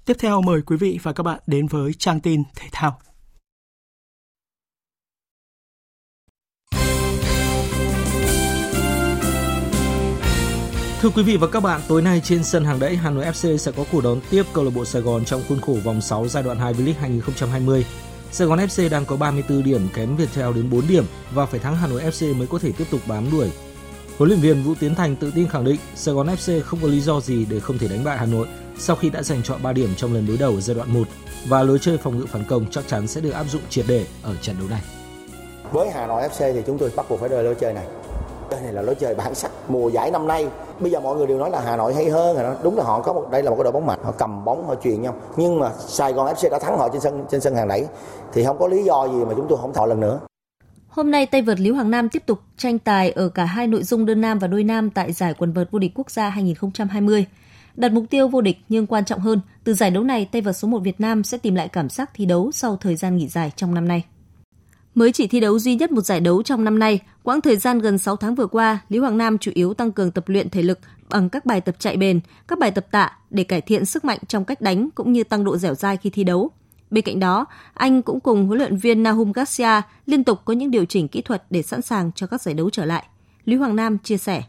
Tiếp 0.06 0.14
theo 0.20 0.42
mời 0.42 0.62
quý 0.66 0.78
vị 0.80 1.00
và 1.04 1.14
các 1.14 1.24
bạn 1.24 1.40
đến 1.48 1.68
với 1.68 1.92
trang 1.98 2.20
tin 2.20 2.44
thể 2.56 2.68
thao. 2.72 2.98
Thưa 11.06 11.12
quý 11.16 11.24
vị 11.24 11.38
và 11.38 11.48
các 11.48 11.60
bạn, 11.60 11.82
tối 11.88 12.02
nay 12.02 12.22
trên 12.24 12.44
sân 12.44 12.66
hàng 12.66 12.80
đẫy 12.80 12.96
Hà 12.96 13.10
Nội 13.10 13.26
FC 13.26 13.58
sẽ 13.58 13.72
có 13.72 13.84
cuộc 13.92 14.04
đón 14.04 14.20
tiếp 14.30 14.44
câu 14.54 14.64
lạc 14.64 14.72
bộ 14.76 14.86
Sài 14.86 15.02
Gòn 15.02 15.26
trong 15.26 15.42
khuôn 15.50 15.62
khổ 15.62 15.74
vòng 15.84 16.02
6 16.02 16.28
giai 16.28 16.44
đoạn 16.44 16.58
2 16.58 16.74
V-League 16.74 16.94
2020. 17.00 17.86
Sài 18.32 18.48
Gòn 18.48 18.60
FC 18.60 18.90
đang 18.90 19.06
có 19.06 19.16
34 19.16 19.64
điểm 19.64 19.88
kém 19.96 20.16
Viettel 20.16 20.54
đến 20.56 20.70
4 20.70 20.88
điểm 20.88 21.06
và 21.34 21.46
phải 21.46 21.60
thắng 21.60 21.76
Hà 21.76 21.88
Nội 21.88 22.02
FC 22.02 22.36
mới 22.36 22.48
có 22.48 22.60
thể 22.60 22.72
tiếp 22.78 22.84
tục 22.92 23.02
bám 23.08 23.32
đuổi. 23.32 23.52
Huấn 24.18 24.30
luyện 24.30 24.42
viên 24.42 24.64
Vũ 24.64 24.74
Tiến 24.80 24.96
Thành 24.96 25.16
tự 25.16 25.32
tin 25.36 25.48
khẳng 25.48 25.66
định 25.66 25.78
Sài 25.96 26.16
Gòn 26.16 26.28
FC 26.28 26.62
không 26.62 26.80
có 26.82 26.88
lý 26.88 27.00
do 27.00 27.20
gì 27.20 27.46
để 27.50 27.60
không 27.60 27.78
thể 27.78 27.88
đánh 27.88 28.04
bại 28.04 28.18
Hà 28.18 28.26
Nội 28.26 28.48
sau 28.78 28.96
khi 28.96 29.10
đã 29.10 29.24
giành 29.24 29.44
chọn 29.44 29.64
3 29.64 29.74
điểm 29.74 29.90
trong 29.98 30.14
lần 30.14 30.28
đối 30.28 30.38
đầu 30.38 30.52
ở 30.52 30.62
giai 30.62 30.76
đoạn 30.76 30.94
1 30.94 31.08
và 31.48 31.64
lối 31.64 31.80
chơi 31.82 31.98
phòng 31.98 32.20
ngự 32.20 32.26
phản 32.26 32.44
công 32.50 32.66
chắc 32.72 32.88
chắn 32.88 33.08
sẽ 33.08 33.22
được 33.22 33.32
áp 33.32 33.46
dụng 33.50 33.62
triệt 33.70 33.86
để 33.88 34.06
ở 34.24 34.36
trận 34.42 34.56
đấu 34.60 34.68
này. 34.68 34.82
Với 35.72 35.90
Hà 35.90 36.08
Nội 36.08 36.22
FC 36.22 36.54
thì 36.54 36.60
chúng 36.68 36.78
tôi 36.78 36.92
bắt 36.96 37.06
buộc 37.10 37.20
phải 37.20 37.30
rời 37.30 37.44
lối 37.44 37.56
chơi 37.56 37.74
này. 37.74 37.86
Đây 38.52 38.62
này 38.62 38.74
là 38.74 38.82
lối 38.82 38.96
chơi 38.96 39.16
bản 39.16 39.36
sắc 39.36 39.52
mùa 39.68 39.90
giải 39.90 40.12
năm 40.12 40.28
nay. 40.28 40.48
Bây 40.80 40.92
giờ 40.92 41.00
mọi 41.00 41.16
người 41.18 41.28
đều 41.28 41.38
nói 41.38 41.50
là 41.50 41.62
Hà 41.62 41.78
Nội 41.78 41.94
hay 41.94 42.10
hơn, 42.10 42.58
đúng 42.64 42.78
là 42.78 42.84
họ 42.84 43.02
có 43.02 43.14
một 43.14 43.28
đây 43.32 43.44
là 43.44 43.50
một 43.50 43.56
cái 43.56 43.64
đội 43.64 43.74
bóng 43.74 43.86
mạnh, 43.86 44.00
họ 44.04 44.12
cầm 44.12 44.46
bóng 44.46 44.68
họ 44.68 44.76
truyền 44.84 45.02
nhau. 45.02 45.16
Nhưng 45.38 45.60
mà 45.60 45.72
Sài 45.80 46.14
Gòn 46.14 46.34
FC 46.34 46.50
đã 46.50 46.60
thắng 46.60 46.78
họ 46.78 46.90
trên 46.90 47.02
sân 47.02 47.26
trên 47.32 47.42
sân 47.42 47.56
hàng 47.56 47.68
đẩy 47.68 47.88
thì 48.34 48.44
không 48.44 48.60
có 48.60 48.68
lý 48.68 48.84
do 48.84 49.08
gì 49.08 49.26
mà 49.26 49.34
chúng 49.36 49.46
tôi 49.50 49.58
không 49.62 49.74
thọ 49.74 49.86
lần 49.86 50.00
nữa. 50.00 50.20
Hôm 50.88 51.12
nay 51.12 51.26
tay 51.26 51.42
vợt 51.42 51.60
Lý 51.60 51.70
Hoàng 51.70 51.92
Nam 51.92 52.10
tiếp 52.10 52.24
tục 52.26 52.40
tranh 52.58 52.80
tài 52.80 53.12
ở 53.12 53.30
cả 53.30 53.46
hai 53.46 53.68
nội 53.68 53.84
dung 53.84 54.06
đơn 54.06 54.22
nam 54.22 54.40
và 54.40 54.48
đôi 54.48 54.64
nam 54.64 54.90
tại 54.90 55.14
giải 55.14 55.34
quần 55.38 55.54
vợt 55.54 55.72
vô 55.72 55.80
địch 55.80 55.92
quốc 55.96 56.12
gia 56.12 56.30
2020. 56.30 57.26
Đặt 57.76 57.92
mục 57.92 58.04
tiêu 58.10 58.28
vô 58.28 58.42
địch 58.42 58.58
nhưng 58.70 58.88
quan 58.88 59.06
trọng 59.06 59.20
hơn, 59.20 59.42
từ 59.64 59.74
giải 59.74 59.92
đấu 59.92 60.04
này 60.04 60.30
tay 60.32 60.42
vợt 60.42 60.58
số 60.58 60.68
1 60.68 60.80
Việt 60.80 61.02
Nam 61.02 61.24
sẽ 61.24 61.38
tìm 61.38 61.56
lại 61.56 61.68
cảm 61.68 61.90
giác 61.90 62.10
thi 62.14 62.26
đấu 62.26 62.52
sau 62.52 62.78
thời 62.82 62.96
gian 62.96 63.18
nghỉ 63.18 63.28
dài 63.28 63.52
trong 63.56 63.74
năm 63.74 63.88
nay. 63.88 64.04
Mới 64.96 65.12
chỉ 65.12 65.28
thi 65.28 65.40
đấu 65.40 65.60
duy 65.60 65.76
nhất 65.76 65.92
một 65.92 66.02
giải 66.02 66.20
đấu 66.20 66.44
trong 66.44 66.64
năm 66.64 66.80
nay, 66.80 67.00
quãng 67.24 67.42
thời 67.42 67.58
gian 67.58 67.80
gần 67.80 67.98
6 67.98 68.16
tháng 68.16 68.36
vừa 68.36 68.48
qua, 68.48 68.80
Lý 68.90 69.00
Hoàng 69.00 69.18
Nam 69.18 69.38
chủ 69.38 69.52
yếu 69.54 69.74
tăng 69.74 69.92
cường 69.92 70.12
tập 70.12 70.24
luyện 70.28 70.50
thể 70.50 70.62
lực 70.62 70.80
bằng 71.10 71.30
các 71.30 71.46
bài 71.46 71.62
tập 71.62 71.76
chạy 71.80 71.98
bền, 71.98 72.20
các 72.48 72.60
bài 72.60 72.72
tập 72.72 72.86
tạ 72.92 73.12
để 73.30 73.44
cải 73.44 73.62
thiện 73.62 73.86
sức 73.86 74.06
mạnh 74.06 74.20
trong 74.28 74.46
cách 74.46 74.62
đánh 74.62 74.90
cũng 74.96 75.14
như 75.14 75.24
tăng 75.24 75.44
độ 75.44 75.58
dẻo 75.58 75.76
dai 75.76 75.98
khi 75.98 76.10
thi 76.10 76.24
đấu. 76.24 76.50
Bên 76.90 77.04
cạnh 77.04 77.20
đó, 77.20 77.46
anh 77.74 78.02
cũng 78.02 78.20
cùng 78.20 78.46
huấn 78.48 78.60
luyện 78.60 78.78
viên 78.78 79.04
Nahum 79.04 79.32
Garcia 79.32 79.82
liên 80.06 80.24
tục 80.24 80.40
có 80.46 80.54
những 80.54 80.72
điều 80.72 80.86
chỉnh 80.86 81.08
kỹ 81.08 81.22
thuật 81.22 81.44
để 81.50 81.62
sẵn 81.62 81.82
sàng 81.82 82.12
cho 82.16 82.28
các 82.28 82.42
giải 82.42 82.54
đấu 82.54 82.70
trở 82.70 82.86
lại. 82.86 83.06
Lý 83.46 83.56
Hoàng 83.56 83.76
Nam 83.76 83.98
chia 83.98 84.18
sẻ. 84.18 84.44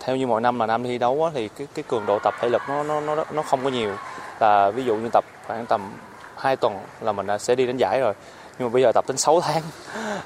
Theo 0.00 0.16
như 0.16 0.26
mọi 0.26 0.40
năm 0.40 0.58
là 0.58 0.66
Nam 0.66 0.84
thi 0.84 0.98
đấu 0.98 1.30
thì 1.34 1.48
cái 1.48 1.66
cái 1.74 1.84
cường 1.88 2.06
độ 2.06 2.18
tập 2.18 2.34
thể 2.40 2.48
lực 2.48 2.62
nó 2.68 2.82
nó 2.82 3.00
nó 3.00 3.24
nó 3.34 3.42
không 3.42 3.64
có 3.64 3.70
nhiều. 3.70 3.96
Là 4.40 4.70
ví 4.70 4.84
dụ 4.84 4.96
như 4.96 5.08
tập 5.12 5.24
khoảng 5.46 5.66
tầm 5.66 5.80
2 6.36 6.56
tuần 6.56 6.72
là 7.00 7.12
mình 7.12 7.26
sẽ 7.38 7.54
đi 7.54 7.66
đến 7.66 7.76
giải 7.76 8.00
rồi. 8.00 8.14
Nhưng 8.62 8.70
mà 8.70 8.72
bây 8.72 8.82
giờ 8.82 8.92
tập 8.92 9.04
đến 9.08 9.16
6 9.16 9.40
tháng 9.40 9.62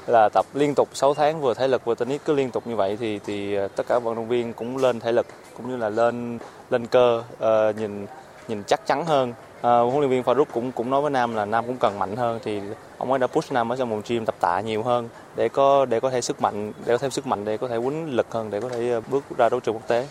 là 0.07 0.29
tập 0.33 0.45
liên 0.53 0.75
tục 0.75 0.89
6 0.93 1.13
tháng 1.13 1.41
vừa 1.41 1.53
thể 1.53 1.67
lực 1.67 1.85
vừa 1.85 1.95
tennis 1.95 2.21
cứ 2.25 2.33
liên 2.33 2.51
tục 2.51 2.67
như 2.67 2.75
vậy 2.75 2.97
thì 2.99 3.19
thì 3.25 3.55
ờ, 3.55 3.67
tất 3.67 3.87
cả 3.87 3.99
vận 3.99 4.15
động 4.15 4.27
viên 4.27 4.53
cũng 4.53 4.77
lên 4.77 4.99
thể 4.99 5.11
lực 5.11 5.25
cũng 5.57 5.69
như 5.69 5.77
là 5.77 5.89
lên 5.89 6.39
lên 6.69 6.87
cơ 6.87 7.23
uh, 7.33 7.75
nhìn 7.75 8.05
nhìn 8.47 8.63
chắc 8.67 8.85
chắn 8.85 9.05
hơn 9.05 9.29
uh, 9.29 9.63
huấn 9.63 9.99
luyện 9.99 10.09
viên 10.09 10.23
Farouk 10.23 10.45
cũng 10.53 10.71
cũng 10.71 10.89
nói 10.89 11.01
với 11.01 11.11
Nam 11.11 11.35
là 11.35 11.45
Nam 11.45 11.65
cũng 11.67 11.77
cần 11.77 11.99
mạnh 11.99 12.15
hơn 12.15 12.39
thì 12.43 12.61
ông 12.97 13.11
ấy 13.11 13.19
đã 13.19 13.27
push 13.27 13.51
Nam 13.51 13.71
ở 13.71 13.75
trong 13.75 13.89
vòng 13.89 14.01
gym 14.07 14.25
tập 14.25 14.35
tạ 14.39 14.61
nhiều 14.61 14.83
hơn 14.83 15.09
để 15.35 15.49
có 15.49 15.85
để 15.85 15.99
có 15.99 16.09
thể 16.09 16.21
sức 16.21 16.41
mạnh 16.41 16.73
để 16.85 16.93
có 16.93 16.97
thêm 16.97 17.11
sức 17.11 17.27
mạnh 17.27 17.45
để 17.45 17.57
có 17.57 17.67
thể 17.67 17.77
quấn 17.77 18.11
lực 18.11 18.27
hơn 18.31 18.49
để 18.49 18.61
có 18.61 18.69
thể 18.69 19.01
bước 19.11 19.23
ra 19.37 19.49
đấu 19.49 19.59
trường 19.59 19.75
quốc 19.75 19.87
tế. 19.87 20.07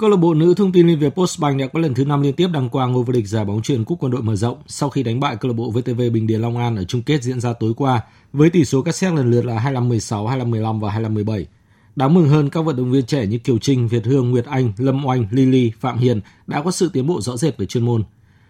Câu 0.00 0.10
lạc 0.10 0.16
bộ 0.16 0.34
nữ 0.34 0.54
thông 0.54 0.72
tin 0.72 0.86
liên 0.86 0.98
việt 0.98 1.14
Postbank 1.14 1.60
đã 1.60 1.66
có 1.66 1.80
lần 1.80 1.94
thứ 1.94 2.04
5 2.04 2.22
liên 2.22 2.34
tiếp 2.34 2.48
đăng 2.52 2.68
quang 2.68 2.92
ngôi 2.92 3.04
vô 3.04 3.12
địch 3.12 3.28
giải 3.28 3.44
bóng 3.44 3.62
chuyền 3.62 3.84
cúp 3.84 3.98
quân 4.00 4.12
đội 4.12 4.22
mở 4.22 4.36
rộng 4.36 4.58
sau 4.66 4.90
khi 4.90 5.02
đánh 5.02 5.20
bại 5.20 5.36
câu 5.36 5.50
lạc 5.50 5.56
bộ 5.56 5.70
VTV 5.70 6.00
Bình 6.12 6.26
Điền 6.26 6.40
Long 6.40 6.56
An 6.56 6.76
ở 6.76 6.84
chung 6.84 7.02
kết 7.02 7.22
diễn 7.22 7.40
ra 7.40 7.52
tối 7.52 7.74
qua 7.76 8.00
với 8.32 8.50
tỷ 8.50 8.64
số 8.64 8.82
các 8.82 8.94
xét 8.94 9.12
lần 9.12 9.30
lượt 9.30 9.44
là 9.44 9.54
25-16, 9.54 10.50
25-15 10.50 10.80
và 10.80 10.98
25-17. 10.98 11.44
Đáng 11.96 12.14
mừng 12.14 12.28
hơn, 12.28 12.50
các 12.50 12.60
vận 12.60 12.76
động 12.76 12.90
viên 12.90 13.06
trẻ 13.06 13.26
như 13.26 13.38
Kiều 13.38 13.58
Trinh, 13.58 13.88
Việt 13.88 14.04
Hương, 14.04 14.30
Nguyệt 14.30 14.44
Anh, 14.44 14.72
Lâm 14.78 15.06
Oanh, 15.06 15.26
Lily, 15.30 15.72
Phạm 15.80 15.98
Hiền 15.98 16.20
đã 16.46 16.62
có 16.62 16.70
sự 16.70 16.90
tiến 16.92 17.06
bộ 17.06 17.20
rõ 17.20 17.36
rệt 17.36 17.56
về 17.58 17.66
chuyên 17.66 17.84
môn. 17.84 18.02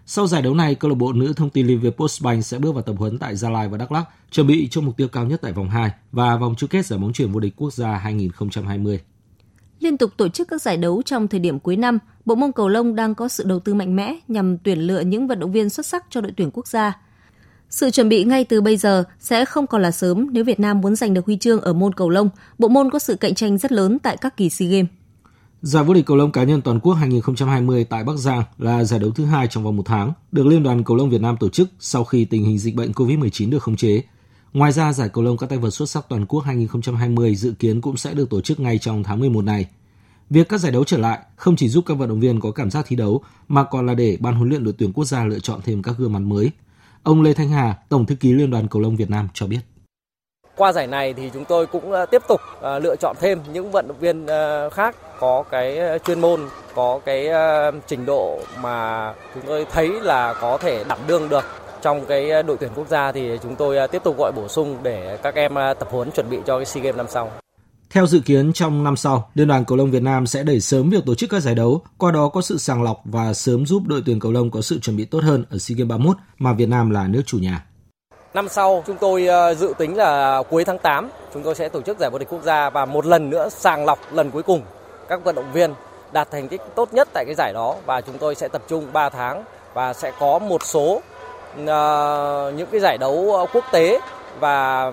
Sau 0.07 0.26
giải 0.26 0.42
đấu 0.42 0.55
này, 0.55 0.74
câu 0.74 0.88
lạc 0.88 0.98
bộ 0.98 1.12
nữ 1.12 1.32
thông 1.36 1.51
tin 1.51 1.66
liên 1.66 1.80
việt 1.80 1.96
Postbank 1.96 2.44
sẽ 2.44 2.59
bước 2.59 2.72
vào 2.72 2.82
tập 2.82 2.94
huấn 2.98 3.18
tại 3.18 3.36
Gia 3.36 3.51
Lai 3.51 3.68
và 3.68 3.78
Đắk 3.78 3.92
Lắk, 3.92 4.09
chuẩn 4.30 4.46
bị 4.46 4.68
cho 4.70 4.80
mục 4.80 4.96
tiêu 4.96 5.09
cao 5.09 5.24
nhất 5.24 5.40
tại 5.42 5.53
vòng 5.53 5.70
2 5.70 5.90
và 6.12 6.36
vòng 6.36 6.55
chung 6.59 6.70
kết 6.70 6.86
giải 6.86 6.98
bóng 6.98 7.12
chuyền 7.12 7.32
vô 7.32 7.40
địch 7.40 7.55
quốc 7.57 7.72
gia 7.72 7.96
2020. 7.96 9.01
Liên 9.81 9.99
tục 9.99 10.11
tổ 10.16 10.28
chức 10.28 10.49
các 10.49 10.62
giải 10.62 10.76
đấu 10.76 11.03
trong 11.03 11.28
thời 11.28 11.41
điểm 11.41 11.61
cuối 11.61 11.76
năm, 11.76 11.99
bộ 12.24 12.35
môn 12.35 12.53
cầu 12.53 12.68
lông 12.68 12.95
đang 12.95 13.14
có 13.14 13.28
sự 13.28 13.45
đầu 13.45 13.59
tư 13.59 13.74
mạnh 13.74 13.97
mẽ 13.97 14.16
nhằm 14.28 14.59
tuyển 14.59 14.78
lựa 14.78 15.01
những 15.01 15.28
vận 15.28 15.41
động 15.41 15.53
viên 15.53 15.70
xuất 15.70 15.87
sắc 15.87 16.05
cho 16.11 16.20
đội 16.20 16.33
tuyển 16.37 16.51
quốc 16.53 16.66
gia. 16.66 16.99
Sự 17.70 17.91
chuẩn 17.91 18.09
bị 18.09 18.24
ngay 18.24 18.45
từ 18.45 18.61
bây 18.61 18.76
giờ 18.76 19.05
sẽ 19.18 19.45
không 19.45 19.66
còn 19.66 19.83
là 19.83 19.91
sớm 19.91 20.26
nếu 20.33 20.45
Việt 20.45 20.61
Nam 20.61 20.81
muốn 20.81 20.97
giành 20.97 21.14
được 21.14 21.26
huy 21.26 21.37
chương 21.37 21.61
ở 21.61 21.72
môn 21.72 21.95
cầu 21.95 22.11
lông. 22.11 22.28
Bộ 22.59 22.68
môn 22.68 22.91
có 22.91 22.99
sự 22.99 23.16
cạnh 23.16 23.35
tranh 23.35 23.59
rất 23.59 23.72
lớn 23.72 23.99
tại 23.99 24.16
các 24.16 24.37
kỳ 24.37 24.51
SEA 24.51 24.68
Games. 24.68 24.91
Giải 25.62 25.85
vô 25.85 25.95
địch 25.95 26.07
cầu 26.07 26.16
lông 26.16 26.33
cá 26.33 26.45
nhân 26.45 26.62
toàn 26.62 26.81
quốc 26.81 26.95
2020 26.95 27.85
tại 27.85 28.05
Bắc 28.05 28.16
Giang 28.16 28.43
là 28.59 28.85
giải 28.85 29.01
đấu 29.01 29.11
thứ 29.11 29.24
hai 29.24 29.47
trong 29.47 29.64
vòng 29.64 29.76
một 29.76 29.83
tháng, 29.87 30.12
được 30.33 30.47
Liên 30.47 30.62
đoàn 30.62 30.85
Cầu 30.85 30.97
lông 30.97 31.11
Việt 31.11 31.20
Nam 31.20 31.37
tổ 31.41 31.49
chức 31.49 31.68
sau 31.78 32.05
khi 32.05 32.24
tình 32.24 32.45
hình 32.45 32.59
dịch 32.59 32.74
bệnh 32.74 32.93
COVID-19 32.93 33.51
được 33.51 33.62
khống 33.62 33.76
chế. 33.76 34.03
Ngoài 34.53 34.72
ra, 34.72 34.92
giải 34.92 35.09
cầu 35.09 35.24
lông 35.24 35.36
các 35.36 35.48
tay 35.48 35.59
vợt 35.59 35.74
xuất 35.74 35.90
sắc 35.90 36.05
toàn 36.09 36.26
quốc 36.26 36.40
2020 36.40 37.34
dự 37.34 37.53
kiến 37.59 37.80
cũng 37.80 37.96
sẽ 37.96 38.14
được 38.14 38.30
tổ 38.30 38.40
chức 38.40 38.61
ngay 38.61 38.78
trong 38.78 39.03
tháng 39.03 39.20
11 39.20 39.44
này. 39.44 39.66
Việc 40.30 40.48
các 40.48 40.59
giải 40.59 40.72
đấu 40.72 40.84
trở 40.84 40.98
lại 40.98 41.18
không 41.36 41.57
chỉ 41.57 41.68
giúp 41.68 41.84
các 41.86 41.94
vận 41.94 42.09
động 42.09 42.20
viên 42.20 42.40
có 42.40 42.51
cảm 42.51 42.70
giác 42.70 42.84
thi 42.88 42.96
đấu, 42.96 43.22
mà 43.48 43.64
còn 43.64 43.86
là 43.86 43.94
để 43.94 44.16
ban 44.20 44.34
huấn 44.34 44.48
luyện 44.48 44.64
đội 44.64 44.74
tuyển 44.78 44.92
quốc 44.92 45.05
gia 45.05 45.24
lựa 45.24 45.38
chọn 45.38 45.61
thêm 45.64 45.82
các 45.82 45.94
gương 45.98 46.12
mặt 46.12 46.18
mới. 46.18 46.51
Ông 47.03 47.22
Lê 47.22 47.34
Thanh 47.34 47.48
Hà, 47.48 47.76
Tổng 47.88 48.07
thư 48.07 48.14
ký 48.14 48.32
Liên 48.32 48.51
đoàn 48.51 48.68
Cầu 48.68 48.82
lông 48.82 48.96
Việt 48.96 49.11
Nam 49.11 49.28
cho 49.34 49.46
biết. 49.46 49.61
Qua 50.57 50.72
giải 50.72 50.86
này 50.86 51.14
thì 51.14 51.30
chúng 51.34 51.44
tôi 51.44 51.66
cũng 51.66 51.92
ờ, 51.92 52.07
tiếp 52.07 52.22
tục 52.28 52.40
ờ, 52.61 52.78
lựa 52.78 52.96
chọn 52.96 53.16
thêm 53.20 53.38
những 53.53 53.70
vận 53.70 53.88
động 53.88 53.98
viên 54.01 54.26
ờ, 54.26 54.70
khác 54.70 54.96
có 55.20 55.44
cái 55.51 55.78
chuyên 56.07 56.20
môn, 56.20 56.40
có 56.74 57.01
cái 57.05 57.28
trình 57.86 58.07
độ 58.07 58.40
mà 58.61 59.12
chúng 59.34 59.42
tôi 59.46 59.66
thấy 59.72 59.88
là 59.88 60.34
có 60.40 60.59
thể 60.59 60.84
đảm 60.88 60.98
đương 61.07 61.28
được 61.28 61.44
trong 61.83 62.07
cái 62.07 62.43
đội 62.43 62.57
tuyển 62.61 62.70
quốc 62.74 62.89
gia 62.89 63.12
thì 63.12 63.39
chúng 63.43 63.57
tôi 63.57 63.89
tiếp 63.89 64.03
tục 64.05 64.18
gọi 64.18 64.33
bổ 64.37 64.49
sung 64.49 64.76
để 64.83 65.18
các 65.22 65.35
em 65.35 65.55
tập 65.55 65.89
huấn 65.91 66.11
chuẩn 66.11 66.31
bị 66.31 66.39
cho 66.47 66.59
cái 66.59 66.66
SEA 66.66 66.83
Games 66.83 66.97
năm 66.97 67.07
sau. 67.09 67.31
Theo 67.91 68.07
dự 68.07 68.20
kiến 68.20 68.53
trong 68.53 68.85
năm 68.85 68.97
sau, 68.97 69.31
Liên 69.35 69.49
đoàn 69.49 69.64
cầu 69.64 69.78
lông 69.78 69.91
Việt 69.91 70.03
Nam 70.03 70.26
sẽ 70.26 70.43
đẩy 70.43 70.61
sớm 70.61 70.91
việc 70.91 71.05
tổ 71.07 71.14
chức 71.14 71.31
các 71.31 71.41
giải 71.41 71.55
đấu, 71.55 71.83
qua 71.99 72.11
đó 72.12 72.28
có 72.28 72.43
sự 72.43 72.59
sàng 72.59 72.83
lọc 72.83 73.01
và 73.05 73.35
sớm 73.35 73.66
giúp 73.66 73.83
đội 73.87 74.03
tuyển 74.07 74.20
cầu 74.20 74.33
lông 74.33 74.51
có 74.51 74.61
sự 74.61 74.78
chuẩn 74.78 74.97
bị 74.97 75.05
tốt 75.05 75.20
hơn 75.22 75.45
ở 75.51 75.59
SEA 75.59 75.76
Games 75.78 75.89
31 75.89 76.16
mà 76.39 76.53
Việt 76.53 76.68
Nam 76.68 76.91
là 76.91 77.07
nước 77.07 77.22
chủ 77.26 77.39
nhà. 77.39 77.64
Năm 78.35 78.49
sau 78.49 78.85
chúng 78.87 78.97
tôi 79.01 79.26
ờ, 79.26 79.55
dự 79.55 79.72
tính 79.78 79.97
là 79.97 80.43
cuối 80.51 80.64
tháng 80.64 80.78
8 80.78 81.11
chúng 81.35 81.43
tôi 81.43 81.55
sẽ 81.55 81.68
tổ 81.68 81.83
chức 81.83 81.99
giải 81.99 82.11
vô 82.11 82.18
địch 82.18 82.28
quốc 82.31 82.43
gia 82.43 82.70
và 82.70 82.85
một 82.85 83.07
lần 83.07 83.31
nữa 83.31 83.49
sàng 83.49 83.85
lọc 83.85 83.99
lần 84.12 84.31
cuối 84.31 84.43
cùng 84.43 84.62
các 85.09 85.24
vận 85.24 85.35
động 85.35 85.53
viên 85.53 85.74
đạt 86.12 86.31
thành 86.31 86.49
tích 86.49 86.61
tốt 86.74 86.93
nhất 86.93 87.09
tại 87.12 87.24
cái 87.24 87.35
giải 87.35 87.53
đó 87.53 87.76
và 87.87 88.01
chúng 88.01 88.18
tôi 88.18 88.35
sẽ 88.35 88.49
tập 88.49 88.62
trung 88.68 88.87
3 88.93 89.09
tháng 89.09 89.45
và 89.74 89.93
sẽ 89.93 90.12
có 90.18 90.39
một 90.39 90.62
số 90.64 91.01
những 92.57 92.68
cái 92.72 92.80
giải 92.80 92.98
đấu 92.98 93.34
ờ, 93.34 93.46
quốc 93.53 93.64
tế 93.72 94.01
và 94.40 94.92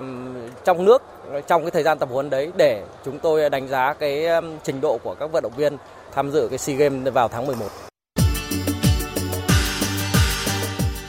trong 0.65 0.85
nước 0.85 1.01
trong 1.47 1.61
cái 1.61 1.71
thời 1.71 1.83
gian 1.83 1.99
tập 1.99 2.09
huấn 2.11 2.29
đấy 2.29 2.51
để 2.57 2.83
chúng 3.05 3.19
tôi 3.19 3.49
đánh 3.49 3.67
giá 3.67 3.93
cái 3.93 4.25
trình 4.63 4.81
độ 4.81 4.99
của 5.03 5.15
các 5.19 5.31
vận 5.31 5.43
động 5.43 5.53
viên 5.57 5.77
tham 6.13 6.31
dự 6.31 6.47
cái 6.49 6.57
SEA 6.57 6.75
Games 6.75 7.13
vào 7.13 7.27
tháng 7.27 7.47
11. 7.47 7.65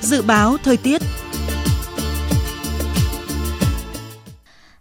Dự 0.01 0.23
báo 0.23 0.57
thời 0.65 0.77
tiết 0.77 1.03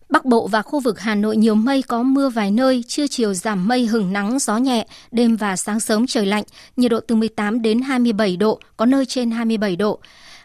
Bắc 0.09 0.25
Bộ 0.25 0.47
và 0.47 0.61
khu 0.61 0.79
vực 0.79 0.99
Hà 0.99 1.15
Nội 1.15 1.37
nhiều 1.37 1.55
mây 1.55 1.81
có 1.87 2.03
mưa 2.03 2.29
vài 2.29 2.51
nơi, 2.51 2.83
trưa 2.87 3.07
chiều 3.07 3.33
giảm 3.33 3.67
mây 3.67 3.85
hừng 3.85 4.13
nắng, 4.13 4.39
gió 4.39 4.57
nhẹ, 4.57 4.87
đêm 5.11 5.35
và 5.35 5.55
sáng 5.55 5.79
sớm 5.79 6.07
trời 6.07 6.25
lạnh, 6.25 6.43
nhiệt 6.75 6.91
độ 6.91 6.99
từ 7.07 7.15
18 7.15 7.61
đến 7.61 7.81
27 7.81 8.37
độ, 8.37 8.59
có 8.77 8.85
nơi 8.85 9.05
trên 9.05 9.31
27 9.31 9.75
độ. 9.75 9.99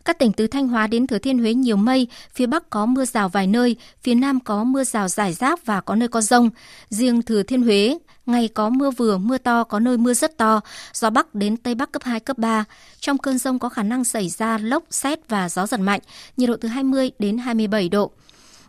Các 0.04 0.18
tỉnh 0.18 0.32
từ 0.32 0.46
Thanh 0.46 0.68
Hóa 0.68 0.86
đến 0.86 1.06
Thừa 1.06 1.18
Thiên 1.18 1.38
Huế 1.38 1.54
nhiều 1.54 1.76
mây, 1.76 2.06
phía 2.34 2.46
Bắc 2.46 2.70
có 2.70 2.86
mưa 2.86 3.04
rào 3.04 3.28
vài 3.28 3.46
nơi, 3.46 3.76
phía 4.02 4.14
Nam 4.14 4.40
có 4.40 4.64
mưa 4.64 4.84
rào 4.84 5.08
rải 5.08 5.32
rác 5.32 5.66
và 5.66 5.80
có 5.80 5.94
nơi 5.94 6.08
có 6.08 6.20
rông. 6.20 6.50
Riêng 6.88 7.22
Thừa 7.22 7.42
Thiên 7.42 7.62
Huế, 7.62 7.98
ngày 8.26 8.48
có 8.48 8.68
mưa 8.68 8.90
vừa, 8.90 9.18
mưa 9.18 9.38
to, 9.38 9.64
có 9.64 9.80
nơi 9.80 9.98
mưa 9.98 10.14
rất 10.14 10.36
to, 10.36 10.60
gió 10.92 11.10
Bắc 11.10 11.34
đến 11.34 11.56
Tây 11.56 11.74
Bắc 11.74 11.92
cấp 11.92 12.02
2, 12.04 12.20
cấp 12.20 12.38
3. 12.38 12.64
Trong 13.00 13.18
cơn 13.18 13.38
rông 13.38 13.58
có 13.58 13.68
khả 13.68 13.82
năng 13.82 14.04
xảy 14.04 14.28
ra 14.28 14.58
lốc, 14.58 14.84
xét 14.90 15.28
và 15.28 15.48
gió 15.48 15.66
giật 15.66 15.80
mạnh, 15.80 16.00
nhiệt 16.36 16.48
độ 16.48 16.56
từ 16.60 16.68
20 16.68 17.10
đến 17.18 17.38
27 17.38 17.88
độ. 17.88 18.10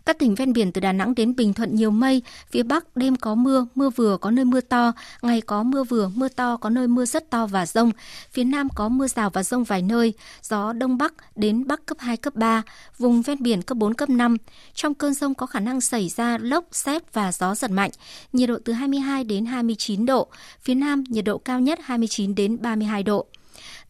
Các 0.06 0.20
tỉnh 0.20 0.36
ven 0.36 0.54
biển 0.54 0.72
từ 0.72 0.82
Đà 0.82 0.92
Nẵng 0.92 1.16
đến 1.16 1.36
Bình 1.36 1.54
Thuận 1.54 1.76
nhiều 1.76 1.92
mây, 1.92 2.22
phía 2.52 2.64
Bắc 2.64 2.98
đêm 2.98 3.16
có 3.16 3.36
mưa, 3.36 3.68
mưa 3.76 3.90
vừa 3.90 4.18
có 4.18 4.32
nơi 4.32 4.46
mưa 4.46 4.62
to, 4.62 4.94
ngày 5.22 5.42
có 5.42 5.64
mưa 5.64 5.84
vừa, 5.84 6.10
mưa 6.16 6.28
to 6.28 6.58
có 6.58 6.70
nơi 6.70 6.88
mưa 6.88 7.06
rất 7.06 7.30
to 7.30 7.46
và 7.46 7.66
rông. 7.66 7.92
Phía 8.32 8.44
Nam 8.44 8.68
có 8.76 8.90
mưa 8.90 9.08
rào 9.08 9.30
và 9.30 9.44
rông 9.44 9.64
vài 9.64 9.82
nơi, 9.82 10.14
gió 10.42 10.74
Đông 10.74 10.98
Bắc 10.98 11.14
đến 11.36 11.68
Bắc 11.68 11.86
cấp 11.86 11.98
2, 12.00 12.18
cấp 12.18 12.36
3, 12.36 12.62
vùng 12.98 13.22
ven 13.22 13.44
biển 13.44 13.62
cấp 13.62 13.78
4, 13.78 13.94
cấp 13.94 14.10
5. 14.10 14.38
Trong 14.74 14.94
cơn 14.94 15.14
rông 15.14 15.36
có 15.36 15.46
khả 15.46 15.60
năng 15.60 15.82
xảy 15.82 16.10
ra 16.10 16.38
lốc, 16.38 16.66
xét 16.72 17.14
và 17.14 17.32
gió 17.32 17.56
giật 17.56 17.72
mạnh, 17.72 17.92
nhiệt 18.34 18.50
độ 18.50 18.58
từ 18.66 18.74
22 18.74 19.24
đến 19.24 19.46
29 19.46 20.06
độ, 20.06 20.28
phía 20.62 20.76
Nam 20.76 21.04
nhiệt 21.08 21.26
độ 21.26 21.38
cao 21.38 21.60
nhất 21.60 21.80
29 21.84 22.36
đến 22.36 22.62
32 22.62 23.04
độ. 23.04 23.28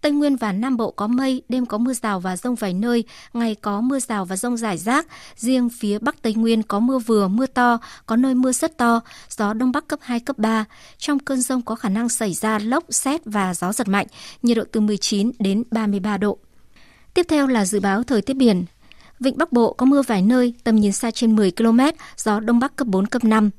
Tây 0.04 0.12
Nguyên 0.12 0.36
và 0.36 0.52
Nam 0.52 0.78
Bộ 0.78 0.92
có 0.92 1.08
mây, 1.08 1.42
đêm 1.50 1.66
có 1.66 1.78
mưa 1.78 1.94
rào 1.94 2.20
và 2.20 2.38
rông 2.38 2.56
vài 2.56 2.74
nơi, 2.74 3.04
ngày 3.34 3.56
có 3.56 3.82
mưa 3.82 4.00
rào 4.00 4.26
và 4.26 4.36
rông 4.36 4.58
rải 4.58 4.78
rác. 4.78 5.08
Riêng 5.36 5.70
phía 5.70 6.00
Bắc 6.00 6.22
Tây 6.22 6.34
Nguyên 6.34 6.64
có 6.64 6.80
mưa 6.80 7.00
vừa, 7.00 7.28
mưa 7.28 7.46
to, 7.46 7.80
có 8.06 8.16
nơi 8.16 8.36
mưa 8.36 8.52
rất 8.52 8.78
to, 8.78 9.02
gió 9.30 9.54
Đông 9.54 9.72
Bắc 9.72 9.88
cấp 9.88 10.00
2, 10.02 10.20
cấp 10.20 10.38
3. 10.38 10.66
Trong 10.98 11.20
cơn 11.20 11.42
rông 11.42 11.62
có 11.62 11.76
khả 11.76 11.90
năng 11.90 12.10
xảy 12.10 12.34
ra 12.34 12.60
lốc, 12.60 12.84
xét 12.90 13.22
và 13.26 13.54
gió 13.54 13.74
giật 13.74 13.88
mạnh, 13.88 14.08
nhiệt 14.42 14.58
độ 14.58 14.64
từ 14.72 14.80
19 14.80 15.32
đến 15.40 15.64
33 15.72 16.18
độ. 16.18 16.38
Tiếp 17.14 17.26
theo 17.30 17.48
là 17.48 17.66
dự 17.66 17.80
báo 17.80 18.04
thời 18.04 18.22
tiết 18.22 18.34
biển. 18.34 18.66
Vịnh 19.20 19.38
Bắc 19.38 19.52
Bộ 19.52 19.74
có 19.74 19.86
mưa 19.86 20.02
vài 20.02 20.22
nơi, 20.22 20.54
tầm 20.64 20.76
nhìn 20.76 20.92
xa 20.92 21.12
trên 21.12 21.36
10 21.36 21.52
km, 21.52 21.80
gió 22.18 22.40
Đông 22.40 22.60
Bắc 22.60 22.76
cấp 22.76 22.88
4, 22.88 23.06
cấp 23.06 23.24
5. 23.24 23.50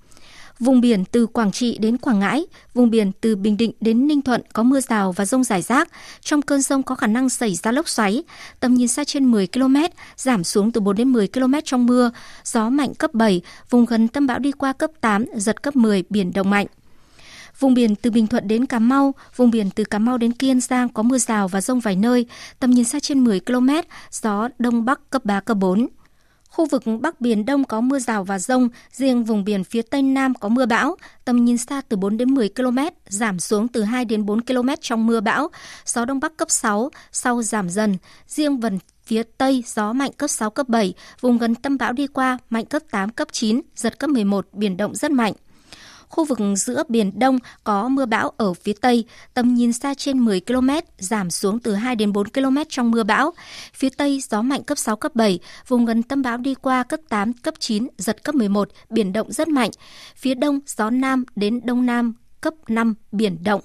Vùng 0.58 0.80
biển 0.80 1.04
từ 1.04 1.26
Quảng 1.26 1.52
Trị 1.52 1.78
đến 1.78 1.98
Quảng 1.98 2.18
Ngãi, 2.18 2.46
vùng 2.74 2.90
biển 2.90 3.12
từ 3.20 3.36
Bình 3.36 3.56
Định 3.56 3.72
đến 3.80 4.06
Ninh 4.06 4.22
Thuận 4.22 4.42
có 4.52 4.62
mưa 4.62 4.80
rào 4.80 5.12
và 5.12 5.24
rông 5.24 5.44
rải 5.44 5.62
rác. 5.62 5.88
Trong 6.20 6.42
cơn 6.42 6.60
rông 6.60 6.82
có 6.82 6.94
khả 6.94 7.06
năng 7.06 7.28
xảy 7.28 7.54
ra 7.54 7.72
lốc 7.72 7.88
xoáy, 7.88 8.22
tầm 8.60 8.74
nhìn 8.74 8.88
xa 8.88 9.04
trên 9.04 9.30
10 9.30 9.46
km, 9.46 9.76
giảm 10.16 10.44
xuống 10.44 10.72
từ 10.72 10.80
4 10.80 10.96
đến 10.96 11.12
10 11.12 11.28
km 11.28 11.54
trong 11.64 11.86
mưa, 11.86 12.10
gió 12.44 12.68
mạnh 12.68 12.94
cấp 12.94 13.14
7, 13.14 13.40
vùng 13.70 13.84
gần 13.84 14.08
tâm 14.08 14.26
bão 14.26 14.38
đi 14.38 14.52
qua 14.52 14.72
cấp 14.72 14.90
8, 15.00 15.24
giật 15.36 15.62
cấp 15.62 15.76
10, 15.76 16.04
biển 16.10 16.32
động 16.32 16.50
mạnh. 16.50 16.66
Vùng 17.58 17.74
biển 17.74 17.94
từ 17.96 18.10
Bình 18.10 18.26
Thuận 18.26 18.48
đến 18.48 18.66
Cà 18.66 18.78
Mau, 18.78 19.14
vùng 19.36 19.50
biển 19.50 19.70
từ 19.70 19.84
Cà 19.84 19.98
Mau 19.98 20.18
đến 20.18 20.32
Kiên 20.32 20.60
Giang 20.60 20.88
có 20.88 21.02
mưa 21.02 21.18
rào 21.18 21.48
và 21.48 21.60
rông 21.60 21.80
vài 21.80 21.96
nơi, 21.96 22.26
tầm 22.60 22.70
nhìn 22.70 22.84
xa 22.84 23.00
trên 23.00 23.24
10 23.24 23.40
km, 23.40 23.70
gió 24.10 24.48
đông 24.58 24.84
bắc 24.84 25.10
cấp 25.10 25.24
3, 25.24 25.40
cấp 25.40 25.56
4. 25.56 25.86
Khu 26.54 26.66
vực 26.66 26.82
Bắc 27.00 27.20
Biển 27.20 27.46
Đông 27.46 27.64
có 27.64 27.80
mưa 27.80 27.98
rào 27.98 28.24
và 28.24 28.38
rông, 28.38 28.68
riêng 28.92 29.24
vùng 29.24 29.44
biển 29.44 29.64
phía 29.64 29.82
Tây 29.82 30.02
Nam 30.02 30.34
có 30.34 30.48
mưa 30.48 30.66
bão, 30.66 30.96
tầm 31.24 31.44
nhìn 31.44 31.58
xa 31.58 31.80
từ 31.88 31.96
4 31.96 32.16
đến 32.16 32.34
10 32.34 32.48
km, 32.48 32.78
giảm 33.08 33.38
xuống 33.38 33.68
từ 33.68 33.82
2 33.82 34.04
đến 34.04 34.26
4 34.26 34.40
km 34.44 34.68
trong 34.80 35.06
mưa 35.06 35.20
bão, 35.20 35.48
gió 35.84 36.04
Đông 36.04 36.20
Bắc 36.20 36.36
cấp 36.36 36.50
6, 36.50 36.90
sau 37.12 37.42
giảm 37.42 37.68
dần. 37.68 37.96
Riêng 38.28 38.60
vần 38.60 38.78
phía 39.04 39.22
Tây 39.38 39.64
gió 39.66 39.92
mạnh 39.92 40.12
cấp 40.12 40.30
6, 40.30 40.50
cấp 40.50 40.68
7, 40.68 40.94
vùng 41.20 41.38
gần 41.38 41.54
tâm 41.54 41.78
bão 41.78 41.92
đi 41.92 42.06
qua 42.06 42.38
mạnh 42.50 42.64
cấp 42.64 42.82
8, 42.90 43.10
cấp 43.10 43.28
9, 43.32 43.60
giật 43.76 43.98
cấp 43.98 44.10
11, 44.10 44.46
biển 44.52 44.76
động 44.76 44.94
rất 44.94 45.10
mạnh. 45.10 45.32
Khu 46.14 46.24
vực 46.24 46.38
giữa 46.56 46.82
Biển 46.88 47.18
Đông 47.18 47.38
có 47.64 47.88
mưa 47.88 48.06
bão 48.06 48.32
ở 48.36 48.54
phía 48.54 48.72
Tây, 48.80 49.04
tầm 49.34 49.54
nhìn 49.54 49.72
xa 49.72 49.94
trên 49.94 50.18
10 50.18 50.40
km, 50.40 50.70
giảm 50.98 51.30
xuống 51.30 51.58
từ 51.58 51.74
2 51.74 51.96
đến 51.96 52.12
4 52.12 52.28
km 52.28 52.56
trong 52.68 52.90
mưa 52.90 53.02
bão. 53.02 53.32
Phía 53.74 53.88
Tây 53.96 54.20
gió 54.30 54.42
mạnh 54.42 54.62
cấp 54.62 54.78
6, 54.78 54.96
cấp 54.96 55.14
7, 55.14 55.38
vùng 55.68 55.84
gần 55.84 56.02
tâm 56.02 56.22
bão 56.22 56.36
đi 56.36 56.54
qua 56.54 56.82
cấp 56.82 57.00
8, 57.08 57.32
cấp 57.32 57.54
9, 57.58 57.88
giật 57.98 58.24
cấp 58.24 58.34
11, 58.34 58.68
biển 58.90 59.12
động 59.12 59.32
rất 59.32 59.48
mạnh. 59.48 59.70
Phía 60.16 60.34
Đông 60.34 60.60
gió 60.66 60.90
Nam 60.90 61.24
đến 61.36 61.60
Đông 61.64 61.86
Nam 61.86 62.14
cấp 62.40 62.54
5, 62.68 62.94
biển 63.12 63.38
động. 63.44 63.60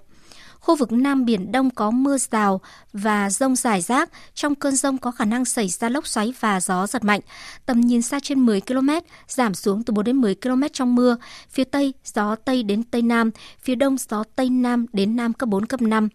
Khu 0.60 0.76
vực 0.76 0.92
Nam 0.92 1.26
Biển 1.26 1.52
Đông 1.52 1.70
có 1.70 1.92
mưa 1.92 2.18
rào 2.18 2.62
và 2.94 3.30
rông 3.30 3.56
rải 3.56 3.82
rác. 3.82 4.10
Trong 4.34 4.56
cơn 4.56 4.76
rông 4.76 4.98
có 4.98 5.12
khả 5.12 5.26
năng 5.26 5.46
xảy 5.46 5.68
ra 5.68 5.90
lốc 5.90 6.08
xoáy 6.08 6.34
và 6.40 6.60
gió 6.60 6.88
giật 6.88 7.04
mạnh. 7.04 7.22
Tầm 7.66 7.82
nhìn 7.82 8.02
xa 8.02 8.20
trên 8.24 8.46
10 8.46 8.62
km, 8.62 8.90
giảm 9.28 9.54
xuống 9.54 9.84
từ 9.84 9.94
4 9.94 10.06
đến 10.06 10.16
10 10.16 10.36
km 10.36 10.64
trong 10.74 10.96
mưa. 10.96 11.18
Phía 11.50 11.64
Tây, 11.64 11.94
gió 12.04 12.36
Tây 12.36 12.64
đến 12.64 12.84
Tây 12.84 13.02
Nam. 13.02 13.32
Phía 13.62 13.76
Đông, 13.76 13.96
gió 14.10 14.24
Tây 14.36 14.50
Nam 14.50 14.86
đến 14.94 15.16
Nam 15.16 15.34
cấp 15.34 15.50
4, 15.50 15.66
cấp 15.66 15.82
5. 15.82 16.10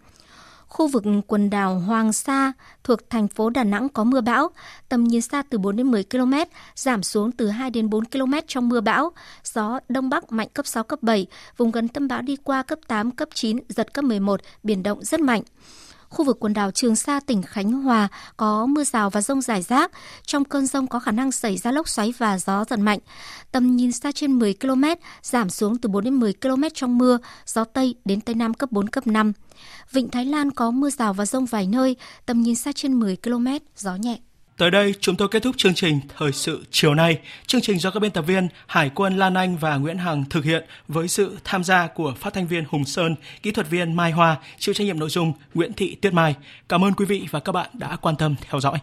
Khu 0.74 0.88
vực 0.88 1.04
quần 1.26 1.50
đảo 1.50 1.78
Hoàng 1.78 2.12
Sa 2.12 2.52
thuộc 2.84 3.10
thành 3.10 3.28
phố 3.28 3.50
Đà 3.50 3.64
Nẵng 3.64 3.88
có 3.88 4.04
mưa 4.04 4.20
bão, 4.20 4.50
tầm 4.88 5.04
nhìn 5.04 5.20
xa 5.20 5.42
từ 5.50 5.58
4 5.58 5.76
đến 5.76 5.90
10 5.90 6.04
km, 6.04 6.32
giảm 6.74 7.02
xuống 7.02 7.32
từ 7.32 7.48
2 7.48 7.70
đến 7.70 7.90
4 7.90 8.04
km 8.04 8.32
trong 8.46 8.68
mưa 8.68 8.80
bão, 8.80 9.12
gió 9.44 9.80
đông 9.88 10.08
bắc 10.08 10.32
mạnh 10.32 10.48
cấp 10.54 10.66
6 10.66 10.84
cấp 10.84 11.02
7, 11.02 11.26
vùng 11.56 11.70
gần 11.70 11.88
tâm 11.88 12.08
bão 12.08 12.22
đi 12.22 12.36
qua 12.36 12.62
cấp 12.62 12.78
8 12.86 13.10
cấp 13.10 13.28
9, 13.34 13.58
giật 13.68 13.94
cấp 13.94 14.04
11, 14.04 14.40
biển 14.62 14.82
động 14.82 15.04
rất 15.04 15.20
mạnh. 15.20 15.42
Khu 16.14 16.24
vực 16.24 16.36
quần 16.40 16.54
đảo 16.54 16.70
Trường 16.70 16.96
Sa, 16.96 17.20
tỉnh 17.20 17.42
Khánh 17.42 17.72
Hòa 17.72 18.08
có 18.36 18.66
mưa 18.66 18.84
rào 18.84 19.10
và 19.10 19.20
rông 19.20 19.40
rải 19.40 19.62
rác. 19.62 19.90
Trong 20.26 20.44
cơn 20.44 20.66
rông 20.66 20.86
có 20.86 20.98
khả 20.98 21.12
năng 21.12 21.32
xảy 21.32 21.56
ra 21.56 21.72
lốc 21.72 21.88
xoáy 21.88 22.14
và 22.18 22.38
gió 22.38 22.64
giật 22.64 22.78
mạnh. 22.78 22.98
Tầm 23.52 23.76
nhìn 23.76 23.92
xa 23.92 24.12
trên 24.12 24.38
10 24.38 24.54
km, 24.54 24.84
giảm 25.22 25.50
xuống 25.50 25.78
từ 25.78 25.88
4 25.88 26.04
đến 26.04 26.14
10 26.14 26.32
km 26.32 26.62
trong 26.74 26.98
mưa, 26.98 27.18
gió 27.46 27.64
Tây 27.64 27.94
đến 28.04 28.20
Tây 28.20 28.34
Nam 28.34 28.54
cấp 28.54 28.72
4, 28.72 28.88
cấp 28.88 29.06
5. 29.06 29.32
Vịnh 29.92 30.08
Thái 30.08 30.24
Lan 30.24 30.50
có 30.50 30.70
mưa 30.70 30.90
rào 30.90 31.12
và 31.12 31.26
rông 31.26 31.46
vài 31.46 31.66
nơi, 31.66 31.96
tầm 32.26 32.42
nhìn 32.42 32.54
xa 32.54 32.72
trên 32.74 33.00
10 33.00 33.16
km, 33.16 33.46
gió 33.76 33.96
nhẹ. 33.96 34.18
Tới 34.56 34.70
đây, 34.70 34.94
chúng 35.00 35.16
tôi 35.16 35.28
kết 35.28 35.42
thúc 35.42 35.56
chương 35.58 35.74
trình 35.74 36.00
Thời 36.16 36.32
sự 36.32 36.64
chiều 36.70 36.94
nay. 36.94 37.18
Chương 37.46 37.60
trình 37.60 37.78
do 37.78 37.90
các 37.90 38.00
biên 38.00 38.10
tập 38.10 38.22
viên 38.22 38.48
Hải 38.66 38.90
quân 38.94 39.16
Lan 39.18 39.34
Anh 39.34 39.56
và 39.56 39.76
Nguyễn 39.76 39.98
Hằng 39.98 40.24
thực 40.30 40.44
hiện 40.44 40.64
với 40.88 41.08
sự 41.08 41.38
tham 41.44 41.64
gia 41.64 41.86
của 41.86 42.14
phát 42.20 42.34
thanh 42.34 42.46
viên 42.46 42.64
Hùng 42.68 42.84
Sơn, 42.84 43.14
kỹ 43.42 43.50
thuật 43.50 43.70
viên 43.70 43.96
Mai 43.96 44.12
Hoa, 44.12 44.36
chịu 44.58 44.74
trách 44.74 44.84
nhiệm 44.84 44.98
nội 44.98 45.10
dung 45.10 45.32
Nguyễn 45.54 45.72
Thị 45.72 45.94
Tuyết 45.94 46.12
Mai. 46.12 46.34
Cảm 46.68 46.84
ơn 46.84 46.92
quý 46.92 47.04
vị 47.04 47.26
và 47.30 47.40
các 47.40 47.52
bạn 47.52 47.70
đã 47.72 47.96
quan 47.96 48.16
tâm 48.16 48.34
theo 48.50 48.60
dõi. 48.60 48.78